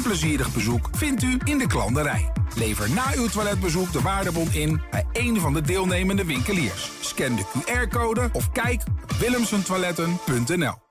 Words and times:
onplezierig 0.00 0.52
bezoek 0.52 0.88
vindt 0.92 1.22
u 1.22 1.38
in 1.44 1.58
de 1.58 1.66
klanderij. 1.66 2.32
Lever 2.54 2.90
na 2.90 3.04
uw 3.14 3.28
toiletbezoek 3.28 3.92
de 3.92 4.00
waardebon 4.00 4.52
in 4.52 4.80
bij 4.90 5.06
een 5.12 5.40
van 5.40 5.52
de 5.52 5.60
deelnemende 5.60 6.24
winkeliers. 6.24 6.90
Scan 7.00 7.36
de 7.36 7.44
QR-code 7.44 8.28
of 8.32 8.50
kijk 8.52 8.82
op 9.02 9.12
willemsentoiletten.nl. 9.12 10.89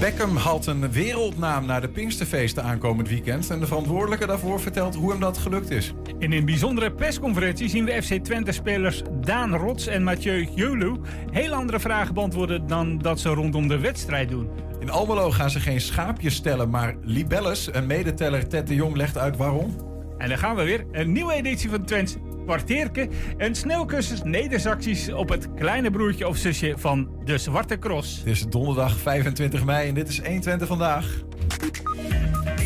Beckham 0.00 0.36
haalt 0.36 0.66
een 0.66 0.92
wereldnaam 0.92 1.66
naar 1.66 1.80
de 1.80 1.88
Pinksterfeesten 1.88 2.62
aankomend 2.62 3.08
weekend. 3.08 3.50
En 3.50 3.60
de 3.60 3.66
verantwoordelijke 3.66 4.26
daarvoor 4.26 4.60
vertelt 4.60 4.94
hoe 4.94 5.10
hem 5.10 5.20
dat 5.20 5.38
gelukt 5.38 5.70
is. 5.70 5.92
In 6.18 6.32
een 6.32 6.44
bijzondere 6.44 6.92
persconferentie 6.92 7.68
zien 7.68 7.84
we 7.84 8.02
FC 8.02 8.24
Twente-spelers 8.24 9.02
Daan 9.20 9.54
Rots 9.54 9.86
en 9.86 10.02
Mathieu 10.02 10.48
Julu 10.54 10.96
heel 11.30 11.52
andere 11.52 11.80
vragen 11.80 12.14
beantwoorden 12.14 12.66
dan 12.66 12.98
dat 12.98 13.20
ze 13.20 13.28
rondom 13.28 13.68
de 13.68 13.78
wedstrijd 13.78 14.28
doen. 14.28 14.48
In 14.80 14.90
Almelo 14.90 15.30
gaan 15.30 15.50
ze 15.50 15.60
geen 15.60 15.80
schaapjes 15.80 16.34
stellen, 16.34 16.70
maar 16.70 16.96
libelles. 17.02 17.68
Een 17.72 17.86
medeteller 17.86 18.48
Ted 18.48 18.66
de 18.66 18.74
Jong 18.74 18.96
legt 18.96 19.18
uit 19.18 19.36
waarom. 19.36 19.76
En 20.18 20.28
dan 20.28 20.38
gaan 20.38 20.56
we 20.56 20.62
weer. 20.62 20.86
Een 20.92 21.12
nieuwe 21.12 21.32
editie 21.32 21.70
van 21.70 21.84
Twents 21.84 22.16
Kwartierke. 22.48 23.08
Een 23.36 23.54
snelcursus 23.54 24.22
nederzacties 24.22 25.12
op 25.12 25.28
het 25.28 25.54
kleine 25.54 25.90
broertje 25.90 26.28
of 26.28 26.36
zusje 26.36 26.74
van 26.76 27.08
de 27.24 27.38
Zwarte 27.38 27.78
Cross. 27.78 28.18
Het 28.18 28.26
is 28.26 28.46
donderdag 28.46 28.96
25 28.96 29.64
mei 29.64 29.88
en 29.88 29.94
dit 29.94 30.08
is 30.08 30.20
120 30.20 30.68
vandaag. 30.68 31.22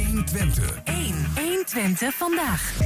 120. 0.06 0.80
1. 0.84 0.96
120 1.34 2.14
vandaag. 2.14 2.80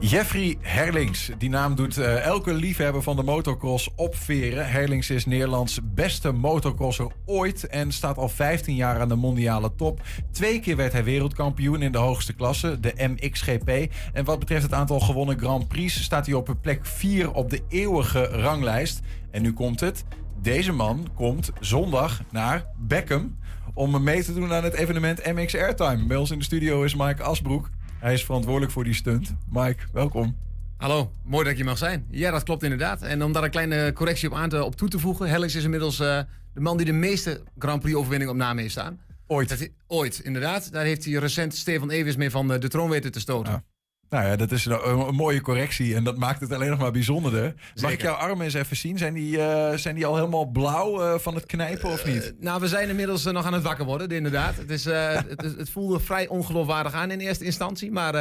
Jeffrey 0.00 0.56
Herlings. 0.60 1.30
Die 1.38 1.48
naam 1.48 1.74
doet 1.74 1.96
eh, 1.96 2.24
elke 2.24 2.54
liefhebber 2.54 3.02
van 3.02 3.16
de 3.16 3.22
motocross 3.22 3.90
opveren. 3.94 4.70
Herlings 4.70 5.10
is 5.10 5.26
Nederlands 5.26 5.80
beste 5.82 6.32
motocrosser 6.32 7.06
ooit 7.24 7.66
en 7.66 7.92
staat 7.92 8.16
al 8.16 8.28
15 8.28 8.74
jaar 8.74 9.00
aan 9.00 9.08
de 9.08 9.14
mondiale 9.14 9.74
top. 9.76 10.00
Twee 10.32 10.60
keer 10.60 10.76
werd 10.76 10.92
hij 10.92 11.04
wereldkampioen 11.04 11.82
in 11.82 11.92
de 11.92 11.98
hoogste 11.98 12.32
klasse, 12.32 12.80
de 12.80 12.92
MXGP. 12.96 13.92
En 14.12 14.24
wat 14.24 14.38
betreft 14.38 14.62
het 14.62 14.72
aantal 14.72 15.00
gewonnen 15.00 15.38
Grand 15.38 15.68
Prix 15.68 16.02
staat 16.02 16.26
hij 16.26 16.34
op 16.34 16.54
plek 16.60 16.86
4 16.86 17.32
op 17.32 17.50
de 17.50 17.62
eeuwige 17.68 18.24
ranglijst. 18.24 19.00
En 19.30 19.42
nu 19.42 19.52
komt 19.52 19.80
het. 19.80 20.04
Deze 20.42 20.72
man 20.72 21.08
komt 21.14 21.50
zondag 21.60 22.22
naar 22.30 22.66
Beckham 22.78 23.36
om 23.74 24.02
mee 24.02 24.22
te 24.22 24.34
doen 24.34 24.52
aan 24.52 24.64
het 24.64 24.74
evenement 24.74 25.26
MX 25.34 25.56
Airtime. 25.56 26.06
Bij 26.06 26.16
ons 26.16 26.30
in 26.30 26.38
de 26.38 26.44
studio 26.44 26.82
is 26.82 26.94
Mike 26.94 27.22
Asbroek. 27.22 27.70
Hij 28.06 28.14
is 28.14 28.24
verantwoordelijk 28.24 28.72
voor 28.72 28.84
die 28.84 28.94
stunt. 28.94 29.34
Mike, 29.50 29.82
welkom. 29.92 30.36
Hallo, 30.76 31.10
mooi 31.24 31.44
dat 31.44 31.54
hier 31.54 31.64
mag 31.64 31.78
zijn. 31.78 32.06
Ja, 32.10 32.30
dat 32.30 32.42
klopt 32.42 32.62
inderdaad. 32.62 33.02
En 33.02 33.24
om 33.24 33.32
daar 33.32 33.44
een 33.44 33.50
kleine 33.50 33.92
correctie 33.92 34.28
op 34.28 34.34
aan 34.34 34.48
te, 34.48 34.64
op 34.64 34.76
toe 34.76 34.88
te 34.88 34.98
voegen. 34.98 35.28
Hellings 35.28 35.54
is 35.54 35.64
inmiddels 35.64 36.00
uh, 36.00 36.20
de 36.54 36.60
man 36.60 36.76
die 36.76 36.86
de 36.86 36.92
meeste 36.92 37.42
Grand 37.58 37.80
Prix 37.80 37.96
overwinningen 37.96 38.34
op 38.34 38.40
naam 38.40 38.58
heeft 38.58 38.70
staan. 38.70 39.00
Ooit. 39.26 39.48
Dat, 39.48 39.68
ooit, 39.86 40.18
inderdaad. 40.18 40.72
Daar 40.72 40.84
heeft 40.84 41.04
hij 41.04 41.14
recent 41.14 41.54
Stefan 41.54 41.90
Evers 41.90 42.16
mee 42.16 42.30
van 42.30 42.48
de 42.48 42.68
troon 42.68 42.90
weten 42.90 43.12
te 43.12 43.20
stoten. 43.20 43.52
Ja. 43.52 43.64
Nou 44.08 44.24
ja, 44.24 44.36
dat 44.36 44.52
is 44.52 44.64
een, 44.64 44.88
een, 44.88 45.14
mooie 45.14 45.40
correctie 45.40 45.94
en 45.94 46.04
dat 46.04 46.16
maakt 46.16 46.40
het 46.40 46.52
alleen 46.52 46.70
nog 46.70 46.78
maar 46.78 46.90
bijzonderder. 46.90 47.54
Mag 47.80 47.92
ik 47.92 48.02
jouw 48.02 48.14
armen 48.14 48.44
eens 48.44 48.54
even 48.54 48.76
zien? 48.76 48.98
Zijn 48.98 49.14
die, 49.14 49.36
uh, 49.36 49.72
zijn 49.72 49.94
die 49.94 50.06
al 50.06 50.16
helemaal 50.16 50.46
blauw 50.46 51.02
uh, 51.02 51.18
van 51.18 51.34
het 51.34 51.46
knijpen 51.46 51.90
of 51.90 52.06
niet? 52.06 52.24
Uh, 52.24 52.42
nou, 52.42 52.60
we 52.60 52.68
zijn 52.68 52.88
inmiddels 52.88 53.24
nog 53.24 53.44
aan 53.44 53.52
het 53.52 53.62
wakker 53.62 53.84
worden, 53.84 54.10
inderdaad. 54.10 54.56
Het, 54.56 54.70
is, 54.70 54.84
het, 54.84 55.40
het, 55.40 55.70
voelde 55.70 56.00
vrij 56.00 56.28
ongeloofwaardig 56.28 56.92
aan 56.92 57.10
in 57.10 57.20
eerste 57.20 57.44
instantie, 57.44 57.92
maar 57.92 58.12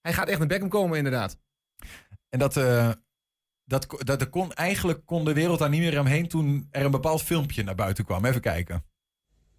hij 0.00 0.12
gaat 0.12 0.28
echt 0.28 0.38
naar 0.38 0.48
Beckham 0.48 0.68
komen, 0.68 0.96
inderdaad. 0.96 1.38
En 2.28 2.38
dat, 2.38 2.54
dat, 3.64 3.86
dat, 3.98 4.18
dat 4.18 4.28
kon, 4.30 4.52
eigenlijk 4.52 5.00
kon 5.04 5.24
de 5.24 5.32
wereld 5.32 5.58
daar 5.58 5.68
niet 5.68 5.80
meer 5.80 6.00
omheen 6.00 6.28
toen 6.28 6.68
er 6.70 6.84
een 6.84 6.90
bepaald 6.90 7.22
filmpje 7.22 7.64
naar 7.64 7.74
buiten 7.74 8.04
kwam. 8.04 8.24
Even 8.24 8.40
kijken. 8.40 8.84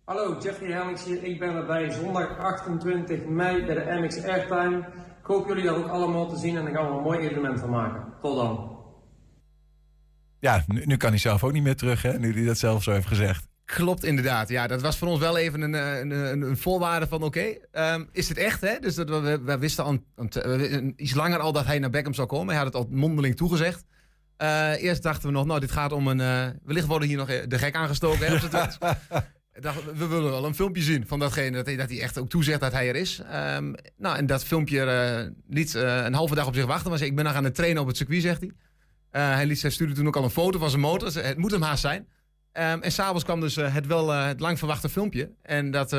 Hallo, 0.07 0.37
Jeffrey 0.41 0.71
Hellings 0.71 1.05
hier. 1.05 1.23
Ik 1.23 1.39
ben 1.39 1.55
erbij 1.55 1.89
zondag 1.89 2.37
28 2.37 3.25
mei 3.25 3.65
bij 3.65 3.75
de 3.75 3.99
MX 4.01 4.23
Airtime. 4.23 4.85
Ik 5.27 5.33
hoop 5.33 5.47
jullie 5.47 5.63
dat 5.63 5.75
ook 5.75 5.87
allemaal 5.87 6.27
te 6.27 6.37
zien 6.37 6.57
en 6.57 6.63
dan 6.63 6.73
gaan 6.73 6.89
we 6.89 6.97
een 6.97 7.03
mooi 7.03 7.19
evenement 7.19 7.59
van 7.59 7.69
maken. 7.69 8.03
Tot 8.21 8.35
dan. 8.35 8.77
Ja, 10.39 10.63
nu, 10.67 10.85
nu 10.85 10.97
kan 10.97 11.09
hij 11.09 11.19
zelf 11.19 11.43
ook 11.43 11.51
niet 11.51 11.63
meer 11.63 11.75
terug, 11.75 12.01
hè? 12.01 12.19
nu 12.19 12.33
hij 12.33 12.45
dat 12.45 12.57
zelf 12.57 12.83
zo 12.83 12.91
heeft 12.91 13.07
gezegd. 13.07 13.47
Klopt, 13.65 14.03
inderdaad. 14.03 14.49
Ja, 14.49 14.67
dat 14.67 14.81
was 14.81 14.97
voor 14.97 15.07
ons 15.07 15.19
wel 15.19 15.37
even 15.37 15.61
een, 15.61 15.73
een, 15.73 16.11
een, 16.11 16.41
een 16.41 16.57
voorwaarde 16.57 17.07
van 17.07 17.23
oké, 17.23 17.57
okay, 17.71 17.93
um, 17.93 18.09
is 18.11 18.29
het 18.29 18.37
echt? 18.37 18.61
Hè? 18.61 18.79
Dus 18.79 18.95
dat 18.95 19.09
we, 19.09 19.41
we 19.43 19.57
wisten 19.57 19.83
al 19.83 19.97
een, 20.15 20.93
iets 20.95 21.13
langer 21.13 21.39
al 21.39 21.51
dat 21.51 21.65
hij 21.65 21.79
naar 21.79 21.89
Beckham 21.89 22.13
zou 22.13 22.27
komen. 22.27 22.55
Hij 22.55 22.63
had 22.63 22.73
het 22.73 22.83
al 22.83 22.89
mondeling 22.89 23.35
toegezegd. 23.35 23.85
Uh, 24.37 24.83
eerst 24.83 25.03
dachten 25.03 25.27
we 25.27 25.33
nog, 25.33 25.45
nou, 25.45 25.59
dit 25.59 25.71
gaat 25.71 25.91
om 25.91 26.07
een... 26.07 26.19
Uh, 26.19 26.47
wellicht 26.63 26.87
worden 26.87 27.07
hier 27.07 27.17
nog 27.17 27.27
de 27.27 27.57
gek 27.57 27.75
aangestoken. 27.75 28.27
Hè, 28.27 28.37
we 29.95 30.07
willen 30.07 30.31
wel 30.31 30.45
een 30.45 30.55
filmpje 30.55 30.81
zien 30.81 31.07
van 31.07 31.19
datgene 31.19 31.51
dat 31.51 31.65
hij, 31.65 31.75
dat 31.75 31.89
hij 31.89 32.01
echt 32.01 32.17
ook 32.17 32.29
toezegt 32.29 32.59
dat 32.59 32.71
hij 32.71 32.87
er 32.87 32.95
is. 32.95 33.21
Um, 33.55 33.75
nou, 33.97 34.17
en 34.17 34.25
dat 34.25 34.43
filmpje 34.43 34.85
uh, 34.85 35.35
liet 35.55 35.73
uh, 35.73 36.03
een 36.03 36.13
halve 36.13 36.35
dag 36.35 36.47
op 36.47 36.55
zich 36.55 36.65
wachten. 36.65 36.91
Maar 36.91 37.01
ik 37.01 37.15
ben 37.15 37.25
nog 37.25 37.33
aan 37.33 37.43
het 37.43 37.55
trainen 37.55 37.81
op 37.81 37.87
het 37.87 37.97
circuit, 37.97 38.21
zegt 38.21 38.39
hij. 38.39 38.51
Uh, 39.11 39.33
hij 39.33 39.45
liet, 39.45 39.61
hij 39.61 39.71
stuurde 39.71 39.93
toen 39.93 40.07
ook 40.07 40.15
al 40.15 40.23
een 40.23 40.29
foto 40.29 40.59
van 40.59 40.69
zijn 40.69 40.81
motor. 40.81 41.13
Het 41.13 41.37
moet 41.37 41.51
hem 41.51 41.61
haast 41.61 41.81
zijn. 41.81 42.07
Um, 42.53 42.81
en 42.81 42.91
s'avonds 42.91 43.23
kwam 43.23 43.39
dus 43.39 43.55
het 43.55 43.87
wel 43.87 44.09
het 44.09 44.39
lang 44.39 44.57
verwachte 44.57 44.89
filmpje. 44.89 45.31
En 45.41 45.71
dat 45.71 45.91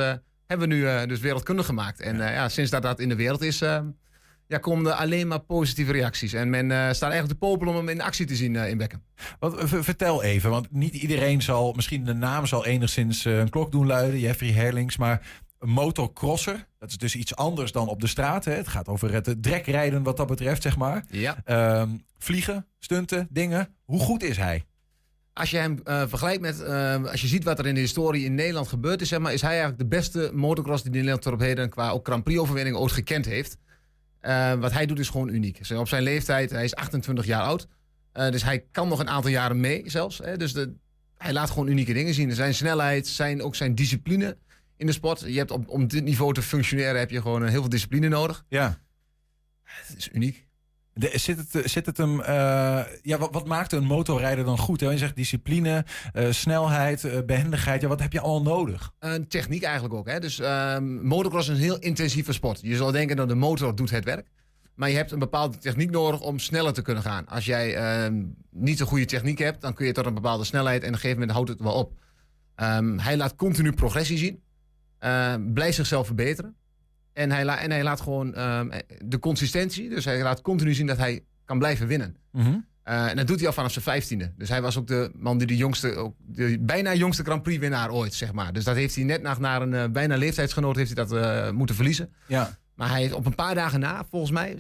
hebben 0.47 0.69
we 0.69 0.75
nu 0.75 1.07
dus 1.07 1.21
wereldkundig 1.21 1.67
gemaakt. 1.67 2.01
En 2.01 2.17
ja, 2.17 2.49
sinds 2.49 2.71
dat 2.71 2.83
dat 2.83 3.01
in 3.01 3.09
de 3.09 3.17
wereld 3.17 3.43
is, 3.43 3.63
ja, 4.49 4.59
komen 4.59 4.87
er 4.87 4.99
alleen 4.99 5.29
maar 5.29 5.41
positieve 5.41 5.93
reacties. 5.93 6.33
En 6.33 6.51
men 6.51 6.65
uh, 6.65 6.91
staat 6.93 7.11
eigenlijk 7.11 7.41
te 7.41 7.47
popelen 7.47 7.73
om 7.73 7.79
hem 7.79 7.89
in 7.89 8.01
actie 8.01 8.27
te 8.27 8.37
zien 8.37 8.55
uh, 8.55 8.69
in 8.69 8.79
Beckham. 8.79 9.03
Wat, 9.39 9.55
vertel 9.65 10.23
even, 10.23 10.51
want 10.51 10.73
niet 10.73 10.95
iedereen 10.95 11.43
zal, 11.43 11.73
misschien 11.73 12.05
de 12.05 12.15
naam 12.15 12.47
zal 12.47 12.67
enigszins 12.67 13.25
uh, 13.25 13.39
een 13.39 13.51
klok 13.51 13.73
doen 13.73 13.87
luiden, 13.87 14.21
Jeffrey 14.21 14.51
Herlings, 14.51 14.97
maar 14.97 15.27
een 15.59 15.69
motocrosser, 15.69 16.67
dat 16.79 16.91
is 16.91 16.97
dus 16.97 17.15
iets 17.15 17.37
anders 17.37 17.73
dan 17.73 17.89
op 17.89 18.01
de 18.01 18.07
straat. 18.07 18.45
Hè? 18.45 18.53
Het 18.53 18.69
gaat 18.69 18.89
over 18.89 19.13
het 19.13 19.37
drekrijden 19.43 20.03
wat 20.03 20.17
dat 20.17 20.27
betreft, 20.27 20.63
zeg 20.63 20.77
maar. 20.77 21.05
Ja. 21.11 21.37
Um, 21.81 22.05
vliegen, 22.19 22.67
stunten, 22.79 23.27
dingen. 23.31 23.75
Hoe 23.85 24.01
goed 24.01 24.23
is 24.23 24.37
hij? 24.37 24.65
Als 25.33 25.51
je 25.51 25.57
hem 25.57 25.81
uh, 25.85 26.03
vergelijkt 26.07 26.41
met, 26.41 26.61
uh, 26.61 27.05
als 27.05 27.21
je 27.21 27.27
ziet 27.27 27.45
wat 27.45 27.59
er 27.59 27.67
in 27.67 27.75
de 27.75 27.81
historie 27.81 28.25
in 28.25 28.35
Nederland 28.35 28.69
gebeurd 28.69 29.01
is, 29.01 29.09
zeg 29.09 29.19
maar, 29.19 29.33
is 29.33 29.41
hij 29.41 29.51
eigenlijk 29.51 29.81
de 29.81 29.87
beste 29.87 30.31
motocross 30.35 30.83
die 30.83 30.93
Nederland 30.93 31.23
tot 31.23 31.33
op 31.33 31.41
heden 31.41 31.69
qua 31.69 31.91
ook 31.91 32.07
Grand 32.07 32.25
Prix 32.25 32.41
overwinning 32.41 32.77
ooit 32.77 32.93
gekend 32.93 33.25
heeft. 33.25 33.57
Uh, 34.23 34.55
wat 34.55 34.73
hij 34.73 34.87
doet 34.87 34.99
is 34.99 35.09
gewoon 35.09 35.29
uniek. 35.29 35.59
Dus 35.59 35.71
op 35.71 35.89
zijn 35.89 36.03
leeftijd, 36.03 36.51
hij 36.51 36.65
is 36.65 36.75
28 36.75 37.27
jaar 37.27 37.43
oud. 37.43 37.67
Uh, 38.15 38.31
dus 38.31 38.43
hij 38.43 38.65
kan 38.71 38.89
nog 38.89 38.99
een 38.99 39.09
aantal 39.09 39.31
jaren 39.31 39.61
mee 39.61 39.83
zelfs. 39.87 40.19
Hè? 40.19 40.37
Dus 40.37 40.53
de, 40.53 40.75
hij 41.17 41.33
laat 41.33 41.51
gewoon 41.51 41.69
unieke 41.69 41.93
dingen 41.93 42.15
zien. 42.15 42.33
Zijn 42.33 42.55
snelheid, 42.55 43.07
zijn, 43.07 43.43
ook 43.43 43.55
zijn 43.55 43.75
discipline 43.75 44.37
in 44.77 44.87
de 44.87 44.93
sport. 44.93 45.21
Je 45.21 45.39
hebt 45.39 45.51
op, 45.51 45.69
om 45.69 45.87
dit 45.87 46.05
niveau 46.05 46.35
te 46.35 46.43
functioneren 46.43 46.99
heb 46.99 47.11
je 47.11 47.21
gewoon 47.21 47.43
heel 47.43 47.61
veel 47.61 47.69
discipline 47.69 48.09
nodig. 48.09 48.45
Ja. 48.49 48.81
Het 49.63 49.97
is 49.97 50.09
uniek. 50.13 50.48
De, 50.99 51.11
zit, 51.15 51.39
het, 51.53 51.71
zit 51.71 51.87
het 51.87 51.97
hem. 51.97 52.21
Uh, 52.21 52.27
ja, 53.03 53.19
wat, 53.19 53.47
maakt 53.47 53.73
een 53.73 53.85
motorrijder 53.85 54.45
dan 54.45 54.59
goed? 54.59 54.81
Hè? 54.81 54.91
Je 54.91 54.99
zegt 54.99 55.17
discipline, 55.17 55.85
uh, 56.15 56.31
snelheid, 56.31 57.27
behendigheid. 57.27 57.81
Ja, 57.81 57.89
wat 57.89 58.01
heb 58.01 58.13
je 58.13 58.21
allemaal 58.21 58.57
nodig? 58.57 58.93
techniek 59.29 59.63
eigenlijk 59.63 59.95
ook. 59.95 60.09
Hè? 60.09 60.21
Dus 60.21 60.41
motocross 61.03 61.49
is 61.49 61.55
een 61.55 61.63
heel 61.63 61.79
intensieve 61.79 62.33
sport. 62.33 62.61
Je 62.63 62.77
zou 62.77 62.93
denken 62.93 63.17
dat 63.17 63.29
de 63.29 63.35
motor 63.35 63.75
doet 63.75 63.91
het 63.91 64.05
werk. 64.05 64.27
Maar 64.75 64.91
je 64.91 64.97
hebt 64.97 65.13
een 65.13 65.19
bepaalde 65.19 65.59
techniek 65.59 65.91
nodig 65.91 66.21
om 66.21 66.39
sneller 66.39 66.73
te 66.73 66.83
kunnen 66.83 67.03
gaan. 67.03 67.27
Als 67.27 67.45
jij 67.45 67.75
ehm, 67.77 68.25
niet 68.51 68.81
een 68.81 68.87
goede 68.87 69.05
techniek 69.05 69.39
hebt, 69.39 69.61
dan 69.61 69.75
kun 69.75 69.87
je 69.87 69.93
tot 69.93 70.07
een 70.07 70.15
bepaalde 70.15 70.45
snelheid 70.45 70.83
en 70.83 70.89
op 70.89 70.95
een 70.95 71.01
gegeven 71.01 71.19
moment 71.19 71.37
houdt 71.37 71.51
het 71.51 71.61
wel 71.61 71.75
op. 71.75 71.93
Um, 72.57 72.99
hij 72.99 73.17
laat 73.17 73.35
continu 73.35 73.73
progressie 73.73 74.19
zien. 74.19 74.43
blijft 75.55 75.77
zichzelf 75.77 76.07
verbeteren. 76.07 76.57
En 77.19 77.31
hij, 77.31 77.45
la 77.45 77.59
en 77.59 77.71
hij 77.71 77.83
laat 77.83 78.01
gewoon 78.01 78.41
um, 78.41 78.71
de 79.05 79.19
consistentie. 79.19 79.89
Dus 79.89 80.05
hij 80.05 80.23
laat 80.23 80.41
continu 80.41 80.75
zien 80.75 80.87
dat 80.87 80.97
hij 80.97 81.25
kan 81.45 81.59
blijven 81.59 81.87
winnen. 81.87 82.17
Mm 82.33 82.43
-hmm. 82.43 82.67
uh, 82.85 83.11
en 83.11 83.17
dat 83.17 83.27
doet 83.27 83.39
hij 83.39 83.47
al 83.47 83.53
vanaf 83.53 83.73
zijn 83.73 83.85
vijftiende. 83.85 84.33
Dus 84.37 84.49
hij 84.49 84.63
was 84.63 84.79
ook 84.79 84.87
de 84.87 85.11
man 85.15 85.39
die 85.39 85.47
de 85.47 85.57
jongste, 85.57 85.95
ook 85.95 86.15
de 86.19 86.59
bijna 86.61 86.95
jongste 86.95 87.23
Grand 87.23 87.43
Prix 87.43 87.59
winnaar 87.59 87.91
ooit, 87.91 88.15
zeg 88.15 88.33
maar. 88.33 88.53
Dus 88.53 88.65
dat 88.65 88.77
heeft 88.77 88.95
hij 88.95 89.05
net 89.05 89.39
naar 89.39 89.63
een 89.63 89.73
uh, 89.73 89.85
bijna 89.93 90.17
leeftijdsgenoot 90.17 90.77
heeft 90.77 90.97
hij 90.97 91.05
dat 91.05 91.13
uh, 91.13 91.51
moeten 91.51 91.75
verliezen. 91.75 92.13
Ja. 92.27 92.57
Maar 92.75 92.89
hij 92.89 93.01
heeft 93.01 93.13
op 93.13 93.27
een 93.27 93.35
paar 93.35 93.55
dagen 93.55 93.81
na, 93.81 94.05
volgens 94.11 94.31
mij, 94.31 94.57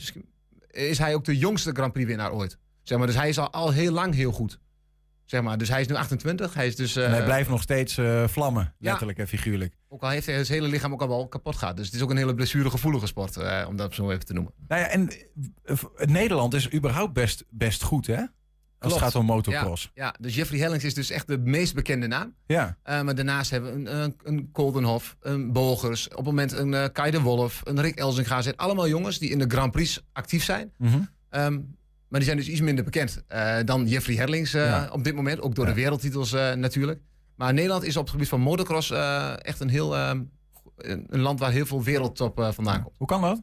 is 0.70 0.98
hij 0.98 1.14
ook 1.14 1.24
de 1.24 1.38
jongste 1.38 1.72
Grand 1.72 1.92
Prix 1.92 2.08
winnaar 2.08 2.32
ooit. 2.32 2.58
Zeg 2.82 2.98
maar, 2.98 3.06
dus 3.06 3.16
hij 3.16 3.28
is 3.28 3.38
al, 3.38 3.52
al 3.52 3.72
heel 3.72 3.92
lang 3.92 4.14
heel 4.14 4.32
goed. 4.32 4.58
Zeg 5.24 5.42
maar. 5.42 5.58
Dus 5.58 5.68
hij 5.68 5.80
is 5.80 5.86
nu 5.86 5.94
28. 5.94 6.54
Hij, 6.54 6.66
is 6.66 6.76
dus, 6.76 6.96
uh, 6.96 7.04
en 7.04 7.10
hij 7.10 7.24
blijft 7.24 7.48
nog 7.48 7.62
steeds 7.62 7.98
uh, 7.98 8.28
vlammen, 8.28 8.74
letterlijk 8.78 9.18
ja. 9.18 9.24
en 9.24 9.28
figuurlijk. 9.28 9.74
Ook 9.88 10.02
al 10.02 10.08
heeft 10.08 10.26
hij 10.26 10.44
zijn 10.44 10.58
hele 10.58 10.70
lichaam 10.72 10.92
ook 10.92 11.02
al 11.02 11.08
wel 11.08 11.28
kapot 11.28 11.56
gehad. 11.56 11.76
Dus 11.76 11.86
het 11.86 11.94
is 11.94 12.02
ook 12.02 12.10
een 12.10 12.16
hele 12.16 12.34
blessuregevoelige 12.34 13.06
sport, 13.06 13.36
uh, 13.36 13.64
om 13.68 13.76
dat 13.76 13.94
zo 13.94 14.10
even 14.10 14.24
te 14.26 14.32
noemen. 14.32 14.52
Nou 14.68 14.80
ja, 14.80 14.88
en 14.88 15.10
Nederland 15.96 16.54
is 16.54 16.72
überhaupt 16.72 17.12
best, 17.12 17.44
best 17.50 17.82
goed, 17.82 18.06
hè? 18.06 18.22
Als 18.78 18.92
het 18.92 19.02
gaat 19.02 19.14
om 19.14 19.24
motocross. 19.24 19.90
Ja, 19.94 20.04
ja, 20.04 20.14
dus 20.20 20.34
Jeffrey 20.34 20.60
Hellings 20.60 20.84
is 20.84 20.94
dus 20.94 21.10
echt 21.10 21.26
de 21.26 21.38
meest 21.38 21.74
bekende 21.74 22.06
naam. 22.06 22.34
Ja. 22.46 22.76
maar 22.84 23.14
daarnaast 23.14 23.50
hebben 23.50 23.72
we 23.72 23.90
een, 23.90 24.02
een, 24.02 24.14
een 24.22 24.50
Koldenhof, 24.52 25.16
een 25.20 25.52
Bogers, 25.52 26.08
op 26.08 26.16
het 26.16 26.24
moment 26.24 26.52
een 26.52 26.72
uh, 26.72 26.84
Kai 26.92 27.10
de 27.10 27.20
Wolf, 27.20 27.60
een 27.64 27.80
Rick 27.80 27.98
Elzinga. 27.98 28.42
zijn 28.42 28.56
allemaal 28.56 28.88
jongens 28.88 29.18
die 29.18 29.30
in 29.30 29.38
de 29.38 29.44
Grand 29.48 29.72
Prix 29.72 30.02
actief 30.12 30.44
zijn. 30.44 30.72
Mm 30.76 30.88
-hmm. 31.30 31.76
Maar 32.08 32.20
die 32.20 32.28
zijn 32.28 32.36
dus 32.36 32.48
iets 32.48 32.60
minder 32.60 32.84
bekend 32.84 33.22
eh, 33.28 33.56
dan 33.64 33.86
Jeffrey 33.86 34.16
Herlings 34.16 34.54
eh, 34.54 34.64
Ja. 34.64 34.88
op 34.92 35.04
dit 35.04 35.14
moment. 35.14 35.40
Ook 35.40 35.54
door 35.54 35.66
Ja. 35.66 35.70
de 35.72 35.80
wereldtitels 35.80 36.32
eh, 36.32 36.52
natuurlijk. 36.52 37.00
Maar 37.38 37.54
Nederland 37.54 37.84
is 37.84 37.96
op 37.96 38.02
het 38.02 38.10
gebied 38.10 38.28
van 38.28 38.40
motocross 38.40 38.90
eh, 38.90 39.32
echt 39.38 39.60
een 39.60 39.68
heel... 39.68 39.96
ehm, 39.96 40.22
een 40.76 41.20
land 41.20 41.40
waar 41.40 41.50
heel 41.50 41.66
veel 41.66 41.82
wereldtop 41.82 42.38
eh, 42.40 42.52
vandaan 42.52 42.82
komt. 42.82 42.94
Hoe 42.98 43.06
kan 43.06 43.20
dat? 43.20 43.36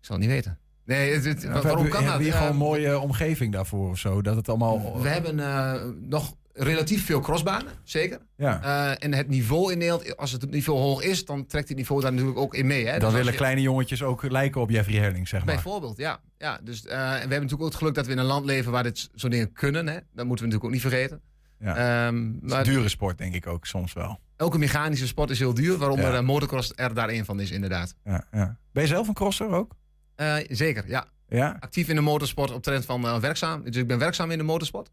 Ik 0.00 0.06
zal 0.06 0.16
het 0.16 0.24
niet 0.24 0.34
weten. 0.34 0.58
Nee, 0.84 1.12
het, 1.12 1.44
waarom 1.44 1.64
hebben- 1.64 1.88
kan 1.88 1.92
hebben 1.92 2.04
dat? 2.06 2.16
we 2.16 2.22
hier 2.22 2.32
gewoon 2.32 2.42
Ehm, 2.48 2.52
een 2.60 2.66
mooie 2.66 2.98
omgeving 2.98 3.52
daarvoor 3.52 3.90
of 3.90 3.98
zo? 3.98 4.22
Dat 4.22 4.36
het 4.36 4.48
allemaal... 4.48 5.00
we 5.02 5.08
hebben 5.08 5.40
eh, 5.40 5.82
nog 6.00 6.34
relatief 6.52 7.04
veel 7.06 7.20
crossbanen, 7.20 7.72
zeker. 7.84 8.18
ja. 8.36 8.62
Eh, 8.62 9.04
en 9.04 9.14
het 9.14 9.28
niveau 9.28 9.72
in 9.72 9.78
Nederland, 9.78 10.16
als 10.16 10.32
het 10.32 10.50
niveau 10.50 10.78
hoog 10.80 11.02
is, 11.02 11.24
dan 11.24 11.46
trekt 11.46 11.68
het 11.68 11.76
niveau 11.76 12.02
daar 12.02 12.12
natuurlijk 12.12 12.38
ook 12.38 12.54
in 12.54 12.66
mee. 12.66 12.84
Hè? 12.86 12.90
Dus 12.90 12.94
Dan 12.98 13.04
als 13.04 13.14
willen 13.14 13.32
je- 13.32 13.38
kleine 13.38 13.60
jongetjes 13.60 14.02
ook 14.02 14.22
lijken 14.30 14.60
op 14.60 14.70
Jeffrey 14.70 14.98
Herling, 14.98 15.28
zeg 15.28 15.44
maar. 15.44 15.54
Bijvoorbeeld, 15.54 15.96
ja. 15.96 16.20
ja 16.38 16.60
dus, 16.64 16.86
eh, 16.86 16.98
en 16.98 17.04
we 17.06 17.06
hebben 17.18 17.28
natuurlijk 17.30 17.60
ook 17.62 17.68
het 17.68 17.76
geluk 17.76 17.94
dat 17.94 18.06
we 18.06 18.12
in 18.12 18.18
een 18.18 18.24
land 18.24 18.44
leven 18.44 18.72
waar 18.72 18.82
dit 18.82 19.08
soort 19.14 19.32
dingen 19.32 19.52
kunnen. 19.52 19.86
Hè? 19.86 19.94
Dat 19.94 20.26
moeten 20.26 20.26
we 20.46 20.52
natuurlijk 20.52 20.64
ook 20.64 20.70
niet 20.70 20.80
vergeten. 20.80 21.20
Ja. 21.60 22.06
Ehm, 22.06 22.24
Het 22.34 22.44
is 22.44 22.52
een 22.52 22.64
dure 22.64 22.88
sport, 22.88 23.18
denk 23.18 23.34
ik 23.34 23.46
ook 23.46 23.66
soms 23.66 23.92
wel. 23.92 24.18
elke 24.36 24.58
mechanische 24.58 25.06
sport 25.06 25.30
is 25.30 25.38
heel 25.38 25.54
duur, 25.54 25.76
waaronder 25.78 26.10
Ja. 26.10 26.16
eh, 26.18 26.22
motocross 26.24 26.72
er 26.74 26.94
daar 26.94 27.08
een 27.08 27.24
van 27.24 27.40
is, 27.40 27.50
inderdaad. 27.50 27.94
Ja, 28.04 28.24
ja. 28.32 28.56
Ben 28.72 28.82
je 28.82 28.88
zelf 28.88 29.08
een 29.08 29.14
crosser 29.14 29.48
ook? 29.50 29.72
Eh, 30.14 30.36
zeker, 30.48 30.88
ja. 30.88 31.06
Ja? 31.28 31.56
Actief 31.60 31.88
in 31.88 31.94
de 31.94 32.00
motorsport 32.00 32.50
op 32.52 32.62
trend 32.62 32.84
van 32.84 33.04
eh, 33.04 33.18
werkzaam. 33.18 33.62
Dus 33.64 33.76
ik 33.76 33.86
ben 33.86 33.98
werkzaam 33.98 34.30
in 34.30 34.38
de 34.38 34.44
motorsport. 34.44 34.90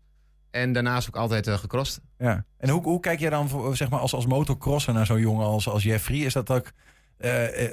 En 0.52 0.74
daarnaast 0.74 1.08
ook 1.08 1.16
altijd 1.16 1.48
eh 1.48 1.58
gecrossed. 1.58 2.04
ja. 2.18 2.46
En 2.58 2.70
hoe, 2.70 2.82
hoe 2.84 3.00
kijk 3.00 3.20
jij 3.20 3.30
dan 3.30 3.50
voor, 3.50 3.76
zeg 3.78 3.90
maar, 3.90 4.00
als, 4.00 4.14
als 4.14 4.26
motocrosser 4.26 4.94
naar 4.94 5.06
zo'n 5.06 5.20
jongen 5.20 5.46
als, 5.46 5.68
als 5.70 5.84
Jeffrey? 5.84 6.18
Is 6.18 6.34
dat 6.34 6.50
ook 6.52 6.72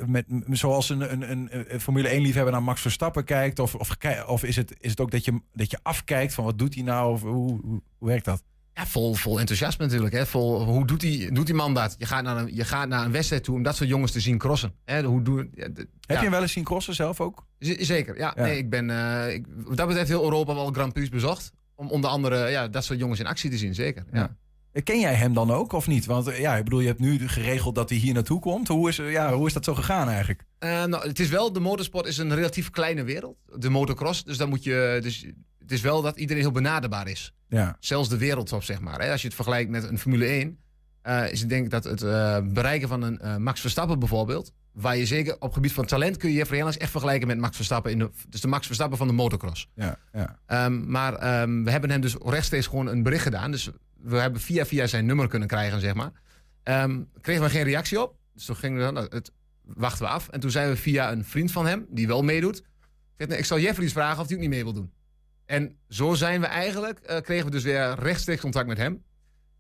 met, 0.07 0.25
zoals 0.51 0.89
een, 0.89 1.13
een, 1.13 1.31
een, 1.31 1.49
een 1.75 1.81
Formule 1.81 2.09
1 2.09 2.23
liefhebber 2.23 2.53
naar 2.53 2.63
Max 2.63 2.81
Verstappen 2.81 3.25
kijkt? 3.25 3.59
Of, 3.59 3.75
of, 3.75 3.97
of 4.27 4.43
is, 4.45 4.57
het, 4.57 4.75
is 4.81 4.91
het 4.91 5.01
ook 5.01 5.11
dat 5.11 5.25
je, 5.25 5.41
dat 5.53 5.71
je 5.71 5.79
afkijkt 5.83 6.35
van 6.35 6.45
wat 6.45 6.59
doet 6.59 6.75
hij 6.75 6.83
nou? 6.83 7.13
Of 7.13 7.21
hoe, 7.23 7.61
hoe, 7.63 7.83
hoe 7.99 8.09
werkt 8.09 8.25
dat? 8.25 8.43
Ja, 8.75 8.87
vol, 8.87 9.15
vol 9.15 9.39
enthousiasme 9.41 9.85
natuurlijk. 9.85 10.15
Hè? 10.15 10.27
Vol, 10.27 10.65
hoe 10.65 10.87
doet 10.87 11.01
die, 11.01 11.33
doet 11.33 11.47
die 11.47 11.55
man 11.55 11.75
dat? 11.75 11.95
Je 11.99 12.07
gaat, 12.07 12.23
naar 12.23 12.37
een, 12.37 12.55
je 12.55 12.65
gaat 12.65 12.89
naar 12.89 13.05
een 13.05 13.13
wedstrijd 13.13 13.45
toe 13.45 13.55
om 13.55 13.63
dat 13.63 13.77
soort 13.77 13.89
jongens 13.89 14.13
te 14.13 14.21
zien 14.21 14.39
crossen. 14.39 14.73
Hè? 14.85 15.03
Hoe 15.03 15.23
doen, 15.23 15.51
ja, 15.55 15.67
d- 15.73 15.77
Heb 15.77 15.87
ja. 16.01 16.15
je 16.15 16.21
hem 16.21 16.31
wel 16.31 16.43
eens 16.43 16.53
zien 16.53 16.65
crossen 16.65 16.95
zelf 16.95 17.21
ook? 17.21 17.47
Z- 17.59 17.77
Zeker, 17.79 18.17
ja. 18.19 18.33
Ja. 18.37 18.43
Nee, 18.43 18.59
ik 18.59 18.71
ben 18.71 18.91
eh, 18.91 19.35
ik, 19.35 19.47
wat 19.65 19.77
dat 19.77 19.87
betreft 19.87 20.09
heel 20.09 20.23
Europa 20.23 20.55
wel 20.55 20.73
Grand 20.73 20.93
Prix 20.93 21.09
bezocht. 21.09 21.53
Om 21.75 21.89
onder 21.91 22.11
andere 22.11 22.49
ja, 22.51 22.69
dat 22.69 22.85
soort 22.85 22.99
jongens 22.99 23.21
in 23.21 23.27
actie 23.27 23.51
te 23.51 23.59
zien, 23.59 23.75
zeker. 23.75 24.05
Ja. 24.13 24.37
Eh, 24.73 24.83
Ken 24.83 25.01
jij 25.01 25.15
hem 25.15 25.35
dan 25.35 25.51
ook 25.51 25.73
of 25.73 25.87
niet? 25.87 26.05
Want 26.07 26.27
eh, 26.27 26.39
ja, 26.41 26.57
ik 26.57 26.65
bedoel, 26.65 26.81
je 26.81 26.87
hebt 26.87 27.01
nu 27.01 27.29
geregeld 27.29 27.75
dat 27.75 27.89
hij 27.89 27.99
hier 27.99 28.15
naartoe 28.15 28.41
komt. 28.41 28.69
Hoe 28.69 28.89
is, 28.89 28.97
ja, 28.97 29.33
hoe 29.35 29.47
is 29.47 29.53
dat 29.53 29.65
zo 29.65 29.75
gegaan 29.75 30.09
eigenlijk? 30.09 30.45
Nou, 30.59 31.09
het 31.09 31.21
is 31.21 31.29
wel, 31.29 31.53
de 31.53 31.61
motorsport 31.61 32.07
is 32.07 32.19
een 32.19 32.35
relatief 32.35 32.71
kleine 32.71 33.03
wereld. 33.05 33.37
De 33.57 33.69
motocross, 33.69 34.25
dus 34.25 34.37
dan 34.37 34.49
moet 34.49 34.65
je... 34.65 34.99
Dus, 35.03 35.27
het 35.65 35.73
is 35.73 35.81
wel 35.81 36.03
dat 36.03 36.17
iedereen 36.17 36.43
heel 36.43 36.53
benaderbaar 36.53 37.09
is. 37.09 37.35
Ja, 37.49 37.77
Zelfs 37.81 38.09
de 38.09 38.19
wereldtop, 38.19 38.63
zeg 38.63 38.81
maar. 38.81 39.11
Als 39.11 39.21
je 39.21 39.27
het 39.27 39.37
vergelijkt 39.37 39.71
met 39.71 39.85
een 39.85 39.99
Formule 39.99 40.25
1... 40.25 40.59
eh, 41.03 41.33
is 41.33 41.41
het 41.41 41.49
denk 41.49 41.65
ik 41.65 41.71
dat 41.71 41.85
het 41.85 42.03
eh, 42.03 42.39
bereiken 42.45 42.89
van 42.89 43.03
een 43.03 43.21
eh, 43.21 43.37
Max 43.37 43.61
Verstappen 43.61 43.99
bijvoorbeeld... 43.99 44.53
waar 44.73 44.97
je 44.97 45.07
zeker 45.07 45.37
op 45.39 45.53
gebied 45.53 45.73
van 45.73 45.87
talent 45.87 46.17
kun 46.17 46.31
je 46.31 46.37
Jeffrey 46.37 46.57
Herlings 46.57 46.81
echt 46.81 46.91
vergelijken 46.91 47.27
met 47.29 47.39
Max 47.39 47.57
Verstappen. 47.57 47.93
In 47.93 47.99
de, 47.99 48.11
dus 48.29 48.41
de 48.41 48.49
Max 48.49 48.67
Verstappen 48.67 48.99
van 48.99 49.07
de 49.07 49.13
motocross. 49.13 49.69
ja, 49.75 49.99
ja. 50.13 50.39
Ehm, 50.47 50.91
maar 50.91 51.15
ehm, 51.15 51.63
we 51.63 51.71
hebben 51.71 51.91
hem 51.91 52.01
dus 52.01 52.17
rechtstreeks 52.25 52.67
gewoon 52.67 52.87
een 52.87 53.03
bericht 53.03 53.23
gedaan. 53.23 53.51
Dus 53.51 53.71
we 54.01 54.17
hebben 54.17 54.41
via 54.41 54.67
via 54.67 54.87
zijn 54.87 55.07
nummer 55.07 55.29
kunnen 55.29 55.49
krijgen, 55.49 55.81
zeg 55.81 55.95
maar. 55.95 56.13
Ehm, 56.63 57.01
kregen 57.21 57.43
we 57.43 57.51
geen 57.51 57.63
reactie 57.65 58.03
op. 58.03 58.17
Dus 58.35 58.45
toen 58.45 58.57
gingen 58.57 58.79
we 58.79 58.85
dan, 58.85 58.95
nou, 58.95 59.07
het 59.11 59.33
wachten 59.65 60.05
we 60.05 60.11
af. 60.11 60.29
En 60.29 60.41
toen 60.41 60.51
zijn 60.51 60.69
we 60.69 60.77
via 60.77 61.13
een 61.13 61.25
vriend 61.25 61.53
van 61.53 61.67
hem, 61.67 61.87
die 61.89 62.07
wel 62.07 62.23
meedoet. 62.23 62.59
Ik 62.59 62.65
zeg, 63.17 63.29
nee, 63.29 63.39
ik 63.39 63.45
zal 63.45 63.59
Jeffrey 63.59 63.85
eens 63.85 63.93
vragen 63.93 64.21
of 64.21 64.27
hij 64.27 64.35
ook 64.35 64.43
niet 64.43 64.51
mee 64.51 64.63
wil 64.63 64.73
doen. 64.73 64.93
En 65.47 65.77
zo 65.89 66.15
zijn 66.15 66.41
we 66.41 66.47
eigenlijk, 66.47 66.99
eh, 66.99 67.21
kregen 67.21 67.45
we 67.45 67.51
dus 67.51 67.63
weer 67.63 67.95
rechtstreeks 67.99 68.41
contact 68.41 68.67
met 68.67 68.79
hem. 68.79 69.03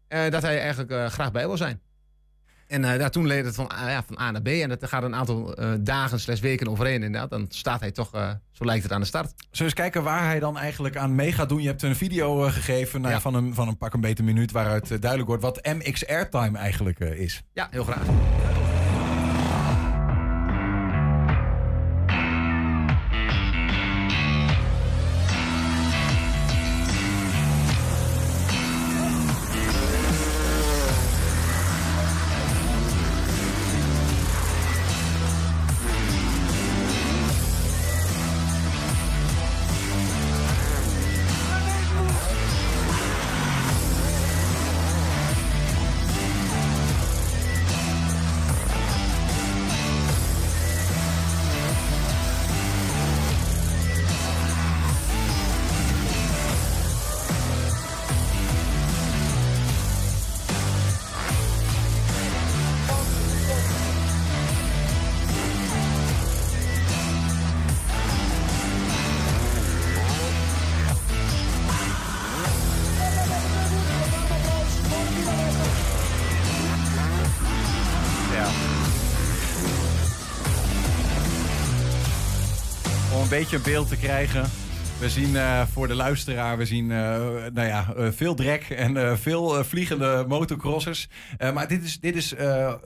eh, 0.08 0.30
dat 0.30 0.42
hij 0.42 0.58
eigenlijk 0.60 0.90
eh, 0.90 1.06
graag 1.06 1.32
bij 1.32 1.46
wil 1.46 1.56
zijn. 1.56 1.80
En 2.66 2.82
ja, 2.82 3.08
toen 3.08 3.26
leed 3.26 3.44
het 3.44 3.54
van, 3.54 3.72
A- 3.72 3.90
ja, 3.90 4.02
van 4.06 4.18
A 4.20 4.30
naar 4.30 4.42
B. 4.42 4.46
En 4.48 4.68
dat 4.68 4.86
gaat 4.88 5.02
een 5.02 5.14
aantal 5.14 5.56
dagen 5.80 6.20
slash 6.20 6.40
weken 6.40 6.68
overheen 6.68 7.02
inderdaad. 7.02 7.30
Dan 7.30 7.46
staat 7.48 7.80
hij 7.80 7.90
toch, 7.90 8.10
zo 8.52 8.64
lijkt 8.64 8.82
het, 8.82 8.92
aan 8.92 9.00
de 9.00 9.06
start. 9.06 9.28
Zullen 9.36 9.48
we 9.50 9.64
eens 9.64 9.74
kijken 9.74 10.02
waar 10.02 10.24
hij 10.24 10.40
dan 10.40 10.58
eigenlijk 10.58 10.96
aan 10.96 11.14
mee 11.14 11.32
gaat 11.32 11.48
doen? 11.48 11.62
Je 11.62 11.66
hebt 11.68 11.82
een 11.82 11.96
video 11.96 12.40
gegeven 12.40 13.00
nou, 13.00 13.12
ja, 13.14 13.20
van, 13.20 13.34
een, 13.34 13.54
van 13.54 13.68
een 13.68 13.76
pak 13.76 13.94
een 13.94 14.00
beter 14.00 14.24
minuut... 14.24 14.50
waaruit 14.52 14.88
duidelijk 14.88 15.26
wordt 15.28 15.42
wat 15.42 15.66
MX 15.66 16.06
Airtime 16.06 16.58
eigenlijk 16.58 16.98
is. 16.98 17.42
Ja, 17.52 17.68
heel 17.70 17.84
graag. 17.84 18.06
Beetje 83.38 83.56
een 83.56 83.62
beeld 83.62 83.88
te 83.88 83.96
krijgen. 83.96 84.50
We 85.00 85.10
zien 85.10 85.36
eh, 85.36 85.66
voor 85.66 85.88
de 85.88 85.94
luisteraar, 85.94 86.58
we 86.58 86.64
zien 86.64 86.90
eh, 86.90 86.96
nou 87.52 87.66
ja, 87.66 87.94
eh, 87.96 88.08
veel 88.10 88.34
drek 88.34 88.62
en 88.62 89.18
veel 89.18 89.64
vliegende 89.64 90.24
motocrossers. 90.28 91.08
Maar 91.54 91.68
dit 91.68 91.82
is, 91.82 92.00
dit 92.00 92.16
is 92.16 92.34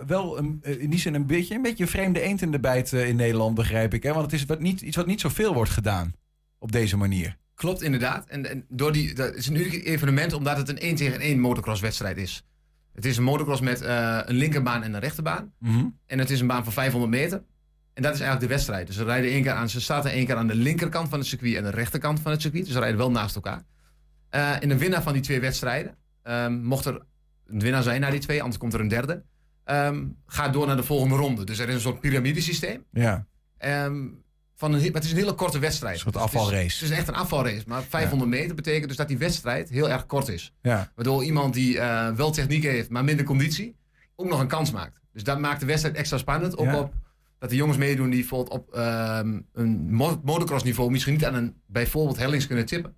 wel 0.06 0.38
een, 0.38 0.60
in 0.62 0.90
die 0.90 0.98
zin 0.98 1.14
een 1.14 1.26
beetje, 1.26 1.54
een 1.54 1.62
beetje 1.62 1.82
een 1.82 1.90
vreemde 1.90 2.20
eend 2.20 2.42
in 2.42 2.50
de 2.50 2.60
bijt 2.60 2.92
in 2.92 3.16
Nederland, 3.16 3.54
begrijp 3.54 3.94
ik. 3.94 4.02
Hè? 4.02 4.12
Want 4.12 4.24
het 4.24 4.40
is 4.40 4.44
wat 4.44 4.60
niet, 4.60 4.80
iets 4.80 4.96
wat 4.96 5.06
niet 5.06 5.20
zoveel 5.20 5.54
wordt 5.54 5.70
gedaan 5.70 6.12
op 6.58 6.72
deze 6.72 6.96
manier. 6.96 7.36
Klopt, 7.54 7.82
inderdaad. 7.82 8.28
En, 8.28 8.50
en 8.50 8.64
door 8.68 8.92
die, 8.92 9.14
dat 9.14 9.34
is 9.34 9.46
een 9.46 9.56
uniek 9.56 9.86
evenement 9.86 10.32
omdat 10.32 10.56
het 10.56 10.68
een 10.68 10.78
1 10.78 10.96
tegen 10.96 11.20
1 11.20 11.40
motocrosswedstrijd 11.40 12.16
is. 12.16 12.44
Het 12.92 13.04
is 13.04 13.16
een 13.16 13.24
motocross 13.24 13.60
met 13.60 13.80
een 13.80 14.36
linkerbaan 14.36 14.82
en 14.82 14.94
een 14.94 15.00
rechterbaan. 15.00 15.52
En 16.06 16.18
het 16.18 16.30
is 16.30 16.40
een 16.40 16.46
baan 16.46 16.64
van 16.64 16.72
500 16.72 17.12
meter. 17.12 17.42
En 17.98 18.04
dat 18.04 18.14
is 18.14 18.20
eigenlijk 18.20 18.40
de 18.50 18.54
wedstrijd. 18.54 18.86
Dus 18.86 18.96
ze 18.96 19.04
rijden 19.04 19.30
één 19.30 19.42
keer 19.42 19.52
aan, 19.52 19.68
ze 19.68 19.80
starten 19.80 20.10
één 20.10 20.26
keer 20.26 20.36
aan 20.36 20.46
de 20.46 20.54
linkerkant 20.54 21.08
van 21.08 21.18
het 21.18 21.28
circuit 21.28 21.54
en 21.56 21.62
de 21.62 21.70
rechterkant 21.70 22.20
van 22.20 22.30
het 22.32 22.40
circuit. 22.40 22.64
Dus 22.64 22.72
ze 22.72 22.78
rijden 22.78 22.98
wel 22.98 23.10
naast 23.10 23.34
elkaar. 23.34 23.62
Eh, 24.30 24.62
en 24.62 24.68
de 24.68 24.78
winnaar 24.78 25.02
van 25.02 25.12
die 25.12 25.22
twee 25.22 25.40
wedstrijden, 25.40 25.96
ehm, 26.22 26.52
mocht 26.62 26.84
er 26.84 27.02
een 27.46 27.60
winnaar 27.60 27.82
zijn 27.82 28.00
na 28.00 28.10
die 28.10 28.20
twee, 28.20 28.38
anders 28.40 28.58
komt 28.58 28.74
er 28.74 28.80
een 28.80 28.88
derde, 28.88 29.22
ehm, 29.64 30.04
gaat 30.26 30.52
door 30.52 30.66
naar 30.66 30.76
de 30.76 30.82
volgende 30.82 31.16
ronde. 31.16 31.44
Dus 31.44 31.58
er 31.58 31.68
is 31.68 31.74
een 31.74 31.80
soort 31.80 32.00
piramidesysteem. 32.00 32.84
Ja, 32.92 33.26
Ehm, 33.58 34.06
van 34.54 34.72
een, 34.72 34.80
maar 34.80 34.90
het 34.92 35.04
is 35.04 35.10
een 35.10 35.16
hele 35.16 35.34
korte 35.34 35.58
wedstrijd. 35.58 35.94
Een 35.94 36.00
soort 36.00 36.14
Dus 36.14 36.22
het 36.22 36.32
is- 36.32 36.38
afvalrace. 36.38 36.84
Het 36.84 36.90
is, 36.92 36.98
echt 36.98 37.08
een 37.08 37.14
afvalrace. 37.14 37.62
Maar 37.66 37.82
500 37.82 38.30
meter 38.30 38.54
betekent 38.54 38.88
dus 38.88 38.96
dat 38.96 39.08
die 39.08 39.18
wedstrijd 39.18 39.68
heel 39.68 39.90
erg 39.90 40.06
kort 40.06 40.28
is. 40.28 40.54
ja. 40.62 40.92
Waardoor 40.94 41.24
iemand 41.24 41.54
die 41.54 41.78
eh, 41.78 42.10
wel 42.10 42.30
techniek 42.30 42.62
heeft, 42.62 42.90
maar 42.90 43.04
minder 43.04 43.24
conditie, 43.24 43.76
ook 44.16 44.28
nog 44.28 44.40
een 44.40 44.46
kans 44.48 44.70
maakt. 44.72 45.00
Dus 45.12 45.22
dat 45.22 45.38
maakt 45.38 45.60
de 45.60 45.66
wedstrijd 45.66 45.96
extra 45.96 46.18
spannend. 46.18 46.56
Ook 46.56 46.66
Ja. 46.66 46.78
op 46.78 46.94
dat 47.38 47.50
de 47.50 47.56
jongens 47.56 47.78
meedoen 47.78 48.10
die 48.10 48.18
bijvoorbeeld 48.18 48.50
op 48.58 48.74
ehm, 48.74 49.40
een 49.52 49.94
mo- 49.94 50.20
motocross 50.24 50.64
niveau 50.64 50.90
misschien 50.90 51.12
niet 51.12 51.24
aan 51.24 51.34
een 51.34 51.54
bijvoorbeeld 51.66 52.16
Hellings 52.18 52.46
kunnen 52.46 52.66
tippen. 52.66 52.94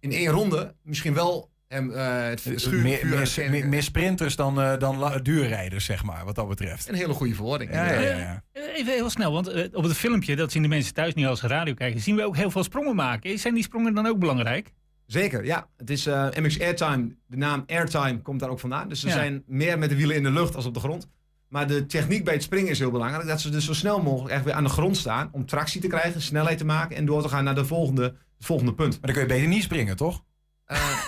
In 0.00 0.12
één 0.12 0.28
ronde 0.30 0.74
misschien 0.82 1.14
wel 1.14 1.50
hem 1.68 1.90
eh 1.92 2.22
het 2.24 2.40
schuur, 2.40 2.82
meer, 2.82 2.98
vuur 2.98 3.08
meer, 3.36 3.50
meer, 3.50 3.68
meer 3.68 3.82
sprinters 3.82 4.36
dan, 4.36 4.60
eh, 4.60 4.78
dan 4.78 5.20
duurrijders, 5.22 5.84
zeg 5.84 6.04
maar, 6.04 6.24
wat 6.24 6.34
dat 6.34 6.48
betreft. 6.48 6.88
Een 6.88 6.94
hele 6.94 7.12
goede 7.12 7.34
verwoording. 7.34 7.70
Ja, 7.72 7.84
ja, 7.84 7.92
inderdaad. 7.92 8.18
ja. 8.18 8.42
ja. 8.52 8.62
Eh, 8.66 8.78
Even 8.78 8.92
heel 8.92 9.10
snel, 9.10 9.32
want 9.32 9.74
op 9.74 9.82
het 9.82 9.92
filmpje, 9.96 10.36
dat 10.36 10.52
zien 10.52 10.62
de 10.62 10.68
mensen 10.68 10.94
thuis 10.94 11.14
niet 11.14 11.26
als 11.26 11.40
ze 11.40 11.46
radio 11.46 11.74
kijken, 11.74 12.00
zien 12.00 12.16
we 12.16 12.24
ook 12.24 12.36
heel 12.36 12.50
veel 12.50 12.62
sprongen 12.64 12.94
maken. 12.96 13.38
Zijn 13.38 13.54
die 13.54 13.62
sprongen 13.62 13.94
dan 13.94 14.06
ook 14.06 14.18
belangrijk? 14.18 14.72
Zeker, 15.06 15.44
ja. 15.44 15.68
Het 15.76 15.90
is 15.90 16.06
eh, 16.06 16.28
MX 16.40 16.60
Airtime. 16.60 17.16
De 17.26 17.36
naam 17.36 17.62
Airtime 17.66 18.18
komt 18.22 18.40
daar 18.40 18.50
ook 18.50 18.60
vandaan. 18.60 18.88
Dus 18.88 19.00
ze 19.00 19.06
Ja. 19.06 19.12
zijn 19.12 19.42
meer 19.46 19.78
met 19.78 19.88
de 19.88 19.96
wielen 19.96 20.16
in 20.16 20.22
de 20.22 20.30
lucht 20.30 20.54
als 20.56 20.66
op 20.66 20.74
de 20.74 20.80
grond. 20.80 21.08
Maar 21.48 21.66
de 21.66 21.86
techniek 21.86 22.24
bij 22.24 22.34
het 22.34 22.42
springen 22.42 22.70
is 22.70 22.78
heel 22.78 22.90
belangrijk. 22.90 23.26
Dat 23.26 23.40
ze 23.40 23.50
dus 23.50 23.64
zo 23.64 23.74
snel 23.74 24.02
mogelijk 24.02 24.34
echt 24.34 24.44
weer 24.44 24.54
aan 24.54 24.64
de 24.64 24.70
grond 24.70 24.96
staan. 24.96 25.28
Om 25.32 25.46
tractie 25.46 25.80
te 25.80 25.86
krijgen, 25.86 26.20
snelheid 26.20 26.58
te 26.58 26.64
maken. 26.64 26.96
En 26.96 27.06
door 27.06 27.22
te 27.22 27.28
gaan 27.28 27.44
naar 27.44 27.54
de 27.54 27.64
volgende, 27.64 28.02
het 28.36 28.46
volgende 28.46 28.74
punt. 28.74 28.90
Maar 28.90 29.00
dan 29.00 29.12
kun 29.12 29.22
je 29.22 29.28
beter 29.28 29.48
niet 29.48 29.62
springen, 29.62 29.96
toch? 29.96 30.24
Eh, 30.66 30.98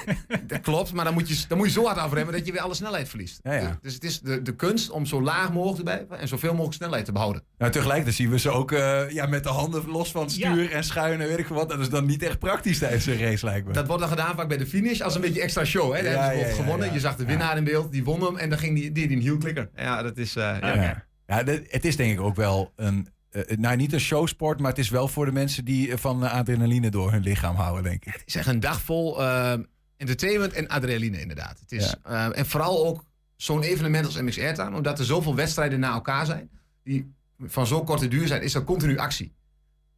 dat 0.46 0.60
klopt, 0.60 0.92
maar 0.92 1.04
dan 1.04 1.14
moet, 1.14 1.28
je, 1.28 1.44
dan 1.48 1.58
moet 1.58 1.66
je 1.66 1.72
zo 1.72 1.84
hard 1.84 1.98
afremmen 1.98 2.34
dat 2.34 2.46
je 2.46 2.52
weer 2.52 2.60
alle 2.60 2.74
snelheid 2.74 3.08
verliest. 3.08 3.40
Ja, 3.42 3.52
ja. 3.52 3.78
Dus 3.82 3.94
het 3.94 4.04
is 4.04 4.20
de, 4.20 4.42
de 4.42 4.54
kunst 4.56 4.90
om 4.90 5.06
zo 5.06 5.22
laag 5.22 5.52
mogelijk 5.52 5.76
te 5.76 5.82
blijven 5.82 6.18
en 6.18 6.28
zoveel 6.28 6.50
mogelijk 6.50 6.74
snelheid 6.74 7.04
te 7.04 7.12
behouden. 7.12 7.42
Nou, 7.58 7.72
tegelijkertijd 7.72 8.16
zien 8.16 8.30
we 8.30 8.38
ze 8.38 8.50
ook 8.50 8.72
eh, 8.72 9.10
ja, 9.10 9.26
met 9.26 9.42
de 9.42 9.48
handen 9.48 9.88
los 9.90 10.10
van 10.10 10.22
het 10.22 10.30
stuur 10.32 10.70
en 10.72 10.84
schuinen, 10.84 11.28
weet 11.28 11.38
ik 11.38 11.46
wat. 11.46 11.68
Dat 11.68 11.78
is 11.80 11.88
dan 11.88 12.06
niet 12.06 12.22
echt 12.22 12.38
praktisch 12.38 12.78
tijdens 12.78 13.06
een 13.06 13.18
race, 13.18 13.44
lijkt 13.44 13.66
me. 13.66 13.72
Dat 13.72 13.86
wordt 13.86 14.00
dan 14.00 14.10
gedaan 14.10 14.34
vaak 14.36 14.48
bij 14.48 14.56
de 14.56 14.66
finish 14.66 15.00
als 15.00 15.14
een 15.14 15.20
beetje 15.20 15.40
extra 15.42 15.64
show. 15.64 15.94
Hè? 15.94 16.02
Daar 16.02 16.10
hebben 16.12 16.12
ze 16.12 16.28
ja, 16.28 16.28
bijvoorbeeld 16.28 16.56
ja, 16.56 16.62
gewonnen. 16.62 16.86
ja. 16.86 16.92
Je 16.94 17.00
zag 17.00 17.16
de 17.16 17.24
winnaar 17.24 17.56
in 17.56 17.64
beeld, 17.64 17.92
die 17.92 18.04
won 18.04 18.22
hem 18.22 18.36
en 18.36 18.48
dan 18.50 18.58
ging 18.58 18.74
die, 18.74 18.92
die, 18.92 19.06
die 19.08 19.16
een 19.16 19.22
heel 19.22 19.38
klikker. 19.38 19.70
Ja, 19.76 20.02
dat 20.02 20.16
is... 20.16 20.36
eh, 20.36 20.56
ja. 20.60 20.74
ja. 20.74 21.06
Ja, 21.26 21.42
dit- 21.42 21.72
het 21.72 21.84
is 21.84 21.96
denk 21.96 22.12
ik 22.12 22.20
ook 22.20 22.36
wel 22.36 22.72
een, 22.76 23.08
nou 23.58 23.76
niet 23.76 23.92
een 23.92 24.00
showsport, 24.00 24.60
maar 24.60 24.70
het 24.70 24.78
is 24.78 24.88
wel 24.88 25.08
voor 25.08 25.24
de 25.24 25.32
mensen 25.32 25.64
die 25.64 25.92
eh, 25.92 25.98
van 25.98 26.24
eh, 26.24 26.32
adrenaline 26.32 26.90
door 26.90 27.12
hun 27.12 27.22
lichaam 27.22 27.56
houden, 27.56 27.82
denk 27.82 28.04
ik. 28.04 28.12
Het 28.12 28.22
is 28.26 28.34
echt 28.34 28.46
een 28.46 28.60
dag 28.60 28.80
vol 28.80 29.22
eh, 29.22 29.52
entertainment 29.98 30.52
en 30.52 30.68
adrenaline 30.68 31.20
inderdaad. 31.20 31.58
Het 31.60 31.72
is, 31.72 31.94
eh, 32.02 32.38
en 32.38 32.46
vooral 32.46 32.86
ook 32.86 33.04
zo'n 33.36 33.62
evenement 33.62 34.06
als 34.06 34.20
MX 34.20 34.38
Airtime, 34.38 34.76
omdat 34.76 34.98
er 34.98 35.04
zoveel 35.04 35.34
wedstrijden 35.34 35.80
na 35.80 35.92
elkaar 35.92 36.26
zijn, 36.26 36.50
die 36.84 37.14
van 37.38 37.66
zo'n 37.66 37.84
korte 37.84 38.08
duur 38.08 38.26
zijn, 38.26 38.42
is 38.42 38.54
er 38.54 38.64
continu 38.64 38.98
actie. 38.98 39.36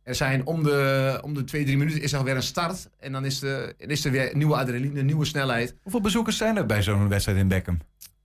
Er 0.03 0.15
zijn 0.15 0.47
om 0.47 0.63
de, 0.63 1.19
om 1.23 1.35
de 1.35 1.45
twee, 1.45 1.65
drie 1.65 1.77
minuten 1.77 2.03
is 2.03 2.13
er 2.13 2.25
weer 2.25 2.37
een 2.37 2.43
start. 2.43 2.89
En 2.99 3.13
dan 3.13 3.25
is, 3.25 3.43
er, 3.43 3.75
is 3.77 4.05
er 4.05 4.11
weer 4.11 4.37
nieuwe 4.37 4.57
adrenaline, 4.57 5.03
nieuwe 5.03 5.25
snelheid. 5.25 5.75
Hoeveel 5.83 6.01
bezoekers 6.01 6.37
zijn 6.37 6.57
er 6.57 6.67
bij 6.67 6.83
zo'n 6.83 7.09
wedstrijd 7.09 7.39
in 7.39 7.49
Beckham? 7.49 7.79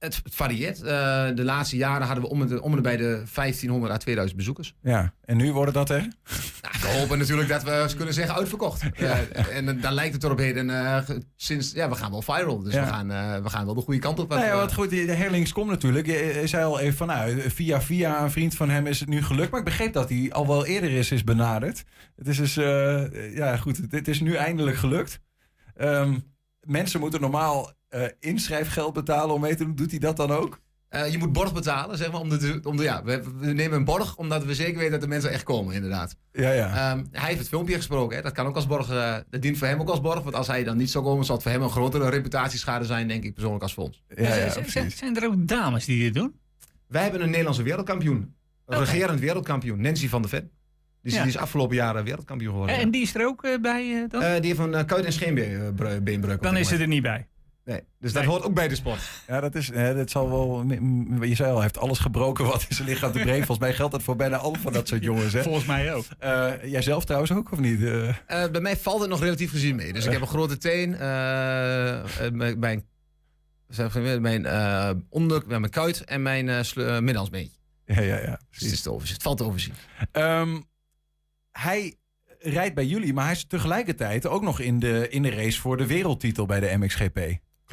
Het, 0.05 0.21
varieert. 0.33 0.81
Eh, 0.81 1.27
de 1.35 1.43
laatste 1.43 1.77
jaren 1.77 2.05
hadden 2.05 2.23
we 2.23 2.29
om, 2.29 2.41
en- 2.41 2.61
om 2.61 2.75
en 2.75 2.81
bij 2.81 2.97
de 2.97 3.23
1500 3.33 3.93
à 3.93 3.97
2000 3.97 4.37
bezoekers. 4.37 4.75
Ja, 4.81 5.13
en 5.25 5.37
nu 5.37 5.51
worden 5.53 5.73
dat 5.73 5.89
er? 5.89 5.99
Nou, 5.99 6.73
we 6.81 6.87
hopen 6.99 7.17
natuurlijk 7.17 7.49
dat 7.49 7.63
we 7.63 7.93
kunnen 7.95 8.13
zeggen 8.13 8.35
uitverkocht. 8.35 8.83
Eh, 8.95 9.57
en 9.57 9.65
dan- 9.65 9.79
dan 9.79 9.93
lijkt 9.93 10.13
het 10.13 10.23
erop 10.23 10.37
heen. 10.37 10.69
eh, 10.69 10.97
ge- 10.97 11.23
sinds, 11.35 11.71
ja, 11.71 11.89
we 11.89 11.95
gaan 11.95 12.11
wel 12.11 12.21
viral. 12.21 12.63
Dus 12.63 12.73
Ja. 12.73 12.81
we, 12.83 12.87
gaan, 12.87 13.11
eh, 13.11 13.43
we 13.43 13.49
gaan 13.49 13.65
wel 13.65 13.73
de 13.75 13.81
goede 13.81 13.99
kant 13.99 14.19
op. 14.19 14.29
Nou 14.29 14.41
ja, 14.41 14.47
Eh, 14.51 14.55
wat 14.55 14.73
goed, 14.73 14.89
de 14.89 14.95
Herlings 15.11 15.51
komt 15.53 15.69
natuurlijk. 15.69 16.05
Je, 16.05 16.41
zei 16.45 16.63
al 16.63 16.79
even 16.79 16.97
van, 16.97 17.07
nou, 17.07 17.49
via 17.49 17.81
via 17.81 18.23
een 18.23 18.31
vriend 18.31 18.55
van 18.55 18.69
hem 18.69 18.87
is 18.87 18.99
het 18.99 19.09
nu 19.09 19.21
gelukt. 19.23 19.49
Maar 19.51 19.59
ik 19.59 19.65
begreep 19.65 19.93
dat 19.93 20.09
hij 20.09 20.29
al 20.31 20.47
wel 20.47 20.65
eerder 20.65 20.91
is, 20.91 21.11
is 21.11 21.23
benaderd. 21.23 21.83
Het 22.15 22.27
is 22.27 22.37
dus, 22.37 22.57
eh, 22.57 23.35
ja 23.35 23.57
goed, 23.57 23.79
het 23.89 24.07
is 24.07 24.19
nu 24.21 24.33
eindelijk 24.35 24.77
gelukt. 24.77 25.19
Ehm, 25.75 26.17
mensen 26.61 26.99
moeten 26.99 27.21
normaal 27.21 27.71
eh, 27.89 28.03
inschrijfgeld 28.19 28.93
betalen 28.93 29.35
om 29.35 29.41
mee 29.41 29.55
te 29.55 29.63
doen. 29.63 29.75
Doet 29.75 29.89
hij 29.91 29.99
dat 29.99 30.17
dan 30.17 30.31
ook? 30.31 30.63
eh, 30.89 31.11
je 31.11 31.17
moet 31.17 31.33
borg 31.33 31.53
betalen, 31.53 31.97
zeg 31.97 32.11
maar. 32.11 32.21
Om 32.21 32.29
de, 32.29 32.59
om 32.63 32.77
de, 32.77 32.83
ja, 32.83 33.03
we, 33.03 33.23
we 33.39 33.53
nemen 33.53 33.77
een 33.77 33.85
borg 33.85 34.15
omdat 34.17 34.45
we 34.45 34.55
zeker 34.55 34.75
weten 34.75 34.91
dat 34.91 35.01
de 35.01 35.07
mensen 35.07 35.31
echt 35.31 35.43
komen, 35.43 35.73
inderdaad. 35.75 36.15
Ja, 36.31 36.51
ja. 36.51 36.67
Ehm, 36.91 37.03
hij 37.11 37.27
heeft 37.27 37.39
het 37.39 37.47
filmpje 37.47 37.75
gesproken. 37.75 38.15
Hè. 38.17 38.21
Dat 38.23 38.31
kan 38.31 38.45
ook 38.45 38.55
als 38.55 38.67
borg. 38.67 38.89
eh, 38.89 39.15
dat 39.29 39.41
dient 39.41 39.57
voor 39.57 39.67
hem 39.67 39.79
ook 39.79 39.89
als 39.89 40.01
borg. 40.01 40.21
Want 40.23 40.35
als 40.35 40.47
hij 40.47 40.63
dan 40.63 40.77
niet 40.77 40.89
zou 40.89 41.03
komen, 41.03 41.25
zal 41.25 41.35
het 41.35 41.43
voor 41.43 41.51
hem 41.53 41.61
een 41.61 41.69
grotere 41.69 42.09
reputatieschade 42.09 42.85
zijn, 42.85 43.07
denk 43.07 43.23
ik 43.23 43.33
persoonlijk, 43.33 43.63
als 43.63 43.75
ons. 43.75 44.03
ja, 44.15 44.35
ja, 44.35 44.49
Z- 44.49 44.53
z- 44.53 44.59
precies. 44.71 44.97
zijn 44.97 45.15
er 45.15 45.25
ook 45.27 45.47
dames 45.47 45.85
die 45.85 46.03
dit 46.03 46.13
doen? 46.13 46.39
Wij 46.87 47.03
hebben 47.03 47.21
een 47.21 47.29
Nederlandse 47.29 47.63
wereldkampioen. 47.63 48.35
Een 48.65 48.79
regerend 48.79 49.19
wereldkampioen. 49.19 49.81
Nancy 49.81 50.07
van 50.09 50.21
der 50.21 50.29
Ven. 50.29 50.41
Die 51.01 51.11
is, 51.11 51.13
Ja. 51.13 51.23
die 51.23 51.31
is 51.33 51.37
afgelopen 51.37 51.75
jaren 51.75 52.03
wereldkampioen 52.03 52.51
geworden. 52.51 52.75
En 52.77 52.91
die 52.91 53.01
is 53.01 53.15
er 53.15 53.25
ook 53.25 53.41
bij 53.61 53.93
eh, 54.03 54.09
dan? 54.09 54.21
Eh, 54.21 54.33
die 54.35 54.45
heeft 54.45 54.59
een 54.59 54.71
uh, 54.71 54.83
kuit- 54.85 55.05
en 55.05 55.13
scheenbeenbreuk. 55.13 56.41
dan 56.41 56.57
is 56.57 56.67
ze 56.67 56.77
er 56.77 56.87
niet 56.87 57.01
bij. 57.01 57.27
Nee, 57.65 57.81
dus 57.99 58.13
dat 58.13 58.23
hoort 58.23 58.43
ook 58.43 58.53
bij 58.53 58.67
de 58.67 58.75
sport. 58.75 58.99
Ja, 59.27 59.39
dat 59.39 59.55
is, 59.55 59.67
hè, 59.67 59.95
dat 59.95 60.09
zal 60.09 60.29
wel. 60.29 60.63
Je 61.21 61.35
zei 61.35 61.49
al, 61.49 61.53
hij 61.53 61.63
heeft 61.63 61.77
alles 61.77 61.99
gebroken 61.99 62.45
wat 62.45 62.65
in 62.69 62.75
zijn 62.75 62.87
lichaam 62.87 63.11
te 63.11 63.19
breken. 63.19 63.35
Volgens 63.45 63.59
mij 63.67 63.73
geldt 63.73 63.91
dat 63.91 64.03
voor 64.03 64.15
bijna 64.15 64.37
alle 64.37 64.57
van 64.59 64.73
dat 64.73 64.87
soort 64.87 65.03
jongens. 65.03 65.33
Hè? 65.33 65.43
Volgens 65.43 65.65
mij 65.65 65.93
ook. 65.93 66.05
Eh, 66.19 66.51
jij 66.63 66.81
zelf 66.81 67.05
trouwens 67.05 67.31
ook, 67.31 67.51
of 67.51 67.59
niet? 67.59 67.83
Eh, 67.83 68.07
Eh, 68.07 68.15
bij 68.51 68.61
mij 68.61 68.77
valt 68.77 69.01
het 69.01 69.09
nog 69.09 69.19
relatief 69.19 69.51
gezien 69.51 69.75
mee. 69.75 69.93
Dus 69.93 70.05
ik 70.05 70.11
heb 70.11 70.21
een 70.21 70.27
grote 70.27 70.57
teen. 70.57 70.89
mijn 72.37 72.85
mijn, 74.21 74.45
eh, 74.45 74.89
onder, 75.09 75.43
mijn 75.47 75.69
kuit 75.69 76.03
en 76.03 76.21
mijn 76.21 76.47
uh, 76.47 76.59
ja, 77.85 78.01
ja, 78.01 78.01
ja. 78.01 78.21
Dus 78.21 78.27
het, 78.27 78.49
precies. 78.49 78.71
is 78.71 78.81
te 78.81 78.91
overzien. 78.91 79.13
het 79.13 79.23
valt 79.23 79.37
te 79.37 79.43
overzien. 79.43 79.73
Ehm, 80.11 80.61
hij 81.51 81.95
rijdt 82.39 82.75
bij 82.75 82.85
jullie, 82.85 83.13
maar 83.13 83.23
hij 83.23 83.33
is 83.33 83.45
tegelijkertijd 83.45 84.27
ook 84.27 84.41
nog 84.41 84.59
in 84.59 84.79
de, 84.79 85.09
in 85.09 85.21
de 85.21 85.29
race 85.29 85.59
voor 85.59 85.77
de 85.77 85.85
wereldtitel 85.85 86.45
bij 86.45 86.59
de 86.59 86.77
MXGP. 86.77 87.19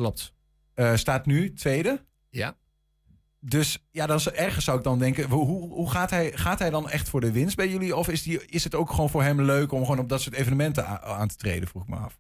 Klopt. 0.03 0.33
Eh, 0.75 0.95
staat 0.95 1.27
nu 1.27 1.53
tweede. 1.53 2.05
Ja. 2.31 2.57
Dus 3.41 3.87
ja, 3.91 4.07
dat 4.07 4.19
is 4.19 4.31
ergens 4.31 4.65
zou 4.65 4.79
ik 4.79 4.85
dan 4.85 4.99
denken. 4.99 5.29
Hoe, 5.29 5.69
hoe 5.73 5.91
gaat, 5.91 6.11
hij, 6.11 6.33
gaat 6.35 6.59
hij 6.59 6.71
dan 6.71 6.91
echt 6.91 7.09
voor 7.09 7.21
de 7.21 7.33
winst 7.33 7.57
bij 7.57 7.69
jullie? 7.69 7.97
Of 7.97 8.09
is, 8.09 8.23
die, 8.23 8.47
is 8.47 8.65
het 8.65 8.75
ook 8.75 8.91
gewoon 8.91 9.11
voor 9.11 9.23
hem 9.23 9.43
leuk 9.43 9.73
om 9.73 9.81
gewoon 9.81 9.99
op 9.99 10.09
dat 10.09 10.21
soort 10.21 10.35
evenementen 10.35 11.03
aan 11.03 11.29
te 11.29 11.37
treden, 11.37 11.69
vroeg 11.69 11.83
ik 11.83 11.89
me 11.89 11.97
af. 11.97 12.19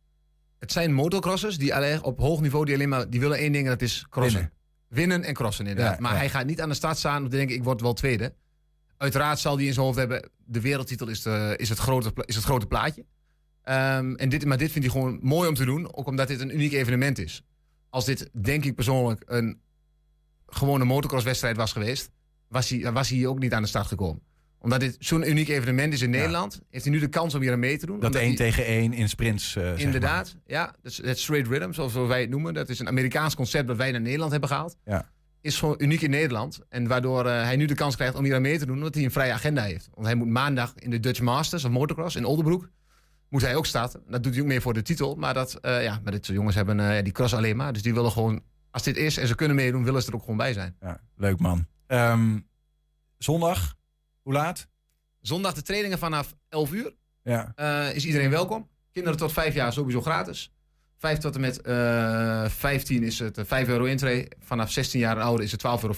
Het 0.58 0.72
zijn 0.72 0.92
motocrossers 0.92 1.58
die 1.58 1.74
alleen, 1.74 2.02
op 2.02 2.18
hoog 2.18 2.40
niveau 2.40 2.64
die 2.64 2.74
alleen 2.74 2.88
maar 2.88 3.10
die 3.10 3.20
willen 3.20 3.38
één 3.38 3.52
ding 3.52 3.64
en 3.64 3.70
dat 3.70 3.82
is 3.82 4.06
crossen. 4.10 4.40
Winnen. 4.40 4.56
Winnen, 4.88 5.24
en 5.24 5.34
crossen 5.34 5.66
inderdaad. 5.66 5.94
Ja, 5.94 6.00
maar 6.00 6.12
ja. 6.12 6.18
hij 6.18 6.28
gaat 6.28 6.46
niet 6.46 6.60
aan 6.60 6.68
de 6.68 6.74
start 6.74 6.98
staan 6.98 7.22
om 7.22 7.28
te 7.28 7.36
denken 7.36 7.56
ik 7.56 7.64
word 7.64 7.80
wel 7.80 7.92
tweede. 7.92 8.34
Uiteraard 8.96 9.38
zal 9.38 9.56
hij 9.56 9.64
in 9.64 9.72
zijn 9.72 9.86
hoofd 9.86 9.98
hebben 9.98 10.30
de 10.44 10.60
wereldtitel 10.60 11.08
is, 11.08 11.22
de, 11.22 11.54
is, 11.56 11.68
het, 11.68 11.78
grote, 11.78 12.12
is 12.24 12.34
het 12.34 12.44
grote 12.44 12.66
plaatje. 12.66 13.04
Ehm, 13.62 14.14
en 14.14 14.28
dit, 14.28 14.44
maar 14.44 14.58
dit 14.58 14.72
vindt 14.72 14.92
hij 14.92 15.00
gewoon 15.00 15.18
mooi 15.22 15.48
om 15.48 15.54
te 15.54 15.64
doen. 15.64 15.94
Ook 15.94 16.06
omdat 16.06 16.28
dit 16.28 16.40
een 16.40 16.54
uniek 16.54 16.72
evenement 16.72 17.18
is. 17.18 17.44
Als 17.92 18.04
dit 18.04 18.30
denk 18.32 18.64
ik 18.64 18.74
persoonlijk 18.74 19.22
een 19.26 19.60
gewone 20.46 20.84
motocrosswedstrijd 20.84 21.56
was 21.56 21.72
geweest. 21.72 22.10
Was 22.48 22.68
hij, 22.68 22.92
was 22.92 23.08
hij 23.08 23.18
hier 23.18 23.28
ook 23.28 23.38
niet 23.38 23.52
aan 23.52 23.62
de 23.62 23.68
start 23.68 23.86
gekomen. 23.86 24.22
Omdat 24.58 24.80
dit 24.80 24.96
zo'n 24.98 25.28
uniek 25.30 25.48
evenement 25.48 25.92
is 25.92 26.02
in 26.02 26.10
Nederland. 26.10 26.60
Heeft 26.70 26.84
hij 26.84 26.92
nu 26.92 27.00
de 27.00 27.08
kans 27.08 27.34
om 27.34 27.40
hier 27.40 27.52
aan 27.52 27.58
mee 27.58 27.78
te 27.78 27.86
doen. 27.86 28.00
Dat 28.00 28.14
één 28.14 28.34
tegen 28.34 28.64
één 28.64 28.92
in 28.92 29.08
sprints. 29.08 29.56
eh, 29.56 29.62
zeg 29.62 29.72
maar. 29.72 29.80
Inderdaad, 29.80 30.36
ja. 30.46 30.74
Dus 30.82 30.96
het 30.96 31.18
straight 31.18 31.50
rhythm, 31.50 31.72
zoals 31.72 31.92
wij 31.92 32.20
het 32.20 32.30
noemen. 32.30 32.54
Dat 32.54 32.68
is 32.68 32.78
een 32.78 32.88
Amerikaans 32.88 33.34
concept 33.34 33.66
dat 33.68 33.76
wij 33.76 33.90
naar 33.90 34.00
Nederland 34.00 34.30
hebben 34.30 34.48
gehaald. 34.48 34.76
Ja. 34.84 35.10
Is 35.40 35.58
gewoon 35.58 35.74
uniek 35.78 36.00
in 36.00 36.10
Nederland. 36.10 36.60
En 36.68 36.86
waardoor 36.86 37.26
eh, 37.26 37.42
hij 37.42 37.56
nu 37.56 37.64
de 37.64 37.74
kans 37.74 37.96
krijgt 37.96 38.14
om 38.14 38.24
hier 38.24 38.34
aan 38.34 38.42
mee 38.42 38.58
te 38.58 38.66
doen, 38.66 38.76
omdat 38.76 38.94
hij 38.94 39.04
een 39.04 39.10
vrije 39.10 39.32
agenda 39.32 39.62
heeft. 39.62 39.88
Want 39.94 40.06
hij 40.06 40.14
moet 40.16 40.28
maandag 40.28 40.74
in 40.76 40.90
de 40.90 41.00
Dutch 41.00 41.20
Masters 41.20 41.64
of 41.64 41.70
Motocross 41.70 42.16
in 42.16 42.24
Oldenbroek. 42.24 42.68
Moet 43.32 43.42
hij 43.42 43.56
ook 43.56 43.66
starten. 43.66 44.02
Dat 44.08 44.22
doet 44.22 44.32
hij 44.32 44.42
ook 44.42 44.48
meer 44.48 44.60
voor 44.60 44.74
de 44.74 44.82
titel. 44.82 45.14
Maar, 45.14 45.34
dat, 45.34 45.54
eh, 45.54 45.82
ja, 45.82 46.00
maar 46.02 46.12
dit 46.12 46.24
soort 46.24 46.36
jongens 46.36 46.56
hebben 46.56 46.80
eh, 46.80 47.02
die 47.02 47.12
cross 47.12 47.34
alleen 47.34 47.56
maar. 47.56 47.72
Dus 47.72 47.82
die 47.82 47.94
willen 47.94 48.10
gewoon, 48.10 48.42
als 48.70 48.82
dit 48.82 48.96
is 48.96 49.16
en 49.16 49.26
ze 49.26 49.34
kunnen 49.34 49.56
meedoen, 49.56 49.84
willen 49.84 50.02
ze 50.02 50.08
er 50.08 50.14
ook 50.14 50.20
gewoon 50.20 50.36
bij 50.36 50.52
zijn. 50.52 50.76
Ja, 50.80 51.00
leuk 51.16 51.38
man. 51.38 51.66
Ehm, 51.86 52.38
zondag, 53.18 53.74
hoe 54.22 54.32
laat? 54.32 54.68
Zondag 55.20 55.54
de 55.54 55.62
trainingen 55.62 55.98
vanaf 55.98 56.34
11 56.48 56.72
uur. 56.72 56.94
Ja. 57.22 57.52
Eh, 57.54 57.94
is 57.94 58.06
iedereen 58.06 58.30
welkom. 58.30 58.68
Kinderen 58.92 59.18
tot 59.18 59.32
5 59.32 59.54
jaar 59.54 59.72
sowieso 59.72 60.00
gratis. 60.00 60.52
5 60.98 61.18
tot 61.18 61.34
en 61.34 61.40
met 61.40 61.60
eh 61.60 62.48
15 62.48 63.02
is 63.02 63.18
het 63.18 63.38
eh, 63.38 63.44
5 63.44 63.68
euro 63.68 63.84
intree. 63.84 64.28
Vanaf 64.40 64.70
16 64.70 65.00
jaar 65.00 65.16
en 65.16 65.22
ouder 65.22 65.44
is 65.44 65.52
het 65.52 65.60
12,50 65.60 65.70
euro. 65.82 65.94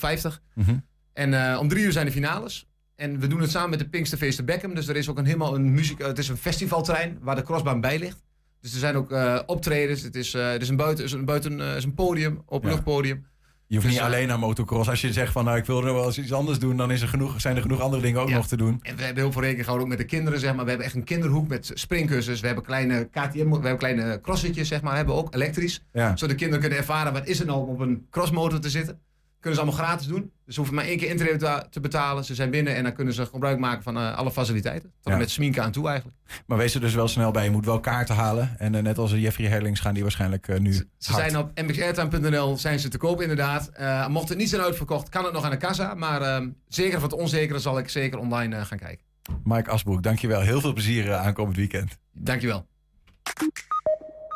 Mhm. 0.55 0.79
En 1.13 1.59
om 1.59 1.69
drie 1.69 1.85
uur 1.85 1.93
zijn 1.93 2.07
de 2.07 2.13
finales. 2.13 2.67
En 2.97 3.21
we 3.21 3.27
doen 3.27 3.41
het 3.41 3.51
samen 3.51 3.71
met 3.71 3.79
de 3.79 3.89
Pinksterfeesten 3.89 4.45
Beckham. 4.45 4.75
Dus 4.75 4.89
er 4.89 4.97
is 4.97 5.09
ook 5.09 5.19
een 5.19 5.25
helemaal 5.25 5.55
een 5.55 5.73
muziek. 5.73 6.01
eh, 6.01 6.07
het 6.07 6.19
is 6.19 6.29
een 6.29 6.37
festivalterrein 6.37 7.19
waar 7.21 7.37
de 7.37 7.43
crossbaan 7.43 7.81
bij 7.81 7.99
ligt. 7.99 8.23
Dus 8.61 8.73
er 8.73 8.79
zijn 8.79 8.97
ook 8.97 9.13
eh, 9.13 9.39
optredens. 9.47 10.03
Het 10.03 10.15
is, 10.15 10.35
eh, 10.35 10.51
het 10.51 10.63
is 10.63 10.69
een 10.69 10.77
buiten, 10.77 11.05
is 11.05 11.13
een, 11.13 11.25
buiten 11.25 11.61
is 11.61 11.85
een 11.85 11.95
podium, 11.95 12.43
openluchtpodium. 12.47 13.27
Je 13.67 13.75
hoeft 13.75 13.87
Dus, 13.87 13.97
niet 13.97 14.07
alleen 14.07 14.29
naar 14.29 14.39
motocross. 14.39 14.89
Als 14.89 15.01
je 15.01 15.13
zegt 15.13 15.33
van 15.33 15.45
nou 15.45 15.57
ik 15.57 15.65
wil 15.65 15.87
er 15.87 15.95
wel 15.95 16.05
eens 16.05 16.19
iets 16.19 16.33
anders 16.33 16.59
doen, 16.59 16.77
dan 16.77 16.91
is 16.91 17.03
er 17.03 17.09
genoeg, 17.09 17.41
zijn 17.41 17.57
er 17.57 17.63
genoeg 17.63 17.81
andere 17.81 18.03
dingen 18.03 18.21
ook 18.21 18.29
Ja. 18.29 18.35
nog 18.37 18.47
te 18.47 18.57
doen. 18.57 18.79
En 18.83 18.97
we 18.97 19.03
hebben 19.03 19.23
heel 19.23 19.33
veel 19.33 19.41
rekening 19.41 19.65
gehouden 19.67 19.93
ook 19.93 19.99
met 19.99 20.09
de 20.09 20.15
kinderen, 20.17 20.41
zeg 20.41 20.55
maar. 20.55 20.63
We 20.65 20.69
hebben 20.69 20.87
echt 20.87 20.97
een 20.97 21.05
kinderhoek 21.05 21.49
met 21.49 21.71
springkussens. 21.75 22.41
We 22.41 22.47
hebben 22.47 22.65
kleine 22.65 23.05
KTM, 23.11 23.49
we 23.49 23.53
hebben 23.55 23.77
kleine 23.79 24.21
crossetjes, 24.21 24.69
zeg 24.69 24.83
maar. 24.83 24.97
Hebben 24.97 25.15
ook 25.15 25.35
elektrisch. 25.35 25.83
Ja. 25.93 26.09
Zodat 26.17 26.29
de 26.29 26.35
kinderen 26.35 26.61
kunnen 26.61 26.79
ervaren 26.79 27.13
wat 27.13 27.27
is 27.27 27.39
het 27.39 27.47
nou 27.47 27.61
om 27.63 27.69
op 27.69 27.81
een 27.81 28.07
crossmotor 28.11 28.61
te 28.61 28.71
zitten. 28.71 28.99
Kunnen 29.45 29.63
ze 29.63 29.67
allemaal 29.69 29.87
gratis 29.87 30.07
doen. 30.07 30.31
Dus 30.45 30.55
ze 30.55 30.61
hoeven 30.61 30.75
maar 30.77 30.85
één 30.85 30.99
keer 30.99 31.09
intrede 31.09 31.67
te- 31.71 31.81
betalen. 31.81 32.25
Ze 32.25 32.35
zijn 32.35 32.51
binnen 32.51 32.75
en 32.75 32.83
dan 32.83 32.93
kunnen 32.93 33.15
ze 33.15 33.27
gebruik 33.27 33.59
maken 33.59 33.83
van 33.83 33.97
eh, 33.97 34.17
alle 34.17 34.31
faciliteiten. 34.33 34.93
Tot 35.03 35.13
Ja. 35.13 35.19
met 35.19 35.31
sminken 35.31 35.63
aan 35.63 35.73
toe 35.73 35.89
eigenlijk. 35.89 36.19
Maar 36.47 36.59
wees 36.59 36.75
er 36.75 36.81
dus 36.81 36.95
wel 36.95 37.09
snel 37.09 37.31
bij. 37.31 37.45
Je 37.45 37.51
moet 37.51 37.65
wel 37.65 37.81
kaarten 37.81 38.15
halen. 38.15 38.55
En 38.59 38.75
eh, 38.75 38.83
net 38.83 38.99
als 38.99 39.11
Jeffrey 39.13 39.49
Herlings 39.49 39.81
gaan 39.81 39.95
die 39.95 40.03
waarschijnlijk 40.03 40.49
eh, 40.49 40.59
nu 40.61 40.73
Ze 40.73 41.13
zijn 41.13 41.39
op 41.39 41.61
mxairtime.nl 41.67 42.57
zijn 42.57 42.79
ze 42.79 42.89
te 42.89 42.99
koop 42.99 43.21
inderdaad. 43.21 43.71
Mocht 44.09 44.29
het 44.29 44.39
niet 44.39 44.49
zijn 44.49 44.63
uitverkocht, 44.63 45.09
kan 45.09 45.25
het 45.25 45.33
nog 45.33 45.45
aan 45.45 45.51
de 45.51 45.57
kassa. 45.57 45.95
Maar 45.95 46.23
eh, 46.23 46.47
zeker 46.69 47.01
voor 47.01 47.09
het 47.09 47.19
onzekere 47.19 47.59
zal 47.59 47.79
ik 47.79 47.89
zeker 47.89 48.19
online 48.19 48.65
gaan 48.65 48.79
kijken. 48.79 49.05
Mike 49.45 49.71
Asbroek, 49.71 50.03
dankjewel. 50.03 50.41
Heel 50.41 50.61
veel 50.61 50.73
plezier 50.73 51.15
aankomend 51.15 51.57
weekend. 51.57 51.99
Dankjewel. 52.13 52.67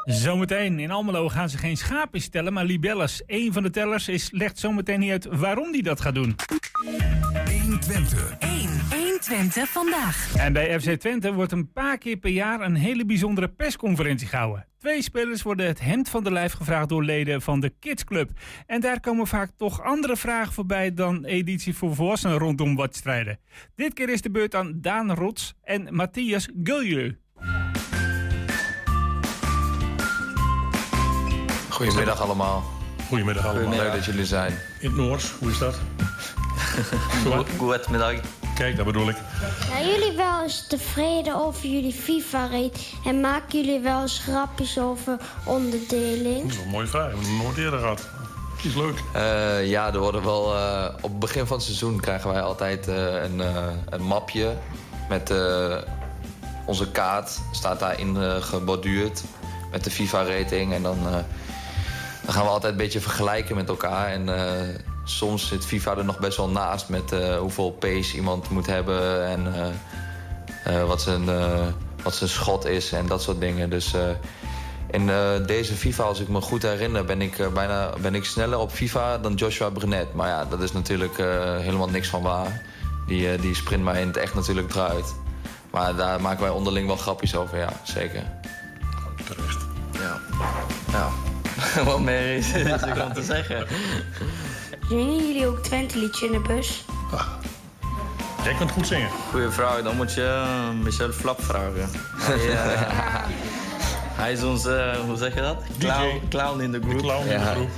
Zometeen 0.09 0.79
in 0.79 0.91
Almelo 0.91 1.29
gaan 1.29 1.49
ze 1.49 1.59
geen 1.59 1.77
schapen 1.77 2.21
stellen, 2.21 2.53
maar 2.53 2.65
libelles. 2.65 3.23
Eén 3.27 3.53
van 3.53 3.63
de 3.63 3.71
tellers 3.71 4.09
is, 4.09 4.31
legt 4.31 4.59
zometeen 4.59 5.01
niet 5.01 5.11
uit 5.11 5.27
waarom 5.31 5.73
die 5.73 5.83
dat 5.83 6.01
gaat 6.01 6.15
doen. 6.15 6.37
120. 7.63 8.37
1. 8.39 8.71
1 8.91 9.09
120 9.21 9.69
vandaag. 9.69 10.35
En 10.37 10.53
bij 10.53 10.81
FC 10.81 10.91
Twente 10.91 11.33
wordt 11.33 11.53
een 11.53 11.73
paar 11.73 11.99
keer 11.99 12.17
per 12.17 12.31
jaar 12.31 12.61
een 12.61 12.75
hele 12.75 13.05
bijzondere 13.05 13.49
persconferentie 13.49 14.29
gehouden. 14.29 14.67
Twee 14.79 15.03
spelers 15.03 15.43
worden 15.43 15.67
het 15.67 15.81
hemd 15.81 16.09
van 16.09 16.25
de 16.25 16.33
lijf 16.33 16.53
gevraagd 16.53 16.89
door 16.89 17.05
leden 17.05 17.43
van 17.43 17.61
de 17.61 17.73
Kids 17.81 18.05
Club. 18.05 18.31
En 18.67 18.81
daar 18.81 19.01
komen 19.01 19.27
vaak 19.27 19.51
toch 19.57 19.83
andere 19.83 20.17
vragen 20.17 20.53
voorbij 20.53 20.95
dan 20.95 21.25
editie 21.25 21.75
voor 21.75 21.95
volwassenen 21.95 22.39
rondom 22.39 22.77
wedstrijden. 22.77 23.39
Dit 23.75 23.95
keer 23.95 24.09
is 24.09 24.23
de 24.23 24.31
beurt 24.31 24.55
aan 24.55 24.73
Daan 24.81 25.15
Rots 25.15 25.55
en 25.63 25.95
Matthias 25.95 26.49
Guljeu. 26.63 27.17
Goedemiddag 31.79 32.21
allemaal. 32.21 32.65
Goedemiddag 33.09 33.47
allemaal. 33.47 33.71
Leuk 33.79 33.93
dat 33.93 34.05
jullie 34.05 34.27
zijn. 34.27 34.59
In 34.81 34.89
het 34.89 34.97
Noors, 34.97 35.31
hoe 35.39 35.51
is 35.51 35.59
dat? 35.59 35.75
Goedemiddag. 37.59 38.13
Kijk, 38.55 38.77
dat 38.77 38.87
bedoel 38.87 39.09
ik. 39.09 39.17
Zijn 39.69 39.87
jullie 39.89 40.17
wel 40.17 40.43
eens 40.43 40.67
tevreden 40.67 41.35
over 41.35 41.69
jullie 41.69 41.93
FIFA-rate? 41.93 42.71
En 43.05 43.21
maken 43.21 43.63
jullie 43.65 43.81
wel 43.81 44.01
eens 44.01 44.19
grapjes 44.19 44.79
over 44.79 45.17
onderdeling? 45.45 46.43
Dat 46.43 46.51
is 46.53 46.59
een 46.65 46.69
mooie 46.71 46.87
vraag. 46.87 47.11
We 47.11 47.17
hebben 47.17 47.35
het 47.35 47.43
nooit 47.43 47.57
eerder 47.59 47.79
gehad. 47.79 48.09
Is 48.63 48.75
leuk. 48.75 49.03
Eh, 49.13 49.69
ja, 49.71 49.93
er 49.93 49.99
worden 49.99 50.25
wel. 50.25 50.55
eh, 50.57 50.85
op 51.01 51.11
het 51.11 51.19
begin 51.19 51.47
van 51.47 51.57
het 51.57 51.67
seizoen 51.67 52.01
krijgen 52.01 52.31
wij 52.33 52.41
altijd 52.43 52.89
eh, 52.89 53.23
een, 53.23 53.41
eh, 53.41 53.67
een 53.89 54.03
mapje 54.03 54.57
met 55.09 55.31
eh, 55.31 55.77
onze 56.67 56.91
kaart. 56.91 57.39
Staat 57.53 57.81
daarin 57.81 58.17
eh, 58.17 58.37
geborduurd 58.43 59.23
met 59.71 59.85
de 59.85 59.91
FIFA-rating. 59.91 60.73
En 60.75 60.83
dan, 60.83 60.99
eh, 61.07 61.15
dan 62.29 62.37
gaan 62.37 62.47
we 62.47 62.53
altijd 62.53 62.73
een 62.73 62.79
beetje 62.79 63.01
vergelijken 63.01 63.57
met 63.57 63.69
elkaar. 63.69 64.09
En 64.09 64.37
eh, 64.37 64.75
soms 65.05 65.49
zit 65.49 65.67
FIFA 65.67 65.97
er 65.97 66.05
nog 66.05 66.19
best 66.19 66.37
wel 66.37 66.49
naast 66.49 66.89
met 66.89 67.13
eh, 67.13 67.37
hoeveel 67.39 67.71
pace 67.71 68.17
iemand 68.17 68.51
moet 68.51 68.67
hebben. 68.67 69.27
En 69.27 69.55
eh, 70.65 70.85
wat, 70.85 71.03
zijn, 71.03 71.25
wat 72.03 72.15
zijn 72.15 72.31
schot 72.31 72.67
is 72.67 72.93
en 72.93 73.07
dat 73.07 73.23
soort 73.23 73.41
dingen. 73.41 73.71
Dus. 73.71 73.95
in 74.91 75.11
deze 75.47 75.75
FIFA, 75.75 76.03
als 76.03 76.21
ik 76.21 76.29
me 76.29 76.41
goed 76.41 76.63
herinner, 76.63 77.05
ben 77.05 77.23
ik, 77.23 77.53
bijna, 77.55 77.91
ben 78.01 78.15
ik 78.15 78.25
sneller 78.25 78.59
op 78.59 78.71
FIFA 78.71 79.19
dan 79.19 79.35
Joshua 79.35 79.71
Brunet. 79.71 80.15
Maar 80.15 80.29
ja, 80.29 80.45
dat 80.45 80.61
is 80.61 80.73
natuurlijk 80.73 81.17
helemaal 81.61 81.89
niks 81.89 82.09
van 82.09 82.23
waar. 82.23 82.63
Die, 83.07 83.37
die 83.37 83.55
sprint 83.55 83.85
mij 83.85 84.01
in 84.01 84.07
het 84.07 84.17
echt 84.17 84.35
natuurlijk 84.35 84.75
eruit. 84.75 85.15
Maar 85.71 85.97
daar 85.97 86.21
maken 86.21 86.41
wij 86.41 86.51
onderling 86.51 86.87
wel 86.87 86.97
grapjes 86.97 87.37
over, 87.37 87.59
ja, 87.59 87.73
zeker. 87.85 88.23
Terecht. 89.25 89.68
Ja. 91.75 91.81
ja. 91.81 91.85
Wat 91.85 92.01
meer 92.01 92.37
is, 92.37 92.53
is 92.53 92.65
er 92.83 93.13
te 93.15 93.23
zeggen. 93.23 93.67
Zingen 94.89 95.17
jullie 95.27 95.47
ook 95.47 95.59
Twente-liedje 95.63 96.27
in 96.27 96.33
de 96.33 96.41
bus? 96.41 96.85
Jij 98.45 98.55
kunt 98.55 98.71
goed 98.71 98.87
zingen. 98.87 99.09
Goeie 99.31 99.49
vraag, 99.51 99.83
dan 99.83 99.97
moet 99.97 100.15
je 100.15 100.25
eh, 100.25 100.71
Michel 100.83 101.13
Flap 101.13 101.43
vragen. 101.43 101.89
Hij, 102.17 102.51
eh, 102.51 102.83
hij 104.23 104.33
is 104.33 104.43
onze, 104.43 104.95
hoe 105.07 105.17
zeg 105.17 105.35
je 105.35 105.41
dat? 105.41 105.57
Clown, 105.79 106.21
clown 106.29 106.61
in 106.61 106.73
de 106.73 106.79
De 106.81 106.89
groep. 106.89 107.01
clown 107.01 107.21
in 107.23 107.27
de 107.39 107.45
Ja. 107.45 107.53
groep. 107.53 107.71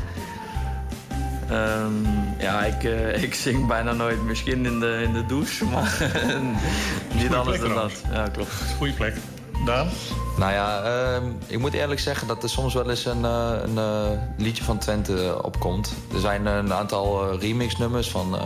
Ehm, 1.50 1.92
ja, 2.38 2.64
ik, 2.64 2.84
eh, 2.84 3.22
ik 3.22 3.34
zing 3.34 3.66
bijna 3.66 3.92
nooit. 3.92 4.22
Misschien 4.22 4.66
in 4.66 4.80
de, 4.80 5.00
in 5.04 5.12
de 5.12 5.26
douche, 5.26 5.64
maar 5.64 5.98
niet 7.22 7.34
anders 7.34 7.60
dan 7.60 7.74
dat. 7.74 7.92
Ja, 8.12 8.28
klopt. 8.28 8.52
Goeie 8.76 8.92
plek. 8.94 9.14
Daan? 9.64 9.88
Nou 10.36 10.52
ja, 10.52 10.82
ehm, 10.82 11.24
ik 11.46 11.58
moet 11.58 11.72
eerlijk 11.72 12.00
zeggen 12.00 12.26
dat 12.26 12.42
er 12.42 12.48
soms 12.48 12.74
wel 12.74 12.90
eens 12.90 13.04
een, 13.04 13.24
eh, 13.24 13.52
een 13.62 13.78
eh, 13.78 14.18
liedje 14.36 14.64
van 14.64 14.78
Twente 14.78 15.38
opkomt. 15.42 15.92
Er 16.14 16.20
zijn 16.20 16.46
een 16.46 16.72
aantal 16.72 17.30
eh, 17.32 17.40
remixnummers 17.40 18.10
van 18.10 18.36
eh, 18.38 18.42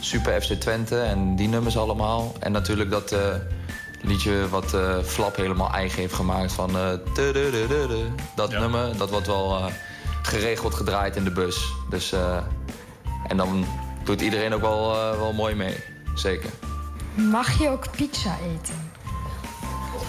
Super 0.00 0.42
FC 0.42 0.52
Twente 0.52 1.00
en 1.00 1.36
die 1.36 1.48
nummers 1.48 1.76
allemaal. 1.76 2.32
En 2.38 2.52
natuurlijk 2.52 2.90
dat 2.90 3.12
eh, 3.12 3.20
liedje 4.02 4.48
wat 4.48 4.74
eh, 4.74 4.98
Flap 5.04 5.36
helemaal 5.36 5.70
eigen 5.72 5.98
heeft 6.00 6.14
gemaakt 6.14 6.52
van... 6.52 6.76
eh, 6.76 6.88
dat 8.36 8.50
Ja. 8.50 8.58
nummer, 8.60 8.96
dat 8.96 9.10
wordt 9.10 9.26
wel 9.26 9.56
eh, 9.56 9.64
geregeld 10.22 10.74
gedraaid 10.74 11.16
in 11.16 11.24
de 11.24 11.30
bus. 11.32 11.72
Dus, 11.90 12.12
eh, 12.12 12.36
en 13.28 13.36
dan 13.36 13.64
doet 14.04 14.20
iedereen 14.20 14.54
ook 14.54 14.60
wel, 14.60 14.94
eh, 14.94 15.18
wel 15.18 15.32
mooi 15.32 15.54
mee, 15.54 15.76
zeker. 16.14 16.50
Mag 17.14 17.58
je 17.58 17.68
ook 17.68 17.90
pizza 17.96 18.36
eten? 18.54 18.90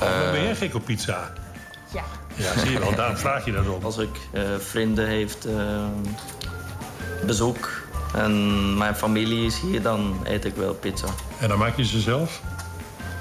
Oh, 0.02 0.32
ben 0.32 0.44
jij 0.44 0.56
gek 0.56 0.76
op 0.76 0.86
pizza? 0.86 1.34
Ja. 1.94 2.04
Ja, 2.36 2.60
zie 2.60 2.72
je 2.72 2.80
wel. 2.80 2.96
Daarom 3.02 3.18
vraag 3.18 3.46
je 3.46 3.52
dat 3.52 3.68
op. 3.68 3.84
Als 3.84 3.98
ik 3.98 4.18
eh, 4.32 4.42
vrienden 4.60 5.08
heeft, 5.08 5.46
eh, 5.46 5.86
bezoek 7.26 7.70
en 8.14 8.78
mijn 8.78 8.96
familie 8.96 9.46
is 9.46 9.60
hier, 9.60 9.82
dan 9.82 10.20
eet 10.24 10.46
ik 10.46 10.56
wel 10.56 10.74
pizza. 10.74 11.08
En 11.40 11.48
dan 11.48 11.58
maak 11.58 11.78
je 11.78 11.86
ze 11.86 12.00
zelf? 12.00 12.42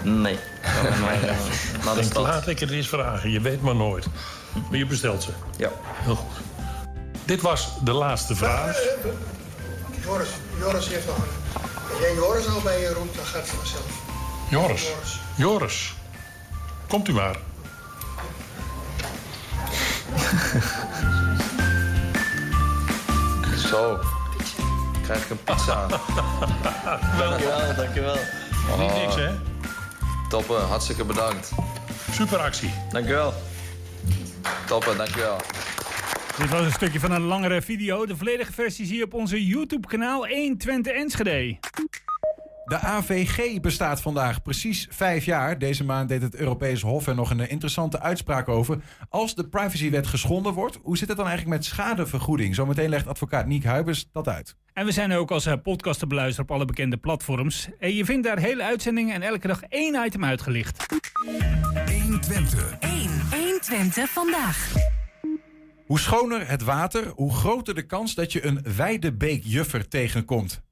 Nee, 0.03 0.39
dan 0.83 1.01
maar, 1.05 1.19
naar 1.85 1.95
de 1.95 2.01
Denk, 2.01 2.15
laat 2.15 2.49
ik 2.49 2.59
het 2.59 2.71
eens 2.71 2.89
vragen. 2.89 3.31
Je 3.31 3.41
weet 3.41 3.63
maar 3.63 3.77
nooit. 3.77 4.07
Maar 4.69 4.79
je 4.79 4.87
bestelt 4.87 5.23
ze. 5.23 5.31
Ja. 5.57 5.71
Heel 5.83 6.15
goed. 6.15 6.37
Dit 7.25 7.41
was 7.41 7.69
de 7.85 7.93
laatste 7.93 8.35
vraag. 8.35 8.77
Joris, 10.05 10.29
Joris 10.59 10.89
heeft 10.89 11.07
nog 11.07 11.17
een... 11.17 11.61
Als 11.91 12.01
jij 12.01 12.15
Joris 12.15 12.47
al 12.47 12.61
bij 12.61 12.81
je 12.81 12.93
roept, 12.93 13.17
dan 13.17 13.25
gaat 13.25 13.41
het 13.41 13.51
vanzelf. 13.51 14.01
Joris. 14.51 14.89
Joris. 14.89 15.21
Joris. 15.37 15.95
Komt 16.93 17.09
u 17.09 17.13
maar. 17.13 17.37
Zo, 23.57 23.99
krijg 25.03 25.25
ik 25.25 25.31
een 25.31 25.45
pizza. 25.45 25.87
Dankjewel, 27.19 27.75
dankjewel. 27.77 28.17
Niet 28.79 28.95
niks, 28.95 29.15
hè? 29.15 29.31
Toppen, 30.29 30.67
hartstikke 30.67 31.05
bedankt. 31.05 31.53
Super 32.11 32.39
actie. 32.39 32.71
Dankjewel. 32.91 33.35
Toppen, 34.67 34.97
dankjewel. 34.97 35.37
Dit 36.39 36.51
was 36.51 36.61
een 36.61 36.73
stukje 36.73 37.01
van 37.01 37.11
een 37.11 37.23
langere 37.23 37.63
video. 37.63 38.07
De 38.07 38.17
volledige 38.17 38.53
versie 38.53 38.87
zie 38.87 38.97
je 38.97 39.05
op 39.05 39.15
onze 39.15 39.47
YouTube-kanaal 39.47 40.27
120 40.27 40.93
Enschede. 40.93 41.59
De 42.65 42.79
AVG 42.79 43.61
bestaat 43.61 44.01
vandaag 44.01 44.43
precies 44.43 44.87
vijf 44.91 45.25
jaar. 45.25 45.59
Deze 45.59 45.85
maand 45.85 46.09
deed 46.09 46.23
het 46.23 46.35
Europees 46.35 46.83
Hof 46.83 47.07
er 47.07 47.15
nog 47.15 47.31
een 47.31 47.49
interessante 47.49 48.01
uitspraak 48.01 48.49
over. 48.49 48.83
Als 49.09 49.35
de 49.35 49.49
privacywet 49.49 50.07
geschonden 50.07 50.53
wordt, 50.53 50.79
hoe 50.83 50.97
zit 50.97 51.09
het 51.09 51.17
dan 51.17 51.27
eigenlijk 51.27 51.57
met 51.57 51.67
schadevergoeding? 51.67 52.55
Zometeen 52.55 52.89
legt 52.89 53.07
advocaat 53.07 53.47
Niek 53.47 53.65
Huibers 53.65 54.09
dat 54.13 54.29
uit. 54.29 54.57
En 54.73 54.85
we 54.85 54.93
zijn 54.93 55.13
ook 55.13 55.31
als 55.31 55.47
eh, 55.47 55.55
podcast 55.63 55.99
te 55.99 56.07
beluisteren 56.07 56.51
op 56.51 56.57
alle 56.57 56.65
bekende 56.65 56.97
platforms. 56.97 57.69
En 57.79 57.95
je 57.95 58.05
vindt 58.05 58.27
daar 58.27 58.39
hele 58.39 58.63
uitzendingen 58.63 59.15
en 59.15 59.23
elke 59.23 59.47
dag 59.47 59.63
één 59.63 60.05
item 60.05 60.25
uitgelicht. 60.25 60.87
120. 62.03 62.77
1. 62.81 62.91
120 63.31 64.11
vandaag. 64.11 64.73
Hoe 65.87 65.99
schoner 66.01 66.49
het 66.49 66.63
water, 66.63 67.09
hoe 67.09 67.35
groter 67.35 67.75
de 67.75 67.87
kans 67.87 68.15
dat 68.15 68.33
je 68.33 68.47
een 68.47 68.65
weidebeekjuffer 68.77 69.89
tegenkomt. 69.89 70.63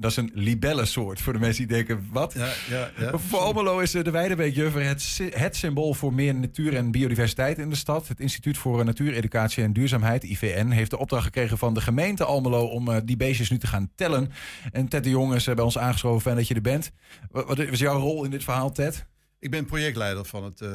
Dat 0.00 0.10
is 0.10 0.16
een 0.16 0.30
libellensoort 0.34 1.20
voor 1.20 1.32
de 1.32 1.38
mensen 1.38 1.66
die 1.66 1.76
denken, 1.76 2.08
wat? 2.12 2.32
Ja, 2.32 2.52
ja, 2.68 2.90
ja. 2.98 3.18
Voor 3.18 3.38
Almelo 3.38 3.78
is 3.78 3.94
eh, 3.94 4.04
de 4.04 4.10
Weidebeekjuffer 4.10 4.84
het, 4.84 5.20
het 5.30 5.56
symbool 5.56 5.94
voor 5.94 6.14
meer 6.14 6.34
natuur 6.34 6.76
en 6.76 6.90
biodiversiteit 6.90 7.58
in 7.58 7.70
de 7.70 7.76
stad. 7.76 8.08
Het 8.08 8.20
Instituut 8.20 8.58
voor 8.58 8.84
Natuureducatie 8.84 9.62
en 9.62 9.72
Duurzaamheid, 9.72 10.22
IVN, 10.22 10.68
heeft 10.68 10.90
de 10.90 10.98
opdracht 10.98 11.24
gekregen 11.24 11.58
van 11.58 11.74
de 11.74 11.80
gemeente 11.80 12.24
Almelo 12.24 12.66
om 12.66 12.88
eh, 12.88 13.00
die 13.04 13.16
beestjes 13.16 13.50
nu 13.50 13.58
te 13.58 13.66
gaan 13.66 13.90
tellen. 13.94 14.30
En 14.72 14.88
Ted 14.88 15.04
de 15.04 15.10
Jong 15.10 15.34
is 15.34 15.46
eh, 15.46 15.54
bij 15.54 15.64
ons 15.64 15.78
aangeschoven, 15.78 16.20
fijn 16.20 16.36
dat 16.36 16.48
je 16.48 16.54
er 16.54 16.60
bent. 16.60 16.90
Wat, 17.30 17.58
is 17.58 17.78
jouw 17.78 17.98
rol 17.98 18.24
in 18.24 18.30
dit 18.30 18.44
verhaal, 18.44 18.72
Ted? 18.72 19.06
Ik 19.38 19.50
ben 19.50 19.64
projectleider 19.64 20.24
van 20.24 20.44
het, 20.44 20.60
eh, 20.60 20.70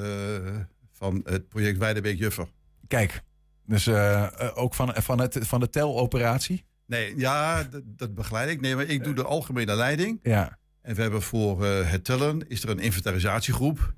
van 0.91 1.21
het 1.23 1.49
project 1.49 1.77
Weidebeek 1.77 2.17
Juffer. 2.17 2.47
Kijk, 2.87 3.23
dus 3.65 3.87
eh, 3.87 4.23
eh, 4.23 4.57
ook 4.57 4.73
van, 4.73 4.93
van, 4.95 5.19
het, 5.19 5.37
van 5.41 5.59
de 5.59 5.69
teloperatie. 5.69 6.65
Nee, 6.85 7.13
ja, 7.17 7.63
dat, 7.63 7.81
dat 7.85 8.15
begeleid 8.15 8.49
ik. 8.49 8.61
Nee, 8.61 8.75
maar 8.75 8.85
ik 8.85 9.03
doe 9.03 9.13
de 9.13 9.23
algemene 9.23 9.75
leiding. 9.75 10.19
Ja. 10.23 10.57
En 10.83 10.95
we 10.95 11.01
hebben 11.01 11.21
voor 11.21 11.65
eh, 11.65 11.91
het 11.91 12.03
tellen 12.03 12.49
is 12.49 12.63
er 12.63 12.69
een 12.69 12.79
inventarisatiegroep. 12.79 13.93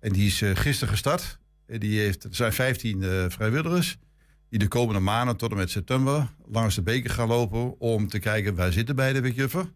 En 0.00 0.12
die 0.12 0.26
is 0.26 0.42
eh, 0.42 0.56
gisteren 0.56 0.92
gestart. 0.92 1.38
En 1.66 1.80
die 1.80 2.00
heeft, 2.00 2.24
er 2.24 2.34
zijn 2.34 2.52
15 2.52 3.02
eh, 3.02 3.24
vrijwilligers. 3.28 3.98
Die 4.48 4.58
de 4.58 4.68
komende 4.68 5.00
maanden 5.00 5.36
tot 5.36 5.50
en 5.50 5.56
met 5.56 5.70
september 5.70 6.28
langs 6.46 6.74
de 6.74 6.82
beker 6.82 7.10
gaan 7.10 7.28
lopen. 7.28 7.80
Om 7.80 8.08
te 8.08 8.18
kijken 8.18 8.54
waar 8.54 8.72
zitten 8.72 8.96
bij 8.96 9.12
de 9.12 9.32
Juffer. 9.32 9.72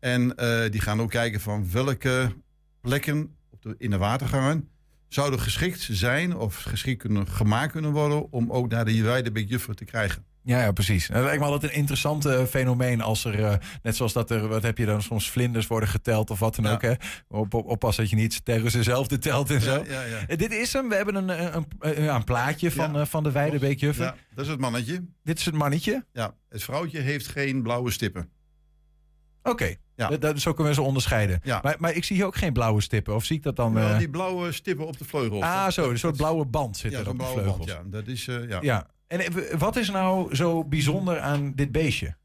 En 0.00 0.28
die 0.70 0.80
gaan 0.80 1.00
ook 1.00 1.10
kijken 1.10 1.40
van 1.40 1.70
welke 1.70 2.32
plekken 2.80 3.36
op 3.50 3.62
de, 3.62 3.74
in 3.78 3.90
de 3.90 3.96
watergangen 3.96 4.68
zouden 5.08 5.40
geschikt 5.40 5.88
zijn 5.90 6.36
of 6.36 6.62
geschikt 6.62 6.98
kunnen, 6.98 7.28
gemaakt 7.28 7.72
kunnen 7.72 7.90
worden 7.90 8.32
om 8.32 8.52
ook 8.52 8.68
naar 8.68 8.84
de 8.84 9.46
Juffer 9.46 9.74
te 9.74 9.84
krijgen. 9.84 10.24
Ja, 10.48 10.60
ja, 10.62 10.72
precies. 10.72 11.06
Dat 11.06 11.22
lijkt 11.22 11.40
me 11.40 11.46
altijd 11.46 11.72
een 11.72 11.78
interessant 11.78 12.24
eh, 12.24 12.44
fenomeen 12.44 13.00
als 13.00 13.24
er, 13.24 13.44
eh, 13.44 13.54
net 13.82 13.96
zoals 13.96 14.12
dat 14.12 14.30
er, 14.30 14.48
wat 14.48 14.62
heb 14.62 14.78
je 14.78 14.86
dan, 14.86 15.02
soms 15.02 15.30
vlinders 15.30 15.66
worden 15.66 15.88
geteld 15.88 16.30
of 16.30 16.38
wat 16.38 16.54
dan 16.54 16.64
Ja. 16.64 16.72
ook. 16.72 16.82
Hè? 16.82 16.92
Op, 17.28 17.54
op, 17.54 17.66
oppassen 17.66 18.02
dat 18.02 18.12
je 18.12 18.18
niet 18.18 18.44
tegen 18.44 18.70
zezelfde 18.70 19.18
telt 19.18 19.50
en 19.50 19.60
zo. 19.60 19.72
Ja, 19.74 19.82
ja, 19.92 20.02
ja. 20.02 20.26
Eh, 20.26 20.38
dit 20.38 20.52
is 20.52 20.72
hem. 20.72 20.88
We 20.88 20.94
hebben 20.94 21.14
een, 21.14 21.28
een, 21.28 21.56
een, 21.56 21.66
een, 21.78 22.02
ja, 22.02 22.14
een 22.14 22.24
plaatje 22.24 22.70
van, 22.70 22.92
Ja. 22.92 23.06
van 23.06 23.22
de 23.22 23.30
Weidebeekjuffer. 23.32 24.04
Ja, 24.04 24.14
dat 24.34 24.44
is 24.44 24.50
het 24.50 24.60
mannetje. 24.60 25.04
Dit 25.22 25.38
is 25.38 25.44
het 25.44 25.54
mannetje. 25.54 26.04
Ja, 26.12 26.34
het 26.48 26.62
vrouwtje 26.62 27.00
heeft 27.00 27.26
geen 27.26 27.62
blauwe 27.62 27.90
stippen. 27.90 28.28
Oké, 29.42 29.74
Ja. 29.96 30.08
dat- 30.08 30.20
dat- 30.20 30.40
zo 30.40 30.52
kunnen 30.52 30.72
we 30.74 30.80
ze 30.80 30.86
onderscheiden. 30.86 31.40
Ja. 31.42 31.60
Maar, 31.62 31.76
maar 31.78 31.92
ik 31.94 32.04
zie 32.04 32.16
hier 32.16 32.26
ook 32.26 32.36
geen 32.36 32.52
blauwe 32.52 32.80
stippen. 32.80 33.14
Of 33.14 33.24
zie 33.24 33.36
ik 33.36 33.42
dat 33.42 33.56
dan... 33.56 33.72
Wel 33.74 33.88
eh, 33.90 33.98
die 33.98 34.10
blauwe 34.10 34.52
stippen 34.52 34.86
op 34.86 34.98
de 34.98 35.04
vleugel. 35.04 35.42
ah, 35.42 35.68
zo, 35.70 35.90
een 35.90 35.98
soort 35.98 36.16
blauwe 36.16 36.44
band 36.46 36.76
zit 36.76 36.92
Ja, 36.92 36.98
er 36.98 37.08
op 37.08 37.18
de 37.18 37.24
vleugels. 37.24 37.56
band, 37.56 37.68
ja. 37.68 37.82
Dat 37.86 38.06
is, 38.06 38.24
ja. 38.60 38.86
En 39.08 39.20
eh, 39.20 39.58
wat 39.58 39.76
is 39.76 39.90
nou 39.90 40.34
zo 40.34 40.64
bijzonder 40.64 41.20
aan 41.20 41.52
dit 41.54 41.72
beestje? 41.72 42.16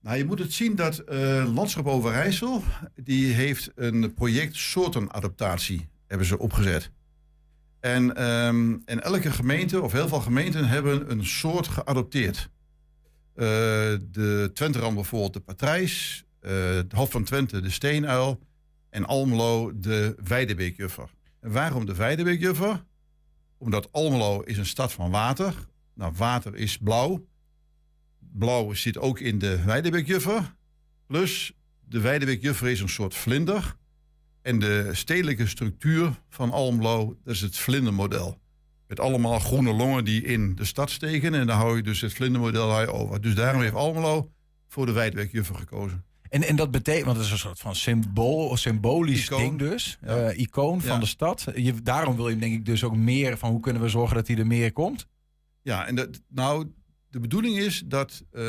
Nou, 0.00 0.16
je 0.16 0.24
moet 0.24 0.38
het 0.38 0.52
zien 0.52 0.76
dat 0.76 0.98
eh, 0.98 1.54
Landschap 1.54 1.86
Overijssel, 1.86 2.62
die 2.94 3.32
heeft 3.32 3.70
een 3.74 4.14
project 4.14 4.56
soortenadaptatie, 4.56 5.88
hebben 6.06 6.26
ze 6.26 6.38
opgezet. 6.38 6.90
En, 7.80 8.16
ehm, 8.16 8.76
en 8.84 9.02
elke 9.02 9.30
gemeente, 9.30 9.80
of 9.80 9.92
heel 9.92 10.08
veel 10.08 10.20
gemeenten, 10.20 10.68
hebben 10.68 11.10
een 11.10 11.26
soort 11.26 11.68
geadopteerd. 11.68 12.50
Eh, 13.34 13.44
de 14.10 14.50
Twenteram 14.54 14.94
bijvoorbeeld 14.94 15.32
de 15.32 15.40
patrijs, 15.40 16.24
eh 16.40 16.74
het 16.74 16.92
Hof 16.92 17.10
van 17.10 17.24
Twente 17.24 17.60
de 17.60 17.70
steenuil 17.70 18.40
en 18.90 19.04
Almelo 19.04 19.72
de 19.74 20.14
weidebeekjuffer. 20.24 21.10
Waarom 21.40 21.86
de 21.86 21.94
weidebeekjuffer? 21.94 22.84
Omdat 23.62 23.92
Almelo 23.92 24.40
is 24.40 24.58
een 24.58 24.66
stad 24.66 24.92
van 24.92 25.10
water. 25.10 25.54
Nou, 25.94 26.12
water 26.16 26.56
is 26.56 26.78
blauw. 26.78 27.26
Blauw 28.18 28.72
zit 28.72 28.98
ook 28.98 29.20
in 29.20 29.38
de 29.38 29.62
weidebeekjuffer. 29.64 30.54
Plus, 31.06 31.52
de 31.80 32.00
weidebeekjuffer 32.00 32.68
is 32.68 32.80
een 32.80 32.88
soort 32.88 33.14
vlinder. 33.14 33.76
En 34.42 34.58
de 34.58 34.88
stedelijke 34.92 35.46
structuur 35.46 36.20
van 36.28 36.50
Almelo, 36.50 37.18
dat 37.24 37.34
is 37.34 37.40
het 37.40 37.56
vlindermodel. 37.56 38.40
Met 38.86 39.00
allemaal 39.00 39.38
groene 39.38 39.72
longen 39.72 40.04
die 40.04 40.22
in 40.22 40.54
de 40.54 40.64
stad 40.64 40.90
steken. 40.90 41.34
En 41.34 41.46
dan 41.46 41.56
hou 41.56 41.76
je 41.76 41.82
dus 41.82 42.00
het 42.00 42.12
vlindermodel 42.12 42.88
over. 42.88 43.20
Dus 43.20 43.34
daarom 43.34 43.62
heeft 43.62 43.74
Almelo 43.74 44.32
voor 44.68 44.86
de 44.86 44.92
weidebeekjuffer 44.92 45.54
gekozen. 45.54 46.04
En, 46.32 46.42
en 46.42 46.56
dat 46.56 46.70
betekent, 46.70 47.04
want 47.04 47.16
het 47.16 47.26
is 47.26 47.32
een 47.32 47.38
soort 47.38 47.58
van 47.60 47.74
symbool, 47.76 48.48
of 48.48 48.58
symbolisch 48.58 49.24
Icoon. 49.24 49.40
ding 49.40 49.58
dus. 49.58 49.98
Ja. 50.02 50.16
eh, 50.16 50.38
icoon 50.38 50.80
van 50.80 51.00
de 51.00 51.06
stad. 51.06 51.44
Je, 51.54 51.82
daarom 51.82 52.16
wil 52.16 52.28
je 52.28 52.36
denk 52.38 52.52
ik 52.54 52.64
dus 52.66 52.84
ook 52.84 52.96
meer 52.96 53.38
van 53.38 53.50
hoe 53.50 53.60
kunnen 53.60 53.82
we 53.82 53.88
zorgen 53.88 54.16
dat 54.16 54.26
hij 54.26 54.36
er 54.36 54.46
meer 54.46 54.72
komt. 54.72 55.06
Ja, 55.62 55.86
en 55.86 55.94
dat, 55.94 56.20
nou, 56.28 56.66
de 57.10 57.20
bedoeling 57.20 57.56
is 57.58 57.82
dat 57.86 58.22
eh, 58.30 58.40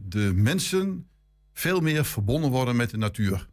de 0.00 0.32
mensen 0.34 1.08
veel 1.52 1.80
meer 1.80 2.04
verbonden 2.04 2.50
worden 2.50 2.76
met 2.76 2.90
de 2.90 2.96
natuur. 2.96 3.48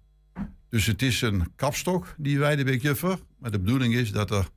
Dus 0.69 0.85
het 0.85 1.01
is 1.01 1.21
een 1.21 1.51
kapstok, 1.55 2.15
die 2.17 2.39
weidebeekjuffer. 2.39 3.19
Maar 3.39 3.51
de 3.51 3.59
bedoeling 3.59 3.93
is 3.93 4.11
dat, 4.11 4.31
er, 4.31 4.47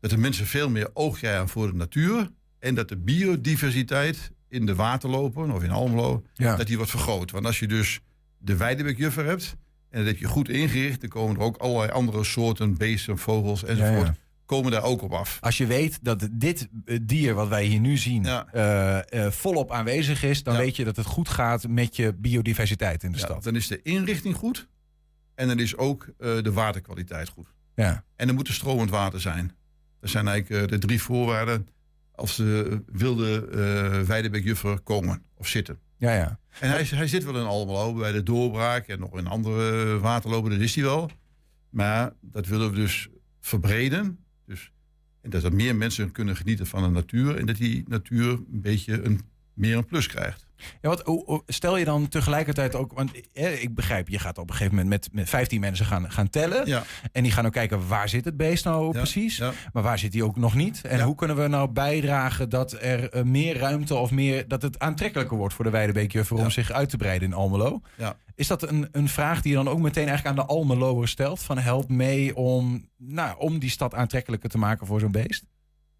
dat 0.00 0.10
de 0.10 0.18
mensen 0.18 0.46
veel 0.46 0.70
meer 0.70 0.90
oog 0.94 1.18
krijgen 1.18 1.48
voor 1.48 1.66
de 1.66 1.76
natuur. 1.76 2.30
En 2.58 2.74
dat 2.74 2.88
de 2.88 2.96
biodiversiteit 2.96 4.30
in 4.48 4.66
de 4.66 4.74
waterlopen 4.74 5.50
of 5.50 5.62
in 5.62 5.70
Almelo, 5.70 6.22
Ja. 6.34 6.56
dat 6.56 6.66
die 6.66 6.76
wordt 6.76 6.90
vergroot. 6.90 7.30
Want 7.30 7.46
als 7.46 7.58
je 7.58 7.66
dus 7.66 8.00
de 8.42 8.56
weidebeekjuffer 8.56 9.24
hebt 9.24 9.56
en 9.90 9.98
dat 9.98 10.06
heb 10.06 10.18
je 10.18 10.26
goed 10.26 10.48
ingericht, 10.48 11.00
dan 11.00 11.10
komen 11.10 11.36
er 11.36 11.42
ook 11.42 11.56
allerlei 11.56 11.90
andere 11.90 12.24
soorten 12.24 12.76
beesten, 12.76 13.18
vogels 13.18 13.64
enzovoort, 13.64 14.06
Ja, 14.06 14.14
komen 14.46 14.70
daar 14.72 14.82
ook 14.82 15.02
op 15.02 15.12
af. 15.12 15.38
Als 15.40 15.58
je 15.58 15.66
weet 15.66 15.98
dat 16.02 16.28
dit 16.32 16.68
eh, 16.84 16.98
dier 17.02 17.34
wat 17.34 17.48
wij 17.48 17.64
hier 17.64 17.80
nu 17.80 17.96
zien 17.96 18.24
Ja. 18.24 18.46
eh, 18.52 19.26
eh, 19.26 19.32
volop 19.32 19.72
aanwezig 19.72 20.22
is, 20.22 20.42
dan 20.42 20.54
Ja. 20.54 20.60
weet 20.60 20.76
je 20.76 20.84
dat 20.84 20.96
het 20.96 21.06
goed 21.06 21.28
gaat 21.28 21.68
met 21.68 21.96
je 21.96 22.12
biodiversiteit 22.14 23.02
in 23.02 23.12
de 23.12 23.18
Ja, 23.18 23.24
stad. 23.24 23.42
dan 23.42 23.56
is 23.56 23.66
de 23.66 23.82
inrichting 23.82 24.34
goed. 24.34 24.68
En 25.34 25.48
dan 25.48 25.58
is 25.58 25.76
ook 25.76 26.06
de 26.18 26.52
waterkwaliteit 26.52 27.28
goed. 27.28 27.48
Ja. 27.74 28.04
En 28.16 28.28
er 28.28 28.34
moet 28.34 28.48
er 28.48 28.54
stromend 28.54 28.90
water 28.90 29.20
zijn. 29.20 29.52
Dat 30.00 30.10
zijn 30.10 30.28
eigenlijk 30.28 30.70
de 30.70 30.78
drie 30.78 31.02
voorwaarden 31.02 31.68
als 32.14 32.36
de 32.36 32.82
wilde 32.92 33.48
eh 33.48 34.00
weidebeekjuffer 34.06 34.80
komen 34.80 35.22
of 35.34 35.48
zitten. 35.48 35.78
Ja, 36.02 36.14
ja. 36.14 36.38
En 36.60 36.70
hij, 36.70 36.82
hij 36.84 37.06
zit 37.06 37.24
wel 37.24 37.36
in 37.38 37.46
Almelo 37.46 37.94
bij 37.94 38.12
de 38.12 38.22
doorbraak 38.22 38.86
en 38.86 38.98
nog 38.98 39.18
in 39.18 39.26
andere 39.26 39.98
waterlopen, 39.98 40.50
dat 40.50 40.60
is 40.60 40.74
hij 40.74 40.84
wel. 40.84 41.10
Maar 41.70 42.12
dat 42.20 42.46
willen 42.46 42.70
we 42.70 42.74
dus 42.76 43.08
verbreden. 43.40 44.18
Dus, 44.46 44.72
en 45.20 45.30
dat 45.30 45.44
er 45.44 45.54
meer 45.54 45.76
mensen 45.76 46.12
kunnen 46.12 46.36
genieten 46.36 46.66
van 46.66 46.82
de 46.82 46.88
natuur. 46.88 47.36
En 47.36 47.46
dat 47.46 47.56
die 47.56 47.84
natuur 47.88 48.30
een 48.30 48.60
beetje 48.60 49.02
een, 49.02 49.20
meer 49.54 49.76
een 49.76 49.86
plus 49.86 50.06
krijgt. 50.06 50.46
Ja, 50.80 50.88
wat, 50.88 51.42
stel 51.46 51.76
je 51.76 51.84
dan 51.84 52.08
tegelijkertijd 52.08 52.74
ook, 52.74 52.92
want 52.92 53.10
eh, 53.32 53.62
ik 53.62 53.74
begrijp, 53.74 54.08
je 54.08 54.18
gaat 54.18 54.38
op 54.38 54.48
een 54.48 54.54
gegeven 54.54 54.74
moment 54.74 54.90
met, 54.90 55.08
met 55.12 55.28
15 55.28 55.60
mensen 55.60 55.86
gaan, 55.86 56.10
gaan 56.12 56.30
tellen. 56.30 56.66
Ja. 56.66 56.82
En 57.12 57.22
die 57.22 57.32
gaan 57.32 57.46
ook 57.46 57.52
kijken 57.52 57.88
waar 57.88 58.08
zit 58.08 58.24
het 58.24 58.36
beest 58.36 58.64
nou 58.64 58.86
Ja, 58.86 58.90
precies. 58.90 59.36
ja. 59.36 59.52
Maar 59.72 59.82
waar 59.82 59.98
zit 59.98 60.12
hij 60.12 60.22
ook 60.22 60.36
nog 60.36 60.54
niet? 60.54 60.80
En 60.80 61.00
hoe 61.00 61.14
kunnen 61.14 61.36
we 61.36 61.46
nou 61.46 61.70
bijdragen 61.70 62.48
dat 62.48 62.72
er 62.72 63.10
eh, 63.10 63.22
meer 63.22 63.58
ruimte 63.58 63.94
of 63.94 64.10
meer 64.10 64.48
dat 64.48 64.62
het 64.62 64.78
aantrekkelijker 64.78 65.36
wordt 65.36 65.54
voor 65.54 65.64
de 65.64 65.70
Weidebeekjuffer 65.70 66.36
om 66.36 66.50
zich 66.50 66.70
uit 66.70 66.88
te 66.88 66.96
breiden 66.96 67.28
in 67.28 67.34
Almelo? 67.34 67.80
Ja. 67.96 68.16
Is 68.34 68.46
dat 68.46 68.68
een, 68.68 68.88
een 68.92 69.08
vraag 69.08 69.42
die 69.42 69.50
je 69.50 69.56
dan 69.56 69.68
ook 69.68 69.80
meteen 69.80 70.08
eigenlijk 70.08 70.38
aan 70.38 70.46
de 70.46 70.52
Almeloer 70.52 71.08
stelt? 71.08 71.42
Van 71.42 71.58
help 71.58 71.88
mee 71.88 72.36
om, 72.36 72.88
nou, 72.96 73.38
om 73.38 73.58
die 73.58 73.70
stad 73.70 73.94
aantrekkelijker 73.94 74.50
te 74.50 74.58
maken 74.58 74.86
voor 74.86 75.00
zo'n 75.00 75.12
beest? 75.12 75.44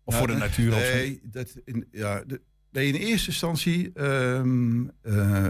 Of 0.04 0.16
voor 0.16 0.26
de 0.26 0.32
nee, 0.32 0.42
natuur? 0.42 0.74
of 0.74 0.82
zo? 0.84 0.94
Nee, 0.94 1.20
dat 1.22 1.54
in, 1.64 1.88
ja, 1.90 2.22
de, 2.26 2.40
in 2.72 2.94
eerste 2.94 3.28
instantie, 3.28 3.92
ehm, 3.92 4.86
eh, 5.02 5.46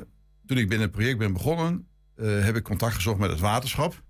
toen 0.47 0.59
ik 0.59 0.69
binnen 0.69 0.87
het 0.87 0.97
project 0.97 1.19
ben 1.19 1.33
begonnen, 1.33 1.87
eh, 2.15 2.45
heb 2.45 2.57
ik 2.57 2.63
contact 2.63 2.95
gezocht 2.95 3.19
met 3.19 3.31
het 3.31 3.41
waterschap. 3.41 4.03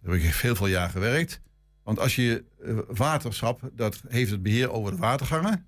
Daar 0.00 0.12
heb 0.12 0.22
ik 0.22 0.34
heel 0.34 0.54
veel 0.54 0.66
jaar 0.66 0.90
gewerkt. 0.90 1.40
Want 1.82 1.98
als 1.98 2.16
je 2.16 2.44
eh, 2.64 2.78
waterschap, 2.86 3.70
dat 3.72 4.02
heeft 4.08 4.30
het 4.30 4.42
beheer 4.42 4.70
over 4.70 4.92
de 4.92 4.98
watergangen. 4.98 5.66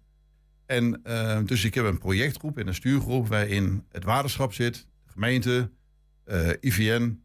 En 0.66 1.02
eh, 1.02 1.38
dus 1.44 1.64
ik 1.64 1.74
heb 1.74 1.84
een 1.84 1.98
projectgroep 1.98 2.58
en 2.58 2.66
een 2.66 2.74
stuurgroep 2.74 3.28
waarin 3.28 3.84
het 3.90 4.04
waterschap 4.04 4.52
zit, 4.52 4.86
gemeente, 5.06 5.70
IVN, 6.60 7.22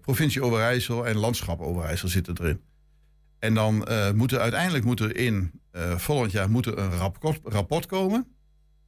provincie 0.00 0.42
Overijssel 0.42 1.06
en 1.06 1.16
landschap 1.16 1.60
Overijssel 1.60 2.08
zitten 2.08 2.36
erin. 2.40 2.60
En 3.38 3.54
dan 3.54 3.84
eh, 3.84 4.10
moet 4.10 4.32
er 4.32 4.40
uiteindelijk 4.40 4.84
moet 4.84 5.00
er 5.00 5.16
in 5.16 5.50
eh, 5.70 5.96
volgend 5.96 6.32
jaar 6.32 6.50
moet 6.50 6.66
er 6.66 6.78
een 6.78 6.90
rapport, 6.90 7.40
rapport 7.44 7.86
komen 7.86 8.26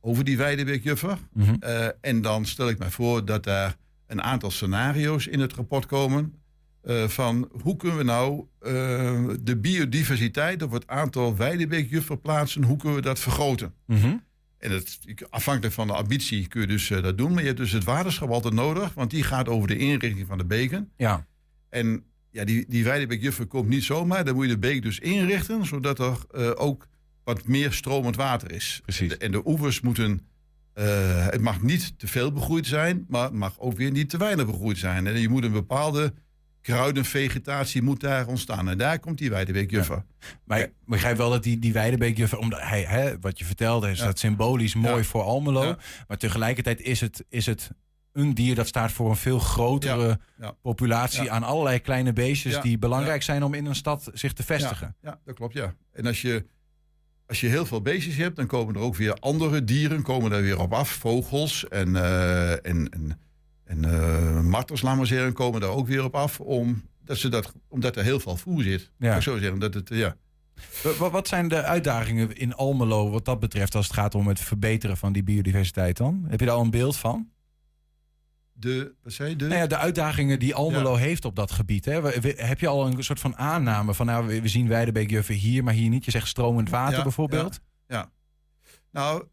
over 0.00 0.24
die 0.24 0.36
weidebeekjuffer. 0.36 1.18
Mhm. 1.32 1.54
Eh, 1.60 1.86
en 2.00 2.22
dan 2.22 2.46
stel 2.46 2.68
ik 2.68 2.78
mij 2.78 2.90
voor 2.90 3.24
dat 3.24 3.44
daar 3.44 3.76
een 4.06 4.22
aantal 4.22 4.50
scenario's 4.50 5.26
in 5.26 5.40
het 5.40 5.52
rapport 5.52 5.86
komen. 5.86 6.32
van 7.06 7.48
hoe 7.62 7.76
kunnen 7.76 7.98
we 7.98 8.04
nou 8.04 8.46
de 9.40 9.56
biodiversiteit 9.60 10.62
of 10.62 10.72
het 10.72 10.86
aantal 10.86 11.36
weidebeekjufferplaatsen, 11.36 12.62
hoe 12.62 12.76
kunnen 12.76 12.96
we 12.96 13.02
dat 13.02 13.18
vergroten? 13.18 13.74
Mhm. 13.86 14.16
En 14.58 14.70
het, 14.70 14.98
afhankelijk 15.30 15.74
van 15.74 15.86
de 15.86 15.92
ambitie 15.92 16.46
kun 16.46 16.60
je 16.60 16.66
dus 16.66 16.88
dat 16.88 17.18
doen. 17.18 17.30
Maar 17.30 17.40
je 17.40 17.46
hebt 17.46 17.58
dus 17.58 17.72
het 17.72 17.84
waterschap 17.84 18.30
altijd 18.30 18.54
nodig, 18.54 18.94
want 18.94 19.10
die 19.10 19.22
gaat 19.22 19.48
over 19.48 19.68
de 19.68 19.76
inrichting 19.76 20.26
van 20.26 20.38
de 20.38 20.44
beken. 20.44 20.90
Ja. 20.96 21.26
En 21.68 22.04
ja, 22.30 22.44
die, 22.44 22.64
die 22.68 22.84
weidebeekjuffer 22.84 23.46
komt 23.46 23.68
niet 23.68 23.84
zomaar. 23.84 24.24
Dan 24.24 24.34
moet 24.34 24.44
je 24.44 24.50
de 24.52 24.58
beek 24.58 24.82
dus 24.82 24.98
inrichten, 24.98 25.66
zodat 25.66 25.98
er 25.98 26.16
eh, 26.30 26.50
ook 26.54 26.86
wat 27.24 27.46
meer 27.46 27.72
stromend 27.72 28.16
water 28.16 28.52
is. 28.52 28.80
Precies. 28.82 29.00
En 29.12 29.18
de, 29.18 29.24
en 29.24 29.30
de 29.32 29.42
oevers 29.44 29.80
moeten... 29.80 30.20
eh, 30.72 31.26
het 31.26 31.40
mag 31.40 31.62
niet 31.62 31.98
te 31.98 32.06
veel 32.06 32.32
begroeid 32.32 32.66
zijn, 32.66 33.04
maar 33.08 33.22
het 33.24 33.32
mag 33.32 33.58
ook 33.58 33.76
weer 33.76 33.90
niet 33.90 34.10
te 34.10 34.16
weinig 34.18 34.46
begroeid 34.46 34.78
zijn. 34.78 35.06
En 35.06 35.20
je 35.20 35.28
moet 35.28 35.44
een 35.44 35.52
bepaalde 35.52 36.12
kruidenvegetatie 36.82 37.82
moet 37.82 38.00
daar 38.00 38.26
ontstaan. 38.26 38.68
En 38.68 38.78
daar 38.78 38.98
komt 38.98 39.18
die 39.18 39.30
weidebeekjuffer. 39.30 40.04
Maar 40.44 40.60
ik 40.60 40.72
begrijp 40.86 41.16
wel 41.16 41.30
dat 41.30 41.42
die, 41.42 41.58
die 41.58 41.72
Weidebeekjuffer, 41.72 42.38
omdat 42.38 42.60
hij, 42.62 42.82
hè, 42.82 43.18
wat 43.20 43.38
je 43.38 43.44
vertelde, 43.44 43.90
is 43.90 43.98
Ja. 43.98 44.04
dat 44.04 44.18
symbolisch 44.18 44.74
mooi 44.74 44.96
Ja. 44.96 45.02
voor 45.02 45.22
Almelo. 45.22 45.76
Maar 46.08 46.16
tegelijkertijd 46.16 46.80
is 46.80 47.00
het, 47.00 47.24
is 47.28 47.46
het 47.46 47.70
een 48.18 48.34
dier 48.34 48.54
dat 48.54 48.66
staat 48.66 48.92
voor 48.92 49.10
een 49.10 49.16
veel 49.16 49.38
grotere 49.38 50.06
Ja. 50.08 50.18
Ja. 50.40 50.52
populatie 50.62 51.22
Ja. 51.24 51.30
aan 51.30 51.42
allerlei 51.42 51.78
kleine 51.78 52.12
beestjes 52.12 52.60
die 52.60 52.78
belangrijk 52.78 53.22
zijn 53.22 53.42
om 53.42 53.54
in 53.54 53.66
een 53.66 53.74
stad 53.74 54.10
zich 54.12 54.32
te 54.32 54.42
vestigen. 54.42 54.96
Ja, 55.02 55.20
dat 55.24 55.34
klopt, 55.34 55.54
ja. 55.54 55.74
En 55.92 56.06
als 56.06 56.22
je, 56.22 56.46
als 57.26 57.40
je 57.40 57.46
heel 57.46 57.66
veel 57.66 57.82
beestjes 57.82 58.16
hebt, 58.16 58.36
dan 58.36 58.46
komen 58.46 58.74
er 58.74 58.80
ook 58.80 58.96
weer 58.96 59.14
andere 59.14 59.64
dieren 59.64 60.02
komen 60.02 60.30
daar 60.30 60.42
weer 60.42 60.58
op 60.60 60.72
af. 60.72 60.88
Vogels 60.90 61.68
en, 61.68 61.96
eh 61.96 62.50
en, 62.52 62.88
en, 62.88 63.20
en 63.64 63.84
eh, 63.84 64.40
marters, 64.40 64.82
laat 64.82 64.96
maar 64.96 65.06
zeggen, 65.06 65.32
komen 65.32 65.60
daar 65.60 65.70
ook 65.70 65.86
weer 65.86 66.04
op 66.04 66.14
af. 66.14 66.40
Om, 66.40 66.82
dat 67.04 67.16
ze 67.18 67.28
dat, 67.28 67.52
omdat 67.68 67.96
er 67.96 68.04
heel 68.04 68.20
veel 68.20 68.36
voer 68.36 68.62
zit. 68.62 68.90
Ja. 68.98 69.16
Ik 69.16 69.22
zou 69.22 69.38
zeggen, 69.38 69.58
dat 69.58 69.74
het, 69.74 69.88
ja. 69.92 70.16
Wa- 70.82 70.92
wa- 70.98 71.10
Wat 71.10 71.28
zijn 71.28 71.48
de 71.48 71.62
uitdagingen 71.62 72.36
in 72.36 72.54
Almelo 72.54 73.10
wat 73.10 73.24
dat 73.24 73.40
betreft 73.40 73.74
als 73.74 73.86
het 73.86 73.94
gaat 73.94 74.14
om 74.14 74.26
het 74.28 74.40
verbeteren 74.40 74.96
van 74.96 75.12
die 75.12 75.22
biodiversiteit 75.22 75.96
dan? 75.96 76.24
Heb 76.28 76.40
je 76.40 76.46
daar 76.46 76.54
al 76.54 76.62
een 76.62 76.70
beeld 76.70 76.96
van? 76.96 77.28
De, 78.60 78.92
wat 79.02 79.12
zei? 79.12 79.36
De, 79.36 79.46
Nou 79.46 79.58
ja, 79.60 79.66
de 79.66 79.76
uitdagingen 79.76 80.38
die 80.38 80.54
Almelo 80.54 80.94
heeft 80.94 81.24
op 81.24 81.36
dat 81.36 81.50
gebied. 81.50 81.84
Hè? 81.84 82.00
We- 82.00 82.20
we- 82.20 82.34
Heb 82.36 82.60
je 82.60 82.66
al 82.68 82.86
een 82.86 83.04
soort 83.04 83.20
van 83.20 83.36
aanname 83.36 83.94
van 83.94 84.06
nou, 84.06 84.26
we 84.26 84.40
we 84.40 84.48
zien 84.48 84.68
Weidebeekjuffer 84.68 85.34
hier, 85.34 85.64
maar 85.64 85.74
hier 85.74 85.88
niet? 85.88 86.04
Je 86.04 86.10
zegt 86.10 86.26
stromend 86.28 86.70
water 86.70 86.96
Ja, 86.96 87.02
bijvoorbeeld. 87.02 87.60
Ja. 87.86 88.10
Nou, 88.90 89.24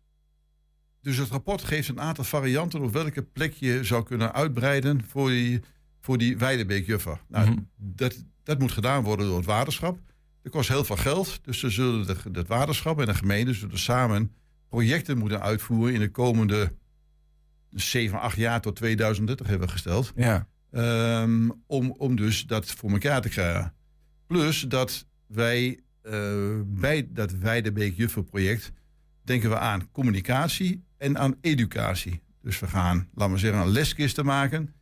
dus 1.02 1.18
het 1.18 1.30
rapport 1.30 1.64
geeft 1.64 1.90
een 1.90 2.00
aantal 2.02 2.24
varianten 2.24 2.82
op 2.82 2.94
welke 2.94 3.22
plek 3.24 3.54
je 3.54 3.84
zou 3.84 4.04
kunnen 4.04 4.34
uitbreiden 4.34 5.04
voor 5.08 5.30
die, 5.30 5.62
voor 6.02 6.18
die 6.18 6.38
weidebeekjuffer. 6.38 7.20
Nou, 7.28 7.50
Mhm. 7.50 7.60
dat, 7.78 8.24
dat 8.44 8.60
moet 8.60 8.72
gedaan 8.72 9.04
worden 9.04 9.26
door 9.26 9.38
het 9.38 9.46
waterschap. 9.46 10.00
Dat 10.42 10.52
kost 10.52 10.70
heel 10.70 10.84
veel 10.84 10.96
geld. 10.98 11.40
Dus 11.44 11.60
ze 11.60 11.70
zullen 11.70 12.08
het 12.34 12.48
waterschap 12.48 13.00
en 13.00 13.06
de 13.06 13.14
gemeente 13.16 13.54
zullen 13.54 13.80
samen 13.80 14.32
projecten 14.70 15.18
moeten 15.18 15.42
uitvoeren 15.42 15.94
in 15.94 16.00
de 16.00 16.12
komende 16.12 16.74
7, 17.76 18.20
8 18.20 18.38
jaar 18.38 18.62
tot 18.62 18.76
2030 18.76 19.48
hebben 19.48 19.70
gesteld. 19.70 20.12
Ja. 20.16 20.48
Ehm, 20.72 21.50
om, 21.68 21.92
om 21.98 22.16
dus 22.16 22.46
dat 22.46 22.72
voor 22.72 22.92
elkaar 22.92 23.22
te 23.22 23.30
krijgen. 23.30 23.74
Plus 24.28 24.62
dat 24.62 25.06
wij 25.28 25.80
eh, 26.02 26.60
bij 26.66 27.08
dat 27.10 27.32
Weidebeek 27.32 27.96
Juffenproject 27.96 28.72
denken 29.24 29.50
we 29.50 29.60
aan 29.60 29.92
communicatie 29.92 30.84
en 30.98 31.18
aan 31.18 31.36
educatie. 31.42 32.22
Dus 32.42 32.60
we 32.60 32.68
gaan, 32.68 33.08
laten 33.14 33.34
we 33.34 33.40
zeggen, 33.40 33.62
een 33.62 33.70
leskisten 33.70 34.26
maken 34.26 34.74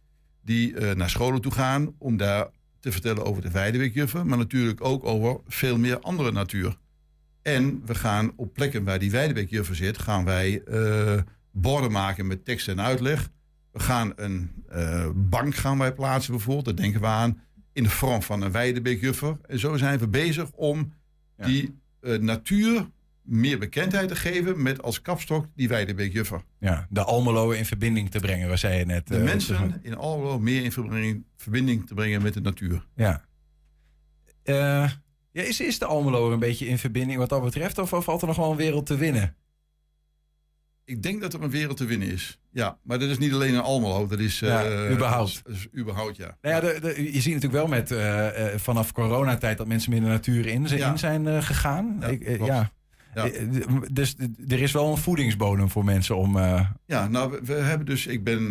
die 0.42 0.76
eh, 0.76 0.96
naar 0.96 1.10
scholen 1.10 1.42
toe 1.42 1.52
gaan 1.52 1.96
om 1.98 2.18
daar 2.18 2.48
te 2.80 2.92
vertellen 2.92 3.26
over 3.26 3.42
de 3.42 3.52
Weidebeekjuffen, 3.52 4.28
maar 4.28 4.38
natuurlijk 4.38 4.84
ook 4.84 5.04
over 5.04 5.40
veel 5.48 5.78
meer 5.78 6.00
andere 6.00 6.32
natuur. 6.32 6.78
En 7.42 7.86
we 7.86 7.96
gaan 7.96 8.34
op 8.36 8.54
plekken 8.54 8.84
waar 8.84 9.00
die 9.00 9.12
Weidebeekjuffer 9.12 9.76
zit, 9.76 9.98
gaan 9.98 10.26
wij 10.26 10.62
eh, 10.64 11.22
borden 11.54 11.92
maken 11.92 12.28
met 12.28 12.46
tekst 12.46 12.68
en 12.68 12.82
uitleg. 12.82 13.32
We 13.72 13.80
gaan 13.80 14.14
een 14.16 14.52
eh, 14.70 15.10
bank 15.16 15.56
gaan 15.56 15.78
wij 15.78 15.94
plaatsen 15.94 16.34
bijvoorbeeld, 16.34 16.66
daar 16.66 16.76
denken 16.76 17.02
we 17.02 17.08
aan, 17.08 17.42
in 17.74 17.84
de 17.84 17.90
vorm 17.90 18.22
van 18.22 18.42
een 18.42 18.52
Weidebeekjuffer. 18.52 19.38
En 19.48 19.60
zo 19.60 19.78
zijn 19.78 20.00
we 20.00 20.08
bezig 20.08 20.52
om 20.52 20.94
die 21.38 21.80
eh, 22.00 22.20
natuur 22.20 22.90
meer 23.22 23.60
bekendheid 23.60 24.08
te 24.08 24.16
geven 24.16 24.62
met 24.62 24.82
als 24.82 25.02
kapstok 25.02 25.48
die 25.56 25.68
Weidebeekjuffer. 25.68 26.42
Ja, 26.60 26.88
de 26.90 27.04
Almelo 27.04 27.52
in 27.52 27.66
verbinding 27.66 28.12
te 28.12 28.20
brengen, 28.20 28.48
waar 28.48 28.58
zei 28.58 28.80
je 28.80 28.86
net. 28.86 29.08
De 29.08 29.18
eh, 29.18 29.24
mensen 29.24 29.80
in 29.82 29.96
Almelo 29.96 30.40
meer 30.40 30.64
in 30.64 30.72
verbinding, 30.72 31.24
verbinding 31.36 31.88
te 31.88 31.94
brengen 31.94 32.22
met 32.22 32.34
de 32.34 32.42
natuur. 32.42 32.88
Ja. 32.96 33.26
Ja 34.44 35.02
is, 35.42 35.62
is 35.62 35.80
de 35.80 35.86
Almelo 35.86 36.32
een 36.32 36.40
beetje 36.40 36.68
in 36.68 36.78
verbinding 36.78 37.20
wat 37.20 37.30
dat 37.30 37.44
betreft? 37.44 37.78
Of, 37.78 37.94
of 37.94 38.04
valt 38.04 38.22
er 38.22 38.28
nog 38.28 38.38
wel 38.38 38.52
een 38.52 38.58
wereld 38.58 38.86
te 38.86 38.96
winnen? 38.96 39.36
Ik 40.86 41.04
denk 41.04 41.22
dat 41.22 41.34
er 41.34 41.42
een 41.44 41.50
wereld 41.50 41.78
te 41.78 41.86
winnen 41.86 42.08
is. 42.12 42.40
Ja, 42.52 42.78
maar 42.84 43.00
dat 43.00 43.10
is 43.10 43.18
niet 43.18 43.34
alleen 43.34 43.54
in 43.54 43.60
Almelo. 43.60 44.08
Dat 44.08 44.20
is, 44.20 44.40
Ja, 44.40 44.64
eh, 44.64 44.92
überhaupt. 44.92 45.42
Dat 45.44 45.56
is, 45.56 45.68
überhaupt, 45.78 46.16
ja. 46.16 46.38
Nou 46.42 46.56
ja, 46.56 46.62
de, 46.74 46.80
de- 46.82 47.04
je 47.14 47.22
ziet 47.22 47.34
natuurlijk 47.34 47.54
wel 47.64 47.68
met 47.68 47.92
eh, 47.92 48.54
eh, 48.54 48.60
vanaf 48.60 48.92
coronatijd 48.92 49.58
dat 49.58 49.68
mensen 49.68 49.92
meer 49.92 50.00
de 50.02 50.06
natuur 50.08 50.46
in, 50.46 50.68
zijn- 50.68 50.80
Ja. 50.80 50.92
in 50.92 50.98
zijn 50.98 51.44
gegaan. 51.44 51.98
Ja, 52.00 52.08
Ik, 52.08 52.46
ja. 52.46 52.72
Dus 53.92 54.16
er 54.48 54.62
is 54.62 54.72
wel 54.72 54.92
een 54.92 54.98
voedingsbodem 54.98 55.70
voor 55.70 55.86
mensen 55.86 56.16
om. 56.18 56.38
Ja, 56.86 57.08
nou, 57.10 57.32
we, 57.32 57.40
we 57.44 57.54
hebben 57.54 57.86
dus, 57.86 58.08
ik 58.08 58.24
ben 58.24 58.48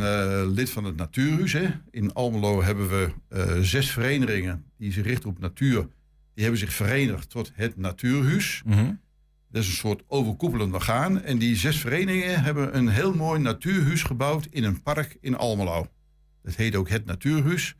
lid 0.52 0.70
van 0.70 0.84
het 0.84 0.96
Natuurhuis. 0.96 1.52
Hè. 1.52 1.66
In 1.90 2.12
Almelo 2.12 2.62
hebben 2.62 2.88
we 2.88 3.08
zes 3.62 3.90
verenigingen 3.90 4.64
die 4.78 4.92
zich 4.92 5.04
richten 5.04 5.28
op 5.30 5.38
natuur. 5.38 5.86
Die 6.34 6.42
hebben 6.44 6.60
zich 6.60 6.72
verenigd 6.72 7.30
tot 7.30 7.52
het 7.54 7.76
Natuurhuis. 7.76 8.62
mhm. 8.64 8.92
Dat 9.52 9.62
is 9.62 9.68
een 9.68 9.74
soort 9.74 10.02
overkoepelend 10.06 10.74
orgaan. 10.74 11.22
En 11.22 11.38
die 11.38 11.56
zes 11.56 11.80
verenigingen 11.80 12.42
hebben 12.42 12.76
een 12.76 12.88
heel 12.88 13.14
mooi 13.14 13.40
natuurhuis 13.40 14.02
gebouwd 14.02 14.46
in 14.50 14.64
een 14.64 14.82
park 14.82 15.16
in 15.20 15.36
Almelo. 15.36 15.86
Dat 16.42 16.54
heet 16.54 16.76
ook 16.76 16.88
het 16.88 17.04
Natuurhuis. 17.04 17.76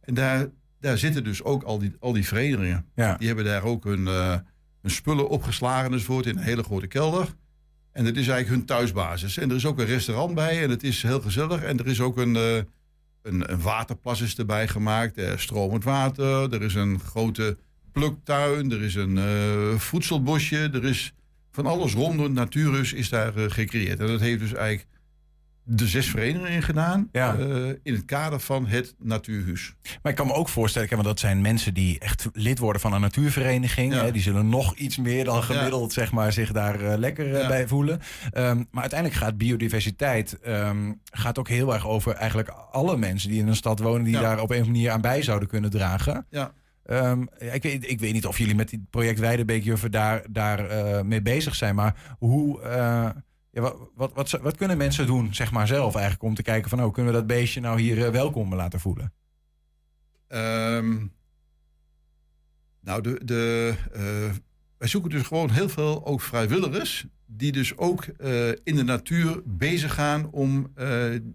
En 0.00 0.14
daar, 0.14 0.48
daar 0.80 0.98
zitten 0.98 1.24
dus 1.24 1.42
ook 1.42 1.62
al 1.62 1.78
die, 1.78 1.92
al 2.00 2.12
die 2.12 2.26
verenigingen. 2.26 2.86
Ja. 2.94 3.16
Die 3.16 3.26
hebben 3.26 3.44
daar 3.44 3.62
ook 3.62 3.84
hun, 3.84 4.06
eh, 4.06 4.36
hun 4.80 4.90
spullen 4.90 5.28
opgeslagen 5.28 5.92
enzovoort 5.92 6.26
in 6.26 6.36
een 6.36 6.42
hele 6.42 6.62
grote 6.62 6.86
kelder. 6.86 7.34
En 7.92 8.04
dat 8.04 8.16
is 8.16 8.28
eigenlijk 8.28 8.48
hun 8.48 8.66
thuisbasis. 8.66 9.36
En 9.36 9.50
er 9.50 9.56
is 9.56 9.66
ook 9.66 9.78
een 9.78 9.86
restaurant 9.86 10.34
bij 10.34 10.62
en 10.62 10.70
het 10.70 10.82
is 10.82 11.02
heel 11.02 11.20
gezellig. 11.20 11.62
En 11.62 11.78
er 11.78 11.86
is 11.86 12.00
ook 12.00 12.16
een, 12.16 12.36
eh, 12.36 12.56
een, 13.22 13.52
een 13.52 13.60
waterplas 13.60 14.20
is 14.20 14.38
erbij 14.38 14.68
gemaakt. 14.68 15.16
Is 15.16 15.42
stromend 15.42 15.84
water. 15.84 16.52
Er 16.54 16.62
is 16.62 16.74
een 16.74 17.00
grote 17.00 17.56
pluktuin. 17.92 18.72
Er 18.72 18.82
is 18.82 18.94
een 18.94 19.18
eh, 19.18 19.78
voedselbosje. 19.78 20.70
Er 20.72 20.84
is 20.84 21.12
van 21.52 21.66
alles 21.66 21.92
rondom 21.92 22.24
het 22.24 22.32
natuurhuis 22.32 22.92
is 22.92 23.08
daar 23.08 23.36
eh, 23.36 23.50
gecreëerd. 23.50 24.00
En 24.00 24.06
dat 24.06 24.20
heeft 24.20 24.40
dus 24.40 24.52
eigenlijk 24.54 24.86
de 25.64 25.86
zes 25.86 26.06
verenigingen 26.06 26.62
gedaan. 26.62 27.08
Ja. 27.12 27.36
eh, 27.36 27.68
in 27.82 27.94
het 27.94 28.04
kader 28.04 28.40
van 28.40 28.66
het 28.66 28.94
natuurhuis. 28.98 29.74
Maar 30.02 30.12
ik 30.12 30.18
kan 30.18 30.26
me 30.26 30.32
ook 30.32 30.48
voorstellen, 30.48 30.88
want 30.88 31.04
dat 31.04 31.20
zijn 31.20 31.40
mensen 31.40 31.74
die 31.74 31.98
echt 31.98 32.28
lid 32.32 32.58
worden 32.58 32.82
van 32.82 32.92
een 32.92 33.00
natuurvereniging. 33.00 33.94
Ja. 33.94 34.04
Hè, 34.04 34.12
die 34.12 34.22
zullen 34.22 34.48
nog 34.48 34.74
iets 34.74 34.96
meer 34.96 35.24
dan 35.24 35.42
gemiddeld 35.42 35.92
zeg 35.92 36.12
maar, 36.12 36.32
zich 36.32 36.52
daar 36.52 36.98
lekker 36.98 37.46
bij 37.46 37.68
voelen. 37.68 38.00
Ehm, 38.32 38.64
maar 38.70 38.80
uiteindelijk 38.80 39.20
gaat 39.20 39.38
biodiversiteit 39.38 40.38
ehm, 40.40 40.92
gaat 41.04 41.38
ook 41.38 41.48
heel 41.48 41.74
erg 41.74 41.86
over 41.86 42.14
eigenlijk 42.14 42.48
alle 42.48 42.96
mensen 42.96 43.30
die 43.30 43.40
in 43.40 43.48
een 43.48 43.56
stad 43.56 43.78
wonen, 43.78 44.04
die 44.04 44.18
daar 44.18 44.40
op 44.40 44.50
een 44.50 44.56
of 44.56 44.62
andere 44.62 44.70
manier 44.70 44.90
aan 44.90 45.00
bij 45.00 45.22
zouden 45.22 45.48
kunnen 45.48 45.70
dragen. 45.70 46.26
Ja. 46.30 46.52
Ehm, 46.84 47.22
ik, 47.38 47.62
weet, 47.62 47.90
ik 47.90 48.00
weet 48.00 48.12
niet 48.12 48.26
of 48.26 48.38
jullie 48.38 48.54
met 48.54 48.70
dit 48.70 48.90
project 48.90 49.18
Weidebeekjuffer 49.18 49.90
daar, 49.90 50.22
daar 50.30 50.68
eh, 50.68 51.02
mee 51.02 51.22
bezig 51.22 51.54
zijn, 51.54 51.74
maar 51.74 52.16
hoe. 52.18 52.60
eh, 52.62 53.10
ja, 53.50 53.60
wat, 53.60 53.76
wat, 53.94 54.12
wat, 54.12 54.30
wat 54.30 54.56
kunnen 54.56 54.76
mensen 54.76 55.06
doen, 55.06 55.34
zeg 55.34 55.52
maar 55.52 55.66
zelf 55.66 55.94
eigenlijk, 55.94 56.22
om 56.24 56.34
te 56.34 56.42
kijken 56.42 56.70
van, 56.70 56.84
oh, 56.84 56.92
kunnen 56.92 57.12
we 57.12 57.18
dat 57.18 57.26
beestje 57.26 57.60
nou 57.60 57.80
hier 57.80 58.04
eh, 58.04 58.10
welkom 58.10 58.54
laten 58.54 58.80
voelen? 58.80 59.12
Ehm, 60.28 61.06
nou, 62.80 63.02
de, 63.02 63.20
de, 63.24 63.74
wij 64.78 64.88
zoeken 64.88 65.10
dus 65.10 65.22
gewoon 65.22 65.50
heel 65.50 65.68
veel 65.68 66.06
ook 66.06 66.20
vrijwilligers. 66.20 67.06
Die 67.26 67.52
dus 67.52 67.76
ook 67.76 68.04
in 68.64 68.76
de 68.76 68.84
natuur 68.84 69.42
bezig 69.44 69.94
gaan 69.94 70.30
om 70.30 70.72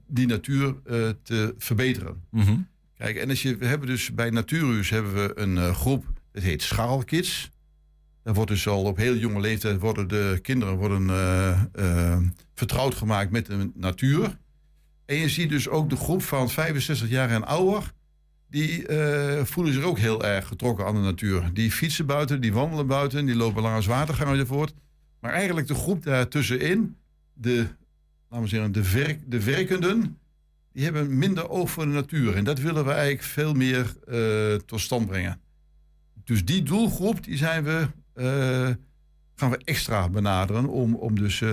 die 0.07 0.27
natuur 0.27 0.81
te 1.23 1.55
verbeteren. 1.57 2.23
Mhm. 2.31 2.57
Kijk, 2.97 3.15
en 3.15 3.29
als 3.29 3.41
je, 3.41 3.57
we 3.57 3.65
hebben 3.65 3.87
dus 3.87 4.13
bij 4.13 4.29
Natuurhuis 4.29 4.89
hebben 4.89 5.13
we 5.13 5.39
een 5.39 5.57
eh, 5.57 5.75
groep, 5.75 6.05
dat 6.31 6.43
heet 6.43 6.61
Scharrelkids. 6.61 7.49
Daar 8.23 8.33
wordt 8.33 8.51
dus 8.51 8.67
al 8.67 8.83
op 8.83 8.97
heel 8.97 9.15
jonge 9.15 9.39
leeftijd 9.39 9.79
worden 9.79 10.07
de 10.07 10.39
kinderen 10.41 10.75
worden, 10.75 11.09
eh, 11.09 11.61
eh, 11.73 12.19
vertrouwd 12.53 12.95
gemaakt 12.95 13.31
met 13.31 13.45
de 13.45 13.71
natuur. 13.73 14.37
En 15.05 15.15
je 15.15 15.29
ziet 15.29 15.49
dus 15.49 15.69
ook 15.69 15.89
de 15.89 15.95
groep 15.95 16.23
van 16.23 16.49
65 16.49 17.09
jaar 17.09 17.29
en 17.29 17.45
ouder. 17.45 17.91
Die 18.49 18.85
voelen 19.43 19.73
zich 19.73 19.83
ook 19.83 19.97
heel 19.97 20.23
erg 20.23 20.47
getrokken 20.47 20.85
aan 20.85 20.95
de 20.95 21.01
natuur. 21.01 21.49
Die 21.53 21.71
fietsen 21.71 22.05
buiten, 22.05 22.41
die 22.41 22.53
wandelen 22.53 22.87
buiten, 22.87 23.25
die 23.25 23.35
lopen 23.35 23.61
langs 23.61 23.85
watergangen 23.85 24.33
enzovoort. 24.33 24.73
Maar 25.19 25.31
eigenlijk 25.31 25.67
de 25.67 25.75
groep 25.75 26.03
daartussenin, 26.03 26.97
de, 27.33 27.67
laten 28.29 28.43
we 28.43 28.47
zeggen, 28.47 28.71
de, 28.71 29.17
de 29.25 29.43
werkenden, 29.43 30.17
die 30.77 30.85
hebben 30.85 31.17
minder 31.17 31.49
oog 31.49 31.69
voor 31.71 31.85
de 31.85 31.91
natuur. 31.91 32.35
En 32.35 32.43
dat 32.43 32.59
willen 32.59 32.85
we 32.85 32.91
eigenlijk 32.91 33.23
veel 33.23 33.53
meer 33.53 33.93
eh, 34.07 34.55
tot 34.55 34.79
stand 34.79 35.07
brengen. 35.07 35.41
Dus 36.23 36.45
die 36.45 36.63
doelgroep, 36.63 37.23
die 37.23 37.37
zijn 37.37 37.63
we, 37.63 37.87
eh, 38.13 38.69
gaan 39.35 39.49
we 39.49 39.57
extra 39.63 40.09
benaderen 40.09 40.67
om, 40.67 40.95
om, 40.95 41.15
dus, 41.15 41.41
eh, 41.41 41.49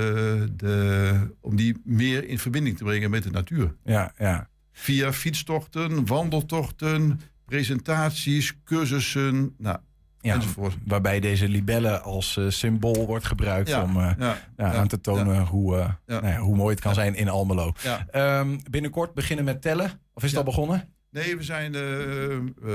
de, 0.56 1.34
om 1.40 1.56
die 1.56 1.80
meer 1.84 2.28
in 2.28 2.38
verbinding 2.38 2.76
te 2.76 2.84
brengen 2.84 3.10
met 3.10 3.22
de 3.22 3.30
natuur. 3.30 3.74
Ja, 3.84 4.12
ja. 4.18 4.48
Via 4.72 5.12
fietstochten, 5.12 6.06
wandeltochten, 6.06 7.20
presentaties, 7.44 8.54
cursussen, 8.64 9.54
nou, 9.58 9.78
Ja, 10.24 10.34
enzovoort. 10.34 10.76
waarbij 10.84 11.20
deze 11.20 11.48
libelle 11.48 12.00
als 12.00 12.36
eh, 12.36 12.44
symbool 12.48 13.06
wordt 13.06 13.24
gebruikt 13.24 13.68
Ja, 13.68 13.82
om 13.82 13.96
eh, 14.00 14.10
ja, 14.56 14.72
aan 14.72 14.88
te 14.88 15.00
tonen 15.00 15.40
hoe, 15.46 15.76
eh, 15.78 15.88
nou 16.06 16.26
ja, 16.26 16.36
hoe 16.38 16.56
mooi 16.56 16.74
het 16.74 16.80
kan 16.84 16.94
zijn 16.94 17.14
in 17.14 17.28
Almelo. 17.28 17.72
Ehm, 18.10 18.58
binnenkort 18.70 19.14
beginnen 19.14 19.44
met 19.44 19.62
tellen. 19.62 19.90
Of 20.14 20.22
is 20.22 20.28
het 20.30 20.38
al 20.38 20.44
begonnen? 20.44 20.88
Nee, 21.10 21.36
we 21.36 21.42
zijn 21.42 21.74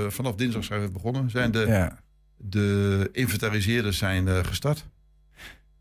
vanaf 0.08 0.34
dinsdag 0.34 0.64
zijn 0.64 0.80
we 0.80 0.90
begonnen. 0.90 1.30
Zijn 1.30 1.50
de, 1.50 1.90
de 2.36 3.08
inventariseerders 3.12 3.98
zijn 3.98 4.44
gestart. 4.44 4.86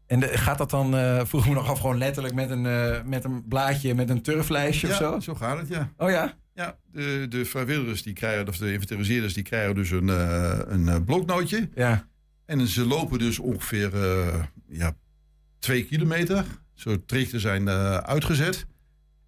En 0.08 0.20
de- 0.20 0.38
gaat 0.38 0.58
dat 0.58 0.70
dan, 0.70 0.96
eh 0.98 1.22
vroeg 1.26 1.48
me 1.48 1.54
nog 1.54 1.70
af, 1.70 1.80
gewoon 1.80 1.98
letterlijk 1.98 2.34
met 2.36 2.50
een, 2.50 2.62
met 3.10 3.24
een 3.24 3.48
blaadje, 3.48 3.96
met 3.96 4.10
een 4.10 4.22
turflijstje 4.22 4.88
ja, 4.88 4.94
of 4.94 5.00
zo? 5.00 5.20
zo 5.20 5.36
gaat 5.36 5.58
het, 5.58 5.68
ja. 5.68 5.90
Oh 5.98 6.10
ja? 6.10 6.34
Ja, 6.60 6.78
de, 6.92 7.26
de 7.30 7.46
vrijwilligers 7.46 8.04
die 8.04 8.14
krijgen, 8.14 8.48
of 8.48 8.58
de 8.58 8.74
inventariseerders 8.74 9.34
die 9.34 9.44
krijgen 9.44 9.76
dus 9.76 9.92
een, 9.92 10.10
eh, 10.10 10.60
een 10.66 10.88
eh, 10.88 10.96
bloknootje. 11.06 11.70
Ja. 11.76 12.08
En 12.46 12.68
ze 12.68 12.86
lopen 12.86 13.20
dus 13.20 13.40
ongeveer 13.40 14.04
eh, 14.04 14.44
ja, 14.68 14.96
twee 15.60 15.86
kilometer. 15.86 16.46
Zo 16.74 17.06
trajecten 17.06 17.40
zijn 17.40 17.70
uitgezet. 17.70 18.66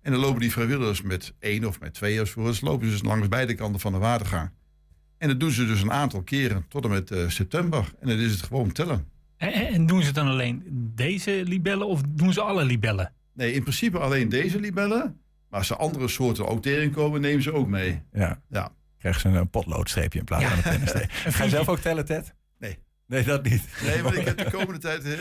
En 0.02 0.12
dan 0.12 0.22
lopen 0.22 0.40
die 0.40 0.52
vrijwilligers 0.52 1.02
met 1.02 1.34
één 1.40 1.66
of 1.66 1.80
met 1.80 1.94
twee 1.94 2.20
enzovoorts. 2.20 2.62
Lopen 2.62 2.86
ze 2.86 2.92
dus 2.92 3.04
langs 3.04 3.28
beide 3.28 3.56
kanten 3.56 3.80
van 3.80 3.92
de 3.92 3.98
watergang. 3.98 4.52
En 5.18 5.28
dat 5.28 5.40
doen 5.40 5.52
ze 5.52 5.66
dus 5.66 5.82
een 5.82 5.92
aantal 5.92 6.24
keren 6.24 6.66
tot 6.68 6.84
en 6.84 6.90
met 6.90 7.14
september. 7.28 7.94
En 8.00 8.08
dan 8.08 8.18
is 8.18 8.32
het 8.32 8.42
gewoon 8.42 8.72
tellen. 8.72 9.08
En, 9.38 9.54
en 9.54 9.86
doen 9.86 10.04
ze 10.04 10.12
dan 10.12 10.28
alleen 10.28 10.64
deze 10.96 11.44
libellen 11.46 11.88
of 11.88 12.02
doen 12.02 12.34
ze 12.34 12.42
alle 12.42 12.66
libellen? 12.66 13.14
Nee, 13.34 13.54
in 13.54 13.62
principe 13.62 14.00
alleen 14.00 14.30
deze 14.30 14.60
libellen. 14.60 15.21
Maar 15.52 15.60
als 15.60 15.70
er 15.70 15.76
andere 15.76 16.08
soorten 16.08 16.48
ook 16.48 16.62
tegenkomen, 16.62 17.22
nemen 17.22 17.44
ze 17.44 17.54
ook 17.54 17.68
mee. 17.68 18.02
Ja. 18.14 18.42
Ja. 18.50 18.72
Krijgen 18.98 19.22
ze 19.22 19.28
een 19.28 19.50
potloodstreepje 19.50 20.20
in 20.20 20.26
plaats 20.26 20.46
van 20.46 20.58
een 20.58 20.64
pennenstreep. 20.64 21.12
Ga 21.36 21.44
je 21.44 21.50
zelf 21.50 21.70
ook 21.70 21.80
tellen, 21.80 22.06
Ted? 22.06 22.34
Nee. 22.60 22.78
Nee, 23.08 23.24
dat 23.24 23.44
niet. 23.44 23.64
Nee, 23.84 24.04
maar 24.04 24.16
ik 24.16 24.26
heb 24.26 24.38
de 24.38 24.52
komende 24.58 24.80
tijd 24.80 25.04
eh, 25.04 25.20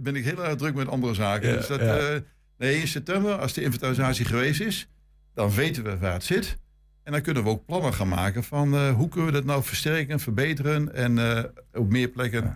ben 0.00 0.16
ik 0.16 0.24
heel 0.24 0.44
erg 0.44 0.54
druk 0.54 0.74
met 0.74 0.88
andere 0.88 1.14
zaken. 1.14 1.48
Ja, 1.48 1.56
dus 1.56 1.66
dat, 1.66 1.80
ja. 1.80 1.96
eh, 1.96 2.20
nee, 2.58 2.80
in 2.80 2.88
september, 2.88 3.38
als 3.38 3.52
de 3.52 3.62
inventarisatie 3.62 4.24
geweest 4.24 4.60
is, 4.60 4.88
dan 5.34 5.50
weten 5.50 5.84
we 5.84 5.98
waar 5.98 6.12
het 6.12 6.24
zit. 6.24 6.58
En 7.02 7.12
dan 7.12 7.24
kunnen 7.24 7.42
we 7.42 7.48
ook 7.48 7.64
plannen 7.64 7.94
gaan 7.94 8.08
maken 8.08 8.44
van 8.44 8.74
eh, 8.74 8.94
hoe 8.94 9.08
kunnen 9.08 9.26
we 9.26 9.32
dat 9.32 9.44
nou 9.44 9.62
versterken, 9.62 10.20
verbeteren 10.20 10.94
en 10.94 11.18
eh, 11.18 11.44
op 11.72 11.90
meer 11.90 12.08
plekken 12.08 12.44
eh, 12.44 12.50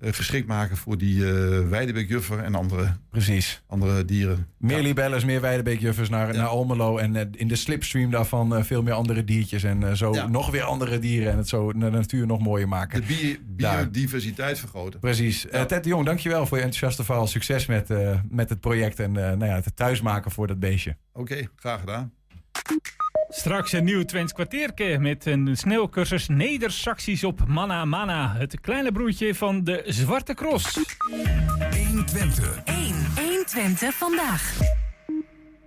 geschikt 0.00 0.46
maken 0.46 0.76
voor 0.76 0.98
die 0.98 1.26
eh 1.26 1.68
weidebeekjuffer 1.68 2.38
en 2.38 2.54
andere, 2.54 2.96
Precies. 3.10 3.62
andere 3.66 4.04
dieren. 4.04 4.46
Meer 4.56 4.82
libelles, 4.82 5.24
meer 5.24 5.40
weidebeekjuffers 5.40 6.08
naar, 6.08 6.34
naar 6.36 6.46
Almelo. 6.46 6.96
En 6.98 7.16
eh, 7.16 7.26
in 7.32 7.48
de 7.48 7.56
slipstream 7.56 8.10
daarvan 8.10 8.56
eh, 8.56 8.62
veel 8.62 8.82
meer 8.82 8.92
andere 8.92 9.24
diertjes. 9.24 9.62
En 9.62 9.82
eh, 9.88 9.92
zo 9.92 10.14
Ja. 10.14 10.26
nog 10.28 10.50
weer 10.50 10.62
andere 10.62 10.98
dieren. 10.98 11.32
En 11.32 11.38
het 11.38 11.48
zo 11.48 11.72
de 11.72 11.90
natuur 11.90 12.26
nog 12.26 12.40
mooier 12.40 12.68
maken. 12.68 13.00
De 13.06 13.38
biodiversiteit 13.46 14.58
vergroten. 14.58 15.00
Precies. 15.00 15.48
Eh, 15.48 15.62
Ted 15.62 15.82
de 15.82 15.88
Jong, 15.88 16.04
dankjewel 16.04 16.46
voor 16.46 16.56
je 16.56 16.62
enthousiaste 16.62 17.04
verhaal. 17.04 17.26
Succes 17.26 17.66
met, 17.66 17.90
eh, 17.90 18.20
met 18.30 18.48
het 18.48 18.60
project 18.60 19.00
en 19.00 19.16
eh, 19.16 19.22
nou 19.36 19.44
ja, 19.46 19.54
het 19.54 19.76
thuismaken 19.76 20.30
voor 20.30 20.46
dat 20.46 20.60
beestje. 20.60 20.96
Oké, 21.12 21.48
graag 21.56 21.80
gedaan. 21.80 22.12
Straks 23.30 23.72
een 23.72 23.84
nieuw 23.84 24.04
Twents 24.04 24.32
kwartierke 24.32 24.96
met 25.00 25.26
een 25.26 25.56
sneeuwcursus 25.56 26.28
Neder-Saxisch 26.28 27.24
op 27.24 27.46
Manna 27.46 27.84
Manna. 27.84 28.34
Het 28.36 28.60
kleine 28.60 28.92
broertje 28.92 29.34
van 29.34 29.64
de 29.64 29.82
Zwarte 29.86 30.34
Cross. 30.34 30.78
120. 31.88 32.62
1. 32.64 32.76
120 33.16 33.94
vandaag. 33.94 34.58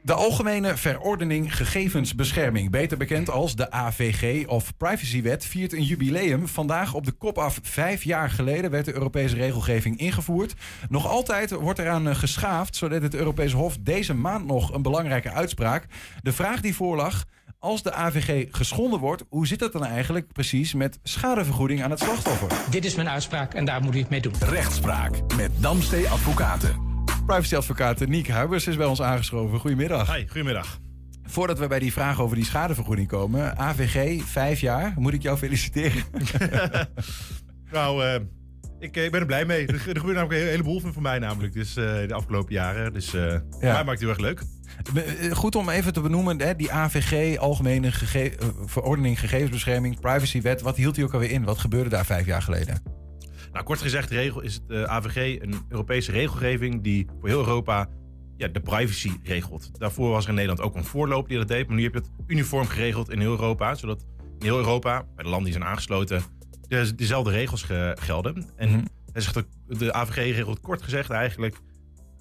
De 0.04 0.14
Algemene 0.14 0.78
Verordening 0.78 1.56
Gegevensbescherming, 1.56 2.72
beter 2.72 2.98
bekend 2.98 3.30
als 3.30 3.56
de 3.56 3.72
AVG 3.72 4.48
of 4.48 4.78
Privacywet, 4.78 5.46
viert 5.46 5.74
een 5.74 5.84
jubileum. 5.84 6.48
Vandaag 6.48 6.94
op 6.94 7.06
de 7.06 7.12
kop 7.12 7.38
af 7.38 7.60
vijf 7.62 8.04
jaar 8.04 8.30
geleden 8.30 8.72
werd 8.72 8.86
de 8.86 8.94
Europese 8.94 9.36
regelgeving 9.36 10.00
ingevoerd. 10.00 10.54
Nog 10.90 11.08
altijd 11.08 11.52
wordt 11.52 11.80
eraan 11.80 12.08
eh, 12.08 12.16
geschaafd, 12.16 12.76
zodat 12.76 13.02
het 13.02 13.16
Europees 13.16 13.52
Hof 13.52 13.78
deze 13.80 14.14
maand 14.14 14.46
nog 14.46 14.74
een 14.74 14.82
belangrijke 14.82 15.32
uitspraak. 15.32 15.86
De 16.22 16.34
vraag 16.34 16.62
die 16.62 16.76
voorlag, 16.76 17.26
als 17.62 17.84
de 17.84 17.94
AVG 17.94 18.48
geschonden 18.52 19.00
wordt, 19.00 19.24
hoe 19.30 19.48
zit 19.48 19.60
het 19.60 19.72
dan 19.72 19.86
eigenlijk 19.86 20.34
precies 20.34 20.74
met 20.74 21.00
schadevergoeding 21.04 21.84
aan 21.84 21.90
het 21.90 22.00
slachtoffer? 22.00 22.48
Dit 22.70 22.86
is 22.86 22.96
mijn 22.96 23.10
uitspraak 23.10 23.54
en 23.54 23.66
daar 23.66 23.82
moet 23.82 23.96
u 23.96 24.00
het 24.00 24.10
mee 24.10 24.22
doen. 24.22 24.34
Rechtspraak 24.40 25.36
met 25.38 25.52
Damstee 25.60 26.10
Advocaten. 26.10 26.90
Privacyadvocaat 27.26 28.00
Niek 28.08 28.28
Huibers 28.28 28.68
is 28.68 28.76
bij 28.78 28.86
ons 28.86 29.02
aangeschoven. 29.02 29.60
Goedemiddag. 29.60 30.16
Hi, 30.16 30.26
goedemiddag. 30.28 30.80
Voordat 31.24 31.60
we 31.60 31.68
bij 31.68 31.80
die 31.80 31.94
vraag 31.94 32.22
over 32.22 32.36
die 32.36 32.46
schadevergoeding 32.46 33.08
komen. 33.08 33.58
AVG, 33.58 34.24
vijf 34.24 34.60
jaar. 34.60 34.94
Moet 34.98 35.14
ik 35.14 35.22
jou 35.22 35.38
feliciteren? 35.38 36.04
Nou, 37.72 38.04
eh, 38.06 38.16
ik, 38.80 38.98
eh, 38.98 39.04
ik 39.06 39.12
ben 39.12 39.20
er 39.20 39.26
blij 39.26 39.46
mee. 39.46 39.68
Er, 39.68 39.74
er 39.74 39.80
gebeurt 39.80 40.04
namelijk 40.06 40.32
een 40.32 40.38
hele- 40.38 40.50
heleboel 40.50 40.80
van 40.80 40.94
voor 40.94 41.02
mij 41.02 41.20
namelijk. 41.20 41.54
Dus 41.54 41.76
eh, 41.76 41.84
de 42.08 42.14
afgelopen 42.14 42.54
jaren. 42.54 42.94
Dus 42.94 43.14
eh 43.14 43.22
voor 43.50 43.60
mij 43.60 43.72
maakt 43.74 43.90
het 43.90 44.00
heel 44.00 44.10
erg 44.10 44.18
leuk. 44.20 44.42
Eh, 44.96 45.32
Goed 45.32 45.56
om 45.56 45.70
even 45.70 45.94
te 45.94 46.02
benoemen, 46.02 46.42
hè, 46.42 46.56
die 46.56 46.72
AVG, 46.72 47.38
Algemene 47.38 47.92
Gege- 47.92 48.36
eh, 48.40 48.48
Verordening 48.66 49.20
Gegevensbescherming, 49.20 50.00
Privacywet. 50.00 50.62
Wat 50.62 50.76
hield 50.76 50.96
die 50.96 51.04
ook 51.04 51.14
alweer 51.14 51.32
in? 51.32 51.44
Wat 51.44 51.58
gebeurde 51.58 51.90
daar 51.90 52.06
vijf 52.06 52.26
jaar 52.26 52.42
geleden? 52.42 52.82
Nou, 53.54 53.66
kort 53.66 53.82
gezegd 53.82 54.10
regel, 54.10 54.42
is 54.42 54.54
het 54.54 54.64
eh, 54.68 54.84
AVG 54.84 55.42
een 55.42 55.54
Europese 55.70 56.12
regelgeving 56.12 56.84
die 56.84 57.08
voor 57.20 57.30
heel 57.30 57.40
Europa 57.40 57.88
ja, 58.38 58.48
de 58.48 58.60
privacy 58.60 59.12
regelt. 59.24 59.80
Daarvoor 59.80 60.10
was 60.10 60.24
er 60.24 60.30
in 60.30 60.36
Nederland 60.36 60.62
ook 60.62 60.76
een 60.76 60.84
voorloop 60.84 61.28
die 61.28 61.38
dat 61.38 61.48
deed. 61.48 61.68
Maar 61.68 61.76
nu 61.76 61.84
heb 61.84 61.94
je 61.94 62.00
het 62.00 62.10
uniform 62.28 62.68
geregeld 62.68 63.10
in 63.12 63.20
heel 63.20 63.32
Europa. 63.32 63.76
Zodat 63.76 64.06
in 64.40 64.46
heel 64.46 64.58
Europa, 64.58 65.04
bij 65.16 65.24
de 65.24 65.30
landen 65.30 65.44
die 65.52 65.54
zijn 65.60 65.66
aangesloten, 65.66 66.22
de, 66.68 66.96
dezelfde 66.96 67.32
regels 67.32 67.64
ge- 67.64 67.98
gelden. 68.00 68.46
En 68.56 68.70
Mhm. 68.70 68.82
hij 69.14 69.22
zegt 69.22 69.44
de 69.68 69.94
AVG 69.94 70.16
regelt 70.16 70.60
kort 70.60 70.82
gezegd 70.82 71.10
eigenlijk 71.10 71.56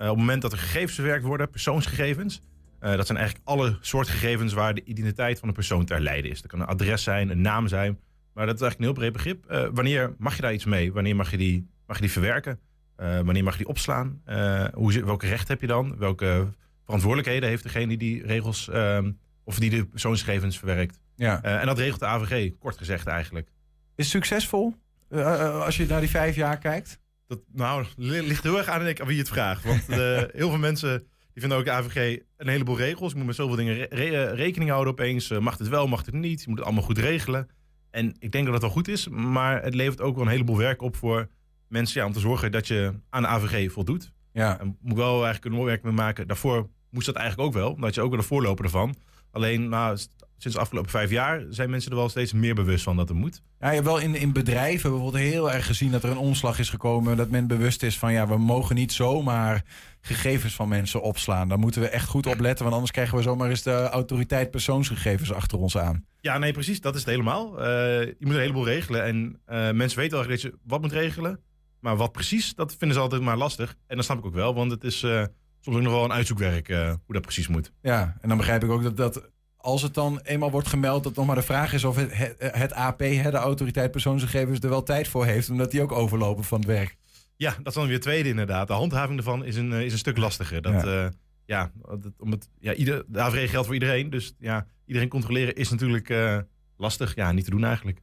op 0.08 0.16
het 0.16 0.18
moment 0.18 0.42
dat 0.42 0.52
er 0.52 0.58
gegevens 0.58 0.94
verwerkt 0.94 1.24
worden, 1.24 1.50
persoonsgegevens. 1.50 2.42
eh, 2.80 2.96
dat 2.96 3.06
zijn 3.06 3.18
eigenlijk 3.18 3.48
alle 3.48 3.78
soort 3.80 4.08
gegevens 4.08 4.52
waar 4.52 4.74
de 4.74 4.84
identiteit 4.84 5.38
van 5.38 5.48
een 5.48 5.54
persoon 5.54 5.84
ter 5.84 6.00
lijde 6.00 6.28
is. 6.28 6.40
Dat 6.42 6.50
kan 6.50 6.60
een 6.60 6.66
adres 6.66 7.02
zijn, 7.02 7.30
een 7.30 7.40
naam 7.40 7.68
zijn. 7.68 7.98
Maar 8.34 8.46
dat 8.46 8.54
is 8.54 8.60
eigenlijk 8.60 8.78
een 8.78 8.84
heel 8.84 9.10
breed 9.10 9.12
begrip. 9.12 9.46
Eh, 9.46 9.68
wanneer 9.72 10.14
mag 10.18 10.36
je 10.36 10.42
daar 10.42 10.52
iets 10.52 10.64
mee? 10.64 10.92
Wanneer 10.92 11.16
mag 11.16 11.30
je 11.30 11.36
die, 11.36 11.68
mag 11.86 11.96
je 11.96 12.02
die 12.02 12.10
verwerken? 12.12 12.58
Eh, 12.96 13.20
wanneer 13.20 13.44
mag 13.44 13.52
je 13.52 13.58
die 13.58 13.68
opslaan? 13.68 14.20
Eh, 14.24 14.64
hoe, 14.72 15.04
welke 15.04 15.26
recht 15.26 15.48
heb 15.48 15.60
je 15.60 15.66
dan? 15.66 15.96
Welke 15.98 16.48
verantwoordelijkheden 16.84 17.48
heeft 17.48 17.62
degene 17.62 17.86
die 17.86 17.96
die 17.98 18.26
regels 18.26 18.68
ehm, 18.68 19.10
of 19.44 19.58
die 19.58 19.70
de 19.70 19.86
persoonsgegevens 19.86 20.58
verwerkt? 20.58 21.00
Ja. 21.16 21.42
Eh, 21.42 21.60
en 21.60 21.66
dat 21.66 21.78
regelt 21.78 22.00
de 22.00 22.06
AVG, 22.06 22.50
kort 22.58 22.76
gezegd 22.78 23.06
eigenlijk. 23.06 23.48
Is 23.96 24.04
het 24.04 24.06
succesvol? 24.06 24.74
Eh, 25.08 25.20
eh, 25.34 25.60
als 25.64 25.76
je 25.76 25.86
naar 25.86 26.00
die 26.00 26.10
vijf 26.10 26.36
jaar 26.36 26.58
kijkt? 26.58 27.00
Dat 27.30 27.40
nou, 27.52 27.84
li- 27.96 28.26
ligt 28.26 28.42
heel 28.42 28.58
erg 28.58 28.66
aan, 28.66 28.86
ik, 28.86 28.98
wie 28.98 29.12
je 29.12 29.18
het 29.18 29.28
vraagt. 29.28 29.64
Want 29.64 29.88
eh, 29.88 29.96
heel 30.40 30.48
veel 30.48 30.58
mensen 30.58 30.98
die 31.32 31.40
vinden 31.40 31.58
ook 31.58 31.64
de 31.64 31.70
AVG 31.70 32.18
een 32.36 32.48
heleboel 32.48 32.76
regels. 32.76 33.10
Je 33.10 33.16
moet 33.18 33.26
met 33.26 33.34
zoveel 33.34 33.56
dingen 33.56 33.74
re- 33.74 33.86
re- 33.90 34.30
rekening 34.34 34.70
houden 34.70 34.92
opeens. 34.92 35.30
Eh, 35.30 35.38
mag 35.38 35.58
het 35.58 35.68
wel, 35.68 35.86
mag 35.86 36.04
het 36.04 36.14
niet? 36.14 36.40
Je 36.40 36.48
moet 36.48 36.56
het 36.58 36.66
allemaal 36.66 36.84
goed 36.84 36.98
regelen. 36.98 37.48
En 37.90 38.16
ik 38.18 38.32
denk 38.32 38.44
dat 38.44 38.52
het 38.52 38.62
wel 38.62 38.72
goed 38.72 38.88
is. 38.88 39.08
Maar 39.08 39.62
het 39.62 39.74
levert 39.74 40.00
ook 40.00 40.14
wel 40.14 40.24
een 40.24 40.30
heleboel 40.30 40.56
werk 40.56 40.82
op 40.82 40.96
voor 40.96 41.28
mensen 41.68 42.00
ja, 42.00 42.06
om 42.06 42.12
te 42.12 42.20
zorgen 42.20 42.52
dat 42.52 42.66
je 42.66 42.92
aan 43.10 43.22
de 43.22 43.28
AVG 43.28 43.72
voldoet. 43.72 44.12
Ja. 44.32 44.60
En 44.60 44.76
moet 44.80 44.96
wel 44.96 45.12
eigenlijk 45.14 45.44
een 45.44 45.52
mooi 45.52 45.66
werk 45.66 45.82
mee 45.82 45.92
maken. 45.92 46.26
Daarvoor 46.26 46.68
moest 46.90 47.06
dat 47.06 47.14
eigenlijk 47.14 47.48
ook 47.48 47.54
wel. 47.54 47.72
Omdat 47.72 47.94
je 47.94 48.00
ook 48.00 48.10
wel 48.10 48.20
de 48.20 48.26
voorloper 48.26 48.64
ervan. 48.64 48.94
Alleen 49.30 49.68
nou, 49.68 49.98
sinds 50.40 50.56
de 50.56 50.62
afgelopen 50.62 50.90
vijf 50.90 51.10
jaar 51.10 51.44
zijn 51.48 51.70
mensen 51.70 51.90
er 51.90 51.96
wel 51.96 52.08
steeds 52.08 52.32
meer 52.32 52.54
bewust 52.54 52.84
van 52.84 52.96
dat 52.96 53.08
het 53.08 53.18
moet. 53.18 53.42
Ja, 53.58 53.68
je 53.68 53.74
hebt 53.74 53.86
wel 53.86 53.98
in, 53.98 54.14
in 54.14 54.32
bedrijven 54.32 54.90
bijvoorbeeld 54.90 55.22
heel 55.22 55.52
erg 55.52 55.66
gezien 55.66 55.90
dat 55.90 56.02
er 56.02 56.10
een 56.10 56.16
omslag 56.16 56.58
is 56.58 56.70
gekomen. 56.70 57.16
Dat 57.16 57.30
men 57.30 57.46
bewust 57.46 57.82
is 57.82 57.98
van 57.98 58.12
ja, 58.12 58.28
we 58.28 58.38
mogen 58.38 58.74
niet 58.74 58.92
zomaar 58.92 59.64
gegevens 60.00 60.54
van 60.54 60.68
mensen 60.68 61.02
opslaan. 61.02 61.48
Daar 61.48 61.58
moeten 61.58 61.80
we 61.80 61.88
echt 61.88 62.06
goed 62.06 62.26
op 62.26 62.40
letten, 62.40 62.62
want 62.62 62.74
anders 62.74 62.92
krijgen 62.92 63.16
we 63.16 63.22
zomaar 63.22 63.48
eens 63.48 63.62
de 63.62 63.88
autoriteit 63.88 64.50
persoonsgegevens 64.50 65.32
achter 65.32 65.58
ons 65.58 65.78
aan. 65.78 66.04
Ja, 66.20 66.38
nee, 66.38 66.52
precies. 66.52 66.80
Dat 66.80 66.94
is 66.94 67.00
het 67.00 67.10
helemaal. 67.10 67.60
Eh, 67.60 67.66
je 68.00 68.16
moet 68.18 68.34
een 68.34 68.40
heleboel 68.40 68.66
regelen. 68.66 69.04
En 69.04 69.40
eh, 69.44 69.70
mensen 69.70 69.98
weten 69.98 70.18
al 70.18 70.26
dat 70.26 70.40
je 70.40 70.54
wat 70.62 70.80
moet 70.80 70.92
regelen. 70.92 71.40
Maar 71.80 71.96
wat 71.96 72.12
precies, 72.12 72.54
dat 72.54 72.76
vinden 72.76 72.96
ze 72.96 73.02
altijd 73.02 73.22
maar 73.22 73.36
lastig. 73.36 73.76
En 73.86 73.96
dat 73.96 74.04
snap 74.04 74.18
ik 74.18 74.24
ook 74.24 74.34
wel, 74.34 74.54
want 74.54 74.70
het 74.70 74.84
is 74.84 75.02
eh, 75.02 75.24
soms 75.60 75.76
ook 75.76 75.82
nog 75.82 75.92
wel 75.92 76.04
een 76.04 76.12
uitzoekwerk 76.12 76.66
hoe 76.68 77.14
dat 77.14 77.22
precies 77.22 77.48
moet. 77.48 77.72
Ja, 77.82 78.16
en 78.20 78.28
dan 78.28 78.36
begrijp 78.36 78.64
ik 78.64 78.70
ook 78.70 78.82
dat, 78.82 78.96
dat 78.96 79.30
als 79.60 79.82
het 79.82 79.94
dan 79.94 80.20
eenmaal 80.22 80.50
wordt 80.50 80.68
gemeld, 80.68 81.04
dat 81.04 81.14
nog 81.14 81.26
maar 81.26 81.36
de 81.36 81.42
vraag 81.42 81.72
is 81.72 81.84
of 81.84 81.96
het, 81.96 82.16
het, 82.16 82.34
het 82.38 82.72
AP, 82.72 82.98
de 82.98 83.30
autoriteit 83.32 83.90
persoonsgegevens, 83.90 84.60
er 84.60 84.68
wel 84.68 84.82
tijd 84.82 85.08
voor 85.08 85.24
heeft, 85.24 85.50
omdat 85.50 85.70
die 85.70 85.82
ook 85.82 85.92
overlopen 85.92 86.44
van 86.44 86.58
het 86.58 86.68
werk. 86.68 86.96
Ja, 87.36 87.50
dat 87.56 87.66
is 87.66 87.74
dan 87.74 87.86
weer 87.86 88.00
tweede 88.00 88.28
inderdaad. 88.28 88.66
De 88.66 88.72
handhaving 88.72 89.18
ervan 89.18 89.44
is 89.44 89.56
een, 89.56 89.72
eh, 89.72 89.80
is 89.80 89.92
een 89.92 89.98
stuk 89.98 90.16
lastiger. 90.16 90.62
Dat, 90.62 90.72
Ja. 90.72 90.94
ja. 90.94 91.10
ja, 91.46 91.70
dat, 91.96 92.12
om 92.18 92.30
het, 92.30 92.48
ja 92.58 92.74
ieder, 92.74 93.04
de 93.06 93.20
AVG 93.20 93.50
geldt 93.50 93.66
voor 93.66 93.74
iedereen. 93.74 94.10
Dus 94.10 94.34
ja, 94.38 94.66
iedereen 94.86 95.08
controleren 95.08 95.54
is 95.54 95.70
natuurlijk 95.70 96.08
eh, 96.08 96.38
lastig. 96.76 97.14
Ja, 97.14 97.32
niet 97.32 97.44
te 97.44 97.50
doen 97.50 97.64
eigenlijk. 97.64 98.00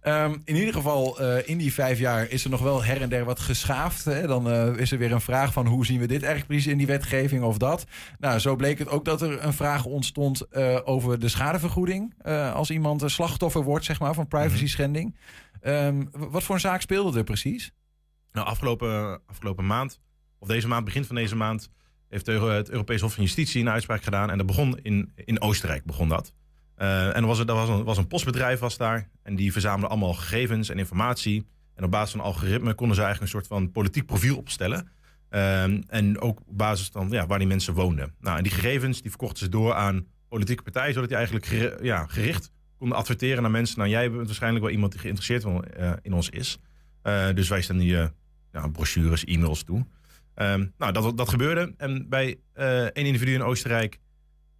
Ehm, 0.00 0.36
in 0.44 0.56
ieder 0.56 0.74
geval, 0.74 1.20
eh, 1.20 1.48
in 1.48 1.58
die 1.58 1.72
vijf 1.72 1.98
jaar 1.98 2.30
is 2.30 2.44
er 2.44 2.50
nog 2.50 2.60
wel 2.60 2.84
her 2.84 3.02
en 3.02 3.08
der 3.08 3.24
wat 3.24 3.40
geschaafd. 3.40 4.04
Hè? 4.04 4.26
Dan 4.26 4.50
eh, 4.50 4.76
is 4.76 4.92
er 4.92 4.98
weer 4.98 5.12
een 5.12 5.20
vraag 5.20 5.52
van 5.52 5.66
hoe 5.66 5.86
zien 5.86 6.00
we 6.00 6.06
dit 6.06 6.22
eigenlijk 6.22 6.46
precies 6.46 6.72
in 6.72 6.78
die 6.78 6.86
wetgeving 6.86 7.42
of 7.42 7.58
dat. 7.58 7.86
Nou, 8.18 8.38
zo 8.38 8.56
bleek 8.56 8.78
het 8.78 8.88
ook 8.88 9.04
dat 9.04 9.22
er 9.22 9.44
een 9.44 9.52
vraag 9.52 9.84
ontstond 9.84 10.40
eh, 10.40 10.78
over 10.84 11.18
de 11.18 11.28
schadevergoeding. 11.28 12.14
als 12.54 12.70
iemand 12.70 13.02
een 13.02 13.10
slachtoffer 13.10 13.62
wordt, 13.62 13.84
zeg 13.84 14.00
maar, 14.00 14.14
van 14.14 14.28
privacy 14.28 14.66
schending. 14.66 15.16
Ehm, 15.60 16.04
wat 16.10 16.42
voor 16.42 16.54
een 16.54 16.60
zaak 16.60 16.80
speelde 16.80 17.18
er 17.18 17.24
precies? 17.24 17.72
Nou, 18.32 18.46
afgelopen, 18.46 19.20
afgelopen 19.26 19.66
maand, 19.66 20.00
of 20.38 20.48
deze 20.48 20.68
maand, 20.68 20.84
begin 20.84 21.04
van 21.04 21.16
deze 21.16 21.36
maand, 21.36 21.70
heeft 22.08 22.26
het 22.26 22.70
Europees 22.70 23.00
Hof 23.00 23.14
van 23.14 23.22
Justitie 23.22 23.60
een 23.60 23.68
uitspraak 23.68 24.02
gedaan. 24.02 24.30
En 24.30 24.36
dat 24.38 24.46
begon 24.46 24.78
in, 24.82 25.12
in 25.14 25.40
Oostenrijk, 25.40 25.84
begon 25.84 26.08
dat. 26.08 26.32
Eh, 26.78 27.16
en 27.16 27.26
was, 27.26 27.38
er 27.38 27.44
was, 27.46 27.68
een, 27.68 27.84
was 27.84 27.98
een 27.98 28.06
postbedrijf 28.06 28.58
was 28.58 28.76
daar. 28.76 29.08
En 29.22 29.36
die 29.36 29.52
verzamelde 29.52 29.86
allemaal 29.86 30.14
gegevens 30.14 30.68
en 30.68 30.78
informatie. 30.78 31.46
En 31.74 31.84
op 31.84 31.90
basis 31.90 32.10
van 32.10 32.20
algoritme 32.20 32.74
konden 32.74 32.96
ze 32.96 33.02
eigenlijk 33.02 33.32
een 33.32 33.40
soort 33.40 33.52
van 33.52 33.72
politiek 33.72 34.06
profiel 34.06 34.36
opstellen. 34.36 34.88
Ehm, 35.28 35.82
en 35.88 36.20
ook 36.20 36.40
op 36.46 36.58
basis 36.58 36.88
van 36.92 37.08
ja, 37.10 37.26
waar 37.26 37.38
die 37.38 37.48
mensen 37.48 37.74
woonden. 37.74 38.14
Nou, 38.20 38.36
en 38.36 38.42
die 38.42 38.52
gegevens 38.52 39.00
die 39.00 39.10
verkochten 39.10 39.38
ze 39.38 39.48
door 39.48 39.74
aan 39.74 40.06
politieke 40.28 40.62
partijen, 40.62 40.92
zodat 40.92 41.08
die 41.08 41.16
eigenlijk 41.16 41.46
geri- 41.46 41.84
ja, 41.86 42.06
gericht 42.06 42.50
konden 42.76 42.98
adverteren 42.98 43.42
naar 43.42 43.50
mensen. 43.50 43.78
Nou, 43.78 43.90
jij 43.90 44.10
bent 44.10 44.26
waarschijnlijk 44.26 44.64
wel 44.64 44.72
iemand 44.72 44.92
die 44.92 45.00
geïnteresseerd 45.00 45.44
eh, 45.44 45.92
in 46.02 46.12
ons 46.12 46.30
is. 46.30 46.58
Eh, 47.02 47.28
dus 47.34 47.48
wij 47.48 47.62
stellen 47.62 47.82
die 47.82 47.96
ja, 48.52 48.68
brochures, 48.72 49.24
e-mails 49.24 49.62
toe. 49.62 49.86
Ehm, 50.34 50.66
nou, 50.78 50.92
dat, 50.92 51.16
dat 51.16 51.28
gebeurde. 51.28 51.74
En 51.76 52.08
bij 52.08 52.38
één 52.92 53.06
individu 53.06 53.34
in 53.34 53.42
Oostenrijk, 53.42 53.98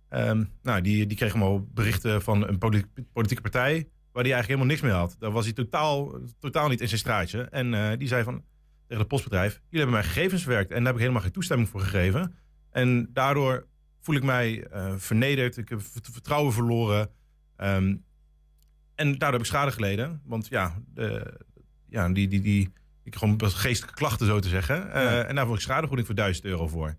ehm, 0.08 0.44
nou, 0.62 0.80
die, 0.80 1.06
die 1.06 1.16
kreeg 1.16 1.30
allemaal 1.32 1.66
berichten 1.74 2.22
van 2.22 2.48
een 2.48 2.58
poli- 2.58 2.84
politieke 3.12 3.42
partij, 3.42 3.88
waar 4.12 4.22
hij 4.24 4.32
eigenlijk 4.32 4.46
helemaal 4.46 4.66
niks 4.66 4.80
mee 4.80 4.92
had. 4.92 5.16
Daar 5.18 5.30
was 5.30 5.44
hij 5.44 5.54
totaal, 5.54 6.20
totaal 6.38 6.68
niet 6.68 6.80
in 6.80 6.88
zijn 6.88 7.00
straatje. 7.00 7.42
En 7.42 7.74
eh, 7.74 7.98
die 7.98 8.08
zei 8.08 8.24
van, 8.24 8.44
tegen 8.86 8.98
het 8.98 9.08
postbedrijf, 9.08 9.52
jullie 9.52 9.66
hebben 9.86 9.90
mijn 9.90 10.04
gegevens 10.04 10.42
verwerkt 10.42 10.70
en 10.70 10.76
daar 10.76 10.86
heb 10.86 10.94
ik 10.94 11.00
helemaal 11.00 11.22
geen 11.22 11.32
toestemming 11.32 11.68
voor 11.68 11.80
gegeven. 11.80 12.34
En 12.70 13.10
daardoor 13.12 13.66
voel 14.00 14.14
ik 14.16 14.22
mij 14.22 14.64
eh, 14.66 14.94
vernederd, 14.96 15.56
ik 15.56 15.68
heb 15.68 15.80
vert- 15.82 16.08
vertrouwen 16.12 16.52
verloren. 16.52 17.10
Ehm, 17.56 17.96
en 18.94 19.08
daardoor 19.10 19.30
heb 19.32 19.40
ik 19.40 19.46
schade 19.46 19.70
geleden. 19.72 20.20
Want 20.24 20.46
ja, 20.48 20.82
de, 20.94 21.34
ja 21.88 22.08
die, 22.08 22.28
die, 22.28 22.40
die, 22.40 22.72
ik 23.04 23.16
gewoon 23.16 23.40
geestelijke 23.50 23.96
klachten 23.98 24.26
zo 24.26 24.38
te 24.38 24.48
zeggen. 24.48 24.76
Ja. 24.76 25.22
En 25.24 25.34
daar 25.34 25.46
word 25.46 25.58
ik 25.58 25.64
schadevergoeding 25.64 26.06
voor 26.06 26.16
1000 26.16 26.44
euro 26.44 26.68
voor. 26.68 26.96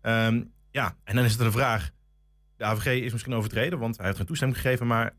Ehm, 0.00 0.42
ja, 0.70 0.96
en 1.04 1.16
dan 1.16 1.24
is 1.24 1.32
het 1.32 1.40
de 1.40 1.50
vraag. 1.50 1.90
De 2.56 2.64
AVG 2.64 3.02
is 3.02 3.12
misschien 3.12 3.34
overtreden, 3.34 3.78
want 3.78 3.96
hij 3.96 4.06
heeft 4.06 4.18
geen 4.18 4.26
toestemming 4.26 4.60
gegeven. 4.60 4.86
Maar 4.86 5.14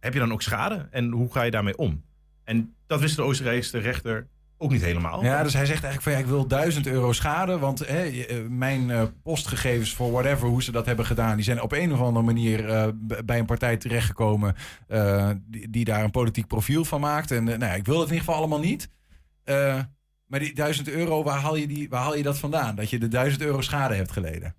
heb 0.00 0.12
je 0.12 0.18
dan 0.18 0.32
ook 0.32 0.42
schade? 0.42 0.88
En 0.90 1.10
hoe 1.10 1.32
ga 1.32 1.42
je 1.42 1.50
daarmee 1.50 1.76
om? 1.76 2.04
En 2.44 2.74
dat 2.86 3.00
wist 3.00 3.16
de 3.16 3.22
Oostenrijkse 3.22 3.78
rechter 3.78 4.26
ook 4.62 4.70
niet 4.70 4.82
helemaal. 4.82 5.24
Ja, 5.24 5.42
dus 5.42 5.52
hij 5.52 5.66
zegt 5.66 5.84
eigenlijk 5.84 6.02
van 6.02 6.12
ja, 6.12 6.18
ik 6.18 6.26
wil 6.26 6.46
1000 6.46 6.86
euro 6.86 7.12
schade. 7.12 7.58
Want 7.58 7.78
hè, 7.78 8.02
eh, 8.02 8.36
mijn 8.48 8.90
eh, 8.90 9.02
postgegevens 9.22 9.94
voor 9.94 10.10
whatever, 10.10 10.48
hoe 10.48 10.62
ze 10.62 10.72
dat 10.72 10.86
hebben 10.86 11.06
gedaan, 11.06 11.34
die 11.34 11.44
zijn 11.44 11.62
op 11.62 11.72
een 11.72 11.92
of 11.92 12.00
andere 12.00 12.24
manier 12.24 12.68
eh, 12.68 12.88
bij 13.24 13.38
een 13.38 13.46
partij 13.46 13.76
terechtgekomen 13.76 14.54
die, 15.46 15.70
die 15.70 15.84
daar 15.84 16.04
een 16.04 16.10
politiek 16.10 16.46
profiel 16.46 16.84
van 16.84 17.00
maakt. 17.00 17.30
En 17.30 17.44
nou 17.44 17.58
ja, 17.58 17.74
ik 17.74 17.86
wil 17.86 18.00
het 18.00 18.08
in 18.08 18.14
ieder 18.14 18.26
geval 18.26 18.34
allemaal 18.34 18.60
niet. 18.60 18.88
Maar 20.26 20.38
die 20.38 20.54
1000 20.54 20.88
euro, 20.88 21.22
waar 21.22 21.38
haal, 21.38 21.56
je 21.56 21.66
die, 21.66 21.88
waar 21.88 22.02
haal 22.02 22.16
je 22.16 22.22
dat 22.22 22.38
vandaan? 22.38 22.74
Dat 22.74 22.90
je 22.90 22.98
de 22.98 23.08
1000 23.08 23.42
euro 23.42 23.60
schade 23.60 23.94
hebt 23.94 24.12
geleden. 24.12 24.54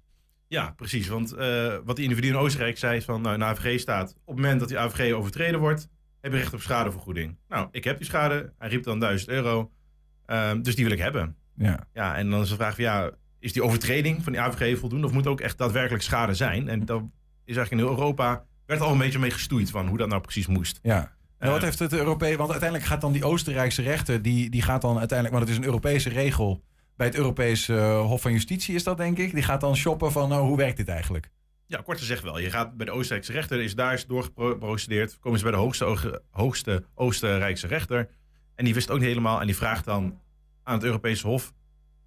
Ja, 0.52 0.74
precies. 0.76 1.08
Want 1.08 1.32
eh, 1.34 1.76
wat 1.84 1.96
die 1.96 2.04
individu 2.04 2.28
in 2.28 2.36
Oostenrijk 2.36 2.78
zei 2.78 2.98
is 2.98 3.06
van, 3.06 3.22
nou, 3.22 3.34
in 3.34 3.40
de 3.40 3.46
AVG 3.46 3.80
staat, 3.80 4.10
op 4.12 4.16
het 4.26 4.36
moment 4.36 4.60
dat 4.60 4.70
die 4.70 4.80
AVG 4.80 5.14
overtreden 5.14 5.60
wordt, 5.60 5.88
heb 6.22 6.32
je 6.32 6.38
recht 6.38 6.54
op 6.54 6.62
schadevergoeding. 6.62 7.38
Nou, 7.48 7.68
ik 7.72 7.84
heb 7.84 7.98
die 7.98 8.06
schade. 8.06 8.54
Hij 8.58 8.70
riep 8.70 8.84
dan 8.84 9.00
1000 9.00 9.30
euro. 9.30 9.72
Ehm, 10.26 10.62
dus 10.62 10.76
die 10.76 10.84
wil 10.84 10.94
ik 10.94 11.00
hebben. 11.00 11.36
Ja. 11.56 11.88
Ja, 11.94 12.16
en 12.16 12.30
dan 12.30 12.42
is 12.42 12.50
de 12.50 12.56
vraag 12.56 12.76
van, 12.76 12.84
ja, 12.84 13.12
is 13.40 13.54
die 13.54 13.64
overtreding 13.64 14.24
van 14.24 14.32
die 14.32 14.42
AVG 14.42 14.80
voldoende? 14.80 15.08
Of 15.08 15.14
moet 15.14 15.28
ook 15.28 15.42
echt 15.42 15.58
daadwerkelijk 15.58 16.04
schade 16.04 16.34
zijn? 16.34 16.68
En 16.68 16.86
dat 16.86 17.02
is 17.46 17.56
eigenlijk 17.56 17.72
in 17.72 17.78
heel 17.78 17.98
Europa, 17.98 18.46
werd 18.66 18.82
al 18.82 18.92
een 18.92 18.98
beetje 18.98 19.20
mee 19.20 19.32
gestoeid 19.32 19.70
van 19.72 19.88
hoe 19.88 19.98
dat 19.98 20.08
nou 20.10 20.22
precies 20.22 20.48
moest. 20.48 20.80
Ja. 20.82 21.16
En 21.38 21.50
wat 21.50 21.58
Eh, 21.58 21.64
heeft 21.64 21.80
het 21.80 21.94
Europees... 21.94 22.36
Want 22.36 22.52
uiteindelijk 22.52 22.90
gaat 22.90 23.02
dan 23.02 23.12
die 23.12 23.26
Oostenrijkse 23.26 23.82
rechter... 23.82 24.22
Die, 24.22 24.50
die 24.50 24.62
gaat 24.62 24.82
dan 24.82 24.98
uiteindelijk... 24.98 25.38
Want 25.38 25.50
het 25.50 25.58
is 25.58 25.64
een 25.64 25.72
Europese 25.72 26.10
regel... 26.10 26.64
Bij 26.96 27.08
het 27.08 27.16
Europese 27.16 27.78
eh, 27.78 28.02
Hof 28.02 28.22
van 28.22 28.32
Justitie 28.32 28.76
is 28.76 28.84
dat, 28.84 28.98
denk 28.98 29.18
ik. 29.18 29.34
Die 29.34 29.44
gaat 29.44 29.62
dan 29.62 29.76
shoppen 29.76 30.12
van... 30.12 30.30
Nou, 30.30 30.48
hoe 30.48 30.58
werkt 30.58 30.78
dit 30.78 30.88
eigenlijk? 30.88 31.30
Ja, 31.66 31.82
kort 31.82 32.00
gezegd 32.00 32.24
wel. 32.24 32.40
Je 32.40 32.50
gaat 32.50 32.78
bij 32.78 32.86
de 32.86 32.92
Oostenrijkse 32.92 33.32
rechter, 33.32 33.62
is 33.62 33.76
daar 33.76 33.94
is 33.94 34.06
doorgeprocedeerd. 34.06 35.20
Komen 35.20 35.40
ze 35.40 35.44
bij 35.44 35.54
de 35.54 35.60
hoogste, 35.60 36.22
hoogste 36.32 36.84
Oostenrijkse 36.96 37.68
rechter. 37.68 38.10
En 38.56 38.66
die 38.66 38.74
wist 38.74 38.90
ook 38.92 38.98
niet 39.00 39.08
helemaal. 39.08 39.40
En 39.40 39.46
die 39.46 39.56
vraagt 39.56 39.86
dan 39.86 40.20
aan 40.64 40.74
het 40.74 40.84
Europese 40.84 41.28
Hof: 41.28 41.54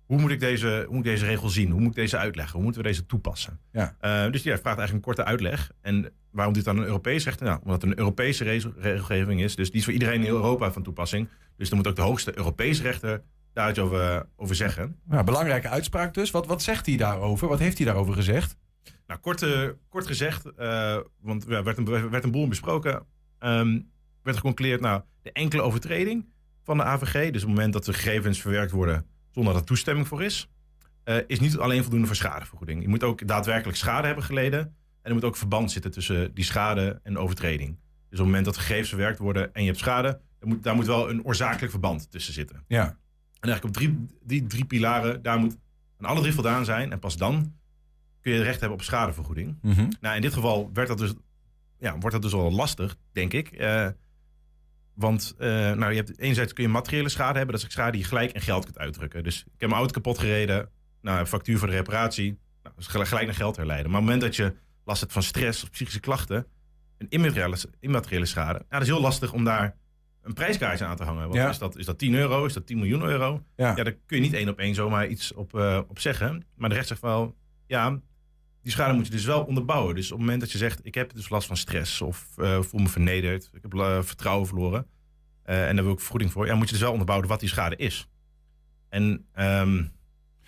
hoe 0.04 0.20
moet 0.20 0.30
ik 0.30 0.40
deze, 0.40 0.84
hoe 0.86 0.96
moet 0.96 1.04
ik 1.06 1.12
deze 1.12 1.24
regel 1.24 1.48
zien? 1.48 1.70
Hoe 1.70 1.80
moet 1.80 1.90
ik 1.90 1.94
deze 1.96 2.16
uitleggen? 2.16 2.54
Hoe 2.54 2.62
moeten 2.62 2.82
we 2.82 2.88
deze 2.88 3.06
toepassen? 3.06 3.60
Ja. 3.72 3.96
Eh, 4.00 4.32
dus 4.32 4.42
die 4.42 4.52
vraagt 4.52 4.64
eigenlijk 4.64 4.92
een 4.92 5.00
korte 5.00 5.24
uitleg. 5.24 5.70
En 5.80 6.12
waarom 6.30 6.54
doet 6.54 6.64
dan 6.64 6.78
een 6.78 6.84
Europees 6.84 7.24
rechter? 7.24 7.46
Nou, 7.46 7.58
omdat 7.62 7.82
het 7.82 7.90
een 7.90 7.98
Europese 7.98 8.44
re- 8.44 8.72
regelgeving 8.76 9.40
is. 9.42 9.56
Dus 9.56 9.70
die 9.70 9.78
is 9.78 9.84
voor 9.84 9.92
iedereen 9.92 10.22
in 10.22 10.28
Europa 10.28 10.72
van 10.72 10.82
toepassing. 10.82 11.28
Dus 11.56 11.68
dan 11.68 11.78
moet 11.78 11.86
ook 11.86 11.96
de 11.96 12.02
hoogste 12.02 12.36
Europese 12.36 12.82
rechter 12.82 13.22
daar 13.54 13.70
iets 13.70 13.78
over, 13.78 14.28
over 14.36 14.54
zeggen. 14.54 14.96
Ja, 15.10 15.24
belangrijke 15.24 15.68
uitspraak 15.68 16.14
dus. 16.14 16.30
Wat, 16.30 16.46
wat 16.46 16.62
zegt 16.62 16.86
hij 16.86 16.96
daarover? 16.96 17.48
Wat 17.48 17.58
heeft 17.58 17.76
hij 17.76 17.86
daarover 17.86 18.14
gezegd? 18.14 18.56
Nou, 19.06 19.20
kort, 19.20 19.42
eh, 19.42 19.68
kort 19.88 20.06
gezegd, 20.06 20.54
eh, 20.56 20.98
want 21.20 21.50
er 21.50 21.64
werd 21.64 21.78
een, 21.78 22.10
werd 22.10 22.24
een 22.24 22.30
boel 22.30 22.48
besproken, 22.48 23.06
ehm, 23.38 23.80
werd 24.22 24.36
geconcludeerd, 24.36 24.80
nou, 24.80 25.02
de 25.22 25.32
enkele 25.32 25.62
overtreding 25.62 26.26
van 26.62 26.76
de 26.76 26.84
AVG, 26.84 27.12
dus 27.12 27.42
op 27.42 27.48
het 27.48 27.56
moment 27.56 27.72
dat 27.72 27.84
de 27.84 27.92
gegevens 27.92 28.40
verwerkt 28.40 28.70
worden 28.70 29.06
zonder 29.30 29.52
dat 29.52 29.62
er 29.62 29.68
toestemming 29.68 30.08
voor 30.08 30.22
is, 30.22 30.48
eh, 31.04 31.16
is 31.26 31.40
niet 31.40 31.58
alleen 31.58 31.82
voldoende 31.82 32.06
voor 32.06 32.16
schadevergoeding. 32.16 32.82
Je 32.82 32.88
moet 32.88 33.02
ook 33.02 33.26
daadwerkelijk 33.26 33.78
schade 33.78 34.06
hebben 34.06 34.24
geleden 34.24 34.58
en 34.58 34.74
er 35.02 35.14
moet 35.14 35.24
ook 35.24 35.36
verband 35.36 35.72
zitten 35.72 35.90
tussen 35.90 36.34
die 36.34 36.44
schade 36.44 37.00
en 37.02 37.12
de 37.12 37.18
overtreding. 37.18 37.68
Dus 37.68 38.18
op 38.20 38.26
het 38.26 38.34
moment 38.34 38.44
dat 38.44 38.56
gegevens 38.56 38.88
verwerkt 38.88 39.18
worden 39.18 39.54
en 39.54 39.60
je 39.60 39.66
hebt 39.66 39.78
schade, 39.78 40.20
dan 40.38 40.48
moet, 40.48 40.62
daar 40.62 40.74
moet 40.74 40.86
wel 40.86 41.10
een 41.10 41.24
oorzakelijk 41.24 41.70
verband 41.70 42.10
tussen 42.10 42.32
zitten. 42.32 42.64
Ja. 42.66 42.98
En 43.44 43.50
eigenlijk 43.50 43.64
op 43.64 43.82
drie, 43.82 44.06
die 44.22 44.46
drie 44.46 44.64
pilaren, 44.64 45.22
daar 45.22 45.38
moet 45.38 45.56
aan 45.98 46.08
alle 46.08 46.20
drie 46.20 46.32
voldaan 46.32 46.64
zijn. 46.64 46.92
En 46.92 46.98
pas 46.98 47.16
dan 47.16 47.54
kun 48.20 48.32
je 48.32 48.42
recht 48.42 48.60
hebben 48.60 48.78
op 48.78 48.84
schadevergoeding. 48.84 49.58
Mhm. 49.62 49.88
Nou, 50.00 50.16
in 50.16 50.20
dit 50.20 50.32
geval 50.32 50.70
werd 50.72 50.88
dat 50.88 50.98
dus, 50.98 51.14
ja, 51.78 51.98
wordt 51.98 52.12
dat 52.12 52.22
dus 52.22 52.32
wel 52.32 52.52
lastig, 52.52 52.96
denk 53.12 53.32
ik. 53.32 53.48
Eh, 53.48 53.88
want 54.94 55.34
eh, 55.38 55.48
nou, 55.48 55.90
je 55.90 55.96
hebt, 55.96 56.18
enerzijds 56.18 56.52
kun 56.52 56.64
je 56.64 56.70
materiële 56.70 57.08
schade 57.08 57.36
hebben. 57.36 57.54
Dat 57.56 57.64
is 57.64 57.72
schade 57.72 57.90
die 57.90 58.00
je 58.00 58.06
gelijk 58.06 58.32
in 58.32 58.40
geld 58.40 58.64
kunt 58.64 58.78
uitdrukken. 58.78 59.24
Dus 59.24 59.40
ik 59.40 59.50
heb 59.60 59.68
mijn 59.68 59.80
auto 59.80 59.92
kapot 59.92 60.18
gereden. 60.18 60.68
Nou, 61.00 61.26
factuur 61.26 61.58
voor 61.58 61.68
de 61.68 61.74
reparatie. 61.74 62.38
Nou, 62.62 62.74
is 62.78 62.86
gelijk, 62.86 63.10
naar 63.10 63.34
geld 63.34 63.56
herleiden. 63.56 63.90
Maar 63.90 64.00
op 64.00 64.06
het 64.06 64.14
moment 64.14 64.36
dat 64.36 64.46
je 64.46 64.56
last 64.84 65.00
hebt 65.00 65.12
van 65.12 65.22
stress 65.22 65.62
of 65.62 65.70
psychische 65.70 66.00
klachten... 66.00 66.46
een 66.98 67.08
immateriële, 67.08 67.56
immateriële 67.80 68.26
schade... 68.26 68.58
Ja, 68.58 68.64
dat 68.68 68.82
is 68.82 68.88
heel 68.88 69.00
lastig 69.00 69.32
om 69.32 69.44
daar 69.44 69.76
een 70.24 70.32
prijskaartje 70.32 70.84
aan 70.84 70.96
te 70.96 71.04
hangen. 71.04 71.22
Want 71.22 71.34
Ja. 71.34 71.48
is, 71.48 71.58
dat, 71.58 71.76
is 71.76 71.86
dat 71.86 71.98
10 71.98 72.14
euro? 72.14 72.44
Is 72.44 72.52
dat 72.52 72.66
10 72.66 72.78
miljoen 72.78 73.02
euro? 73.02 73.42
Ja. 73.56 73.74
daar 73.74 73.92
kun 73.92 74.16
je 74.16 74.22
niet 74.22 74.32
één 74.32 74.48
op 74.48 74.58
één 74.58 74.74
zomaar 74.74 75.06
iets 75.06 75.32
op, 75.32 75.54
eh, 75.54 75.80
op 75.88 75.98
zeggen. 75.98 76.44
Maar 76.56 76.68
de 76.68 76.74
recht 76.74 76.88
zegt 76.88 77.00
wel... 77.00 77.34
Ja, 77.66 78.00
die 78.62 78.72
schade 78.72 78.94
moet 78.94 79.06
je 79.06 79.12
dus 79.12 79.24
wel 79.24 79.44
onderbouwen. 79.44 79.94
Dus 79.94 80.04
op 80.04 80.10
het 80.10 80.20
moment 80.20 80.40
dat 80.40 80.52
je 80.52 80.58
zegt... 80.58 80.80
ik 80.82 80.94
heb 80.94 81.14
dus 81.14 81.28
last 81.28 81.46
van 81.46 81.56
stress 81.56 82.00
of 82.00 82.28
eh, 82.36 82.62
voel 82.62 82.80
me 82.80 82.88
vernederd... 82.88 83.50
ik 83.52 83.62
heb 83.62 83.74
eh, 83.74 84.02
vertrouwen 84.02 84.46
verloren... 84.46 84.86
en 85.42 85.74
daar 85.74 85.84
wil 85.84 85.94
ik 85.94 86.00
vergoeding 86.00 86.32
voor... 86.32 86.46
ja, 86.46 86.54
moet 86.54 86.66
je 86.66 86.72
dus 86.72 86.82
wel 86.82 86.92
onderbouwen 86.92 87.28
wat 87.28 87.40
die 87.40 87.48
schade 87.48 87.76
is. 87.76 88.08
En 88.88 89.26
ehm, 89.32 89.84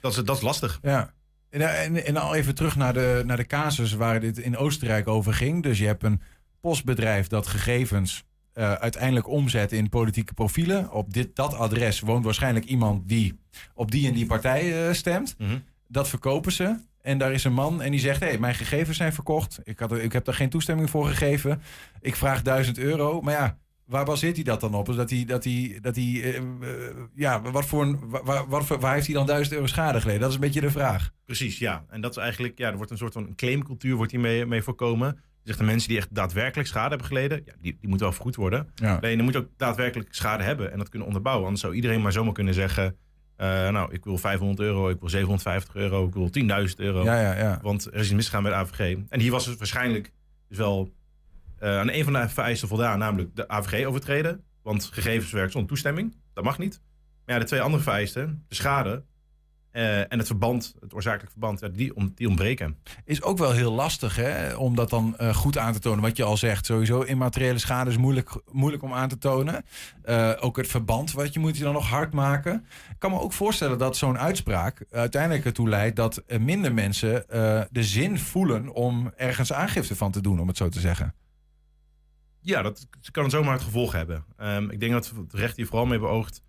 dat, 0.01 0.17
is, 0.17 0.25
dat 0.25 0.37
is 0.37 0.43
lastig. 0.43 0.79
Ja. 0.83 1.15
En, 1.51 1.61
en, 1.61 2.05
en 2.05 2.17
al 2.17 2.35
even 2.35 2.55
terug 2.55 2.77
naar 2.77 2.93
de, 2.93 3.23
naar 3.27 3.37
de 3.37 3.47
casus 3.47 3.93
waar 3.93 4.21
dit 4.21 4.39
in 4.39 4.57
Oostenrijk 4.57 5.09
over 5.09 5.35
ging. 5.35 5.63
Dus 5.63 5.79
je 5.79 5.87
hebt 5.87 6.03
een 6.03 6.21
postbedrijf 6.61 7.27
dat 7.27 7.47
gegevens 7.47 8.25
eh, 8.57 8.73
uiteindelijk 8.73 9.29
omzet 9.29 9.73
in 9.73 9.89
politieke 9.89 10.35
profielen. 10.35 10.91
Op 10.93 11.13
dit, 11.13 11.37
dat 11.37 11.55
adres 11.55 12.01
woont 12.01 12.25
waarschijnlijk 12.25 12.65
iemand 12.65 13.09
die 13.09 13.39
op 13.75 13.91
die 13.91 14.09
en 14.09 14.15
die 14.15 14.27
partij 14.27 14.87
eh, 14.89 14.93
stemt. 14.95 15.35
Mhm. 15.39 15.59
Dat 15.89 16.09
verkopen 16.09 16.53
ze. 16.53 16.77
En 17.03 17.19
daar 17.19 17.33
is 17.33 17.45
een 17.45 17.53
man 17.53 17.83
en 17.83 17.91
die 17.91 18.01
zegt: 18.01 18.21
Hé, 18.21 18.27
hey, 18.29 18.39
mijn 18.39 18.55
gegevens 18.55 18.97
zijn 18.97 19.13
verkocht. 19.13 19.61
Ik, 19.65 19.79
had, 19.79 19.93
er- 19.93 20.03
ik 20.03 20.13
heb 20.13 20.25
daar 20.25 20.35
geen 20.35 20.49
toestemming 20.49 20.91
voor 20.91 21.07
gegeven. 21.07 21.63
Ik 22.01 22.17
vraag 22.17 22.43
1000 22.43 22.79
euro. 22.79 23.21
Maar 23.21 23.35
ja, 23.35 23.59
waar 23.85 24.05
baseert 24.05 24.35
hij 24.35 24.45
dat 24.45 24.61
dan 24.61 24.75
op? 24.75 24.87
Dus 24.87 24.97
dat 24.97 25.11
hij, 25.11 25.25
dat 25.25 25.45
hij, 25.45 25.79
dat 25.83 25.97
hij 25.97 26.35
eh, 26.35 26.41
ja, 27.15 27.41
wat 27.43 27.67
voor 27.67 27.83
een, 27.83 27.99
waar, 28.09 28.49
wat 28.49 28.65
voor, 28.65 28.81
waar 28.81 28.95
heeft 28.95 29.07
hij 29.07 29.15
dan 29.15 29.27
1000 29.27 29.55
euro 29.55 29.67
schade 29.67 30.01
geleden? 30.01 30.21
Dat 30.21 30.29
is 30.29 30.35
een 30.35 30.41
beetje 30.41 30.61
de 30.61 30.71
vraag. 30.71 31.11
Precies, 31.25 31.59
ja. 31.59 31.85
En 31.89 32.01
dat 32.01 32.11
is 32.11 32.17
eigenlijk, 32.17 32.59
ja, 32.59 32.69
er 32.71 32.77
wordt 32.77 32.91
een 32.91 32.99
soort 32.99 33.13
van 33.13 33.35
claimcultuur 33.35 33.95
wordt 33.97 34.13
hiermee 34.13 34.47
mee 34.47 34.63
voorkomen. 34.63 35.19
Zegt 35.47 35.59
de 35.59 35.65
mensen 35.65 35.89
die 35.89 35.99
echt 35.99 36.15
daadwerkelijk 36.15 36.69
schade 36.69 36.89
hebben 36.89 37.07
geleden, 37.07 37.43
ja, 37.45 37.53
die, 37.61 37.77
die 37.81 37.89
moeten 37.89 38.07
wel 38.07 38.15
vergoed 38.15 38.37
worden. 38.37 38.69
Ja. 38.75 38.97
Alleen 38.97 39.17
dan 39.17 39.25
moet 39.25 39.37
ook 39.37 39.49
daadwerkelijk 39.57 40.15
schade 40.15 40.43
hebben 40.43 40.73
en 40.73 40.79
dat 40.79 40.89
kunnen 40.89 41.09
onderbouwen. 41.09 41.45
Anders 41.45 41.63
zou 41.63 41.75
iedereen 41.75 42.03
maar 42.03 42.13
zomaar 42.13 42.33
kunnen 42.33 42.55
zeggen, 42.55 42.97
eh, 43.37 43.69
nou, 43.69 43.93
ik 43.93 44.05
wil 44.05 44.19
500 44.19 44.61
euro, 44.61 44.89
ik 44.89 45.01
wil 45.01 45.09
750 45.09 45.75
euro, 45.75 46.07
ik 46.07 46.15
wil 46.15 46.31
10.000 46.31 46.77
euro. 46.77 47.05
Ja, 47.05 47.21
ja, 47.21 47.39
ja. 47.39 47.59
Want 47.63 47.85
er 47.85 47.95
is 47.95 48.05
iets 48.05 48.15
misgegaan 48.15 48.43
bij 48.43 48.53
de 48.53 48.59
AVG. 48.59 48.97
En 49.09 49.21
hier 49.21 49.31
was 49.31 49.47
het 49.47 49.59
waarschijnlijk 49.59 50.13
dus 50.49 50.59
wel 50.59 50.93
eh, 51.59 51.79
aan 51.79 51.91
een 51.91 52.05
van 52.05 52.13
de 52.13 52.29
vereisten 52.29 52.69
voldaan, 52.69 52.99
namelijk 52.99 53.37
de 53.37 53.49
AVG 53.49 53.87
overtreden. 53.87 54.45
Want 54.63 54.85
gegevens 54.85 55.33
werken 55.33 55.53
zonder 55.53 55.71
toestemming, 55.71 56.17
dat 56.35 56.45
mag 56.45 56.59
niet. 56.59 56.81
Maar 57.25 57.35
ja, 57.35 57.41
de 57.41 57.47
twee 57.47 57.61
andere 57.61 57.83
vereisten, 57.83 58.45
de 58.49 58.55
schade 58.55 59.05
eh, 59.77 59.99
en 59.99 60.19
het 60.19 60.27
verband, 60.27 60.75
het 60.81 60.95
oorzakelijk 60.95 61.31
verband, 61.31 61.61
ja, 61.61 61.69
die, 61.69 61.97
om, 61.97 62.13
die 62.15 62.29
ontbreken. 62.29 62.79
Is 63.05 63.23
ook 63.23 63.39
wel 63.39 63.53
heel 63.53 63.73
lastig 63.73 64.17
hè, 64.17 64.55
om 64.55 64.75
dat 64.75 64.91
dan 64.91 65.17
eh, 65.17 65.35
goed 65.35 65.59
aan 65.59 65.73
te 65.73 65.79
tonen. 65.79 66.03
Wat 66.03 66.17
je 66.17 66.25
al 66.25 66.37
zegt, 66.37 66.67
sowieso 66.67 67.01
immateriële 67.01 67.59
schade 67.59 67.91
is 67.91 67.97
moeilijk, 67.97 68.41
moeilijk 68.53 68.83
om 68.83 68.93
aan 68.93 69.09
te 69.09 69.19
tonen. 69.19 69.65
Eh, 70.03 70.33
ook 70.41 70.57
het 70.57 70.69
verband, 70.69 71.13
wat 71.13 71.33
je 71.33 71.41
moet 71.41 71.57
je 71.57 71.65
dan 71.65 71.73
nog 71.73 71.89
hard 71.89 72.13
maken. 72.13 72.67
Ik 72.91 72.99
kan 72.99 73.11
me 73.11 73.21
ook 73.21 73.33
voorstellen 73.33 73.79
dat 73.79 73.97
zo'n 73.97 74.19
uitspraak 74.19 74.85
uiteindelijk 74.91 75.45
ertoe 75.45 75.69
leidt 75.69 75.97
dat 75.97 76.23
minder 76.39 76.75
mensen 76.75 77.25
de 77.71 77.83
zin 77.83 78.19
voelen 78.19 78.69
om 78.69 79.13
ergens 79.17 79.53
aangifte 79.53 79.97
van 79.97 80.13
te 80.13 80.21
doen, 80.21 80.41
om 80.41 80.49
het 80.49 80.57
zo 80.57 80.69
te 80.69 80.81
zeggen. 80.81 81.15
Ja, 82.41 82.63
dat 82.63 82.87
kan 83.11 83.31
zomaar 83.31 83.53
het 83.53 83.63
gevolg 83.63 83.93
hebben. 83.93 84.25
Ehm, 84.37 84.71
ik 84.71 84.81
denk 84.81 84.93
dat 84.93 85.13
het 85.17 85.35
recht 85.35 85.57
hier 85.57 85.67
vooral 85.67 85.87
mee 85.87 85.99
beoogt, 85.99 86.43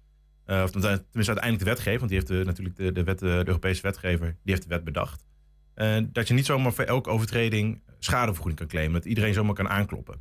eh, 0.48 0.62
of 0.64 0.70
tenminste 0.72 1.14
uiteindelijk 1.14 1.60
de 1.60 1.66
wetgever, 1.66 1.98
want 2.00 2.10
die 2.12 2.20
heeft 2.20 2.32
de, 2.32 2.44
natuurlijk 2.46 2.76
de, 2.76 2.92
de, 2.92 3.04
wet, 3.04 3.22
eh, 3.22 3.30
de 3.30 3.48
Europese 3.48 3.82
wetgever, 3.82 4.26
die 4.28 4.54
heeft 4.54 4.62
de 4.62 4.70
wet 4.70 4.84
bedacht. 4.84 5.26
Eh, 5.74 5.98
dat 6.12 6.28
je 6.28 6.34
niet 6.34 6.46
zomaar 6.46 6.74
voor 6.74 6.84
elke 6.84 7.10
overtreding 7.10 7.82
schadevergoeding 8.00 8.60
kan 8.60 8.68
claimen. 8.68 8.94
Dat 8.94 9.06
iedereen 9.06 9.34
zomaar 9.34 9.54
kan 9.56 9.70
aankloppen. 9.70 10.16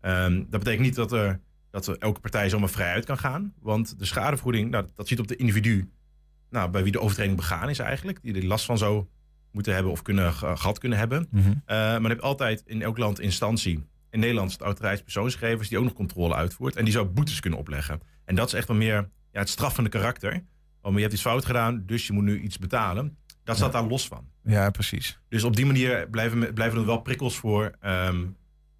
Ehm, 0.00 0.34
dat 0.36 0.50
betekent 0.60 0.80
niet 0.84 0.94
dat, 0.94 1.12
er, 1.12 1.40
dat 1.70 1.86
er 1.86 1.96
elke 1.98 2.20
partij 2.20 2.48
zomaar 2.48 2.68
vrij 2.68 2.92
uit 2.92 3.04
kan 3.04 3.18
gaan. 3.18 3.52
Want 3.60 3.98
de 3.98 4.04
schadevergoeding, 4.04 4.70
nou, 4.70 4.86
dat 4.94 5.08
ziet 5.08 5.20
op 5.20 5.28
de 5.28 5.36
individu 5.36 5.90
nou, 6.50 6.70
bij 6.70 6.82
wie 6.82 6.92
de 6.92 7.00
overtreding 7.00 7.36
begaan 7.36 7.68
is 7.68 7.78
eigenlijk. 7.78 8.18
Die 8.22 8.34
er 8.34 8.44
last 8.44 8.64
van 8.64 8.78
zou 8.78 9.06
moeten 9.50 9.74
hebben 9.74 9.92
of 9.92 10.02
kunnen, 10.02 10.32
ge- 10.32 10.56
gehad 10.56 10.78
kunnen 10.78 10.98
hebben. 10.98 11.26
Mhm. 11.30 11.48
Eh, 11.48 11.54
maar 11.76 12.00
je 12.02 12.08
hebt 12.08 12.22
altijd 12.22 12.62
in 12.66 12.82
elk 12.82 12.98
land 12.98 13.20
instantie. 13.20 13.86
In 14.10 14.20
Nederland 14.20 14.46
is 14.46 14.52
het 14.52 14.62
autoriteitspersoonsgegevens 14.62 15.68
die 15.68 15.78
ook 15.78 15.84
nog 15.84 15.92
controle 15.92 16.34
uitvoert. 16.34 16.76
En 16.76 16.84
die 16.84 16.92
zou 16.92 17.06
boetes 17.06 17.40
kunnen 17.40 17.58
opleggen. 17.58 18.00
En 18.24 18.34
dat 18.34 18.46
is 18.46 18.52
echt 18.54 18.68
wel 18.68 18.76
meer 18.76 19.08
ja, 19.32 19.40
het 19.40 19.48
straffende 19.48 19.90
karakter. 19.90 20.44
Want 20.80 20.94
je 20.94 21.00
hebt 21.00 21.12
iets 21.12 21.22
fout 21.22 21.44
gedaan, 21.44 21.82
dus 21.86 22.06
je 22.06 22.12
moet 22.12 22.24
nu 22.24 22.40
iets 22.40 22.58
betalen. 22.58 23.16
Dat 23.44 23.56
staat 23.56 23.72
daar 23.72 23.86
los 23.86 24.06
van. 24.06 24.24
Ja, 24.44 24.70
precies. 24.70 25.18
Dus 25.28 25.44
op 25.44 25.56
die 25.56 25.66
manier 25.66 26.08
blijven, 26.10 26.54
blijven 26.54 26.78
er 26.78 26.86
wel 26.86 27.00
prikkels 27.00 27.36
voor 27.36 27.72
ehm, 27.80 28.24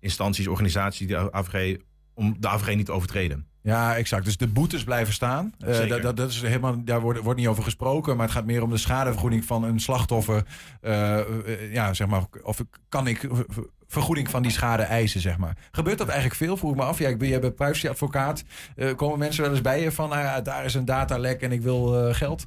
instanties, 0.00 0.46
organisaties, 0.46 1.06
de 1.06 1.32
AVG, 1.32 1.76
om 2.14 2.36
de 2.40 2.48
AVG 2.48 2.74
niet 2.76 2.86
te 2.86 2.92
overtreden. 2.92 3.46
Ja, 3.62 3.96
exact. 3.96 4.24
Dus 4.24 4.36
de 4.36 4.48
boetes 4.48 4.84
blijven 4.84 5.14
staan. 5.14 5.54
Eh, 5.58 5.88
dat, 5.88 6.02
dat, 6.02 6.16
dat 6.16 6.30
is 6.30 6.42
helemaal, 6.42 6.84
daar 6.84 7.00
wordt, 7.00 7.20
wordt 7.20 7.38
niet 7.38 7.48
over 7.48 7.62
gesproken. 7.62 8.16
Maar 8.16 8.26
het 8.26 8.34
gaat 8.34 8.44
meer 8.44 8.62
om 8.62 8.70
de 8.70 8.76
schadevergoeding 8.76 9.44
van 9.44 9.64
een 9.64 9.80
slachtoffer. 9.80 10.44
Eh, 10.80 11.18
eh, 11.18 11.72
ja, 11.72 11.94
zeg 11.94 12.06
maar, 12.06 12.24
of 12.42 12.64
kan 12.88 13.06
ik 13.06 13.28
vergoeding 13.92 14.30
van 14.30 14.42
die 14.42 14.50
schade 14.50 14.82
eisen, 14.82 15.20
zeg 15.20 15.38
maar. 15.38 15.56
Gebeurt 15.70 15.98
dat 15.98 16.08
eigenlijk 16.08 16.36
veel? 16.38 16.56
Vroeg 16.56 16.70
ik 16.70 16.76
me 16.76 16.82
af. 16.82 16.98
Ja, 16.98 17.08
ik 17.08 17.18
ben, 17.18 17.28
jij 17.28 17.40
bent 17.40 17.54
privacyadvocaat. 17.54 18.44
Eh, 18.76 18.94
komen 18.94 19.18
mensen 19.18 19.42
wel 19.42 19.50
eens 19.50 19.60
bij 19.60 19.82
je 19.82 19.92
van, 19.92 20.08
nou 20.08 20.20
ja, 20.20 20.40
daar 20.40 20.64
is 20.64 20.74
een 20.74 20.84
datalek 20.84 21.40
en 21.42 21.52
ik 21.52 21.62
wil 21.62 22.08
eh, 22.08 22.14
geld? 22.14 22.46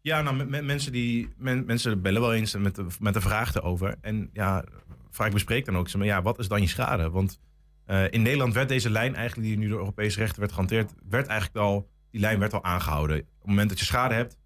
Ja, 0.00 0.22
nou, 0.22 0.36
me- 0.36 0.44
me- 0.44 0.62
mensen, 0.62 0.92
die, 0.92 1.28
men- 1.36 1.64
mensen 1.66 2.02
bellen 2.02 2.20
wel 2.20 2.34
eens 2.34 2.56
met 2.56 2.74
de, 2.74 2.86
met 2.98 3.14
de 3.14 3.20
vraag 3.20 3.54
erover. 3.54 3.96
En 4.00 4.30
ja, 4.32 4.64
vaak 5.10 5.32
bespreek 5.32 5.64
dan 5.64 5.76
ook 5.76 5.88
ze, 5.88 5.98
maar 5.98 6.06
ja, 6.06 6.22
wat 6.22 6.38
is 6.38 6.48
dan 6.48 6.60
je 6.60 6.68
schade? 6.68 7.10
Want 7.10 7.40
eh, 7.84 8.04
in 8.10 8.22
Nederland 8.22 8.54
werd 8.54 8.68
deze 8.68 8.90
lijn 8.90 9.14
eigenlijk, 9.14 9.48
die 9.48 9.58
nu 9.58 9.68
door 9.68 9.78
Europese 9.78 10.18
rechten 10.18 10.40
werd 10.40 10.52
gehanteerd, 10.52 10.92
werd 11.08 11.26
eigenlijk 11.26 11.58
al, 11.60 11.88
die 12.10 12.20
lijn 12.20 12.38
werd 12.38 12.52
al 12.52 12.64
aangehouden. 12.64 13.18
Op 13.18 13.24
het 13.38 13.46
moment 13.46 13.68
dat 13.68 13.78
je 13.78 13.84
schade 13.84 14.14
hebt, 14.14 14.36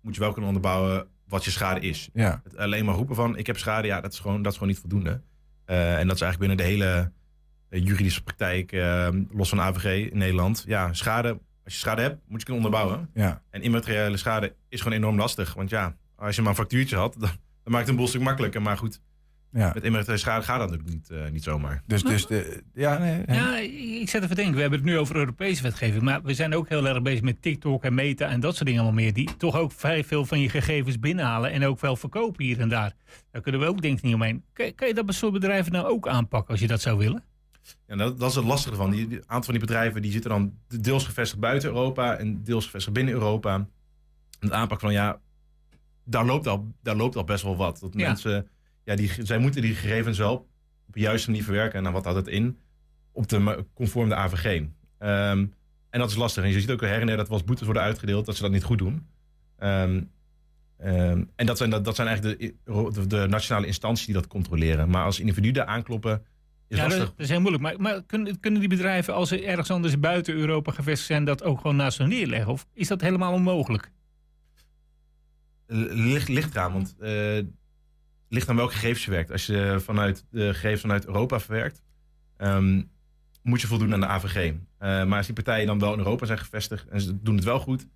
moet 0.00 0.14
je 0.14 0.20
wel 0.20 0.30
kunnen 0.32 0.48
onderbouwen 0.54 1.06
wat 1.28 1.44
je 1.44 1.50
schade 1.50 1.80
is. 1.80 2.08
Ja. 2.12 2.40
Het 2.44 2.56
alleen 2.56 2.84
maar 2.84 2.94
roepen 2.94 3.14
van, 3.14 3.36
ik 3.36 3.46
heb 3.46 3.58
schade, 3.58 3.86
ja, 3.86 4.00
dat 4.00 4.12
is 4.12 4.18
gewoon, 4.18 4.42
dat 4.42 4.52
is 4.52 4.58
gewoon 4.58 4.72
niet 4.72 4.80
voldoende. 4.80 5.22
Eh, 5.64 5.98
en 5.98 6.06
dat 6.06 6.16
is 6.16 6.22
eigenlijk 6.22 6.38
binnen 6.38 6.56
de 6.56 6.72
hele 6.72 7.12
eh, 7.68 7.84
juridische 7.84 8.22
praktijk, 8.22 8.72
eh, 8.72 9.08
los 9.30 9.48
van 9.48 9.60
AVG 9.60 10.10
in 10.10 10.18
Nederland. 10.18 10.64
Ja, 10.66 10.92
schade, 10.92 11.28
als 11.64 11.72
je 11.72 11.78
schade 11.78 12.02
hebt, 12.02 12.20
moet 12.28 12.40
je 12.40 12.46
kunnen 12.46 12.64
onderbouwen. 12.64 13.10
Ja. 13.14 13.42
En 13.50 13.62
immateriële 13.62 14.16
schade 14.16 14.54
is 14.68 14.80
gewoon 14.80 14.98
enorm 14.98 15.16
lastig. 15.16 15.54
Want 15.54 15.70
ja, 15.70 15.96
als 16.16 16.36
je 16.36 16.42
maar 16.42 16.50
een 16.50 16.56
factuurtje 16.56 16.96
had, 16.96 17.12
dan, 17.20 17.30
dan 17.62 17.72
maakt 17.72 17.80
het 17.80 17.88
een 17.88 17.96
boel 17.96 18.08
stuk 18.08 18.20
makkelijker. 18.20 18.62
Maar 18.62 18.76
goed, 18.76 19.00
Ja. 19.54 19.70
met 19.74 19.82
immateriële 19.84 20.18
schade 20.18 20.44
gaat 20.44 20.58
dat 20.58 20.70
natuurlijk 20.70 20.96
niet, 20.96 21.10
eh, 21.10 21.30
niet 21.30 21.42
zomaar. 21.42 21.82
Dus, 21.86 22.02
dus 22.02 22.26
de, 22.26 22.62
ja, 22.74 22.98
nee. 22.98 23.22
Ja, 23.26 23.56
ik 24.00 24.08
zet 24.08 24.22
even 24.22 24.36
denken. 24.36 24.54
We 24.54 24.60
hebben 24.60 24.78
het 24.78 24.88
nu 24.88 24.98
over 24.98 25.16
Europese 25.16 25.62
wetgeving. 25.62 26.02
Maar 26.02 26.22
we 26.22 26.34
zijn 26.34 26.54
ook 26.54 26.68
heel 26.68 26.86
erg 26.88 27.02
bezig 27.02 27.22
met 27.22 27.42
TikTok 27.42 27.84
en 27.84 27.94
Meta 27.94 28.28
en 28.28 28.40
dat 28.40 28.54
soort 28.54 28.66
dingen 28.66 28.82
allemaal 28.82 29.02
meer. 29.02 29.12
Die 29.12 29.36
toch 29.36 29.56
ook 29.56 29.72
vrij 29.72 30.04
veel 30.04 30.24
van 30.26 30.40
je 30.40 30.48
gegevens 30.48 30.98
binnenhalen 30.98 31.50
en 31.52 31.64
ook 31.64 31.80
wel 31.80 31.96
verkopen 31.96 32.44
hier 32.44 32.60
en 32.60 32.68
daar. 32.68 32.92
Daar 33.30 33.42
kunnen 33.42 33.60
we 33.60 33.66
ook 33.66 33.82
denk 33.82 33.96
ik 33.96 34.02
niet 34.02 34.14
omheen. 34.14 34.44
Kan, 34.52 34.74
kan 34.74 34.88
je 34.88 34.94
dat 34.94 35.14
soort 35.14 35.32
bedrijven 35.32 35.72
nou 35.72 35.86
ook 35.86 36.08
aanpakken 36.08 36.50
als 36.50 36.60
je 36.60 36.66
dat 36.66 36.80
zou 36.80 36.98
willen? 36.98 37.22
Ja, 37.86 37.96
dat, 37.96 38.18
dat 38.18 38.30
is 38.30 38.36
het 38.36 38.44
lastige 38.44 38.76
van. 38.76 38.90
Die, 38.90 39.06
die 39.08 39.18
aantal 39.18 39.42
van 39.42 39.54
die 39.54 39.62
bedrijven 39.66 40.02
die 40.02 40.12
zitten 40.12 40.30
dan 40.30 40.52
deels 40.80 41.04
gevestigd 41.04 41.40
buiten 41.40 41.68
Europa 41.68 42.16
en 42.16 42.42
deels 42.42 42.64
gevestigd 42.64 42.94
binnen 42.96 43.14
Europa. 43.14 43.54
En 43.54 43.68
het 44.40 44.52
aanpak 44.52 44.80
van 44.80 44.92
ja, 44.92 45.20
daar 46.04 46.24
loopt 46.24 46.46
al, 46.46 46.72
daar 46.82 46.96
loopt 46.96 47.16
al 47.16 47.24
best 47.24 47.42
wel 47.42 47.56
wat. 47.56 47.78
Dat 47.80 47.90
Ja. 47.94 48.06
mensen, 48.06 48.48
ja, 48.84 48.94
die, 48.94 49.10
zij 49.18 49.38
moeten 49.38 49.62
die 49.62 49.74
gegevens 49.74 50.18
wel 50.18 50.48
op 50.86 50.94
de 50.94 51.00
juiste 51.00 51.30
manier 51.30 51.44
verwerken. 51.44 51.78
En 51.78 51.84
dan 51.84 51.92
wat 51.92 52.04
houdt 52.04 52.18
het 52.18 52.28
in? 52.28 52.58
Op 53.12 53.28
de 53.28 53.66
conform 53.74 54.08
de 54.08 54.14
AVG. 54.14 54.62
Ehm, 54.98 55.46
en 55.90 56.00
dat 56.00 56.10
is 56.10 56.16
lastig. 56.16 56.42
En 56.42 56.50
je 56.50 56.60
ziet 56.60 56.70
ook 56.70 56.80
her 56.80 57.00
en 57.00 57.06
der 57.06 57.16
dat 57.16 57.28
wel 57.28 57.36
eens 57.36 57.46
boetes 57.46 57.64
worden 57.64 57.82
uitgedeeld 57.82 58.26
dat 58.26 58.36
ze 58.36 58.42
dat 58.42 58.50
niet 58.50 58.62
goed 58.62 58.78
doen. 58.78 59.06
Ehm, 59.58 60.02
ehm, 60.78 61.24
en 61.36 61.46
dat 61.46 61.58
zijn, 61.58 61.70
dat, 61.70 61.84
dat 61.84 61.94
zijn 61.96 62.08
eigenlijk 62.08 62.38
de, 62.38 62.54
de, 62.92 63.06
de 63.06 63.26
nationale 63.28 63.66
instanties 63.66 64.06
die 64.06 64.14
dat 64.14 64.26
controleren. 64.26 64.90
Maar 64.90 65.04
als 65.04 65.20
individuen 65.20 65.66
aankloppen, 65.66 66.22
is 66.68 66.76
ja, 66.76 66.82
dat, 66.82 66.92
lastig. 66.92 67.08
dat 67.08 67.24
is 67.24 67.28
heel 67.28 67.40
moeilijk. 67.40 67.62
Maar, 67.62 67.80
maar 67.80 68.02
kunnen, 68.02 68.40
kunnen 68.40 68.60
die 68.60 68.68
bedrijven, 68.68 69.14
als 69.14 69.28
ze 69.28 69.44
ergens 69.44 69.70
anders 69.70 70.00
buiten 70.00 70.34
Europa 70.34 70.72
gevestigd 70.72 71.06
zijn, 71.06 71.24
dat 71.24 71.42
ook 71.42 71.60
gewoon 71.60 71.76
naast 71.76 71.98
hun 71.98 72.08
neerleggen? 72.08 72.52
Of 72.52 72.66
is 72.72 72.88
dat 72.88 73.00
helemaal 73.00 73.32
onmogelijk? 73.32 73.90
Ligt, 75.66 76.28
ligt 76.28 76.54
eraan, 76.54 76.72
want 76.72 76.94
eh 76.98 77.38
ligt 78.28 78.48
aan 78.48 78.56
welke 78.56 78.72
gegevens 78.72 79.04
je 79.04 79.10
werkt. 79.10 79.30
Als 79.32 79.46
je 79.46 79.76
vanuit 79.80 80.24
de 80.30 80.52
gegevens 80.54 80.80
vanuit 80.80 81.06
Europa 81.06 81.40
verwerkt, 81.40 81.82
ehm, 82.36 82.82
moet 83.42 83.60
je 83.60 83.66
voldoen 83.66 83.92
aan 83.92 84.00
de 84.00 84.06
AVG. 84.06 84.36
Eh, 84.78 85.04
maar 85.04 85.16
als 85.16 85.26
die 85.26 85.34
partijen 85.34 85.66
dan 85.66 85.78
wel 85.78 85.92
in 85.92 85.98
Europa 85.98 86.26
zijn 86.26 86.38
gevestigd 86.38 86.88
en 86.88 87.00
ze 87.00 87.22
doen 87.22 87.34
het 87.36 87.44
wel 87.44 87.58
goed, 87.58 87.86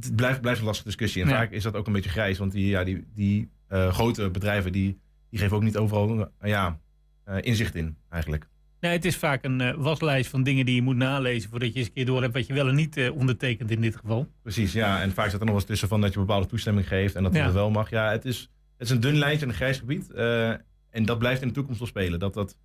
het 0.00 0.16
blijft, 0.16 0.40
blijft 0.40 0.58
een 0.60 0.66
lastige 0.66 0.88
discussie. 0.88 1.22
En 1.22 1.28
Ja. 1.28 1.34
vaak 1.34 1.50
is 1.50 1.62
dat 1.62 1.74
ook 1.74 1.86
een 1.86 1.92
beetje 1.92 2.10
grijs, 2.10 2.38
want 2.38 2.52
die, 2.52 2.66
ja, 2.66 2.84
die, 2.84 3.04
die 3.14 3.50
eh, 3.68 3.92
grote 3.92 4.30
bedrijven 4.30 4.72
die, 4.72 4.98
die 5.30 5.38
geven 5.40 5.56
ook 5.56 5.62
niet 5.62 5.76
overal 5.76 6.20
eh, 6.38 6.50
ja, 6.50 6.78
eh, 7.24 7.36
inzicht 7.40 7.74
in, 7.74 7.96
eigenlijk. 8.08 8.48
Nee, 8.80 8.92
het 8.92 9.04
is 9.04 9.16
vaak 9.16 9.44
een 9.44 9.60
eh, 9.60 9.74
waslijst 9.76 10.30
van 10.30 10.42
dingen 10.42 10.66
die 10.66 10.74
je 10.74 10.82
moet 10.82 10.96
nalezen 10.96 11.50
voordat 11.50 11.72
je 11.72 11.78
eens 11.78 11.86
een 11.86 11.92
keer 11.92 12.06
door 12.06 12.22
hebt 12.22 12.34
wat 12.34 12.46
je 12.46 12.52
wel 12.54 12.68
en 12.68 12.74
niet 12.74 12.96
eh, 12.96 13.14
ondertekent 13.16 13.70
in 13.70 13.80
dit 13.80 13.96
geval. 13.96 14.32
Precies, 14.42 14.72
ja. 14.72 15.00
En 15.02 15.12
vaak 15.12 15.28
staat 15.28 15.40
er 15.40 15.46
nog 15.46 15.54
eens 15.54 15.64
tussen 15.64 15.88
van 15.88 16.00
dat 16.00 16.12
je 16.12 16.18
bepaalde 16.18 16.46
toestemming 16.46 16.88
geeft 16.88 17.14
en 17.14 17.22
dat 17.22 17.34
Ja. 17.34 17.44
het 17.44 17.52
wel 17.52 17.70
mag. 17.70 17.90
Ja, 17.90 18.10
het 18.10 18.24
is, 18.24 18.50
is 18.82 18.90
een 18.90 19.00
dun 19.00 19.16
lijntje 19.18 19.42
en 19.44 19.48
een 19.50 19.56
grijs 19.56 19.78
gebied. 19.78 20.10
eh, 20.10 20.50
en 20.90 21.04
dat 21.04 21.18
blijft 21.18 21.42
in 21.42 21.48
de 21.48 21.54
toekomst 21.54 21.78
wel 21.78 21.88
spelen. 21.88 22.18
Dat, 22.18 22.34
dat, 22.34 22.56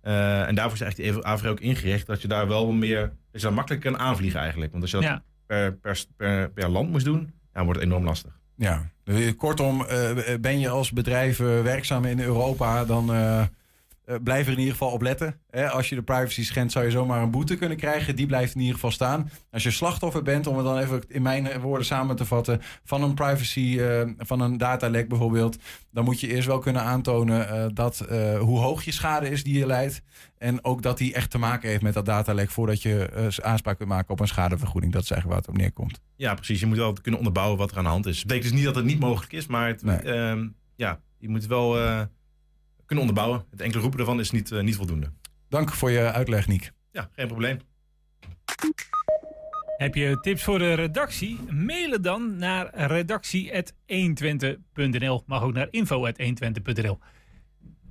eh, 0.00 0.48
en 0.48 0.54
daarvoor 0.54 0.74
is 0.74 0.80
eigenlijk 0.80 1.14
die 1.14 1.26
AVG 1.26 1.46
ook 1.46 1.60
ingericht 1.60 2.06
dat 2.06 2.22
je 2.22 2.28
daar 2.28 2.48
wel 2.48 2.72
meer, 2.72 3.00
dat 3.00 3.40
je 3.40 3.46
daar 3.46 3.52
makkelijker 3.56 3.90
kan 3.92 4.00
aanvliegen 4.00 4.40
eigenlijk. 4.40 4.70
Want 4.70 4.82
als 4.82 4.90
je 4.92 4.96
dat 4.98 5.06
Ja. 5.06 5.22
per, 5.46 5.74
per, 5.76 6.04
per, 6.16 6.50
per 6.50 6.68
land 6.68 6.90
moest 6.90 7.04
doen, 7.04 7.32
ja, 7.54 7.64
wordt 7.64 7.78
het 7.80 7.88
enorm 7.88 8.04
lastig. 8.04 8.38
Ja, 8.56 8.90
dus 9.04 9.36
kortom, 9.36 9.84
eh, 9.84 10.10
ben 10.40 10.58
je 10.60 10.68
als 10.68 10.92
bedrijf 10.92 11.38
werkzaam 11.38 12.04
in 12.04 12.20
Europa, 12.20 12.84
dan 12.84 13.06
eh, 14.04 14.16
blijf 14.22 14.46
er 14.46 14.52
in 14.52 14.58
ieder 14.58 14.72
geval 14.72 14.90
op 14.90 15.02
letten. 15.02 15.40
Hè? 15.50 15.68
Als 15.70 15.88
je 15.88 15.94
de 15.94 16.02
privacy 16.02 16.44
schendt, 16.44 16.72
zou 16.72 16.84
je 16.84 16.90
zomaar 16.90 17.22
een 17.22 17.30
boete 17.30 17.56
kunnen 17.56 17.76
krijgen. 17.76 18.16
Die 18.16 18.26
blijft 18.26 18.54
in 18.54 18.60
ieder 18.60 18.74
geval 18.74 18.90
staan. 18.90 19.30
Als 19.50 19.62
je 19.62 19.70
slachtoffer 19.70 20.22
bent, 20.22 20.46
om 20.46 20.56
het 20.56 20.64
dan 20.66 20.78
even 20.78 21.02
in 21.08 21.22
mijn 21.22 21.60
woorden 21.60 21.86
samen 21.86 22.16
te 22.16 22.24
vatten, 22.24 22.60
van 22.84 23.02
een 23.02 23.14
privacy, 23.14 23.78
eh, 23.80 24.02
van 24.18 24.40
een 24.40 24.58
datalek 24.58 25.08
bijvoorbeeld, 25.08 25.56
dan 25.90 26.04
moet 26.04 26.20
je 26.20 26.28
eerst 26.28 26.46
wel 26.46 26.58
kunnen 26.58 26.82
aantonen 26.82 27.48
eh, 27.48 27.66
dat 27.74 27.98
hoe 28.38 28.58
hoog 28.58 28.84
je 28.84 28.92
schade 28.92 29.30
is 29.30 29.44
die 29.44 29.58
je 29.58 29.66
leidt. 29.66 30.02
En 30.38 30.64
ook 30.64 30.82
dat 30.82 30.98
die 30.98 31.14
echt 31.14 31.30
te 31.30 31.38
maken 31.38 31.68
heeft 31.68 31.82
met 31.82 31.94
dat 31.94 32.06
datalek 32.06 32.50
voordat 32.50 32.82
je 32.82 33.10
aanspraak 33.42 33.76
kunt 33.76 33.88
maken 33.88 34.10
op 34.10 34.20
een 34.20 34.26
schadevergoeding. 34.28 34.92
Dat 34.92 35.02
is 35.02 35.10
eigenlijk 35.10 35.40
waar 35.40 35.48
het 35.50 35.56
op 35.60 35.64
neerkomt. 35.64 36.00
Ja, 36.16 36.34
precies. 36.34 36.60
Je 36.60 36.66
moet 36.66 36.76
wel 36.76 36.92
kunnen 36.92 37.18
onderbouwen 37.18 37.58
wat 37.58 37.70
er 37.70 37.76
aan 37.76 37.84
de 37.84 37.90
hand 37.90 38.06
is. 38.06 38.16
Dat 38.16 38.26
betekent 38.26 38.48
dus 38.50 38.56
niet 38.56 38.64
dat 38.66 38.74
het 38.74 38.84
niet 38.84 39.00
mogelijk 39.00 39.32
is, 39.32 39.46
maar 39.46 39.66
het, 39.68 39.82
Nee. 39.82 39.96
ehm, 39.98 40.46
ja, 40.76 41.00
je 41.18 41.28
moet 41.28 41.46
wel 41.46 41.76
kunnen 42.86 43.04
onderbouwen. 43.04 43.44
Het 43.50 43.60
enkele 43.60 43.82
roepen 43.82 43.98
ervan 43.98 44.20
is 44.20 44.30
niet, 44.30 44.52
eh, 44.52 44.62
niet 44.62 44.76
voldoende. 44.76 45.12
Dank 45.48 45.72
voor 45.72 45.90
je 45.90 46.12
uitleg, 46.12 46.46
Niek. 46.46 46.72
Ja, 46.90 47.08
geen 47.12 47.26
probleem. 47.26 47.58
Heb 49.76 49.94
je 49.94 50.20
tips 50.20 50.42
voor 50.42 50.58
de 50.58 50.74
redactie? 50.74 51.38
Mail 51.50 51.90
het 51.90 52.04
dan 52.04 52.36
naar 52.36 52.74
redactie.120.nl. 52.74 55.22
Mag 55.26 55.42
ook 55.42 55.52
naar 55.52 55.68
info.120.nl. 55.70 56.98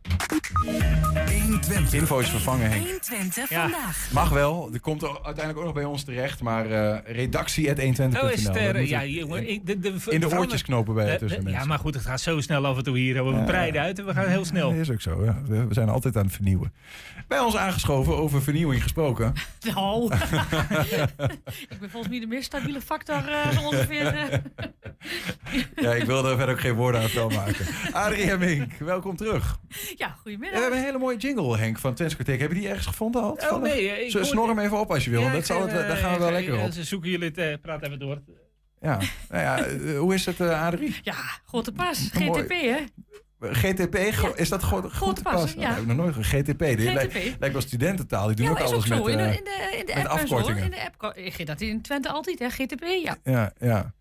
120. 0.03 1.93
Info 1.93 2.19
is 2.19 2.29
vervangen, 2.29 2.69
Henk. 2.69 2.81
120 2.83 3.49
Ja. 3.49 3.61
vandaag. 3.61 4.07
Mag 4.13 4.29
wel. 4.29 4.71
Die 4.71 4.79
komt 4.79 5.01
er 5.01 5.09
uiteindelijk 5.09 5.57
ook 5.57 5.63
nog 5.63 5.73
bij 5.73 5.83
ons 5.83 6.03
terecht. 6.03 6.41
Maar 6.41 6.65
eh 6.71 7.15
redactie.120.nl. 7.15 8.21
Oh, 8.23 8.31
is 8.31 8.43
het, 8.43 8.55
eh, 8.55 8.87
ja, 8.89 9.01
ik 9.01 9.11
jongen, 9.13 9.49
ik- 9.49 9.65
de, 9.65 9.79
de, 9.79 9.93
in 10.09 10.19
de 10.19 10.37
oortjes 10.37 10.61
knopen 10.61 10.93
bij 10.93 11.05
Eh, 11.11 11.15
tussen 11.15 11.39
de- 11.39 11.45
Ja, 11.45 11.51
mensen. 11.51 11.67
maar 11.67 11.79
goed, 11.79 11.93
het 11.93 12.05
gaat 12.05 12.21
zo 12.21 12.41
snel 12.41 12.65
af 12.65 12.77
en 12.77 12.83
toe 12.83 12.97
hier. 12.97 13.25
We 13.25 13.31
Ja. 13.31 13.43
breiden 13.43 13.81
uit 13.81 13.99
en 13.99 14.05
we 14.05 14.13
gaan 14.13 14.27
heel 14.27 14.45
snel. 14.45 14.69
Dat 14.69 14.79
is 14.79 14.91
ook 14.91 15.01
zo. 15.01 15.25
Ja. 15.25 15.41
We 15.47 15.67
we 15.67 15.73
zijn 15.73 15.89
altijd 15.89 16.17
aan 16.17 16.23
het 16.25 16.33
vernieuwen. 16.33 16.73
Bij 17.27 17.39
ons 17.39 17.55
aangeschoven, 17.55 18.17
over 18.17 18.41
vernieuwing 18.41 18.81
gesproken. 18.83 19.33
Nou, 19.73 20.13
ik 21.69 21.79
ben 21.79 21.89
volgens 21.89 22.07
mij 22.11 22.19
de 22.19 22.27
meest 22.27 22.45
stabiele 22.45 22.81
factor 22.81 23.27
eh, 23.29 23.49
zo 23.51 23.61
ongeveer. 23.61 24.13
ja, 25.83 25.93
ik 25.93 26.03
wilde 26.03 26.29
er 26.29 26.35
verder 26.37 26.55
ook 26.55 26.61
geen 26.61 26.73
woorden 26.73 27.01
aan 27.01 27.09
vuil 27.09 27.29
maken. 27.29 27.65
Adrien 27.91 28.39
Mink, 28.39 28.71
welkom 28.79 29.15
terug. 29.15 29.57
Ja, 29.97 30.15
goedemiddag. 30.21 30.55
we 30.55 30.61
hebben 30.61 30.79
een 30.79 30.85
hele 30.85 30.97
mooie 30.97 31.17
jingle, 31.17 31.57
Henk, 31.57 31.79
van 31.79 31.93
Twenskarteek. 31.93 32.39
Heb 32.39 32.51
je 32.51 32.59
die 32.59 32.67
ergens 32.67 32.85
gevonden 32.85 33.21
al? 33.21 33.37
Oh 33.51 33.61
nee, 33.61 34.05
ik 34.05 34.23
snor 34.25 34.47
hem 34.47 34.59
even 34.59 34.79
op 34.79 34.91
als 34.91 35.03
je 35.03 35.09
wil. 35.09 35.21
Want 35.21 35.33
dat 35.33 35.45
zal 35.45 35.61
het, 35.61 35.71
daar 35.71 35.97
gaan 35.97 36.13
we 36.13 36.19
wel 36.19 36.31
lekker 36.31 36.59
op. 36.59 36.71
Ze 36.71 36.83
zoeken 36.83 37.09
jullie 37.09 37.27
het, 37.27 37.37
eh, 37.37 37.53
praat 37.61 37.83
even 37.83 37.99
door. 37.99 38.21
Ja, 38.81 38.97
nou 39.29 39.41
ja, 39.43 39.57
eh, 39.65 39.97
hoe 39.97 40.13
is 40.13 40.25
het, 40.25 40.39
eh 40.39 40.65
Adrie? 40.65 40.95
Ja, 41.01 41.15
grote 41.45 41.71
pas. 41.71 42.09
Mooi. 42.13 42.41
GTP, 42.41 42.49
hè? 42.51 42.77
GTP, 43.51 43.95
is 44.35 44.49
dat 44.49 44.63
gewoon 44.63 44.91
goed 44.93 45.15
te 45.15 45.21
pas, 45.21 45.33
pas? 45.33 45.53
ja. 45.53 45.59
Dat 45.59 45.69
heb 45.69 45.79
ik 45.79 45.85
nog 45.87 45.95
nooit. 45.97 46.15
GTP, 46.25 46.59
lijkt, 46.59 47.13
lijkt 47.39 47.51
wel 47.51 47.61
studententaal. 47.61 48.27
Die 48.27 48.35
doen 48.35 48.45
Ja, 48.45 48.51
ook 48.51 48.59
alles 48.59 48.73
ook 48.73 48.85
zo. 48.85 49.03
met... 49.03 49.07
in, 49.11 49.17
de, 49.17 49.23
in 49.23 49.43
de, 49.43 49.75
in 49.77 49.85
de 49.85 49.93
met 49.95 50.07
app 50.07 50.19
en 50.19 50.27
zo, 50.27 50.35
afkortingen. 50.35 50.63
In 50.63 50.71
de 50.71 50.91
app. 50.99 51.17
Ik 51.17 51.33
geef 51.33 51.45
dat 51.45 51.61
in 51.61 51.81
Twente 51.81 52.09
altijd, 52.09 52.39
hè? 52.39 52.49
GTP, 52.49 52.83
ja. 53.03 53.17
Ja, 53.23 53.51
ja. 53.59 53.93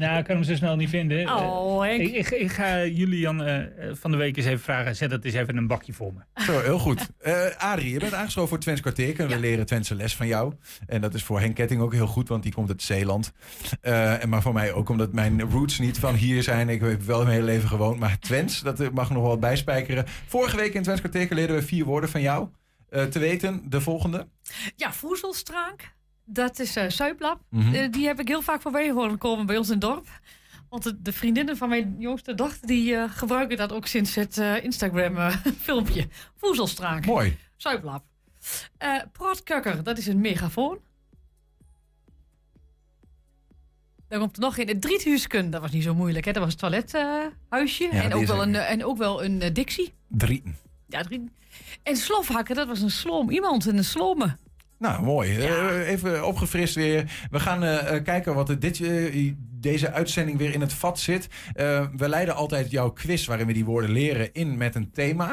Nou, 0.00 0.18
ik 0.18 0.24
kan 0.24 0.34
hem 0.36 0.44
zo 0.44 0.54
snel 0.54 0.76
niet 0.76 0.88
vinden. 0.88 1.28
Oh, 1.36 1.84
Eh, 1.86 1.90
Henk. 1.90 2.02
ik, 2.02 2.14
ik, 2.14 2.30
ik 2.30 2.50
ga 2.52 2.84
Julian 2.84 3.42
eh, 3.42 3.56
eh, 3.58 3.66
van 3.96 4.10
de 4.10 4.16
week 4.16 4.36
eens 4.36 4.46
even 4.46 4.60
vragen. 4.60 4.96
Zet 4.96 5.10
dat 5.10 5.24
eens 5.24 5.34
even 5.34 5.48
in 5.48 5.56
een 5.56 5.66
bakje 5.66 5.92
voor 5.92 6.12
me. 6.14 6.42
Zo, 6.44 6.60
heel 6.60 6.78
goed. 6.78 7.08
Eh 7.18 7.46
Adrie, 7.58 7.92
je 7.92 7.98
bent 7.98 8.14
aangeschoven 8.14 8.48
voor 8.48 8.58
Twents 8.58 8.80
kwartier. 8.80 9.12
Kunnen 9.12 9.34
we 9.34 9.40
leren 9.40 9.66
Twentse 9.66 9.94
les 9.94 10.16
van 10.16 10.26
jou. 10.26 10.54
En 10.86 11.00
dat 11.00 11.14
is 11.14 11.22
voor 11.22 11.40
Henk 11.40 11.54
Ketting 11.54 11.80
ook 11.80 11.92
heel 11.92 12.06
goed, 12.06 12.28
want 12.28 12.42
die 12.42 12.52
komt 12.52 12.68
uit 12.68 12.82
Zeeland. 12.82 13.32
Eh, 13.80 14.22
en 14.22 14.28
maar 14.28 14.42
voor 14.42 14.52
mij 14.52 14.72
ook 14.72 14.88
omdat 14.88 15.12
mijn 15.12 15.40
roots 15.50 15.78
niet 15.78 15.98
van 15.98 16.14
hier 16.14 16.42
zijn. 16.42 16.68
Ik 16.68 16.80
heb 16.80 17.02
wel 17.02 17.18
mijn 17.18 17.30
hele 17.32 17.44
leven 17.44 17.68
gewoond. 17.68 17.98
Maar 17.98 18.18
Twents, 18.18 18.60
dat 18.62 18.92
mag 18.92 19.10
nog 19.10 19.22
wel 19.22 19.38
bijspijkeren. 19.38 20.04
Vorige 20.26 20.56
week 20.56 20.74
in 20.74 20.82
Twents 20.82 21.00
kwartier 21.00 21.26
leerden 21.30 21.56
we 21.56 21.62
vier 21.62 21.84
woorden 21.84 22.10
van 22.10 22.20
jou. 22.20 22.48
Eh, 22.88 23.04
te 23.04 23.18
weten, 23.18 23.62
de 23.68 23.80
volgende. 23.80 24.26
Ja, 24.76 24.92
voezelstraak. 24.92 25.94
Dat 26.32 26.58
is 26.58 26.76
eh 26.76 26.88
Suiplap. 26.88 27.40
Mhm. 27.48 27.74
Eh, 27.74 27.92
die 27.92 28.06
heb 28.06 28.20
ik 28.20 28.28
heel 28.28 28.42
vaak 28.42 28.60
voorbij 28.60 28.90
horen 28.90 29.18
komen 29.18 29.46
bij 29.46 29.56
ons 29.56 29.66
in 29.66 29.72
het 29.72 29.82
dorp. 29.82 30.08
Want 30.68 30.82
de, 30.82 31.02
de 31.02 31.12
vriendinnen 31.12 31.56
van 31.56 31.68
mijn 31.68 31.96
jongste 31.98 32.34
dochter... 32.34 32.66
die 32.66 32.96
eh, 32.96 33.10
gebruiken 33.10 33.56
dat 33.56 33.72
ook 33.72 33.86
sinds 33.86 34.14
het 34.14 34.36
Instagram-filmpje. 34.62 36.08
Voezelstraak. 36.40 37.06
Mooi. 37.06 37.36
Suiplap. 37.56 38.04
Eh 38.78 39.02
Protkukker, 39.12 39.82
dat 39.82 39.98
is 39.98 40.06
een 40.06 40.20
megafoon. 40.20 40.78
Dan 44.10 44.18
komt 44.18 44.36
er 44.36 44.42
nog 44.42 44.56
in. 44.56 44.68
Het 44.68 44.82
driethuisken, 44.82 45.50
dat 45.50 45.60
was 45.60 45.70
niet 45.70 45.82
zo 45.82 45.94
moeilijk. 45.94 46.24
Hè? 46.24 46.32
Dat 46.32 46.42
was 46.42 46.52
het 46.52 46.60
toilethuisje. 46.60 47.88
Ja, 47.92 48.02
en, 48.02 48.14
ook 48.14 48.26
wel 48.26 48.42
een, 48.42 48.54
en 48.54 48.84
ook 48.84 48.98
wel 48.98 49.24
een 49.24 49.42
eh, 49.42 49.54
dictie. 49.54 49.94
Drie. 50.08 50.42
Ja, 50.86 51.02
drie. 51.02 51.30
En 51.82 51.96
slofhakken, 51.96 52.54
dat 52.54 52.66
was 52.66 52.80
een 52.80 52.90
slom. 52.90 53.30
Iemand 53.30 53.66
in 53.66 53.76
een 53.76 53.84
slomme. 53.84 54.36
Nou, 54.80 55.02
mooi. 55.02 55.36
Eh, 55.36 55.88
even 55.88 56.26
opgefrist 56.26 56.74
weer. 56.74 57.26
We 57.30 57.40
gaan 57.40 57.62
eh, 57.62 57.94
eh, 57.94 58.04
kijken 58.04 58.34
wat 58.34 58.48
er 58.48 58.58
dit, 58.58 58.78
deze 59.60 59.92
uitzending 59.92 60.38
weer 60.38 60.52
in 60.52 60.60
het 60.60 60.72
vat 60.72 60.98
zit. 60.98 61.28
Eh, 61.52 61.86
we 61.96 62.08
leiden 62.08 62.34
altijd 62.34 62.70
jouw 62.70 62.90
quiz, 62.90 63.26
waarin 63.26 63.46
we 63.46 63.52
die 63.52 63.64
woorden 63.64 63.90
leren, 63.90 64.32
in 64.32 64.56
met 64.56 64.74
een 64.74 64.90
thema. 64.90 65.30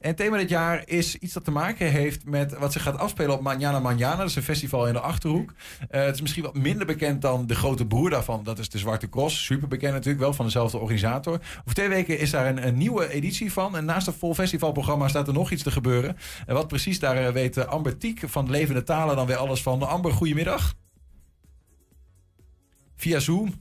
En 0.00 0.08
het 0.08 0.16
thema 0.16 0.36
dit 0.36 0.48
jaar 0.48 0.82
is 0.84 1.16
iets 1.16 1.32
dat 1.32 1.44
te 1.44 1.50
maken 1.50 1.90
heeft 1.90 2.24
met 2.24 2.58
wat 2.58 2.72
zich 2.72 2.82
gaat 2.82 2.98
afspelen 2.98 3.34
op 3.34 3.40
Manjana 3.40 3.80
Manjana. 3.80 4.16
Dat 4.16 4.28
is 4.28 4.36
een 4.36 4.42
festival 4.42 4.86
in 4.86 4.92
de 4.92 5.00
Achterhoek. 5.00 5.52
Eh, 5.90 6.04
het 6.04 6.14
is 6.14 6.20
misschien 6.20 6.42
wat 6.42 6.54
minder 6.54 6.86
bekend 6.86 7.22
dan 7.22 7.46
de 7.46 7.54
grote 7.54 7.86
broer 7.86 8.10
daarvan. 8.10 8.44
Dat 8.44 8.58
is 8.58 8.68
de 8.68 8.78
Zwarte 8.78 9.08
Cross. 9.08 9.44
Super 9.44 9.68
bekend 9.68 9.92
natuurlijk, 9.92 10.22
wel 10.22 10.34
van 10.34 10.44
dezelfde 10.44 10.78
organisator. 10.78 11.32
Over 11.32 11.74
twee 11.74 11.88
weken 11.88 12.18
is 12.18 12.30
daar 12.30 12.46
een, 12.46 12.66
een 12.66 12.76
nieuwe 12.76 13.10
editie 13.10 13.52
van. 13.52 13.76
En 13.76 13.84
naast 13.84 14.06
het 14.06 14.16
vol 14.16 14.34
festivalprogramma 14.34 15.08
staat 15.08 15.26
er 15.26 15.34
nog 15.34 15.50
iets 15.50 15.62
te 15.62 15.70
gebeuren. 15.70 16.16
En 16.46 16.54
wat 16.54 16.68
precies, 16.68 16.98
daar 16.98 17.16
eh, 17.16 17.32
weet 17.32 17.66
Amber 17.66 17.98
Tiek 17.98 18.22
van 18.24 18.50
Levende 18.50 18.82
Talen 18.82 19.16
dan 19.16 19.26
weer 19.26 19.36
alles 19.36 19.62
van. 19.62 19.82
Amber, 19.82 20.12
goedemiddag. 20.12 20.74
Via 23.02 23.18
Zoom. 23.18 23.54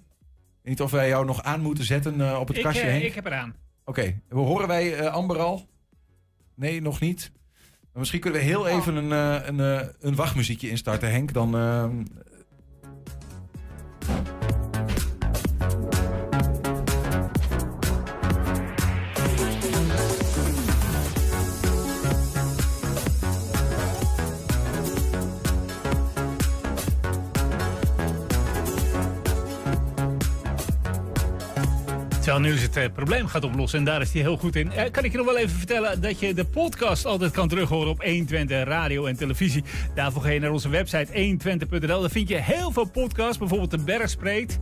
Niet 0.63 0.81
of 0.81 0.91
wij 0.91 1.07
jou 1.07 1.25
nog 1.25 1.43
aan 1.43 1.61
moeten 1.61 1.83
zetten 1.83 2.21
eh, 2.21 2.39
op 2.39 2.47
het 2.47 2.57
Ik, 2.57 2.63
kastje 2.63 2.81
eh, 2.81 2.91
heen. 2.91 3.05
ik 3.05 3.13
heb 3.13 3.25
eraan. 3.25 3.55
Oké, 3.85 4.19
we 4.29 4.39
horen 4.39 4.67
wij 4.67 4.95
eh, 4.97 5.13
Amber 5.13 5.39
al? 5.39 5.67
Nee, 6.55 6.81
nog 6.81 6.99
niet. 6.99 7.31
Maar 7.81 7.99
misschien 7.99 8.19
kunnen 8.19 8.39
we 8.39 8.45
heel 8.45 8.67
even 8.67 8.95
een, 8.95 9.11
een, 9.11 9.89
een 9.99 10.15
wachtmuziekje 10.15 10.69
instarten, 10.69 11.11
Henk. 11.11 11.33
Dan, 11.33 11.55
Terwijl 32.21 32.39
nu 32.39 32.59
het 32.59 32.77
eh, 32.77 32.85
probleem 32.93 33.27
gaat 33.27 33.43
oplossen 33.43 33.79
en 33.79 33.85
daar 33.85 34.01
is 34.01 34.13
hij 34.13 34.21
heel 34.21 34.37
goed 34.37 34.55
in. 34.55 34.71
Eh, 34.71 34.91
kan 34.91 35.03
ik 35.03 35.11
je 35.11 35.17
nog 35.17 35.25
wel 35.25 35.37
even 35.37 35.57
vertellen 35.57 36.01
dat 36.01 36.19
je 36.19 36.33
de 36.33 36.45
podcast 36.45 37.05
altijd 37.05 37.31
kan 37.31 37.47
terughoren 37.47 37.89
op 37.89 38.03
120 38.03 38.63
radio 38.63 39.05
en 39.05 39.15
televisie. 39.15 39.63
Daarvoor 39.95 40.21
ga 40.21 40.29
je 40.29 40.39
naar 40.39 40.51
onze 40.51 40.69
website 40.69 41.37
120.nl. 41.37 42.01
Daar 42.01 42.09
vind 42.09 42.27
je 42.27 42.37
heel 42.37 42.71
veel 42.71 42.85
podcasts, 42.85 43.37
bijvoorbeeld 43.37 43.71
de 43.71 43.77
Berg 43.77 44.09
Spreekt. 44.09 44.59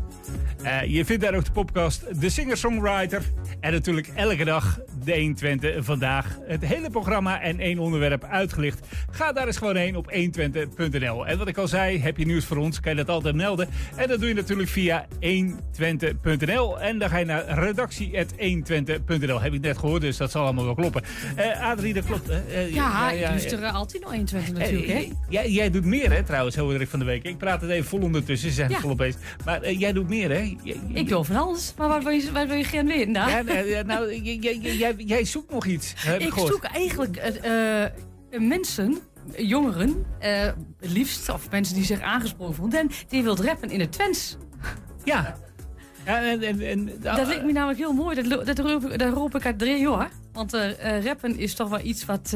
Eh, 0.63 0.83
je 0.83 1.05
vindt 1.05 1.23
daar 1.23 1.33
ook 1.35 1.45
de 1.45 1.51
podcast 1.51 2.21
De 2.21 2.29
Singer-Songwriter. 2.29 3.21
En 3.59 3.71
natuurlijk 3.71 4.07
elke 4.15 4.43
dag 4.45 4.79
de 5.03 5.19
120 5.19 5.85
vandaag. 5.85 6.37
Het 6.47 6.65
hele 6.65 6.89
programma 6.89 7.41
en 7.41 7.59
één 7.59 7.79
onderwerp 7.79 8.23
uitgelicht. 8.23 8.87
Ga 9.11 9.31
daar 9.31 9.47
eens 9.47 9.57
gewoon 9.57 9.75
heen 9.75 9.95
op 9.95 10.11
120.nl. 10.11 11.27
En 11.27 11.37
wat 11.37 11.47
ik 11.47 11.57
al 11.57 11.67
zei, 11.67 11.99
heb 12.01 12.17
je 12.17 12.25
nieuws 12.25 12.45
voor 12.45 12.57
ons, 12.57 12.79
kan 12.79 12.91
je 12.91 12.97
dat 12.97 13.09
altijd 13.09 13.35
melden. 13.35 13.67
En 13.95 14.07
dat 14.07 14.19
doe 14.19 14.27
je 14.27 14.33
natuurlijk 14.33 14.69
via 14.69 15.07
120.nl. 15.19 16.79
En 16.79 16.97
dan 16.99 17.09
ga 17.09 17.17
je 17.17 17.25
naar 17.25 17.45
redactie.120.nl. 17.59 19.41
Heb 19.41 19.53
ik 19.53 19.61
net 19.61 19.77
gehoord, 19.77 20.01
dus 20.01 20.17
dat 20.17 20.31
zal 20.31 20.43
allemaal 20.43 20.65
wel 20.65 20.75
kloppen. 20.75 21.01
Eh 21.35 21.61
Adrie, 21.69 21.93
dat 21.93 22.05
klopt. 22.05 22.29
Eh, 22.29 22.73
Ja, 22.73 23.11
ja, 23.11 23.29
ik 23.29 23.51
er 23.51 23.65
altijd 23.65 24.03
nog 24.03 24.13
21 24.13 24.53
natuurlijk, 24.53 24.87
hè? 24.87 25.07
jij, 25.29 25.49
jij 25.51 25.69
doet 25.69 25.85
meer, 25.85 26.11
hè, 26.11 26.23
trouwens, 26.23 26.55
hoorde 26.55 26.79
ik 26.79 26.89
van 26.89 26.99
de 26.99 27.05
week. 27.05 27.23
Ik 27.23 27.37
praat 27.37 27.61
het 27.61 27.69
even 27.69 27.89
vol 27.89 28.01
ondertussen, 28.01 28.49
ze 28.49 28.55
zijn 28.55 28.69
Ja. 28.69 28.79
volop 28.79 28.97
bezig. 28.97 29.21
Maar 29.45 29.71
jij 29.71 29.93
doet 29.93 30.09
meer, 30.09 30.29
hè? 30.29 30.48
Ik 30.93 31.07
doe 31.07 31.23
van 31.23 31.35
alles. 31.35 31.73
Maar 31.77 31.87
wat 31.87 32.03
wil 32.03 32.11
je, 32.11 32.31
wil 32.31 32.53
je 32.57 32.63
gaan 32.63 32.85
weten? 32.85 33.11
Nou? 33.11 33.29
Ja, 33.29 33.41
nou, 33.41 33.83
nou, 33.85 34.15
jij, 34.21 34.95
jij, 34.97 35.25
zoekt 35.25 35.51
nog 35.51 35.65
iets. 35.65 35.93
Heb 35.97 36.21
ik, 36.21 36.33
zoek 36.33 36.63
eigenlijk 36.63 37.15
eh, 37.17 37.83
eh, 37.83 37.91
mensen, 38.39 38.97
jongeren, 39.37 40.05
het 40.19 40.55
liefst, 40.91 41.29
of 41.29 41.51
mensen 41.51 41.75
die 41.75 41.85
zich 41.85 42.01
aangesproken 42.01 42.55
voelen, 42.55 42.79
en 42.79 42.89
die 43.07 43.23
wilt 43.23 43.39
rappen 43.39 43.69
in 43.69 43.79
het 43.79 43.91
Twents. 43.91 44.37
Ja. 45.03 45.37
Ja, 46.05 46.21
en, 46.23 46.41
en, 46.41 46.61
en, 46.61 46.85
Dat 47.01 47.27
lijkt 47.27 47.45
me 47.45 47.51
namelijk 47.51 47.79
heel 47.79 47.93
mooi. 47.93 48.21
Dat, 48.29 48.45
dat 48.45 48.59
roep, 48.59 48.85
ik- 48.85 48.99
dat 48.99 49.13
roep 49.13 49.35
ik 49.35 49.45
uit 49.45 49.59
drie 49.59 49.77
jaar. 49.79 50.09
Want 50.33 50.53
eh, 50.53 51.03
rappen 51.05 51.37
is 51.37 51.53
toch 51.53 51.69
wel 51.69 51.79
iets 51.83 52.05
wat, 52.05 52.33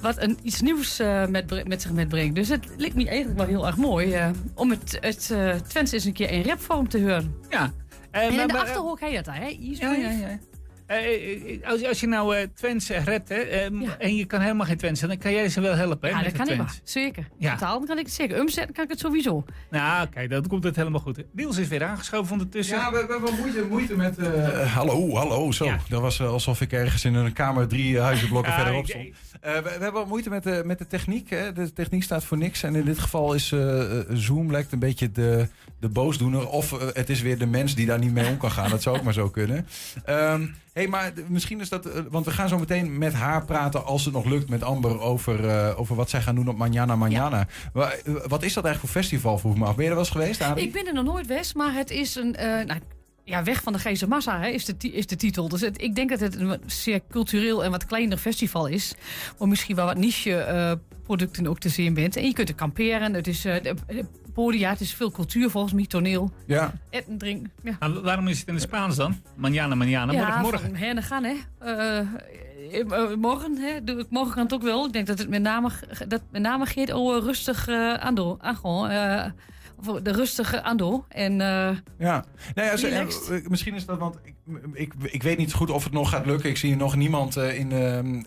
wat 0.00 0.22
een, 0.22 0.38
iets 0.42 0.60
nieuws 0.60 0.98
eh, 0.98 1.26
met, 1.26 1.68
met 1.68 1.82
zich 1.82 1.90
metbrengt. 1.92 2.34
Dus 2.34 2.48
het 2.48 2.66
lijkt 2.76 2.94
me 2.94 3.08
eigenlijk 3.08 3.38
wel 3.38 3.46
heel 3.48 3.66
erg 3.66 3.76
mooi 3.76 4.12
eh, 4.12 4.28
om 4.54 4.70
het, 4.70 4.98
het 5.00 5.30
eh, 5.30 5.54
Twents 5.54 5.92
eens 5.92 6.04
een 6.04 6.12
keer 6.12 6.30
in 6.30 6.42
rapvorm 6.42 6.88
te 6.88 6.98
horen. 7.00 7.34
Ja. 7.50 7.72
en 8.10 8.32
maar- 8.34 8.40
in 8.42 8.48
de 8.48 8.58
Achterhoek 8.60 9.00
heet 9.00 9.24
dat, 9.24 9.34
hè? 9.34 9.56
Ja, 9.60 9.92
ja, 9.92 10.10
ja. 10.10 10.38
Eh, 10.86 11.66
als, 11.70 11.84
als 11.84 12.00
je 12.00 12.06
nou 12.06 12.36
eh 12.36 12.46
Twents 12.54 12.88
redt, 12.88 13.28
hè, 13.28 13.34
ehm, 13.34 13.82
en 13.98 14.16
je 14.16 14.24
kan 14.24 14.40
helemaal 14.40 14.66
geen 14.66 14.76
Twents, 14.76 15.00
dan 15.00 15.18
kan 15.18 15.32
jij 15.32 15.48
ze 15.48 15.60
wel 15.60 15.74
helpen, 15.74 16.08
hè, 16.08 16.14
Ja, 16.16 16.22
met 16.22 16.24
dat 16.24 16.32
kan 16.36 16.40
het 16.42 16.50
ik 16.50 16.56
wel. 16.56 16.66
Twents. 16.66 16.92
Zeker. 16.92 17.28
Ja. 17.38 17.56
Taal 17.56 17.84
kan 17.84 17.98
ik 17.98 18.04
het 18.04 18.14
zeker. 18.14 18.40
Omzetten 18.40 18.74
kan 18.74 18.84
ik 18.84 18.90
het 18.90 18.98
sowieso. 18.98 19.44
Nou, 19.70 20.08
kijk, 20.08 20.30
dan 20.30 20.46
komt 20.46 20.64
het 20.64 20.76
helemaal 20.76 21.00
goed. 21.00 21.22
Niels 21.32 21.56
is 21.56 21.68
weer 21.68 21.84
aangeschoven 21.84 22.32
ondertussen. 22.32 22.76
Ja, 22.76 22.90
we, 22.92 23.04
we 23.06 23.12
hebben 23.12 23.34
moeite, 23.40 23.64
moeite 23.70 23.96
met... 23.96 24.18
eh, 24.18 24.74
hallo, 24.74 25.14
hallo, 25.14 25.52
zo. 25.52 25.70
Dat 25.88 26.00
was 26.00 26.20
alsof 26.22 26.60
ik 26.60 26.72
ergens 26.72 27.04
in 27.04 27.14
een 27.14 27.32
kamer 27.32 27.68
drie 27.68 28.00
huizenblokken 28.00 28.52
Ja, 28.52 28.58
verderop 28.58 28.84
ik- 28.84 28.90
stond. 28.90 29.06
Eh, 29.40 29.54
we, 29.54 29.62
we 29.62 29.68
hebben 29.68 29.92
wat 29.92 30.06
moeite 30.06 30.30
met 30.30 30.42
de, 30.42 30.62
met 30.64 30.78
de 30.78 30.86
techniek. 30.86 31.30
Hè. 31.30 31.52
De 31.52 31.72
techniek 31.72 32.02
staat 32.02 32.24
voor 32.24 32.38
niks. 32.38 32.62
En 32.62 32.74
in 32.74 32.84
dit 32.84 32.98
geval 32.98 33.34
is 33.34 33.52
eh, 33.52 33.98
eh, 33.98 34.06
Zoom 34.12 34.50
lijkt 34.50 34.72
een 34.72 34.78
beetje 34.78 35.12
de, 35.12 35.48
de 35.80 35.88
boosdoener. 35.88 36.48
Of 36.48 36.70
het 36.92 37.10
is 37.10 37.22
weer 37.22 37.38
de 37.38 37.46
mens 37.46 37.74
die 37.74 37.86
daar 37.86 37.98
niet 37.98 38.12
mee 38.12 38.28
om 38.28 38.36
kan 38.36 38.50
gaan. 38.50 38.70
Dat 38.70 38.82
zou 38.82 38.96
ook 38.96 39.02
maar 39.02 39.12
zo 39.12 39.28
kunnen. 39.28 39.66
Ehm 40.04 40.46
hey, 40.72 40.88
maar 40.88 41.12
misschien 41.28 41.60
is 41.60 41.68
dat... 41.68 41.88
want 42.10 42.24
we 42.24 42.30
gaan 42.30 42.48
zo 42.48 42.58
meteen 42.58 42.98
met 42.98 43.12
haar 43.12 43.44
praten, 43.44 43.84
als 43.84 44.04
het 44.04 44.14
nog 44.14 44.24
lukt, 44.24 44.48
met 44.48 44.62
Amber... 44.62 45.00
over, 45.00 45.76
over 45.76 45.96
wat 45.96 46.10
zij 46.10 46.22
gaan 46.22 46.34
doen 46.34 46.48
op 46.48 46.56
Manjana 46.56 46.96
Manjana. 46.96 47.46
Wat 47.72 48.42
is 48.42 48.52
dat 48.54 48.64
eigenlijk 48.64 48.78
voor 48.78 49.02
festival, 49.02 49.38
vroeg 49.38 49.58
me 49.58 49.64
af. 49.64 49.74
Ben 49.74 49.84
je 49.84 49.90
er 49.90 49.96
wel 49.96 50.04
eens 50.04 50.12
geweest, 50.12 50.42
Adrie? 50.42 50.66
Ik 50.66 50.72
ben 50.72 50.86
er 50.86 50.94
nog 50.94 51.04
nooit 51.04 51.26
west, 51.26 51.54
maar 51.54 51.74
het 51.74 51.90
is 51.90 52.14
een... 52.14 52.30
nou, 52.66 52.80
ja, 53.26 53.42
Weg 53.42 53.62
van 53.62 53.72
de 53.72 53.78
Geze 53.78 54.06
Massa 54.08 54.40
hè, 54.40 54.48
is, 54.48 54.64
de, 54.64 54.74
is 54.92 55.06
de 55.06 55.16
titel. 55.16 55.48
Dus 55.48 55.60
het, 55.60 55.82
ik 55.82 55.94
denk 55.94 56.10
dat 56.10 56.20
het 56.20 56.36
een 56.40 56.60
zeer 56.66 57.00
cultureel 57.10 57.64
en 57.64 57.70
wat 57.70 57.86
kleiner 57.86 58.18
festival 58.18 58.66
is. 58.66 58.94
Waar 59.38 59.48
misschien 59.48 59.76
wel 59.76 59.84
wat 59.86 59.96
niche 59.96 60.36
eh, 60.36 60.72
producten 61.04 61.46
ook 61.46 61.58
te 61.58 61.68
zien 61.68 61.94
bent. 61.94 62.16
En 62.16 62.24
je 62.24 62.32
kunt 62.32 62.48
er 62.48 62.54
kamperen. 62.54 63.14
Het 63.14 63.26
is 63.26 63.44
eh, 63.44 63.62
de- 63.62 63.74
de 63.86 64.04
podia, 64.34 64.70
het 64.70 64.80
is 64.80 64.94
veel 64.94 65.10
cultuur 65.10 65.50
volgens 65.50 65.72
mij, 65.72 65.86
toneel. 65.86 66.30
Ja. 66.46 66.72
Eten, 66.90 67.18
drinken. 67.18 67.52
Ja. 67.62 67.76
Nou, 67.80 68.00
waarom 68.00 68.28
is 68.28 68.38
het 68.38 68.48
in 68.48 68.54
het 68.54 68.62
Spaans 68.62 68.96
dan? 68.96 69.20
Manjana, 69.34 69.74
manjana, 69.74 70.12
morgen, 70.12 70.40
morgen. 70.40 70.60
van 70.60 70.74
heen 70.74 70.96
en 70.96 71.02
gaan, 71.02 71.24
hè. 71.24 71.34
Eh, 71.58 73.14
morgen, 73.16 73.56
hè. 73.58 73.84
Doe 73.84 73.98
ik 74.00 74.06
morgen 74.10 74.34
kan 74.34 74.42
het 74.42 74.54
ook 74.54 74.62
wel. 74.62 74.86
Ik 74.86 74.92
denk 74.92 75.06
dat 75.06 75.18
het 75.18 75.28
met 75.28 75.42
name, 75.42 75.70
dat 76.08 76.22
met 76.30 76.42
name 76.42 76.66
gaat 76.66 76.92
over 76.92 77.22
rustig 77.22 77.68
aan 77.68 78.36
aangaan. 78.40 79.34
Eh 79.82 79.88
of 79.88 80.00
de 80.00 80.12
rustige 80.12 80.62
aando. 80.62 81.04
En 81.08 81.40
eh, 81.40 81.76
Ja, 81.98 82.24
nee, 82.54 82.70
als, 82.70 82.82
Relaxed. 82.82 83.30
eh, 83.42 83.48
misschien 83.48 83.74
is 83.74 83.86
dat, 83.86 83.98
want 83.98 84.18
ik, 84.22 84.34
ik, 84.72 84.92
ik 85.02 85.22
weet 85.22 85.38
niet 85.38 85.52
goed 85.52 85.70
of 85.70 85.84
het 85.84 85.92
nog 85.92 86.10
gaat 86.10 86.26
lukken. 86.26 86.50
Ik 86.50 86.56
zie 86.56 86.76
nog 86.76 86.96
niemand 86.96 87.36
eh, 87.36 87.58
in, 87.58 87.72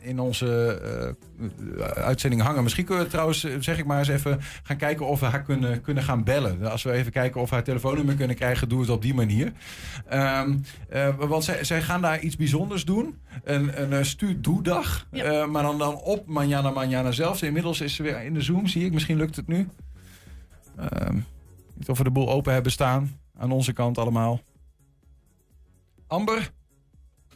in 0.01 0.19
onze 0.19 0.79
eh, 1.79 1.85
uitzending 2.03 2.41
hangen. 2.41 2.63
Misschien 2.63 2.85
kunnen 2.85 3.03
we 3.03 3.09
trouwens, 3.09 3.43
eh, 3.43 3.51
zeg 3.59 3.77
ik 3.77 3.85
maar 3.85 3.99
eens 3.99 4.07
even, 4.07 4.39
gaan 4.63 4.77
kijken 4.77 5.07
of 5.07 5.19
we 5.19 5.25
haar 5.25 5.41
kunnen, 5.43 5.81
kunnen 5.81 6.03
gaan 6.03 6.23
bellen. 6.23 6.71
Als 6.71 6.83
we 6.83 6.91
even 6.91 7.11
kijken 7.11 7.41
of 7.41 7.49
we 7.49 7.55
haar 7.55 7.63
telefoonnummer 7.63 8.15
kunnen 8.15 8.35
krijgen, 8.35 8.69
doen 8.69 8.77
we 8.79 8.85
het 8.85 8.93
op 8.93 9.01
die 9.01 9.13
manier. 9.13 9.51
Ehm, 10.07 10.57
eh, 10.89 11.15
want 11.17 11.43
zij, 11.43 11.63
zij 11.63 11.81
gaan 11.81 12.01
daar 12.01 12.19
iets 12.19 12.35
bijzonders 12.35 12.85
doen. 12.85 13.17
Een, 13.43 13.81
een 13.81 13.93
eh, 13.93 14.03
stuur-doe-dag. 14.03 15.07
Eh, 15.11 15.45
maar 15.45 15.63
dan, 15.63 15.77
dan 15.77 15.95
op 15.95 16.27
Manjana 16.27 16.69
Manjana 16.69 17.11
zelf. 17.11 17.41
Inmiddels 17.41 17.81
is 17.81 17.95
ze 17.95 18.03
weer 18.03 18.21
in 18.23 18.33
de 18.33 18.41
Zoom, 18.41 18.67
zie 18.67 18.85
ik. 18.85 18.93
Misschien 18.93 19.17
lukt 19.17 19.35
het 19.35 19.47
nu. 19.47 19.67
Ehm, 20.77 21.17
niet 21.79 21.89
of 21.89 21.97
we 21.97 22.03
de 22.03 22.11
boel 22.11 22.29
open 22.29 22.53
hebben 22.53 22.71
staan. 22.71 23.19
Aan 23.37 23.51
onze 23.51 23.73
kant 23.73 23.97
allemaal. 23.97 24.39
Amber, 26.07 26.51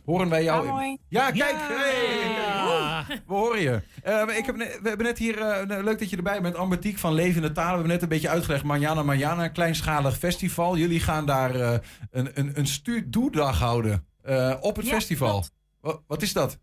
horen 0.06 0.30
wij 0.30 0.44
jou? 0.44 0.66
Ja, 0.66 0.72
mooi. 0.72 0.98
Ja, 1.08 1.32
kijk. 1.32 1.56
Hey. 1.58 2.66
Woe, 2.66 3.22
We 3.28 3.34
horen 3.34 3.62
je. 3.62 3.82
Eh, 4.04 4.38
ik 4.38 4.46
heb 4.46 4.56
we 4.56 4.80
hebben 4.84 5.06
net 5.06 5.18
hier, 5.18 5.38
eh, 5.42 5.84
leuk 5.84 6.00
dat 6.00 6.10
je 6.10 6.18
erbij 6.18 6.42
bent, 6.42 6.56
Amber 6.56 6.80
Tiek 6.80 6.98
van 6.98 7.14
Levende 7.14 7.52
Talen. 7.52 7.70
We 7.70 7.74
hebben 7.76 7.92
net 7.92 8.02
een 8.02 8.08
beetje 8.10 8.30
uitgelegd, 8.30 8.64
Manjana 8.64 9.04
Manjana, 9.04 9.48
kleinschalig 9.48 10.18
festival. 10.18 10.78
Jullie 10.78 11.00
gaan 11.00 11.26
daar 11.26 11.56
eh, 11.56 11.78
een, 12.12 12.40
een, 12.40 12.60
een 12.60 12.68
stuurdoedag 12.68 13.60
houden 13.60 14.06
eh, 14.22 14.54
op 14.62 14.76
het 14.76 14.86
Ja, 14.86 14.92
festival. 14.92 15.46
Wat, 15.82 16.02
wat 16.08 16.22
is 16.22 16.34
dat, 16.34 16.60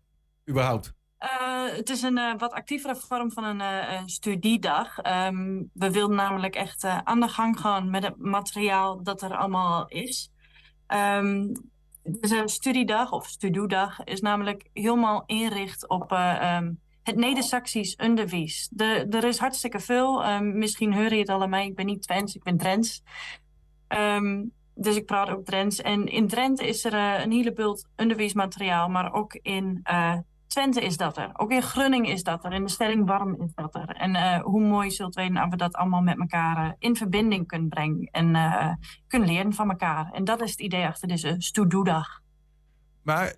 überhaupt? 0.49 0.93
Eh, 1.21 1.75
het 1.75 1.89
is 1.89 2.01
een 2.01 2.17
eh, 2.17 2.33
wat 2.37 2.51
actievere 2.51 2.95
vorm 2.95 3.31
van 3.31 3.43
een 3.43 3.61
eh, 3.61 4.01
studiedag. 4.05 4.97
Ehm, 4.97 5.63
we 5.73 5.91
wilden 5.91 6.15
namelijk 6.15 6.55
echt 6.55 6.85
aan 6.85 7.19
de 7.19 7.27
gang 7.27 7.59
gaan 7.59 7.89
met 7.89 8.03
het 8.03 8.17
materiaal 8.17 9.03
dat 9.03 9.21
er 9.21 9.37
allemaal 9.37 9.87
is. 9.87 10.31
Ehm 10.87 11.53
dus 12.03 12.31
een 12.31 12.49
studiedag 12.49 13.11
of 13.11 13.27
studioedag 13.27 14.03
is 14.03 14.21
namelijk 14.21 14.69
helemaal 14.73 15.23
inricht 15.25 15.89
op 15.89 16.11
eh, 16.11 16.55
ehm, 16.55 16.73
het 17.03 17.15
Neder-Saxisch 17.15 17.95
onderwijs. 17.95 18.67
De, 18.71 19.07
er 19.09 19.23
is 19.23 19.37
hartstikke 19.37 19.79
veel. 19.79 20.41
Misschien 20.41 20.93
hoor 20.93 21.13
je 21.13 21.19
het 21.19 21.29
al 21.29 21.41
aan 21.41 21.49
mij. 21.49 21.65
Ik 21.65 21.75
ben 21.75 21.85
niet 21.85 22.01
Twents, 22.01 22.35
ik 22.35 22.43
ben 22.43 22.57
Drents. 22.57 23.03
Dus 24.75 24.95
ik 24.95 25.05
praat 25.05 25.29
ook 25.29 25.45
Drents. 25.45 25.81
En 25.81 26.05
in 26.05 26.27
Drenthe 26.27 26.67
is 26.67 26.85
er 26.85 26.93
een 26.93 27.31
hele 27.31 27.53
bult 27.53 27.87
onderwijsmateriaal, 27.95 28.89
maar 28.89 29.13
ook 29.13 29.33
in 29.33 29.81
Twente 30.51 30.81
is 30.81 30.97
dat 30.97 31.17
er. 31.17 31.29
Ook 31.33 31.51
in 31.51 31.61
Grunning 31.61 32.07
is 32.09 32.23
dat 32.23 32.45
er. 32.45 32.51
In 32.53 32.63
de 32.63 32.69
stelling 32.69 33.05
Warm 33.07 33.41
is 33.41 33.51
dat 33.55 33.75
er. 33.75 33.89
En 33.89 34.15
eh, 34.15 34.41
hoe 34.41 34.61
mooi 34.61 34.91
zult 34.91 35.15
weten 35.15 35.37
als 35.37 35.49
we 35.49 35.55
dat 35.57 35.73
allemaal 35.75 36.01
met 36.01 36.19
elkaar 36.19 36.65
eh, 36.65 36.71
in 36.79 36.95
verbinding 36.95 37.47
kunnen 37.47 37.69
brengen. 37.69 38.09
En 38.11 38.35
eh, 38.35 38.71
kunnen 39.07 39.29
leren 39.29 39.53
van 39.53 39.69
elkaar. 39.69 40.09
En 40.13 40.23
dat 40.23 40.41
is 40.41 40.51
het 40.51 40.59
idee 40.59 40.85
achter 40.85 41.07
deze 41.07 41.35
Stoedoedag. 41.37 42.19
Maar 43.03 43.33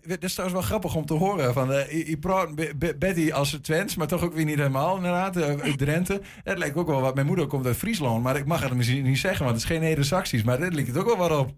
het 0.00 0.22
is 0.24 0.32
trouwens 0.34 0.60
wel 0.60 0.68
grappig 0.68 0.94
om 0.94 1.06
te 1.06 1.14
horen. 1.14 1.52
Van, 1.52 1.68
je- 1.68 2.94
Betty 2.98 3.32
als 3.32 3.58
Twents, 3.62 3.96
maar 3.96 4.06
toch 4.06 4.22
ook 4.22 4.34
weer 4.34 4.44
niet 4.44 4.56
helemaal 4.56 4.96
inderdaad. 4.96 5.36
uit 5.36 5.78
Drenthe. 5.78 6.20
Het 6.44 6.58
lijkt 6.58 6.76
ook 6.76 6.86
wel 6.86 7.00
wat. 7.00 7.14
Mijn 7.14 7.26
moeder 7.26 7.46
komt 7.46 7.66
uit 7.66 7.76
Friesland, 7.76 8.22
maar 8.22 8.36
ik 8.36 8.46
mag 8.46 8.62
het 8.62 8.74
misschien 8.74 9.04
niet 9.04 9.18
zeggen, 9.18 9.44
want 9.44 9.56
het 9.56 9.64
is 9.64 9.70
geen 9.70 9.80
Neder-Saxisch. 9.80 10.42
Maar 10.42 10.58
dit 10.58 10.74
lijkt 10.74 10.88
het 10.88 10.98
ook 10.98 11.06
wel 11.06 11.28
wat 11.28 11.38
op. 11.38 11.50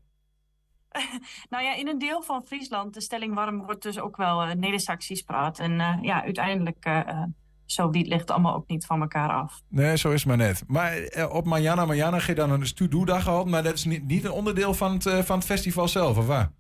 Nou 1.50 1.64
ja, 1.64 1.74
in 1.74 1.88
een 1.88 1.98
deel 1.98 2.22
van 2.22 2.42
Friesland, 2.44 2.94
de 2.94 3.00
stelling 3.00 3.34
Warm, 3.34 3.64
wordt 3.64 3.82
dus 3.82 4.00
ook 4.00 4.16
wel 4.16 4.42
eh 4.42 4.54
Neder-Saxisch 4.54 5.22
praat. 5.22 5.58
En 5.58 5.80
eh, 5.80 5.98
ja, 6.02 6.22
uiteindelijk, 6.24 6.84
eh, 6.84 7.22
zo 7.66 7.90
die 7.90 8.06
ligt 8.06 8.30
allemaal 8.30 8.54
ook 8.54 8.68
niet 8.68 8.86
van 8.86 9.00
elkaar 9.00 9.30
af. 9.30 9.60
Nee, 9.68 9.96
zo 9.96 10.10
is 10.10 10.24
maar 10.24 10.36
net. 10.36 10.64
Maar 10.66 10.96
op 11.30 11.44
Manjana 11.44 11.84
Manjana 11.84 12.18
ga 12.18 12.26
je 12.26 12.34
dan 12.34 12.50
een 12.50 12.66
Studoe-dag 12.66 13.22
gehad, 13.22 13.46
maar 13.46 13.62
dat 13.62 13.74
is 13.74 13.84
niet, 13.84 14.06
niet 14.06 14.24
een 14.24 14.30
onderdeel 14.30 14.74
van 14.74 14.92
het, 14.92 15.26
van 15.26 15.36
het 15.36 15.46
festival 15.46 15.88
zelf, 15.88 16.18
of 16.18 16.26
waar? 16.26 16.52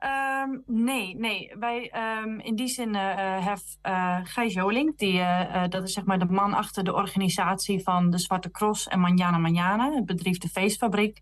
Ehm, 0.00 0.50
nee, 0.66 1.16
nee. 1.16 1.50
Wij, 1.58 1.90
ehm, 1.90 2.38
in 2.38 2.54
die 2.54 2.68
zin 2.68 2.94
eh 2.94 3.36
eh, 3.36 3.46
heeft 3.46 3.78
eh 3.82 4.18
Gijs 4.22 4.54
Joling, 4.54 4.96
die, 4.98 5.22
dat 5.68 5.82
is 5.82 5.92
zeg 5.92 6.04
maar 6.04 6.18
de 6.18 6.24
man 6.24 6.54
achter 6.54 6.84
de 6.84 6.94
organisatie 6.94 7.82
van 7.82 8.10
de 8.10 8.18
Zwarte 8.18 8.50
Cross 8.50 8.88
en 8.88 9.00
Manjana 9.00 9.38
Manjana, 9.38 9.92
het 9.92 10.06
bedrijf 10.06 10.38
De 10.38 10.48
Feestfabriek, 10.48 11.20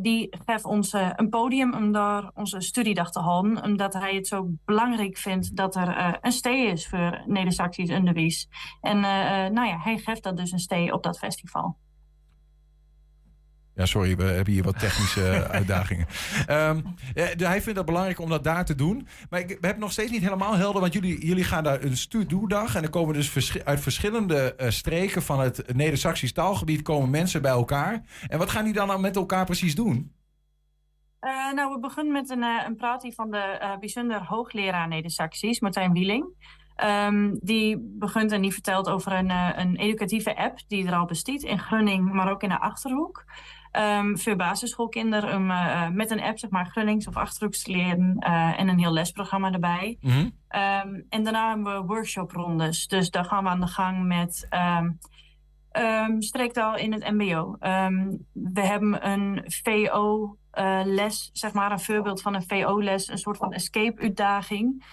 die 0.00 0.36
geeft 0.46 0.64
ons 0.64 0.92
een 0.92 1.28
podium 1.28 1.74
om 1.74 1.92
daar 1.92 2.30
onze 2.34 2.60
studiedag 2.60 3.10
te 3.10 3.20
houden, 3.20 3.62
omdat 3.62 3.92
hij 3.92 4.14
het 4.14 4.26
zo 4.26 4.48
belangrijk 4.64 5.16
vindt 5.16 5.56
dat 5.56 5.76
er 5.76 6.18
een 6.20 6.32
stee 6.32 6.66
is 6.66 6.88
voor 6.88 7.22
Neder-Saxisch 7.26 7.90
onderwijs. 7.90 8.48
En 8.80 9.00
nou 9.52 9.66
ja, 9.66 9.78
hij 9.78 9.98
geeft 9.98 10.22
dat 10.22 10.36
dus 10.36 10.52
een 10.52 10.58
stee 10.58 10.92
op 10.92 11.02
dat 11.02 11.18
festival. 11.18 11.76
Ja, 13.80 13.86
sorry, 13.86 14.16
we 14.16 14.22
hebben 14.22 14.52
hier 14.52 14.62
wat 14.62 14.78
technische 14.78 15.46
uitdagingen. 15.58 16.06
Ehm, 16.46 16.80
ja, 17.14 17.34
de- 17.34 17.46
hij 17.46 17.62
vindt 17.62 17.78
het 17.78 17.86
belangrijk 17.86 18.20
om 18.20 18.28
dat 18.28 18.44
daar 18.44 18.64
te 18.64 18.74
doen. 18.74 19.06
Maar 19.30 19.40
ik 19.40 19.58
heb 19.60 19.78
nog 19.78 19.92
steeds 19.92 20.10
niet 20.10 20.22
helemaal 20.22 20.56
helder, 20.56 20.80
want 20.80 20.92
jullie, 20.92 21.26
jullie 21.26 21.44
gaan 21.44 21.64
daar 21.64 21.82
een 21.82 21.96
Studoe-dag. 21.96 22.74
En 22.74 22.82
er 22.82 22.90
komen 22.90 23.14
dus 23.14 23.58
uit 23.64 23.80
verschillende 23.80 24.54
eh, 24.54 24.70
streken 24.70 25.22
van 25.22 25.40
het 25.40 25.74
Neder-Saxisch 25.74 26.32
taalgebied 26.32 26.82
komen 26.82 27.10
mensen 27.10 27.42
bij 27.42 27.50
elkaar. 27.50 28.02
En 28.28 28.38
wat 28.38 28.50
gaan 28.50 28.64
die 28.64 28.72
dan 28.72 28.86
nou 28.86 29.00
met 29.00 29.16
elkaar 29.16 29.44
precies 29.44 29.74
doen? 29.74 30.12
Eh, 31.20 31.52
nou, 31.54 31.74
we 31.74 31.80
beginnen 31.80 32.12
met 32.12 32.30
een, 32.30 32.42
eh, 32.42 32.64
een 32.66 32.76
praatje 32.76 33.12
van 33.12 33.30
de 33.30 33.38
eh, 33.38 33.78
bijzonder 33.78 34.24
hoogleraar 34.24 34.88
Neder-Saxisch, 34.88 35.60
Martijn 35.60 35.92
Wieling. 35.92 36.24
Ehm, 36.80 37.34
die 37.40 37.78
begint 37.98 38.32
en 38.32 38.42
die 38.42 38.52
vertelt 38.52 38.88
over 38.88 39.12
een, 39.12 39.30
eh, 39.30 39.50
een 39.56 39.76
educatieve 39.76 40.36
app 40.36 40.58
die 40.68 40.86
er 40.86 40.94
al 40.94 41.04
bestaat 41.06 41.42
in 41.42 41.58
Grunning, 41.58 42.12
maar 42.12 42.30
ook 42.30 42.42
in 42.42 42.48
de 42.48 42.60
Achterhoek. 42.60 43.24
Ehm, 43.70 44.16
voor 44.16 44.36
basisschoolkinderen 44.36 45.50
eh, 45.50 45.88
met 45.88 46.10
een 46.10 46.20
app 46.20 46.38
zeg 46.38 46.50
maar 46.50 46.66
Grunnings 46.66 47.06
of 47.06 47.16
Achterhoeks 47.16 47.62
te 47.62 47.70
leren 47.70 48.16
eh, 48.18 48.60
en 48.60 48.68
een 48.68 48.78
heel 48.78 48.92
lesprogramma 48.92 49.52
erbij. 49.52 49.98
Ehm, 50.48 51.00
en 51.08 51.22
daarna 51.22 51.48
hebben 51.48 51.80
we 51.80 51.86
workshoprondes. 51.86 52.86
Dus 52.86 53.10
daar 53.10 53.24
gaan 53.24 53.44
we 53.44 53.50
aan 53.50 53.60
de 53.60 53.66
gang 53.66 54.06
met 54.06 54.46
ehm 54.48 54.90
streektaal 56.18 56.76
in 56.76 56.92
het 56.92 57.10
MBO. 57.10 57.56
We 58.32 58.60
hebben 58.60 59.08
een 59.08 59.44
VO-les, 59.46 61.30
zeg 61.32 61.52
maar, 61.52 61.72
een 61.72 61.80
voorbeeld 61.80 62.22
van 62.22 62.34
een 62.34 62.44
VO-les, 62.46 63.08
een 63.08 63.18
soort 63.18 63.36
van 63.36 63.52
escape-uitdaging. 63.52 64.84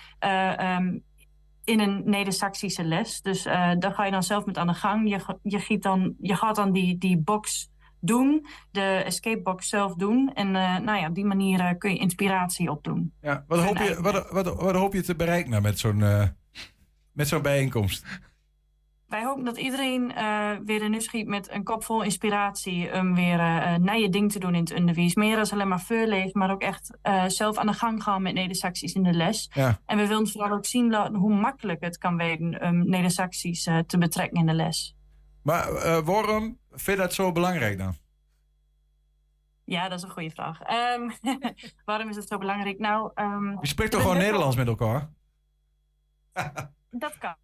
in 1.64 1.80
een 1.80 2.02
Neder-Saxische 2.06 2.84
les. 2.84 3.22
Dus 3.22 3.44
daar 3.44 3.94
ga 3.94 4.06
je 4.06 4.12
dan 4.12 4.24
zelf 4.24 4.46
met 4.46 4.58
aan 4.58 4.68
de 4.68 4.74
gang. 4.74 5.10
Je, 5.10 5.38
je, 5.44 5.60
giet 5.60 5.84
dan, 5.84 6.16
je 6.22 6.36
gaat 6.36 6.56
dan 6.56 6.72
die, 6.72 6.98
die 6.98 7.18
box 7.18 7.70
doen, 8.00 8.48
de 8.72 9.02
escape 9.06 9.42
box 9.42 9.70
zelf 9.70 9.94
doen. 9.94 10.32
En 10.34 10.56
eh, 10.56 10.78
nou 10.78 11.00
ja, 11.00 11.08
op 11.08 11.16
die 11.16 11.26
manier 11.26 11.60
eh, 11.60 11.78
kun 11.78 11.92
je 11.92 12.00
inspiratie 12.00 12.72
opdoen. 12.72 13.14
Ja, 13.22 13.44
wat, 13.48 13.64
hoop 13.64 13.78
je, 13.78 14.02
wat, 14.02 14.32
wat, 14.32 14.56
wat 14.56 14.76
hoop 14.76 14.94
je 14.94 15.04
te 15.04 15.16
bereiken 15.16 15.52
nou 15.52 15.62
met 15.62 15.80
zo'n 15.80 16.02
eh, 16.02 16.28
met 17.12 17.28
zo'n 17.28 17.42
bijeenkomst? 17.42 18.06
Wij 19.08 19.24
hopen 19.24 19.46
dat 19.46 19.58
iedereen 19.58 20.14
weer 20.66 20.82
een 20.82 21.02
schiet 21.02 21.28
met 21.28 21.52
een 21.52 21.64
kop 21.64 21.84
vol 21.84 22.04
inspiratie 22.04 22.94
om 22.94 23.16
weer 23.16 23.38
naar 23.80 24.00
je 24.00 24.10
ding 24.10 24.32
te 24.32 24.40
doen 24.40 24.56
in 24.56 24.60
het 24.60 24.74
onderwijs. 24.74 25.16
Meer 25.16 25.36
dan 25.36 25.50
alleen 25.50 25.68
maar 25.68 25.82
voorlezen, 25.82 26.40
maar 26.40 26.52
ook 26.52 26.62
echt 26.62 26.98
zelf 27.28 27.58
aan 27.58 27.68
de 27.68 27.74
gang 27.74 28.04
gaan 28.04 28.22
met 28.22 28.34
Neder-Saxisch 28.34 28.94
in 28.94 29.04
de 29.04 29.14
les. 29.14 29.50
Ja. 29.54 29.80
En 29.86 29.98
we 29.98 30.08
willen 30.08 30.28
vooral 30.28 30.52
ook 30.52 30.66
zien 30.66 30.96
hoe 31.16 31.34
makkelijk 31.34 31.82
het 31.82 31.98
kan 31.98 32.18
wezen 32.18 32.62
om 32.62 32.94
eh, 32.94 33.80
te 33.88 33.98
betrekken 33.98 34.40
in 34.40 34.46
de 34.46 34.54
les. 34.54 34.96
Maar 35.44 35.72
waarom 36.04 36.58
vind 36.80 36.98
je 36.98 37.04
dat 37.04 37.14
zo 37.14 37.32
belangrijk 37.32 37.78
dan? 37.78 37.96
Ja, 39.64 39.90
dat 39.90 39.98
is 39.98 40.04
een 40.04 40.10
goede 40.10 40.30
vraag. 40.30 40.62
Ehm, 40.62 41.10
waarom 41.86 42.10
is 42.10 42.16
het 42.16 42.28
zo 42.28 42.38
belangrijk? 42.38 42.80
Nou, 42.80 43.12
ehm, 43.16 43.50
Je 43.62 43.68
spreekt 43.68 43.92
toch 43.92 44.02
gewoon 44.02 44.16
wel- 44.16 44.26
Nederlands 44.26 44.56
met 44.56 44.68
elkaar? 44.68 45.10
Dat 46.90 47.18
kan. 47.18 47.36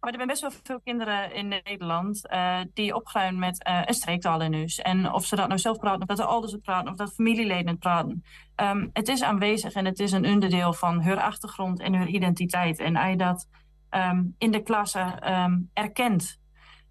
Maar 0.00 0.10
er 0.10 0.14
zijn 0.14 0.26
best 0.26 0.40
wel 0.40 0.50
veel 0.62 0.80
kinderen 0.80 1.34
in 1.34 1.48
Nederland 1.48 2.26
eh, 2.28 2.60
die 2.74 2.94
opgroeien 2.94 3.38
met 3.38 3.62
eh, 3.62 3.82
een 3.84 3.94
streektaal 3.94 4.40
in 4.40 4.52
huis. 4.54 4.78
En 4.78 5.12
of 5.12 5.24
ze 5.26 5.36
dat 5.36 5.48
nou 5.48 5.60
zelf 5.60 5.78
praten, 5.78 6.00
of 6.00 6.06
dat 6.06 6.16
de 6.16 6.24
ouders 6.24 6.52
het 6.52 6.62
praten, 6.62 6.90
of 6.90 6.96
dat 6.96 7.14
familieleden 7.14 7.66
het 7.68 7.78
praten. 7.78 8.24
Ehm, 8.54 8.88
het 8.92 9.08
is 9.08 9.22
aanwezig 9.22 9.72
en 9.72 9.84
het 9.84 9.98
is 9.98 10.12
een 10.12 10.26
onderdeel 10.26 10.72
van 10.72 11.02
hun 11.02 11.18
achtergrond 11.18 11.80
en 11.80 11.94
hun 11.94 12.14
identiteit. 12.14 12.78
En 12.78 12.96
als 12.96 13.08
je 13.10 13.16
dat 13.16 13.48
in 14.38 14.50
de 14.50 14.62
klasse 14.62 15.00
erkent 15.72 16.38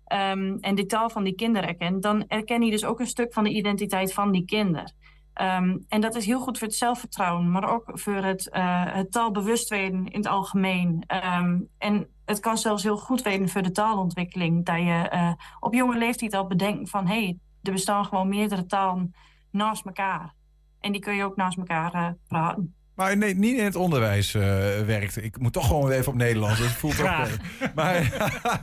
ehm, 0.06 0.58
en 0.60 0.76
de 0.76 0.86
taal 0.86 1.10
van 1.10 1.24
die 1.24 1.36
kinderen 1.36 1.70
erkent, 1.70 2.04
dan 2.04 2.28
erken 2.28 2.62
je 2.62 2.72
dus 2.72 2.86
ook 2.86 3.00
een 3.00 3.08
stuk 3.08 3.34
van 3.34 3.44
de 3.44 3.50
identiteit 3.50 4.14
van 4.14 4.32
die 4.32 4.46
kinderen. 4.46 4.94
Ehm, 5.34 5.78
en 5.88 6.02
dat 6.02 6.16
is 6.16 6.26
heel 6.26 6.40
goed 6.40 6.58
voor 6.58 6.68
het 6.68 6.76
zelfvertrouwen, 6.78 7.52
maar 7.52 7.74
ook 7.74 7.84
voor 7.94 8.16
het, 8.16 8.50
eh 8.50 8.94
het 8.94 9.12
taalbewustweten 9.12 10.06
in 10.06 10.18
het 10.18 10.28
algemeen. 10.28 11.04
Ehm, 11.08 11.60
en 11.78 12.08
het 12.26 12.40
kan 12.40 12.58
zelfs 12.58 12.84
heel 12.84 12.98
goed 12.98 13.22
weten 13.22 13.50
voor 13.50 13.62
de 13.62 13.72
taalontwikkeling. 13.72 14.66
Dat 14.66 14.78
je 14.78 15.08
eh, 15.10 15.34
op 15.60 15.74
jonge 15.74 15.98
leeftijd 15.98 16.34
al 16.34 16.48
bedenkt 16.48 16.90
van... 16.90 17.08
hé, 17.08 17.24
hey, 17.24 17.40
er 17.62 17.72
bestaan 17.72 18.06
gewoon 18.06 18.30
meerdere 18.30 18.66
talen 18.66 19.14
naast 19.52 19.86
elkaar. 19.86 20.34
En 20.80 20.92
die 20.92 21.02
kun 21.02 21.16
je 21.16 21.24
ook 21.24 21.36
naast 21.36 21.58
elkaar 21.58 21.94
eh, 21.94 22.10
praten. 22.28 22.76
Maar 22.96 23.18
nee, 23.18 23.36
niet 23.36 23.58
in 23.58 23.64
het 23.64 23.76
onderwijs 23.76 24.34
eh, 24.36 24.42
werkt. 24.86 25.24
Ik 25.24 25.40
moet 25.40 25.54
toch 25.54 25.68
gewoon 25.68 25.92
even 25.92 26.12
op 26.12 26.18
Nederlands. 26.18 26.60
Dat 26.60 26.68
voelt 26.68 26.96
toch. 26.96 27.06
Graag. 27.06 27.38
eh, 27.60 27.68
maar 27.76 28.14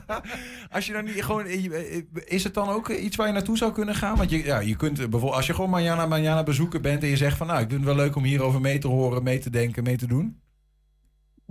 als 0.75 0.85
je 0.85 0.93
dan 0.93 1.03
niet 1.05 1.23
gewoon. 1.23 1.45
eh, 1.45 2.01
Is 2.25 2.43
het 2.43 2.53
dan 2.53 2.69
ook 2.69 2.89
iets 2.89 3.15
waar 3.15 3.27
je 3.27 3.33
naartoe 3.33 3.57
zou 3.57 3.71
kunnen 3.71 3.95
gaan? 3.95 4.15
Want 4.17 4.29
je, 4.29 4.43
ja, 4.43 4.59
je 4.59 4.75
kunt 4.75 4.91
eh, 4.99 5.03
bijvoorbeeld. 5.03 5.33
Als 5.33 5.47
je 5.47 5.53
gewoon 5.53 5.69
Manjana 5.69 6.05
Manjana 6.05 6.43
bezoeker 6.43 6.81
bent 6.81 7.03
en 7.03 7.09
je 7.09 7.17
zegt 7.17 7.37
van. 7.37 7.47
Nou, 7.47 7.61
ik 7.61 7.69
vind 7.69 7.85
het 7.85 7.95
wel 7.95 8.05
leuk 8.05 8.15
om 8.15 8.23
hierover 8.23 8.61
mee 8.61 8.77
te 8.77 8.87
horen, 8.87 9.23
mee 9.23 9.39
te 9.39 9.49
denken, 9.49 9.83
mee 9.83 9.97
te 9.97 10.07
doen. 10.07 10.39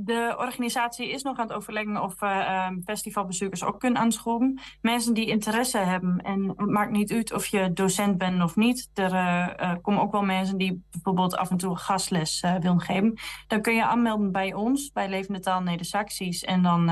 De 0.05 0.34
organisatie 0.38 1.11
is 1.11 1.22
nog 1.22 1.38
aan 1.38 1.46
het 1.46 1.57
overleggen 1.57 2.03
of 2.03 2.22
ehm, 2.22 2.80
festivalbezoekers 2.84 3.64
ook 3.64 3.80
kunnen 3.80 4.00
aanschoven. 4.00 4.61
Mensen 4.80 5.14
die 5.14 5.26
interesse 5.26 5.78
hebben, 5.78 6.18
en 6.18 6.48
het 6.48 6.70
maakt 6.70 6.90
niet 6.90 7.12
uit 7.12 7.32
of 7.32 7.46
je 7.46 7.72
docent 7.72 8.18
bent 8.18 8.42
of 8.42 8.57
niet. 8.57 8.90
Er 8.94 9.12
eh, 9.12 9.70
eh, 9.70 9.76
komen 9.82 10.00
ook 10.00 10.12
wel 10.12 10.22
mensen 10.22 10.59
die 10.59 10.84
bijvoorbeeld 10.90 11.36
af 11.36 11.50
en 11.50 11.57
toe 11.57 11.76
gastles 11.76 12.40
eh, 12.40 12.55
willen 12.55 12.80
geven. 12.80 13.18
Dan 13.46 13.62
kun 13.62 13.74
je 13.74 13.84
aanmelden 13.84 14.32
bij 14.32 14.55
ons, 14.55 14.92
bij 14.92 15.09
Levende 15.09 15.40
Taal 15.40 15.62
Neder-Saxisch. 15.62 16.44
En 16.44 16.62
dan 16.62 16.90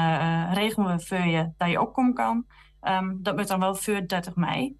regelen 0.52 0.96
we 0.96 1.06
voor 1.06 1.26
je 1.26 1.52
dat 1.56 1.70
je 1.70 1.78
ook 1.78 1.94
komen 1.94 2.14
kan. 2.14 2.46
Ehm, 2.80 3.14
dat 3.18 3.36
moet 3.36 3.48
dan 3.48 3.61
wel 3.61 3.74
voor 3.74 4.06
30 4.06 4.36
mei. 4.36 4.76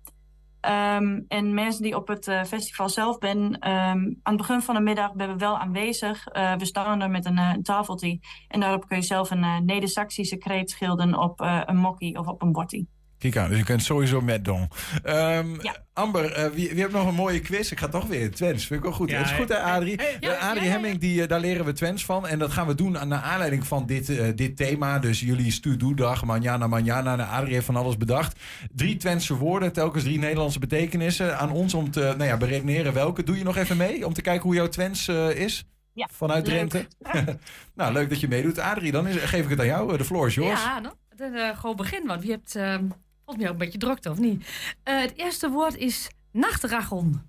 Ehm, 0.61 1.21
en 1.29 1.55
mensen 1.55 1.83
die 1.83 1.97
op 1.97 2.09
het 2.09 2.29
eh, 2.29 2.45
festival 2.45 2.89
zelf 2.89 3.17
zijn, 3.19 3.59
ehm, 3.59 3.99
aan 3.99 4.19
het 4.23 4.37
begin 4.37 4.61
van 4.61 4.75
de 4.75 4.81
middag 4.81 5.15
ben 5.15 5.29
we 5.29 5.37
wel 5.37 5.59
aanwezig. 5.59 6.27
Eh, 6.27 6.57
we 6.57 6.65
staan 6.65 7.03
er 7.03 7.11
met 7.11 7.25
een, 7.25 7.39
eh, 7.39 7.53
een 7.55 7.63
tafeltje 7.63 8.21
en 8.49 8.61
daarop 8.61 8.87
kun 8.87 8.97
je 8.97 9.03
zelf 9.03 9.31
een 9.31 9.65
Neder-Saxische 9.65 10.37
kreet 10.37 10.71
schilderen 10.71 11.19
op 11.19 11.41
een 11.41 11.77
mokkie 11.77 12.19
of 12.19 12.27
op 12.27 12.43
een 12.43 12.53
bordie. 12.53 13.00
Kijk 13.21 13.37
aan, 13.37 13.49
dus 13.49 13.59
je 13.59 13.65
kunt 13.65 13.83
sowieso 13.83 14.21
met 14.21 14.45
doen. 14.45 14.69
Ehm, 15.03 15.47
Amber, 15.93 16.33
eh, 16.33 16.45
wie, 16.51 16.69
wie 16.69 16.81
heeft 16.81 16.93
nog 16.93 17.07
een 17.09 17.15
mooie 17.15 17.41
quiz? 17.41 17.71
Ik 17.71 17.79
ga 17.79 17.89
toch 17.89 18.07
weer 18.07 18.31
Twents. 18.31 18.67
Vind 18.67 18.79
ik 18.81 18.87
wel 18.87 18.95
goed. 18.97 19.11
Ja, 19.11 19.17
het 19.19 19.27
is 19.27 19.33
goed, 19.33 19.49
hè, 19.49 19.59
Adrie? 19.59 19.95
hey, 19.97 20.17
Eh, 20.21 20.49
Adrie 20.51 20.69
Hemming, 20.69 20.99
die, 20.99 21.23
eh, 21.23 21.29
daar 21.29 21.41
leren 21.41 21.65
we 21.65 21.73
Twents 21.73 22.05
van. 22.05 22.27
En 22.27 22.39
dat 22.39 22.53
gaan 22.53 22.67
we 22.67 22.75
doen 22.75 22.99
aan- 22.99 23.09
naar 23.09 23.21
aanleiding 23.23 23.67
van 23.67 23.87
dit, 23.87 24.09
eh, 24.09 24.27
dit 24.35 24.57
thema. 24.57 24.99
Dus 24.99 25.21
jullie 25.21 25.51
Studoe-dag, 25.53 26.25
manjana, 26.25 26.67
manjana. 26.67 27.13
En 27.13 27.29
Adrie 27.29 27.53
heeft 27.55 27.67
van 27.67 27.77
alles 27.77 27.97
bedacht. 27.97 28.39
Drie 28.75 28.97
Twentse 28.97 29.35
woorden, 29.37 29.73
telkens 29.73 30.05
drie 30.05 30.19
Nederlandse 30.19 30.59
betekenissen. 30.59 31.39
Aan 31.39 31.51
ons 31.51 31.75
om 31.75 31.91
te 31.91 32.01
nou 32.01 32.25
ja, 32.25 32.37
beredeneren 32.37 32.93
welke. 32.93 33.23
Doe 33.23 33.39
je 33.39 33.45
nog 33.45 33.57
even 33.57 33.77
mee 33.77 34.07
om 34.07 34.13
te 34.13 34.23
kijken 34.23 34.43
hoe 34.43 34.55
jouw 34.55 34.69
Twents 34.69 35.09
eh, 35.09 35.31
is? 35.31 35.65
Ja, 35.93 36.09
Vanuit 36.13 36.47
leuk. 36.47 36.69
Drenthe. 36.71 36.87
nou, 37.75 37.93
leuk 37.93 38.09
dat 38.09 38.21
je 38.21 38.29
meedoet. 38.29 38.59
Adrie, 38.59 38.93
dan 38.93 39.07
is, 39.07 39.17
geef 39.17 39.45
ik 39.45 39.51
het 39.51 39.61
aan 39.61 39.67
jou. 39.67 39.97
De 39.97 40.05
floor 40.05 40.27
is 40.27 40.35
yours. 40.35 40.63
Ja, 40.63 40.79
nou, 40.79 40.95
dan 41.17 41.35
eh, 41.35 41.59
gewoon 41.59 41.77
begin, 41.77 42.07
want 42.07 42.23
je 42.23 42.31
hebt 42.31 42.55
eh, 42.57 42.75
volgens 43.31 43.37
mij 43.37 43.49
ook 43.49 43.61
een 43.61 43.71
beetje 43.71 43.87
drukte, 43.87 44.11
of 44.11 44.19
niet? 44.19 44.47
Eh, 44.83 45.01
het 45.01 45.17
eerste 45.17 45.51
woord 45.51 45.77
is 45.77 46.11
nachtragon. 46.33 47.23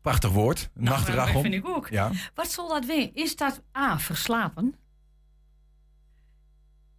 Prachtig 0.00 0.30
woord. 0.30 0.70
Nou, 0.74 0.96
Nachtrachel. 0.96 1.32
Dat 1.32 1.42
vind 1.42 1.54
ik 1.54 1.68
ook. 1.68 1.88
Ja. 1.88 2.10
Wat 2.34 2.50
zal 2.50 2.68
dat 2.68 2.84
wezen? 2.86 3.14
Is 3.14 3.36
dat 3.36 3.62
A, 3.76 3.98
verslapen? 3.98 4.74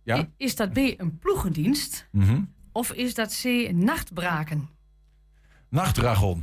Ja. 0.03 0.29
Is 0.37 0.55
dat 0.55 0.73
B, 0.73 0.77
een 0.77 1.17
ploegendienst? 1.19 2.07
Mhm. 2.11 2.41
Of 2.71 2.91
is 2.91 3.13
dat 3.13 3.41
C, 3.41 3.71
nachtbraken? 3.71 4.69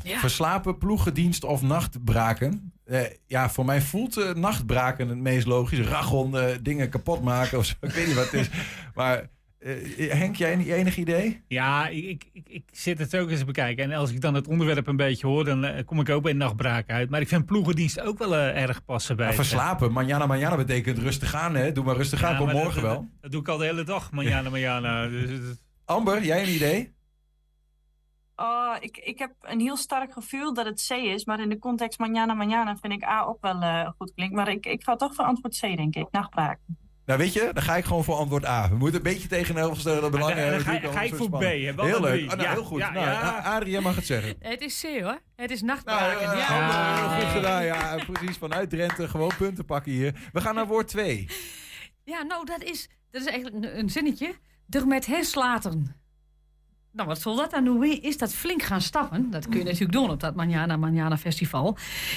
Ja. 0.02 0.18
Verslapen, 0.18 0.78
ploegendienst 0.78 1.44
of 1.44 1.62
nachtbraken. 1.62 2.72
Eh, 2.84 3.00
ja, 3.26 3.50
voor 3.50 3.64
mij 3.64 3.80
voelt 3.80 4.16
eh, 4.16 4.34
nachtbraken 4.34 5.08
het 5.08 5.18
meest 5.18 5.46
logisch. 5.46 5.86
Eh, 5.86 6.46
dingen 6.62 6.88
kapot 6.88 7.22
maken 7.22 7.58
of 7.58 7.64
zo. 7.64 7.74
Ik 7.86 7.90
weet 7.90 8.06
niet 8.06 8.16
wat 8.16 8.30
het 8.30 8.34
is. 8.34 8.50
Maar 8.94 9.28
eh, 9.60 10.12
Henk, 10.12 10.36
jij 10.36 10.56
niet 10.56 10.66
enig 10.66 10.96
idee? 10.96 11.42
Ja, 11.48 11.88
ik, 11.88 12.28
ik, 12.32 12.48
ik, 12.48 12.64
zit 12.72 12.98
het 12.98 13.16
ook 13.16 13.30
eens 13.30 13.38
te 13.38 13.44
bekijken. 13.44 13.84
En 13.84 13.98
als 13.98 14.12
ik 14.12 14.20
dan 14.20 14.34
het 14.34 14.48
onderwerp 14.48 14.86
een 14.86 14.96
beetje 14.96 15.26
hoor, 15.26 15.44
dan 15.44 15.64
eh, 15.64 15.84
kom 15.84 16.00
ik 16.00 16.08
ook 16.08 16.22
bij 16.22 16.32
nachtbraak 16.32 16.90
uit. 16.90 17.10
Maar 17.10 17.20
ik 17.20 17.28
vind 17.28 17.46
ploegendienst 17.46 18.00
ook 18.00 18.18
wel 18.18 18.36
eh, 18.36 18.62
erg 18.62 18.84
passen 18.84 19.16
bij. 19.16 19.24
Ja, 19.24 19.30
eh, 19.30 19.36
verslapen, 19.36 19.92
manjana 19.92 20.26
manjana 20.26 20.56
betekent 20.56 20.98
rustig 20.98 21.34
aan. 21.34 21.54
Hè? 21.54 21.72
Doe 21.72 21.84
maar 21.84 21.96
rustig 21.96 22.24
aan, 22.24 22.32
Ja, 22.32 22.38
kom 22.38 22.46
maar 22.46 22.54
morgen 22.54 22.82
dat, 22.82 22.90
wel. 22.90 23.00
Dat, 23.00 23.08
dat 23.20 23.30
doe 23.30 23.40
ik 23.40 23.48
al 23.48 23.58
de 23.58 23.64
hele 23.64 23.84
dag, 23.84 24.12
manjana, 24.12 24.50
manjana. 24.50 25.08
Dus, 25.08 25.56
Amber, 25.84 26.24
jij 26.24 26.42
een 26.42 26.54
idee? 26.54 26.98
Oh, 28.36 28.76
ik, 28.80 28.96
ik 28.96 29.18
heb 29.18 29.32
een 29.40 29.60
heel 29.60 29.76
sterk 29.76 30.12
gevoel 30.12 30.54
dat 30.54 30.66
het 30.66 30.86
C 30.88 30.90
is, 30.90 31.24
maar 31.24 31.40
in 31.40 31.48
de 31.48 31.58
context 31.58 31.98
manjana 31.98 32.34
manjana 32.34 32.76
vind 32.76 32.92
ik 32.92 33.04
A 33.04 33.22
ook 33.22 33.40
wel 33.40 33.60
eh, 33.60 33.90
goed 33.98 34.12
klinkt. 34.14 34.34
Maar 34.34 34.48
ik, 34.48 34.66
ik 34.66 34.84
ga 34.84 34.96
toch 34.96 35.14
voor 35.14 35.24
antwoord 35.24 35.58
C, 35.58 35.60
denk 35.60 35.96
ik. 35.96 36.06
Nachtbraak. 36.10 36.58
Nou 37.10 37.22
weet 37.22 37.32
je, 37.32 37.50
dan 37.52 37.62
ga 37.62 37.76
ik 37.76 37.84
gewoon 37.84 38.04
voor 38.04 38.14
antwoord 38.14 38.46
A. 38.46 38.68
We 38.68 38.76
moeten 38.76 38.96
een 38.96 39.02
beetje 39.12 39.28
tegenovergestelde 39.28 40.10
belangen 40.10 40.36
En 40.36 40.42
dan 40.42 40.62
hebben. 40.64 40.92
ga 40.92 41.02
ik 41.02 41.14
voor 41.14 41.28
B, 41.28 41.32
hè? 41.32 41.38
spannend. 41.38 41.76
Wel 41.76 41.84
Heel 41.86 42.00
leuk. 42.00 42.20
Ah, 42.30 42.36
nou, 42.36 42.42
Ja, 42.42 42.52
heel 42.52 42.64
goed. 42.64 42.78
ja, 42.80 42.90
nou, 42.90 43.06
ja. 43.06 43.22
A- 43.22 43.54
Adrie, 43.56 43.72
jij 43.72 43.80
mag 43.80 43.96
het 43.96 44.06
zeggen. 44.06 44.34
Het 44.50 44.60
is 44.60 44.80
C 44.80 45.00
hoor. 45.02 45.18
Het 45.36 45.50
is 45.50 45.62
Nou, 45.62 45.72
nachtbraken. 45.72 46.32
eh, 46.32 46.38
ja. 46.38 47.14
Heel 47.16 47.20
goed 47.24 47.30
gedaan. 47.32 47.64
Ja, 47.64 47.98
precies. 48.12 48.36
Vanuit 48.36 48.70
Drenthe 48.70 49.08
gewoon 49.08 49.30
punten 49.38 49.64
pakken 49.64 49.92
hier. 49.92 50.14
We 50.32 50.40
gaan 50.40 50.54
naar 50.54 50.66
woord 50.66 50.88
2. 50.88 51.26
Ja, 52.04 52.22
nou, 52.22 52.44
dat 52.46 52.62
is, 52.62 52.88
dat 53.10 53.22
is 53.22 53.28
eigenlijk 53.28 53.64
een, 53.64 53.78
een 53.78 53.90
zinnetje. 53.90 54.34
Er 54.68 54.86
met 54.86 55.06
heslateren. 55.06 55.96
Nou, 56.92 57.08
wat 57.08 57.20
zal 57.20 57.36
dat 57.36 57.50
dan 57.50 57.64
doen? 57.64 57.84
Is 58.02 58.18
dat 58.18 58.34
flink 58.34 58.62
gaan 58.62 58.80
stappen? 58.80 59.30
Dat 59.30 59.48
kun 59.48 59.58
je 59.58 59.64
natuurlijk 59.64 59.92
doen 59.92 60.10
op 60.10 60.20
dat 60.20 60.34
Manjana 60.34 60.76
Manjana 60.76 61.18
Festival. 61.18 61.76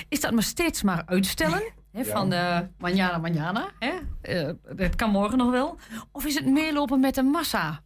Is 0.10 0.20
dat 0.20 0.32
maar 0.32 0.44
steeds 0.44 0.84
maar 0.84 1.04
uitstellen? 1.06 1.64
Hè, 1.94 2.00
Ja. 2.00 2.06
Van 2.12 2.34
eh 2.34 2.60
Manjana 2.78 3.18
Manjana. 3.18 3.72
Hè? 3.80 3.91
Eh, 4.22 4.50
dat 4.76 4.96
kan 4.96 5.10
morgen 5.10 5.38
nog 5.38 5.52
wel. 5.52 5.80
Of 6.12 6.26
is 6.26 6.36
het 6.36 6.46
meelopen 6.46 7.00
met 7.00 7.16
de 7.16 7.24
massa? 7.24 7.84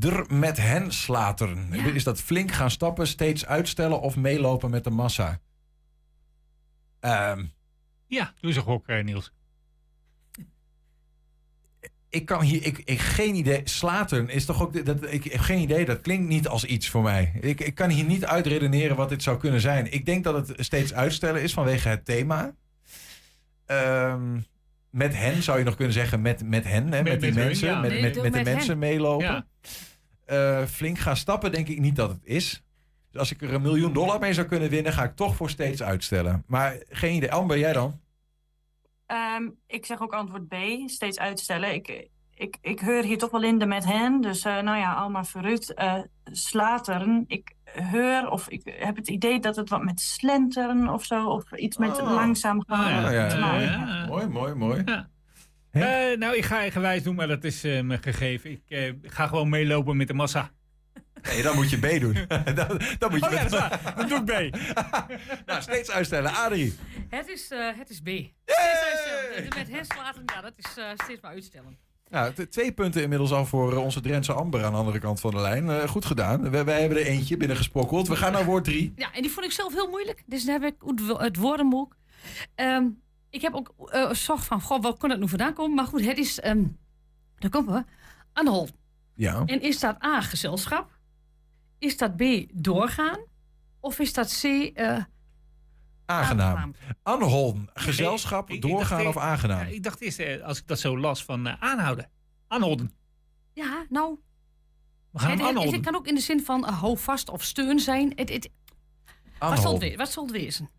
Er 0.00 0.26
met 0.28 0.56
hen 0.56 0.92
slateren. 0.92 1.72
Is 1.72 2.04
dat 2.04 2.20
flink 2.20 2.50
gaan 2.52 2.70
stappen, 2.70 3.06
steeds 3.06 3.46
uitstellen 3.46 4.00
of 4.00 4.16
meelopen 4.16 4.70
met 4.70 4.84
de 4.84 4.90
massa? 4.90 5.40
Ehm, 7.00 7.44
ja, 8.06 8.32
doe 8.40 8.54
een 8.54 8.62
gok, 8.62 8.88
eh, 8.88 9.04
Niels. 9.04 9.32
ik 12.10 12.26
kan 12.26 12.42
hier, 12.42 12.64
ik, 12.66 12.78
ik 12.78 12.98
geen 13.00 13.34
idee. 13.34 13.60
Slateren 13.64 14.28
is 14.28 14.44
toch 14.44 14.62
ook, 14.62 14.84
dat, 14.86 15.12
ik 15.12 15.24
heb 15.24 15.40
geen 15.40 15.58
idee, 15.58 15.84
dat 15.84 16.00
klinkt 16.00 16.28
niet 16.28 16.48
als 16.48 16.64
iets 16.64 16.88
voor 16.88 17.02
mij. 17.02 17.38
Ik, 17.40 17.60
ik 17.60 17.74
kan 17.74 17.90
hier 17.90 18.04
niet 18.04 18.24
uitredeneren 18.24 18.96
wat 18.96 19.08
dit 19.08 19.22
zou 19.22 19.38
kunnen 19.38 19.60
zijn. 19.60 19.92
Ik 19.92 20.06
denk 20.06 20.24
dat 20.24 20.48
het 20.48 20.64
steeds 20.64 20.94
uitstellen 20.94 21.42
is 21.42 21.52
vanwege 21.52 21.88
het 21.88 22.04
thema. 22.04 22.54
Ehm, 23.68 24.40
met 24.90 25.14
hen 25.16 25.42
zou 25.42 25.58
je 25.58 25.64
nog 25.64 25.74
kunnen 25.74 25.94
zeggen, 25.94 26.20
met, 26.22 26.42
met 26.44 26.64
hen, 26.64 26.82
hè, 26.92 27.02
met, 27.02 27.02
Met- 27.02 27.20
die 27.20 27.28
met 27.28 27.38
hun, 27.38 27.46
mensen, 27.46 27.68
ja. 27.68 27.80
met, 27.80 27.90
Nee, 27.90 28.02
met, 28.02 28.14
met 28.14 28.24
de 28.24 28.30
met 28.30 28.44
mensen 28.44 28.68
hen. 28.68 28.78
meelopen. 28.78 29.26
Ja. 29.26 29.46
Eh, 30.24 30.66
flink 30.66 30.98
gaan 30.98 31.16
stappen, 31.16 31.52
denk 31.52 31.68
ik 31.68 31.78
niet 31.80 31.96
dat 31.96 32.10
het 32.10 32.24
is. 32.24 32.62
Dus 33.10 33.20
als 33.20 33.30
ik 33.32 33.42
er 33.42 33.54
een 33.54 33.62
miljoen 33.62 33.92
dollar 33.92 34.18
mee 34.20 34.32
zou 34.32 34.46
kunnen 34.46 34.70
winnen, 34.70 34.92
ga 34.92 35.04
ik 35.04 35.16
toch 35.16 35.36
voor 35.36 35.50
steeds 35.50 35.82
uitstellen. 35.82 36.44
Maar 36.46 36.76
geen 36.88 37.14
idee. 37.14 37.32
Amber, 37.32 37.58
jij 37.58 37.72
dan? 37.72 38.00
Ehm, 39.06 39.48
ik 39.66 39.86
zeg 39.86 40.00
ook 40.00 40.12
antwoord 40.12 40.48
B, 40.48 40.54
steeds 40.86 41.18
uitstellen. 41.18 41.74
Ik, 41.74 42.08
ik, 42.38 42.56
ik 42.60 42.80
hoor 42.80 43.02
hier 43.02 43.18
toch 43.18 43.30
wel 43.30 43.42
in 43.42 43.58
de 43.58 43.66
met 43.66 43.84
hen. 43.84 44.20
Dus 44.20 44.44
eh, 44.44 44.60
nou 44.60 44.78
ja, 44.78 44.94
allemaal 44.94 45.24
verrukt. 45.24 45.74
Eh 45.74 45.98
slateren. 46.32 47.24
Ik 47.26 47.52
hoor 47.90 48.26
of 48.28 48.48
ik 48.48 48.62
heb 48.78 48.96
het 48.96 49.08
idee 49.08 49.40
dat 49.40 49.56
het 49.56 49.68
wat 49.68 49.82
met 49.82 50.00
slenteren 50.00 50.88
of 50.88 51.04
zo. 51.04 51.26
Of 51.26 51.52
iets 51.52 51.76
met 51.76 52.00
Oh. 52.00 52.12
langzaam 52.12 52.64
gaan. 52.66 53.04
Ah, 53.04 53.12
ja, 53.12 53.28
ja, 53.28 53.60
ja. 53.60 54.06
Mooi, 54.06 54.26
mooi, 54.26 54.54
mooi. 54.54 54.84
Eh, 55.70 56.18
nou, 56.18 56.36
ik 56.36 56.44
ga 56.44 56.58
eigenwijs 56.58 57.02
doen, 57.02 57.14
maar 57.14 57.26
dat 57.28 57.44
is 57.44 57.64
eh, 57.64 57.80
me 57.80 57.98
gegeven. 57.98 58.50
Ik 58.50 58.62
eh, 58.68 58.92
ga 59.02 59.26
gewoon 59.26 59.48
meelopen 59.48 59.96
met 59.96 60.08
de 60.08 60.14
massa. 60.14 60.50
Nee, 61.22 61.42
dan 61.42 61.54
moet 61.54 61.70
je 61.70 61.78
B 61.78 62.00
doen. 62.00 62.12
dan, 62.54 62.80
dan 62.98 63.10
moet 63.10 63.20
je 63.20 63.26
Oh 63.26 63.32
ja, 63.32 63.42
dat 63.42 63.52
is 63.52 63.58
waar. 63.58 63.94
Dan 63.96 64.08
doe 64.08 64.18
ik 64.18 64.24
B. 64.24 64.56
nou, 65.46 65.62
steeds 65.62 65.90
uitstellen. 65.90 66.34
Adrie. 66.34 66.78
Het 67.08 67.28
is, 67.28 67.50
eh, 67.50 67.76
het 67.76 67.90
is 67.90 68.00
B. 68.00 68.08
Steeds 68.44 68.84
uitstellen. 68.90 69.48
Met 69.56 69.70
heslateren, 69.70 70.24
ja, 70.34 70.40
dat 70.40 70.52
is 70.56 70.76
eh, 70.76 70.84
steeds 70.94 71.20
maar 71.20 71.30
uitstellen. 71.30 71.78
Nou, 72.10 72.46
twee 72.46 72.72
punten 72.72 73.02
inmiddels 73.02 73.32
al 73.32 73.46
voor 73.46 73.72
eh, 73.72 73.82
onze 73.84 74.00
Drentse 74.00 74.32
Amber 74.32 74.64
aan 74.64 74.72
de 74.72 74.78
andere 74.78 74.98
kant 74.98 75.20
van 75.20 75.30
de 75.30 75.40
lijn. 75.40 75.70
Eh, 75.70 75.88
goed 75.88 76.04
gedaan. 76.04 76.50
Wij, 76.50 76.64
wij 76.64 76.80
hebben 76.80 76.98
er 76.98 77.06
eentje 77.06 77.36
binnengesprokkeld. 77.36 78.08
We 78.08 78.16
gaan 78.16 78.32
naar 78.32 78.44
woord 78.44 78.64
drie. 78.64 78.92
Ja, 78.96 79.12
en 79.12 79.22
die 79.22 79.30
vond 79.30 79.46
ik 79.46 79.52
zelf 79.52 79.72
heel 79.74 79.88
moeilijk. 79.88 80.22
Dus 80.26 80.44
dan 80.44 80.60
heb 80.62 80.72
ik 80.72 81.06
het- 81.18 81.36
woordenboek. 81.36 81.96
Ehm, 82.54 82.84
ik 83.30 83.40
heb 83.42 83.54
ook 83.54 83.72
eh 83.90 84.10
zocht 84.12 84.44
van, 84.46 84.60
goh, 84.60 84.82
waar 84.82 84.94
kon 84.94 85.10
het 85.10 85.20
nu 85.20 85.28
vandaan 85.28 85.52
komen? 85.54 85.74
Maar 85.74 85.86
goed, 85.86 86.04
het 86.04 86.18
is, 86.18 86.40
ehm 86.40 86.64
daar 87.38 87.50
komen 87.50 87.74
we, 87.74 87.84
Anhol. 88.32 88.68
Ja. 89.14 89.42
En 89.46 89.60
is 89.62 89.80
dat 89.80 90.04
A, 90.04 90.20
gezelschap? 90.20 90.98
Is 91.78 91.96
dat 91.96 92.16
B, 92.16 92.22
doorgaan? 92.52 93.18
Of 93.80 93.98
is 93.98 94.12
dat 94.12 94.38
C, 94.42 94.42
Aangenaam. 96.08 96.74
Anholm. 97.02 97.68
Gezelschap, 97.74 98.48
Ik- 98.48 98.54
ik 98.54 98.62
doorgaan 98.62 99.04
dacht 99.04 99.16
of 99.16 99.22
aangenaam? 99.22 99.58
ja, 99.66 99.72
ik 99.74 99.82
dacht 99.82 100.00
eerst, 100.00 100.18
eh, 100.18 100.42
als 100.44 100.58
ik 100.58 100.66
dat 100.66 100.78
zo 100.78 100.98
las, 100.98 101.24
van 101.24 101.46
eh, 101.46 101.54
aanhouden. 101.62 102.10
Aanhouden. 102.48 102.92
ja, 103.52 103.86
nou... 103.88 104.18
We 105.10 105.18
gaan 105.18 105.30
het, 105.30 105.38
het- 105.38 105.48
aanhouden. 105.48 105.74
het 105.74 105.84
kan 105.84 105.94
ook 105.96 106.06
in 106.06 106.14
de 106.14 106.20
zin 106.20 106.44
van 106.44 106.66
eh, 106.66 106.78
hou 106.80 106.98
vast 106.98 107.28
of 107.30 107.42
steun 107.42 107.78
zijn. 107.80 108.12
Het, 108.14 108.28
het, 108.32 108.50
wat, 109.38 109.58
zal 109.58 109.80
het, 109.80 109.96
wat 109.96 110.10
zal 110.10 110.22
het 110.22 110.32
wezen? 110.32 110.70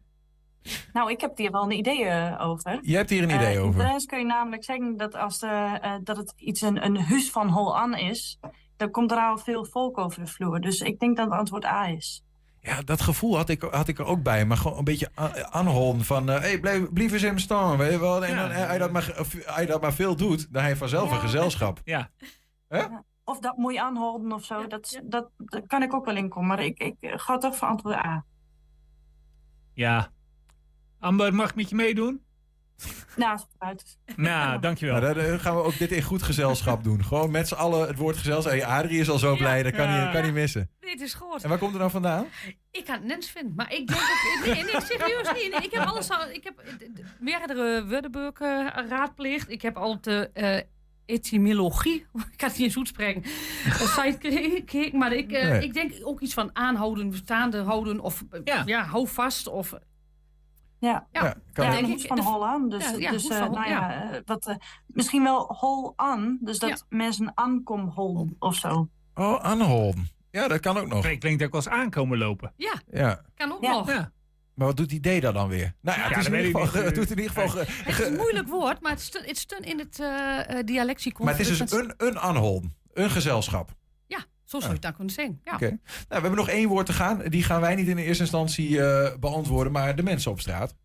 Nou, 0.93 1.11
ik 1.11 1.21
heb 1.21 1.37
hier 1.37 1.51
wel 1.51 1.63
een 1.63 1.77
idee 1.77 2.37
over. 2.39 2.79
Jij 2.81 2.97
hebt 2.97 3.09
hier 3.09 3.23
een 3.23 3.29
idee 3.35 3.55
Eh, 3.55 3.63
over. 3.63 3.81
In 3.81 3.87
Drents 3.87 4.05
kun 4.05 4.19
je 4.19 4.25
namelijk 4.25 4.63
zeggen 4.63 4.97
dat 4.97 5.15
als 5.15 5.39
de, 5.39 5.77
eh, 5.81 5.93
dat 6.03 6.17
het 6.17 6.33
iets 6.37 6.61
een, 6.61 6.85
een 6.85 6.97
huis 7.01 7.31
van 7.31 7.49
hol 7.49 7.77
an 7.77 7.95
is, 7.97 8.39
dan 8.77 8.91
komt 8.91 9.11
er 9.11 9.17
al 9.17 9.37
veel 9.37 9.65
volk 9.65 9.97
over 9.97 10.19
de 10.23 10.27
vloer. 10.31 10.59
Dus 10.61 10.79
ik 10.81 10.99
denk 10.99 11.17
dat 11.17 11.25
het 11.29 11.39
antwoord 11.39 11.65
A 11.65 11.87
is. 11.87 12.23
Ja, 12.61 12.81
dat 12.81 13.01
gevoel 13.01 13.35
had 13.35 13.49
ik, 13.49 13.61
had 13.61 13.87
ik 13.87 13.99
er 13.99 14.05
ook 14.05 14.23
bij. 14.23 14.45
Maar 14.45 14.57
gewoon 14.57 14.77
een 14.77 14.83
beetje 14.83 15.09
a- 15.19 15.49
aanholm 15.49 16.01
van... 16.01 16.27
Hé, 16.27 16.37
hey, 16.39 16.59
blijf, 16.59 16.93
blijf 16.93 17.11
eens 17.11 17.23
in 17.23 17.33
me 17.33 17.39
staan. 17.39 17.77
Weet 17.77 17.91
je 17.91 17.99
wel? 17.99 18.25
En 18.25 18.35
dan, 18.35 18.51
eh, 18.51 18.63
als, 18.63 18.73
je 18.73 18.79
dat 18.79 18.91
maar, 18.91 19.65
dat 19.67 19.81
maar 19.81 19.93
veel 19.93 20.15
doet, 20.15 20.53
dan 20.53 20.61
heb 20.63 20.71
je 20.71 20.77
vanzelf 20.77 21.11
een 21.11 21.19
gezelschap. 21.19 21.81
Ja. 21.83 22.09
Of 23.23 23.39
dat 23.39 23.57
moet 23.57 23.73
je 23.73 23.81
aanhouden 23.81 24.31
of 24.31 24.45
zo, 24.45 24.67
dat, 24.67 25.01
dat, 25.03 25.29
dat 25.37 25.67
kan 25.67 25.83
ik 25.83 25.93
ook 25.93 26.05
wel 26.05 26.15
inkomen. 26.15 26.47
Maar 26.47 26.63
ik, 26.63 26.79
ik 26.79 26.95
eh, 26.99 27.13
ga 27.15 27.37
toch 27.37 27.55
voor 27.55 27.67
antwoord 27.67 27.95
A. 27.95 28.25
Ja. 29.73 30.11
Amber, 30.99 31.33
mag 31.33 31.49
ik 31.49 31.55
met 31.55 31.69
je 31.69 31.75
meedoen? 31.75 32.23
Nou. 33.15 33.39
Nou, 34.15 34.59
dankjewel. 34.59 34.99
Nou, 35.01 35.13
dan 35.13 35.23
eh, 35.23 35.39
gaan 35.39 35.55
we 35.55 35.61
ook 35.61 35.77
dit 35.77 35.91
in 35.91 36.01
goed 36.01 36.23
gezelschap 36.23 36.83
doen. 36.83 37.03
Gewoon 37.03 37.31
met 37.31 37.47
z'n 37.47 37.53
allen 37.53 37.87
het 37.87 37.97
woord 37.97 38.17
gezelschap. 38.17 38.51
Hey, 38.51 38.65
Adrie 38.65 38.99
is 38.99 39.09
al 39.09 39.17
zo 39.17 39.35
blij, 39.35 39.63
dat 39.63 39.73
kan 39.73 39.87
hij 39.87 40.11
kan 40.13 40.23
niet 40.23 40.33
missen. 40.33 40.69
Dit 40.79 41.01
is 41.01 41.13
goed. 41.13 41.43
En 41.43 41.49
waar 41.49 41.57
komt 41.57 41.71
het 41.71 41.79
nou 41.79 41.91
vandaan? 41.91 42.25
Ik 42.71 42.85
kan 42.85 42.95
het 42.95 43.03
nens 43.03 43.29
vinden, 43.29 43.53
maar 43.55 43.73
ik 43.73 43.87
denk. 43.87 44.01
Nee, 44.45 44.63
nee, 44.63 44.81
serieus 44.81 45.31
niet. 45.33 45.51
Nee, 45.51 45.61
ik 45.61 45.71
heb 45.71 45.85
alles 45.87 46.09
al... 46.09 46.29
Ik 46.29 46.43
heb 46.43 46.59
eh, 46.59 47.05
meerdere 47.19 47.87
woordenboeken 47.87 48.73
eh, 48.73 48.87
raadpleegd. 48.87 49.49
Ik 49.49 49.61
heb 49.61 49.77
al 49.77 49.89
op 49.89 50.03
de 50.03 50.29
eh, 50.33 50.59
etymologie... 51.05 52.05
Ik 52.31 52.37
kan 52.37 52.49
het 52.49 52.57
niet 52.57 52.75
eens 52.75 52.89
site 53.75 54.17
gekeken, 54.19 54.97
maar 54.97 55.13
ik, 55.13 55.27
Nee. 55.27 55.63
ik 55.63 55.73
denk 55.73 55.93
ook 56.03 56.19
iets 56.19 56.33
van 56.33 56.49
aanhouden, 56.53 57.13
staande 57.15 57.61
houden... 57.61 57.99
Of 57.99 58.23
ja, 58.65 58.83
hou 58.83 59.07
vast 59.07 59.47
of... 59.47 59.73
Ja, 60.79 61.07
Ja, 61.11 61.35
kan 61.53 61.65
ja, 61.71 61.77
ook. 61.77 61.85
hoes 61.85 62.05
van 62.05 62.19
hol 62.19 62.47
aan. 62.47 62.69
Dus, 62.69 62.89
Ja, 62.89 62.97
ja, 62.97 63.11
dus 63.11 63.23
hoes 63.23 63.31
eh, 63.31 63.39
nou 63.39 63.53
ja. 63.53 63.63
ja, 63.91 64.11
eh, 64.11 64.19
wat, 64.25 64.47
eh, 64.47 64.55
misschien 64.87 65.23
wel 65.23 65.55
hol 65.59 65.93
aan. 65.95 66.37
Dus 66.41 66.59
dat 66.59 66.85
mensen 66.89 67.31
aankom 67.35 67.87
hol 67.87 68.29
of 68.39 68.55
zo. 68.55 68.89
Oh, 69.15 69.35
aanholm. 69.35 70.07
Ja, 70.31 70.47
dat 70.47 70.59
kan 70.59 70.77
ook 70.77 70.87
nog. 70.87 71.05
Ik 71.05 71.21
denk 71.21 71.39
dat 71.39 71.47
ik 71.47 71.53
als 71.53 71.67
aankomen 71.67 72.17
lopen. 72.17 72.53
Ja, 72.55 72.73
Ja. 72.91 73.21
kan 73.35 73.51
ook 73.51 73.61
Ja. 73.63 73.71
nog. 73.71 73.87
Ja. 73.87 74.11
Maar 74.53 74.67
wat 74.67 74.77
doet 74.77 74.89
die 74.89 74.99
D 75.19 75.21
daar 75.21 75.33
dan 75.33 75.47
weer? 75.47 75.73
Nou 75.81 75.97
ja, 75.99 76.03
Ja, 76.03 76.09
het, 76.09 76.17
is 76.17 76.25
in 76.25 76.33
ieder 76.35 76.49
ik 76.61 76.67
geval, 76.67 76.83
het 76.83 76.95
doet 76.95 77.11
in 77.11 77.17
ieder 77.19 77.31
geval... 77.33 77.47
ge- 77.49 77.71
Het 77.83 77.99
is 77.99 78.05
een 78.07 78.15
moeilijk 78.15 78.47
woord, 78.47 78.81
maar 78.81 78.91
het 78.91 79.37
stond 79.37 79.65
in 79.65 79.79
het 79.79 79.95
dialectiecon. 80.67 81.25
maar 81.25 81.37
het 81.37 81.47
is 81.47 81.57
dus 81.57 81.71
een, 81.71 81.93
een 81.97 82.19
aanholm. 82.19 82.75
Een 82.93 83.09
gezelschap. 83.09 83.71
Zo 84.49 84.59
zou 84.59 84.63
je 84.69 84.73
het 84.73 84.81
dan 84.81 84.95
kunnen 84.95 85.13
zeggen. 85.13 85.41
Ja. 85.43 85.53
Oké. 85.53 85.65
Nou, 85.65 85.79
we 86.07 86.13
hebben 86.13 86.35
nog 86.35 86.49
één 86.49 86.67
woord 86.67 86.85
te 86.85 86.93
gaan. 86.93 87.21
Die 87.27 87.43
gaan 87.43 87.61
wij 87.61 87.75
niet 87.75 87.87
in 87.87 87.95
de 87.95 88.03
eerste 88.03 88.23
instantie 88.23 88.81
eh, 88.81 89.17
beantwoorden, 89.19 89.71
maar 89.71 89.95
de 89.95 90.03
mensen 90.03 90.31
op 90.31 90.39
straat. 90.39 90.75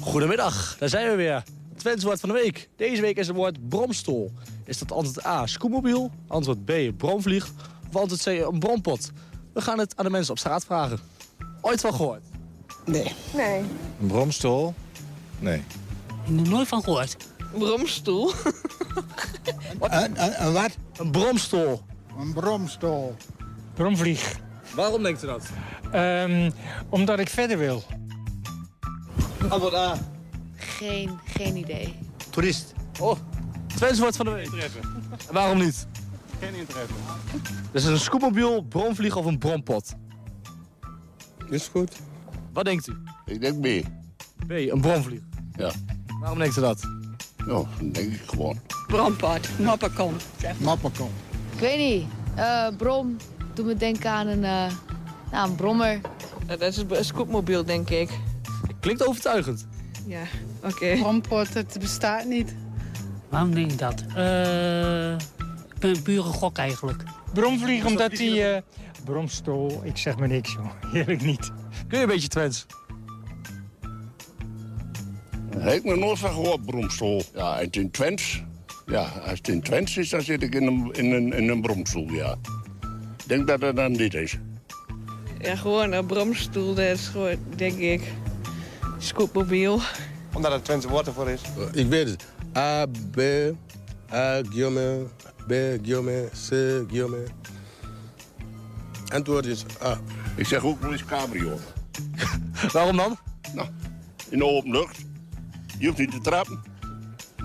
Goedemiddag, 0.00 0.76
daar 0.78 0.88
zijn 0.88 1.10
we 1.10 1.16
weer. 1.16 1.42
Twents 1.76 2.04
woord 2.04 2.20
van 2.20 2.28
de 2.28 2.34
week. 2.34 2.68
Deze 2.76 3.00
week 3.00 3.16
is 3.16 3.26
het 3.26 3.36
woord 3.36 3.68
bromstoel. 3.68 4.32
Is 4.64 4.78
dat 4.78 4.92
antwoord 4.92 5.26
A, 5.26 5.46
scootmobiel? 5.46 6.10
Antwoord 6.26 6.64
B, 6.64 6.72
bromvlieg? 6.96 7.50
Of 7.88 7.96
antwoord 7.96 8.22
C, 8.22 8.26
een 8.26 8.58
brompot? 8.58 9.10
We 9.52 9.60
gaan 9.60 9.78
het 9.78 9.96
aan 9.96 10.04
de 10.04 10.10
mensen 10.10 10.32
op 10.32 10.38
straat 10.38 10.64
vragen. 10.64 10.98
Ooit 11.60 11.80
van 11.80 11.94
gehoord? 11.94 12.22
Nee. 12.84 13.12
Nee. 13.34 13.58
Een 14.00 14.06
bromstoel? 14.06 14.74
Nee. 15.38 15.62
Nog 16.26 16.48
nooit 16.48 16.68
van 16.68 16.82
gehoord. 16.82 17.16
Bromstoel? 17.58 18.32
Een, 19.80 20.24
een, 20.24 20.46
een 20.46 20.52
wat? 20.52 20.76
Een 20.96 21.10
bromstoel. 21.10 21.82
Een 22.18 22.32
bromstoel. 22.32 23.16
Bromvlieg. 23.74 24.38
Waarom 24.74 25.02
denkt 25.02 25.22
u 25.24 25.26
dat? 25.26 25.48
Ehm, 25.92 26.50
omdat 26.88 27.18
ik 27.18 27.28
verder 27.28 27.58
wil. 27.58 27.82
Antwoord 29.48 29.74
A. 29.74 29.98
Geen, 30.56 31.18
geen 31.24 31.56
idee. 31.56 31.94
Toerist. 32.30 32.72
Oh, 33.00 33.16
Twents 33.76 33.98
woord 33.98 34.16
van 34.16 34.26
de 34.26 34.32
week. 34.32 34.50
En 35.28 35.32
waarom 35.34 35.58
niet? 35.58 35.86
Geen 36.40 36.54
interesse. 36.54 36.94
Dus 37.72 37.84
een 37.84 37.98
scootmobiel, 37.98 38.62
bromvlieg 38.62 39.16
of 39.16 39.24
een 39.24 39.38
brompot? 39.38 39.94
Is 41.48 41.68
goed. 41.68 41.92
Wat 42.52 42.64
denkt 42.64 42.88
u? 42.88 42.96
Ik 43.26 43.40
denk 43.40 43.60
B. 43.60 43.86
B, 44.46 44.50
een 44.50 44.80
bromvlieg. 44.80 45.20
Ja. 45.56 45.70
Waarom 46.20 46.38
denkt 46.38 46.56
u 46.56 46.60
dat? 46.60 46.99
Nou, 47.46 47.66
dan 47.78 47.90
denk 47.92 48.12
ik 48.12 48.20
gewoon. 48.26 48.60
Brompot, 48.86 49.48
mopperkom. 49.58 50.14
Mapperkom. 50.58 51.10
Ik 51.52 51.60
weet 51.60 51.78
niet. 51.78 52.04
Eh, 52.34 52.66
brom. 52.76 53.16
Doe 53.54 53.64
me 53.64 53.76
denken 53.76 54.10
aan 54.10 54.26
een, 54.26 54.44
eh, 54.44 54.72
nou, 55.32 55.50
een 55.50 55.54
brommer. 55.54 56.00
Dat 56.46 56.60
is 56.60 56.76
een 56.76 57.04
scootmobiel, 57.04 57.64
denk 57.64 57.90
ik. 57.90 58.10
Klinkt 58.80 59.06
overtuigend. 59.06 59.66
Ja, 60.06 60.22
oké. 60.62 60.96
Brompot, 61.00 61.54
het 61.54 61.76
bestaat 61.80 62.24
niet. 62.24 62.54
Waarom 63.28 63.54
denk 63.54 63.72
ik 63.72 63.78
dat? 63.78 64.04
Eh, 64.14 65.12
ik 65.12 65.78
ben 65.78 65.90
een 65.90 66.02
pure 66.02 66.22
gok 66.22 66.58
eigenlijk. 66.58 67.02
Bromvlieg, 67.32 67.84
omdat 67.84 68.18
hij... 68.18 68.54
eh 68.54 68.62
bromstoel, 69.04 69.80
ik 69.84 69.96
zeg 69.96 70.16
maar 70.18 70.28
niks, 70.28 70.52
joh. 70.52 70.70
Heerlijk 70.92 71.22
niet. 71.22 71.50
Kun 71.88 71.98
je 71.98 72.04
een 72.04 72.10
beetje 72.10 72.28
Twents? 72.28 72.66
Heb 75.60 75.72
ik 75.74 75.84
nog 75.84 75.96
nooit 75.96 76.18
van 76.18 76.30
gehoord, 76.30 76.66
bromstoel. 76.66 77.22
Ja, 77.34 77.60
en 77.60 77.70
in 77.70 77.90
Twents. 77.90 78.42
Ja, 78.86 79.02
als 79.02 79.38
het 79.38 79.48
in 79.48 79.62
Twents 79.62 79.96
is, 79.96 80.08
dan 80.08 80.22
zit 80.22 80.42
ik 80.42 80.54
in 80.54 80.66
een, 80.66 80.92
in 80.92 81.12
een, 81.12 81.32
in 81.32 81.48
een 81.48 81.60
bromstoel, 81.60 82.10
ja. 82.10 82.36
Ik 83.16 83.26
denk 83.26 83.46
dat 83.46 83.60
het 83.60 83.76
dan 83.76 83.92
dit 83.92 84.14
is. 84.14 84.38
Ja, 85.40 85.56
gewoon 85.56 85.92
een 85.92 86.06
bromstoel, 86.06 86.74
dat 86.74 86.84
is 86.84 87.06
gewoon, 87.06 87.36
denk 87.56 87.78
ik, 87.78 88.12
scootmobiel. 88.98 89.80
Omdat 90.34 90.52
het 90.52 90.64
Twentse 90.64 90.88
woord 90.88 91.06
ervoor 91.06 91.30
is. 91.30 91.40
Ik 91.72 91.86
weet 91.86 92.08
het. 92.08 92.24
A, 92.56 92.86
B, 92.86 93.20
A, 94.12 94.40
Guillaume, 94.50 95.06
B, 95.46 95.50
Guillaume, 95.82 96.28
C, 96.32 96.48
Guillaume. 96.88 97.22
Antwoord 99.12 99.46
is 99.46 99.64
A. 99.82 100.00
Ik 100.36 100.46
zeg 100.46 100.64
ook 100.64 100.80
nog 100.80 100.92
eens 100.92 101.04
cabrio. 101.04 101.58
Waarom 102.72 102.96
dan? 102.96 103.18
Nou, 103.54 103.68
in 104.28 104.38
de 104.38 104.44
open 104.44 104.70
lucht. 104.70 105.08
Je 105.80 105.86
hoeft 105.86 105.98
niet 105.98 106.10
te 106.10 106.20
trappen. 106.20 106.62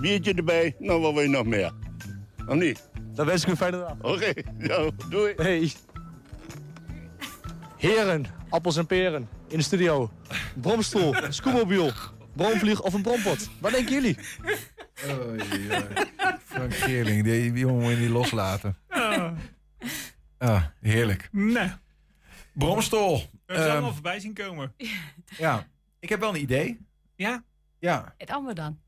Biertje 0.00 0.34
erbij, 0.34 0.76
nou 0.78 1.00
wat 1.00 1.12
wil 1.12 1.22
je 1.22 1.28
nog 1.28 1.46
meer? 1.46 1.72
Of 2.46 2.54
niet? 2.54 2.88
Dan 3.14 3.26
wens 3.26 3.42
ik 3.42 3.48
u 3.48 3.50
een 3.50 3.56
fijne 3.56 3.78
dag. 3.78 3.96
Oké, 4.00 4.32
ja, 4.58 4.90
doei. 5.10 5.32
Hey. 5.36 5.72
Heren, 7.76 8.24
appels 8.48 8.76
en 8.76 8.86
peren 8.86 9.28
in 9.48 9.56
de 9.58 9.64
studio. 9.64 10.10
Bromstoel, 10.60 11.14
scootmobiel, 11.28 11.90
bromvlieg 12.32 12.82
of 12.82 12.94
een 12.94 13.02
brompot. 13.02 13.48
Wat 13.60 13.72
denken 13.72 13.92
jullie? 13.92 14.16
Oei, 15.06 15.18
oei. 15.28 15.68
Frank 16.44 16.74
Geerling, 16.74 17.24
die, 17.24 17.52
die 17.52 17.60
jongen 17.60 17.82
moet 17.82 17.90
je 17.92 17.96
niet 17.98 18.08
loslaten. 18.10 18.76
Ah, 20.38 20.62
heerlijk. 20.80 21.28
Nee. 21.32 21.70
Bromstol. 22.52 23.16
We 23.16 23.22
hebben 23.46 23.56
ze 23.56 23.62
Ehm, 23.62 23.70
allemaal 23.70 23.92
voorbij 23.92 24.20
zien 24.20 24.34
komen. 24.34 24.74
ja, 25.38 25.66
ik 26.00 26.08
heb 26.08 26.20
wel 26.20 26.28
een 26.34 26.40
idee. 26.40 26.80
Ja? 27.16 27.44
Ja. 27.78 28.14
Het 28.18 28.30
Amber 28.30 28.54
dan. 28.54 28.78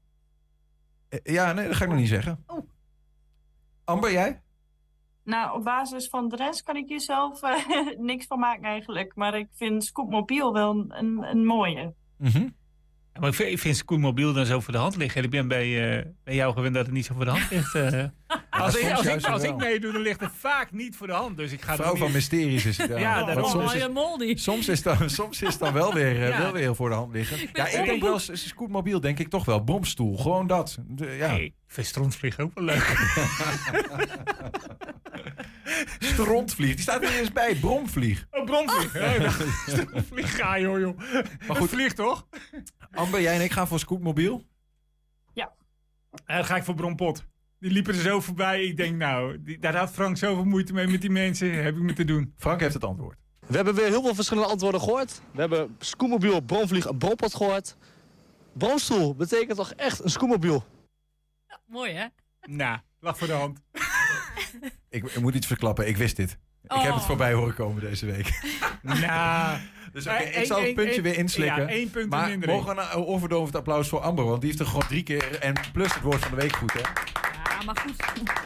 Eh, 1.09 1.18
Ja, 1.22 1.53
nee, 1.53 1.66
dat 1.66 1.76
ga 1.76 1.84
ik 1.84 1.91
nog 1.91 1.99
niet 1.99 2.09
zeggen. 2.09 2.45
Amber, 3.84 4.12
jij? 4.12 4.43
Nou, 5.24 5.59
op 5.59 5.64
basis 5.64 6.09
van 6.09 6.28
de 6.28 6.36
rest 6.36 6.62
kan 6.62 6.76
ik 6.76 6.89
hier 6.89 7.01
zelf 7.01 7.43
eh, 7.43 7.99
niks 7.99 8.26
van 8.26 8.39
maken 8.39 8.64
eigenlijk. 8.64 9.14
Maar 9.14 9.34
ik 9.39 9.49
vind 9.53 9.84
Scootmobiel 9.84 10.53
wel 10.53 10.70
een, 10.89 11.22
een, 11.22 11.45
mooie. 11.45 11.95
Ja, 13.12 13.20
maar 13.20 13.28
ik 13.28 13.34
vind, 13.34 13.51
ik 13.51 13.59
vind 13.59 13.76
Scootmobiel 13.76 14.32
dan 14.32 14.47
zo 14.47 14.61
voor 14.61 14.72
de 14.72 14.78
hand 14.78 14.97
liggen. 14.97 15.22
Ik 15.24 15.30
ben 15.30 15.49
bij, 15.49 15.99
eh, 15.99 16.07
bij 16.24 16.34
jou 16.34 16.53
gewend 16.55 16.74
dat 16.74 16.84
het 16.86 16.95
niet 16.95 17.05
zo 17.05 17.14
voor 17.14 17.24
de 17.24 17.30
hand 17.30 17.51
ligt. 17.51 17.74
eh. 17.74 18.05
als 18.61 18.77
ik, 18.77 18.91
als, 18.93 19.07
ik, 19.07 19.25
als 19.27 19.43
meedoe, 19.57 19.93
dan 19.93 20.01
ligt 20.01 20.21
het 20.21 20.31
vaak 20.39 20.73
niet 20.73 20.97
voor 20.97 21.07
de 21.07 21.13
hand. 21.13 21.37
Dus 21.37 21.53
ik 21.53 21.63
ga 21.63 21.75
Vrouw 21.75 21.97
van 21.97 22.07
niet- 22.07 22.15
mysteries 22.15 22.67
is 22.67 22.77
het. 22.79 22.89
Ja, 22.91 22.99
Ja, 22.99 23.15
Want 23.15 23.27
daarom. 23.27 23.51
soms 23.51 23.75
is, 23.75 23.89
moldy. 23.89 24.37
soms 24.37 24.69
is 24.69 24.83
dan, 24.83 25.11
soms 25.21 25.43
is 25.43 25.59
dan 25.59 25.73
wel 25.73 25.95
weer, 25.95 26.23
eh, 26.23 26.29
Ja. 26.29 26.39
wel 26.39 26.53
weer 26.53 26.63
heel 26.63 26.75
voor 26.75 26.89
de 26.89 26.95
hand 26.95 27.13
liggen. 27.13 27.39
Ja, 27.53 27.67
ik 27.67 27.85
denk 27.85 28.03
wel, 28.03 28.19
scootmobiel 28.19 29.01
denk 29.01 29.19
ik 29.19 29.29
toch 29.29 29.45
wel. 29.45 29.61
Bromstoel, 29.65 30.17
gewoon 30.17 30.47
dat. 30.47 30.79
De- 30.87 31.07
ja. 31.07 31.27
Hey, 31.29 31.55
vind 31.67 32.39
ook 32.39 32.55
wel 32.55 32.65
leuk. 32.65 32.97
Strontvlieg, 35.99 36.73
die 36.75 36.81
staat 36.83 37.03
er 37.03 37.19
eens 37.19 37.33
bij. 37.33 37.55
Bromvlieg. 37.55 38.27
Oh, 38.31 38.45
bromvlieg. 38.45 38.97
Oh, 38.97 39.41
strontvlieg 39.67 40.37
ga 40.37 40.59
joh, 40.59 40.79
joh. 40.79 40.99
Maar 41.47 41.57
goed, 41.57 41.69
vlieg 41.69 41.93
toch? 41.95 42.27
Amber, 42.91 43.21
jij 43.21 43.35
en 43.35 43.41
ik 43.41 43.53
gaan 43.53 43.69
voor 43.69 43.79
scootmobiel. 43.79 44.47
En 46.27 46.37
dan 46.37 46.45
ga 46.45 46.57
ik 46.57 46.65
voor 46.65 46.75
Brompot. 46.75 47.25
Die 47.59 47.71
liepen 47.71 47.95
er 47.95 48.01
zo 48.01 48.21
voorbij. 48.21 48.65
Ik 48.65 48.77
denk, 48.77 48.97
nou, 48.97 49.43
die- 49.43 49.59
daar 49.59 49.77
had 49.77 49.91
Frank 49.91 50.17
zoveel 50.17 50.45
moeite 50.45 50.73
mee 50.73 50.87
met 50.87 51.01
die 51.01 51.11
mensen. 51.11 51.63
Heb 51.63 51.77
ik 51.77 51.83
me 51.83 51.93
te 51.93 52.05
doen. 52.05 52.33
Frank 52.37 52.61
heeft 52.61 52.75
het 52.75 52.85
antwoord. 52.85 53.17
We 53.47 53.57
hebben 53.57 53.75
weer 53.75 53.87
heel 53.87 54.03
veel 54.03 54.15
verschillende 54.15 54.49
antwoorden 54.49 54.81
gehoord. 54.81 55.21
We 55.33 55.41
hebben 55.41 55.77
scootmobiel, 55.79 56.41
bromvlieg 56.41 56.87
en 56.87 56.99
brompot 56.99 57.35
gehoord. 57.35 57.77
Bromstoel 58.53 59.15
betekent 59.15 59.57
toch 59.57 59.73
echt 59.73 60.05
een 60.05 60.11
scootmobiel? 60.11 60.65
Mooi, 61.67 61.93
hè? 61.93 62.07
Nou, 62.49 62.79
lag 63.01 63.19
voor 63.19 63.27
de 63.27 63.33
hand. 63.33 63.59
Ik, 64.91 65.05
ik 65.05 65.21
moet 65.21 65.35
iets 65.35 65.47
verklappen, 65.47 65.89
ik 65.89 65.97
wist 65.97 66.17
dit. 66.17 66.31
Ik 66.63 66.71
heb 66.71 66.91
Oh. 66.91 66.95
het 66.95 67.05
voorbij 67.05 67.33
horen 67.33 67.55
komen 67.55 67.83
deze 67.83 68.07
week. 68.07 68.31
Nou, 68.83 69.59
Dus 69.93 70.07
oké, 70.07 70.17
Eh, 70.17 70.41
ik 70.41 70.47
zal 70.47 70.63
het 70.63 70.75
puntje 70.75 71.03
weer 71.03 71.17
inslikken. 71.19 71.63
Ja, 71.63 71.69
één 71.69 71.91
punt 71.91 72.11
maar 72.11 72.29
minder. 72.29 72.49
mogen 72.49 72.77
we 72.77 72.83
een 72.83 72.89
overdovend 73.07 73.57
applaus 73.57 73.89
voor 73.89 74.01
Amber? 74.01 74.25
Want 74.25 74.41
die 74.41 74.49
heeft 74.51 74.63
er 74.63 74.67
gewoon 74.69 74.87
drie 74.89 75.03
keer... 75.03 75.39
En 75.41 75.55
plus 75.73 75.95
het 75.95 76.03
woord 76.03 76.21
van 76.23 76.31
de 76.31 76.37
week 76.37 76.57
goed, 76.57 76.73
hè? 76.73 76.81
Ja, 77.59 77.65
maar 77.65 77.77
goed. 77.77 77.97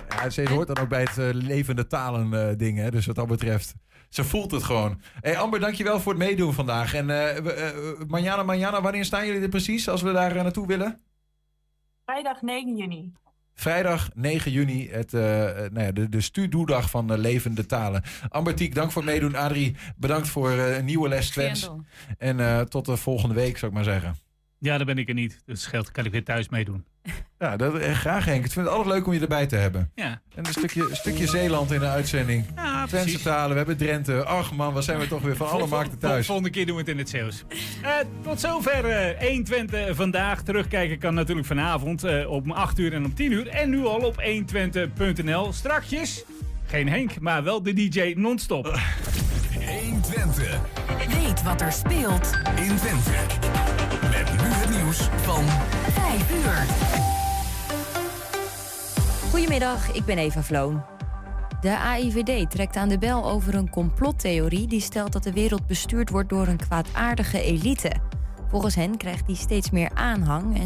Ja, 0.09 0.31
ze 0.31 0.49
hoort 0.49 0.67
dan 0.67 0.79
ook 0.79 0.89
bij 0.89 1.01
het 1.01 1.19
eh, 1.19 1.29
levende 1.33 1.87
talen 1.87 2.49
eh 2.49 2.57
ding, 2.57 2.79
hè? 2.79 2.91
Dus 2.91 3.07
wat 3.07 3.17
dat 3.17 3.27
betreft... 3.27 3.75
Ze 4.09 4.25
voelt 4.25 4.51
het 4.51 4.63
gewoon. 4.63 5.01
Hey 5.21 5.39
Amber, 5.39 5.61
dankjewel 5.61 6.01
voor 6.01 6.13
het 6.13 6.23
meedoen 6.23 6.53
vandaag. 6.53 6.95
En 6.95 7.11
eh 7.11 8.07
Manjana, 8.07 8.43
Manjana, 8.43 8.83
wanneer 8.83 9.05
staan 9.05 9.27
jullie 9.27 9.43
er 9.43 9.49
precies 9.49 9.89
als 9.89 10.03
we 10.03 10.13
daar 10.13 10.35
naartoe 10.35 10.67
willen? 10.67 11.01
Vrijdag 12.05 12.43
9 12.43 12.77
juni. 12.77 13.13
Vrijdag 13.55 14.09
9 14.15 14.51
juni, 14.51 14.89
het, 14.91 15.13
nou 15.13 15.81
ja, 15.81 15.93
de, 15.93 16.09
de 16.09 16.21
studoedag 16.21 16.91
van 16.91 17.07
de 17.07 17.19
levende 17.19 17.67
talen. 17.67 18.03
Amber 18.29 18.55
Tiek, 18.55 18.75
dank 18.75 18.91
voor 18.91 19.03
het 19.03 19.11
meedoen. 19.11 19.37
Adrie, 19.37 19.77
bedankt 19.97 20.29
voor 20.29 20.51
eh, 20.51 20.77
een 20.77 20.85
nieuwe 20.85 21.09
les 21.09 21.31
Twents. 21.31 21.61
Schendel. 21.61 21.85
En 22.19 22.41
eh, 22.41 22.61
tot 22.61 22.85
de 22.85 22.97
volgende 22.97 23.35
week, 23.35 23.59
zou 23.59 23.71
ik 23.71 23.77
maar 23.77 23.87
zeggen. 23.87 24.17
Ja, 24.63 24.77
daar 24.77 24.87
ben 24.87 24.99
ik 24.99 25.09
er 25.09 25.15
niet. 25.15 25.43
Dus 25.47 25.63
scheelt, 25.63 25.91
kan 25.93 26.05
ik 26.05 26.13
weer 26.13 26.25
thuis 26.25 26.49
meedoen. 26.49 26.85
Ja, 27.39 27.57
dat, 27.57 27.75
eh, 27.79 27.93
graag 27.95 28.25
Henk. 28.25 28.45
Ik 28.45 28.51
vind 28.53 28.67
het 28.67 28.75
altijd 28.75 28.95
leuk 28.95 29.07
om 29.07 29.13
je 29.13 29.21
erbij 29.21 29.47
te 29.47 29.57
hebben. 29.57 29.91
Ja. 29.95 30.21
En 30.35 30.47
een 30.47 30.53
stukje, 30.53 30.81
een 30.91 30.97
stukje 30.97 31.27
Zeeland 31.27 31.71
in 31.73 31.81
de 31.81 31.87
uitzending. 31.87 32.45
Ja, 32.57 32.73
Twentse 32.87 32.97
precies. 33.09 33.23
talen, 33.23 33.51
we 33.51 33.57
hebben 33.57 33.77
Drenthe. 33.77 34.25
Ach 34.25 34.53
man, 34.53 34.73
wat 34.73 34.85
zijn 34.85 34.99
we 34.99 35.07
toch 35.09 35.23
weer 35.23 35.37
van 35.37 35.49
alle 35.49 35.59
Vol- 35.59 35.69
markten 35.69 35.99
thuis. 35.99 36.27
Volgende 36.27 36.51
keer 36.51 36.67
doen 36.67 36.75
we 36.75 36.81
het 36.81 36.91
in 36.91 36.99
het 36.99 37.09
Zeeuws. 37.09 37.45
Eh, 37.83 37.91
tot 38.23 38.41
zover 38.41 38.85
eh 38.85 39.29
120 39.29 39.97
vandaag. 39.97 40.43
Terugkijken 40.43 40.99
kan 40.99 41.15
natuurlijk 41.15 41.47
vanavond 41.47 42.05
eh, 42.05 42.31
om 42.31 42.51
8 42.51 42.79
uur 42.79 42.93
en 42.93 43.05
om 43.05 43.15
10 43.15 43.33
uur. 43.33 43.49
En 43.49 43.71
nu 43.71 43.85
al 43.85 44.01
op 44.01 44.23
120.nl. 44.23 45.53
Strakjes, 45.53 46.25
geen 46.67 46.89
Henk, 46.89 47.21
maar 47.21 47.43
wel 47.45 47.63
de 47.63 47.73
DJ 47.73 48.15
non-stop. 48.17 48.79
120. 49.67 50.61
Weet 51.09 51.43
wat 51.43 51.61
er 51.61 51.73
speelt 51.73 52.31
in 52.57 52.77
Twente. 52.77 53.11
Met 54.13 54.33
nu 54.33 54.49
het 54.49 54.71
nieuws 54.71 54.99
van 54.99 55.45
5 55.91 56.31
uur. 56.31 56.67
Goedemiddag, 59.31 59.93
ik 59.93 60.05
ben 60.05 60.19
Eva 60.19 60.43
Vloon. 60.43 60.85
De 61.61 61.79
AIVD 61.79 62.51
trekt 62.51 62.77
aan 62.77 62.89
de 62.89 62.99
bel 62.99 63.31
over 63.31 63.55
een 63.55 63.71
complottheorie 63.71 64.67
die 64.67 64.81
stelt 64.81 65.13
dat 65.13 65.23
de 65.23 65.33
wereld 65.33 65.67
bestuurd 65.67 66.11
wordt 66.11 66.29
door 66.29 66.47
een 66.47 66.57
kwaadaardige 66.57 67.43
elite. 67.43 67.93
Volgens 68.49 68.75
hen 68.75 68.97
krijgt 68.97 69.27
die 69.27 69.37
steeds 69.37 69.71
meer 69.71 69.91
aanhang 69.95 70.55
en 70.55 70.61